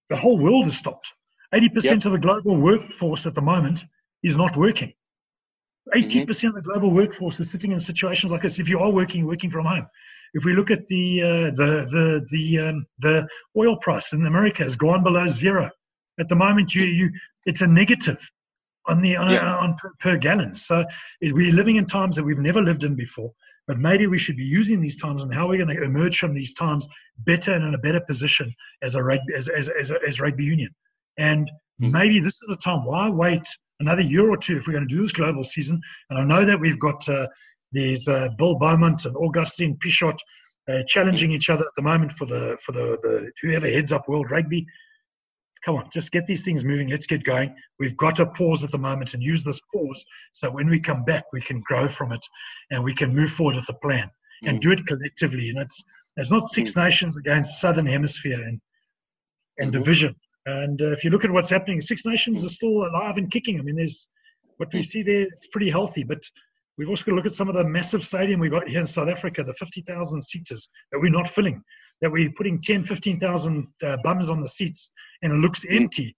the 0.09 0.15
whole 0.15 0.37
world 0.37 0.65
has 0.65 0.77
stopped. 0.77 1.11
Eighty 1.53 1.69
percent 1.69 2.05
of 2.05 2.11
the 2.11 2.19
global 2.19 2.55
workforce 2.55 3.25
at 3.25 3.35
the 3.35 3.41
moment 3.41 3.83
is 4.23 4.37
not 4.37 4.55
working. 4.55 4.93
80 5.93 6.19
mm-hmm. 6.19 6.27
percent 6.27 6.55
of 6.55 6.63
the 6.63 6.69
global 6.69 6.91
workforce 6.91 7.39
is 7.39 7.51
sitting 7.51 7.71
in 7.71 7.79
situations 7.79 8.31
like 8.31 8.43
this. 8.43 8.59
If 8.59 8.69
you 8.69 8.79
are 8.79 8.91
working, 8.91 9.25
working 9.25 9.49
from 9.49 9.65
home. 9.65 9.87
If 10.33 10.45
we 10.45 10.53
look 10.53 10.71
at 10.71 10.87
the 10.87 11.21
uh, 11.21 11.27
the 11.51 11.87
the 11.91 12.27
the 12.29 12.59
um, 12.59 12.85
the 12.99 13.27
oil 13.57 13.77
price 13.77 14.13
in 14.13 14.25
America 14.25 14.63
has 14.63 14.75
gone 14.75 15.03
below 15.03 15.27
zero. 15.27 15.69
At 16.19 16.29
the 16.29 16.35
moment, 16.35 16.73
you 16.73 16.83
you 16.83 17.11
it's 17.45 17.61
a 17.61 17.67
negative 17.67 18.19
on 18.87 19.01
the 19.01 19.15
on, 19.15 19.31
yeah. 19.31 19.55
on 19.55 19.75
per, 19.75 19.93
per, 19.99 20.17
gallon. 20.17 20.55
So 20.55 20.85
we're 21.21 21.53
living 21.53 21.75
in 21.75 21.85
times 21.85 22.15
that 22.15 22.23
we've 22.23 22.39
never 22.39 22.61
lived 22.61 22.83
in 22.83 22.95
before. 22.95 23.31
But 23.67 23.77
maybe 23.77 24.07
we 24.07 24.17
should 24.17 24.37
be 24.37 24.43
using 24.43 24.81
these 24.81 24.97
times 24.97 25.23
and 25.23 25.33
how 25.33 25.47
we're 25.47 25.63
going 25.63 25.75
to 25.75 25.83
emerge 25.83 26.17
from 26.19 26.33
these 26.33 26.53
times 26.53 26.87
better 27.19 27.53
and 27.53 27.63
in 27.63 27.75
a 27.75 27.77
better 27.77 28.01
position 28.01 28.53
as 28.81 28.95
a 28.95 29.03
rugby, 29.03 29.33
as, 29.35 29.47
as, 29.47 29.69
as, 29.69 29.91
as 29.91 30.19
rugby 30.19 30.43
union. 30.43 30.71
And 31.17 31.49
mm-hmm. 31.79 31.91
maybe 31.91 32.19
this 32.19 32.41
is 32.41 32.47
the 32.49 32.57
time. 32.57 32.85
Why 32.85 33.09
wait 33.09 33.47
another 33.79 34.01
year 34.01 34.29
or 34.29 34.37
two 34.37 34.57
if 34.57 34.67
we're 34.67 34.73
going 34.73 34.87
to 34.87 34.93
do 34.93 35.03
this 35.03 35.11
global 35.11 35.43
season? 35.43 35.79
And 36.09 36.19
I 36.19 36.23
know 36.23 36.45
that 36.45 36.59
we've 36.59 36.79
got 36.79 37.07
uh, 37.07 37.27
there's 37.71 38.07
uh, 38.07 38.29
Bill 38.37 38.55
Beaumont 38.55 39.05
and 39.05 39.15
Augustine 39.15 39.77
Pichot 39.77 40.17
uh, 40.67 40.83
challenging 40.87 41.29
mm-hmm. 41.29 41.37
each 41.37 41.49
other 41.49 41.63
at 41.63 41.75
the 41.75 41.81
moment 41.81 42.11
for 42.11 42.25
the 42.25 42.57
for 42.63 42.71
the, 42.71 42.97
the 43.01 43.31
whoever 43.41 43.67
heads 43.67 43.91
up 43.91 44.07
World 44.07 44.31
Rugby 44.31 44.65
come 45.63 45.75
on, 45.75 45.89
just 45.91 46.11
get 46.11 46.25
these 46.25 46.43
things 46.43 46.63
moving. 46.63 46.89
Let's 46.89 47.07
get 47.07 47.23
going. 47.23 47.55
We've 47.79 47.97
got 47.97 48.15
to 48.15 48.25
pause 48.25 48.63
at 48.63 48.71
the 48.71 48.77
moment 48.77 49.13
and 49.13 49.23
use 49.23 49.43
this 49.43 49.61
pause 49.73 50.05
so 50.33 50.49
when 50.49 50.69
we 50.69 50.79
come 50.79 51.03
back, 51.03 51.25
we 51.33 51.41
can 51.41 51.61
grow 51.61 51.87
from 51.87 52.11
it 52.11 52.25
and 52.69 52.83
we 52.83 52.95
can 52.95 53.15
move 53.15 53.31
forward 53.31 53.55
with 53.55 53.67
the 53.67 53.73
plan 53.73 54.09
and 54.43 54.57
mm. 54.57 54.61
do 54.61 54.71
it 54.71 54.85
collectively. 54.87 55.49
And 55.49 55.59
it's 55.59 55.83
it's 56.17 56.31
not 56.31 56.43
six 56.43 56.73
mm. 56.73 56.83
nations 56.83 57.17
against 57.17 57.61
Southern 57.61 57.85
Hemisphere 57.85 58.41
and 58.41 58.59
and 59.57 59.71
mm-hmm. 59.71 59.79
division. 59.79 60.15
And 60.45 60.81
uh, 60.81 60.91
if 60.91 61.03
you 61.03 61.11
look 61.11 61.25
at 61.25 61.31
what's 61.31 61.49
happening, 61.49 61.81
Six 61.81 62.03
Nations 62.05 62.43
are 62.43 62.49
still 62.49 62.83
alive 62.85 63.17
and 63.17 63.29
kicking. 63.29 63.59
I 63.59 63.61
mean, 63.61 63.75
there's 63.75 64.09
what 64.57 64.73
we 64.73 64.79
mm. 64.79 64.85
see 64.85 65.03
there. 65.03 65.23
It's 65.23 65.47
pretty 65.47 65.69
healthy, 65.69 66.03
but 66.03 66.23
we've 66.77 66.89
also 66.89 67.03
got 67.03 67.11
to 67.11 67.15
look 67.15 67.25
at 67.25 67.33
some 67.33 67.49
of 67.49 67.55
the 67.55 67.63
massive 67.63 68.03
stadium 68.03 68.39
we've 68.39 68.51
got 68.51 68.67
here 68.67 68.79
in 68.79 68.85
South 68.87 69.09
Africa, 69.09 69.43
the 69.43 69.53
50,000 69.53 70.21
seaters 70.21 70.69
that 70.91 70.99
we're 70.99 71.11
not 71.11 71.27
filling, 71.27 71.63
that 72.01 72.11
we're 72.11 72.31
putting 72.35 72.59
10, 72.59 72.83
15,000 72.83 73.67
uh, 73.83 73.97
bums 74.03 74.31
on 74.31 74.41
the 74.41 74.47
seats 74.47 74.89
and 75.21 75.33
it 75.33 75.37
looks 75.37 75.65
empty. 75.69 76.15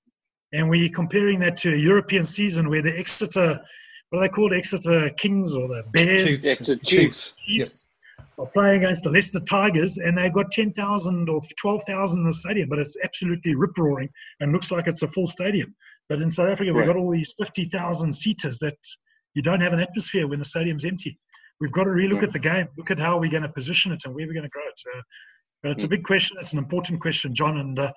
And 0.52 0.70
we're 0.70 0.90
comparing 0.90 1.40
that 1.40 1.58
to 1.58 1.74
a 1.74 1.78
European 1.78 2.26
season 2.26 2.70
where 2.70 2.82
the 2.82 2.98
Exeter, 2.98 3.62
what 4.10 4.20
are 4.20 4.22
they 4.22 4.30
called, 4.30 4.54
Exeter 4.54 5.10
Kings 5.12 5.56
or 5.56 5.68
the 5.68 5.84
Bears? 5.92 6.40
Chiefs. 6.40 6.46
Exeter 6.46 6.84
Chiefs. 6.84 7.34
Chiefs 7.40 7.88
yep. 8.18 8.28
are 8.38 8.52
playing 8.52 8.84
against 8.84 9.04
the 9.04 9.10
Leicester 9.10 9.40
Tigers 9.40 9.98
and 9.98 10.18
they've 10.18 10.34
got 10.34 10.52
10,000 10.52 11.30
or 11.30 11.42
12,000 11.60 12.20
in 12.20 12.26
the 12.26 12.34
stadium, 12.34 12.70
but 12.70 12.80
it's 12.80 12.98
absolutely 13.04 13.56
rip 13.56 13.78
roaring 13.78 14.10
and 14.40 14.52
looks 14.52 14.72
like 14.72 14.88
it's 14.88 15.02
a 15.02 15.08
full 15.08 15.28
stadium. 15.28 15.76
But 16.10 16.22
in 16.22 16.30
South 16.30 16.50
Africa, 16.50 16.74
we've 16.74 16.86
got 16.86 16.98
all 16.98 17.12
these 17.12 17.34
50,000 17.38 18.14
seaters 18.14 18.60
that 18.60 18.78
you 19.34 19.42
don't 19.42 19.62
have 19.62 19.74
an 19.74 19.80
atmosphere 19.80 20.28
when 20.28 20.40
the 20.40 20.46
stadium's 20.46 20.86
empty. 20.86 21.18
We've 21.60 21.72
got 21.72 21.86
to 21.86 21.92
relook 21.92 22.24
at 22.24 22.34
the 22.34 22.40
game, 22.40 22.68
look 22.78 22.92
at 22.92 23.00
how 23.00 23.20
we're 23.20 23.32
going 23.32 23.44
to 23.44 23.50
position 23.50 23.92
it 23.92 24.02
and 24.06 24.14
where 24.14 24.28
we're 24.28 24.34
going 24.34 24.44
to 24.44 24.50
grow 24.50 24.64
it. 24.68 24.82
Uh, 24.96 25.02
but 25.62 25.72
it's 25.72 25.84
a 25.84 25.88
big 25.88 26.04
question. 26.04 26.38
It's 26.40 26.52
an 26.52 26.60
important 26.60 27.00
question, 27.00 27.34
John. 27.34 27.58
And 27.58 27.80
uh, 27.80 27.94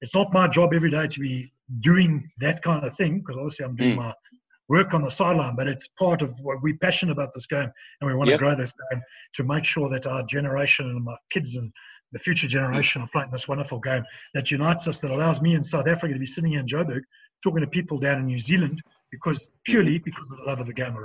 it's 0.00 0.14
not 0.14 0.32
my 0.32 0.48
job 0.48 0.72
every 0.74 0.90
day 0.90 1.06
to 1.06 1.20
be 1.20 1.52
doing 1.80 2.28
that 2.38 2.62
kind 2.62 2.84
of 2.84 2.96
thing 2.96 3.18
because 3.18 3.36
obviously 3.36 3.64
I'm 3.64 3.76
doing 3.76 3.94
mm. 3.94 4.04
my 4.04 4.14
work 4.68 4.94
on 4.94 5.02
the 5.02 5.10
sideline, 5.10 5.56
but 5.56 5.68
it's 5.68 5.88
part 5.88 6.22
of 6.22 6.38
what 6.40 6.62
we're 6.62 6.76
passionate 6.78 7.12
about 7.12 7.32
this 7.32 7.46
game 7.46 7.70
and 8.00 8.10
we 8.10 8.14
want 8.14 8.30
yep. 8.30 8.38
to 8.38 8.44
grow 8.44 8.56
this 8.56 8.72
game 8.90 9.00
to 9.34 9.44
make 9.44 9.64
sure 9.64 9.88
that 9.88 10.06
our 10.06 10.24
generation 10.24 10.86
and 10.86 11.04
my 11.04 11.16
kids 11.30 11.56
and 11.56 11.72
the 12.12 12.18
future 12.18 12.46
generation 12.46 13.02
are 13.02 13.08
playing 13.12 13.30
this 13.30 13.48
wonderful 13.48 13.80
game 13.80 14.04
that 14.34 14.50
unites 14.50 14.86
us, 14.88 15.00
that 15.00 15.10
allows 15.10 15.40
me 15.40 15.54
in 15.54 15.62
South 15.62 15.88
Africa 15.88 16.14
to 16.14 16.20
be 16.20 16.26
sitting 16.26 16.52
here 16.52 16.60
in 16.60 16.66
Joburg 16.66 17.02
talking 17.42 17.60
to 17.60 17.66
people 17.66 17.98
down 17.98 18.18
in 18.18 18.26
New 18.26 18.38
Zealand 18.38 18.80
because 19.10 19.50
purely 19.64 19.98
because 19.98 20.30
of 20.32 20.38
the 20.38 20.44
love 20.44 20.60
of 20.60 20.66
the 20.66 20.72
game. 20.72 20.96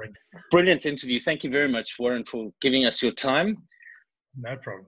Brilliant 0.52 0.86
interview. 0.86 1.20
Thank 1.20 1.44
you 1.44 1.50
very 1.50 1.68
much, 1.68 1.98
Warren, 2.00 2.24
for 2.24 2.52
giving 2.62 2.86
us 2.86 3.02
your 3.02 3.12
time. 3.12 3.58
No 4.38 4.56
problem. 4.58 4.88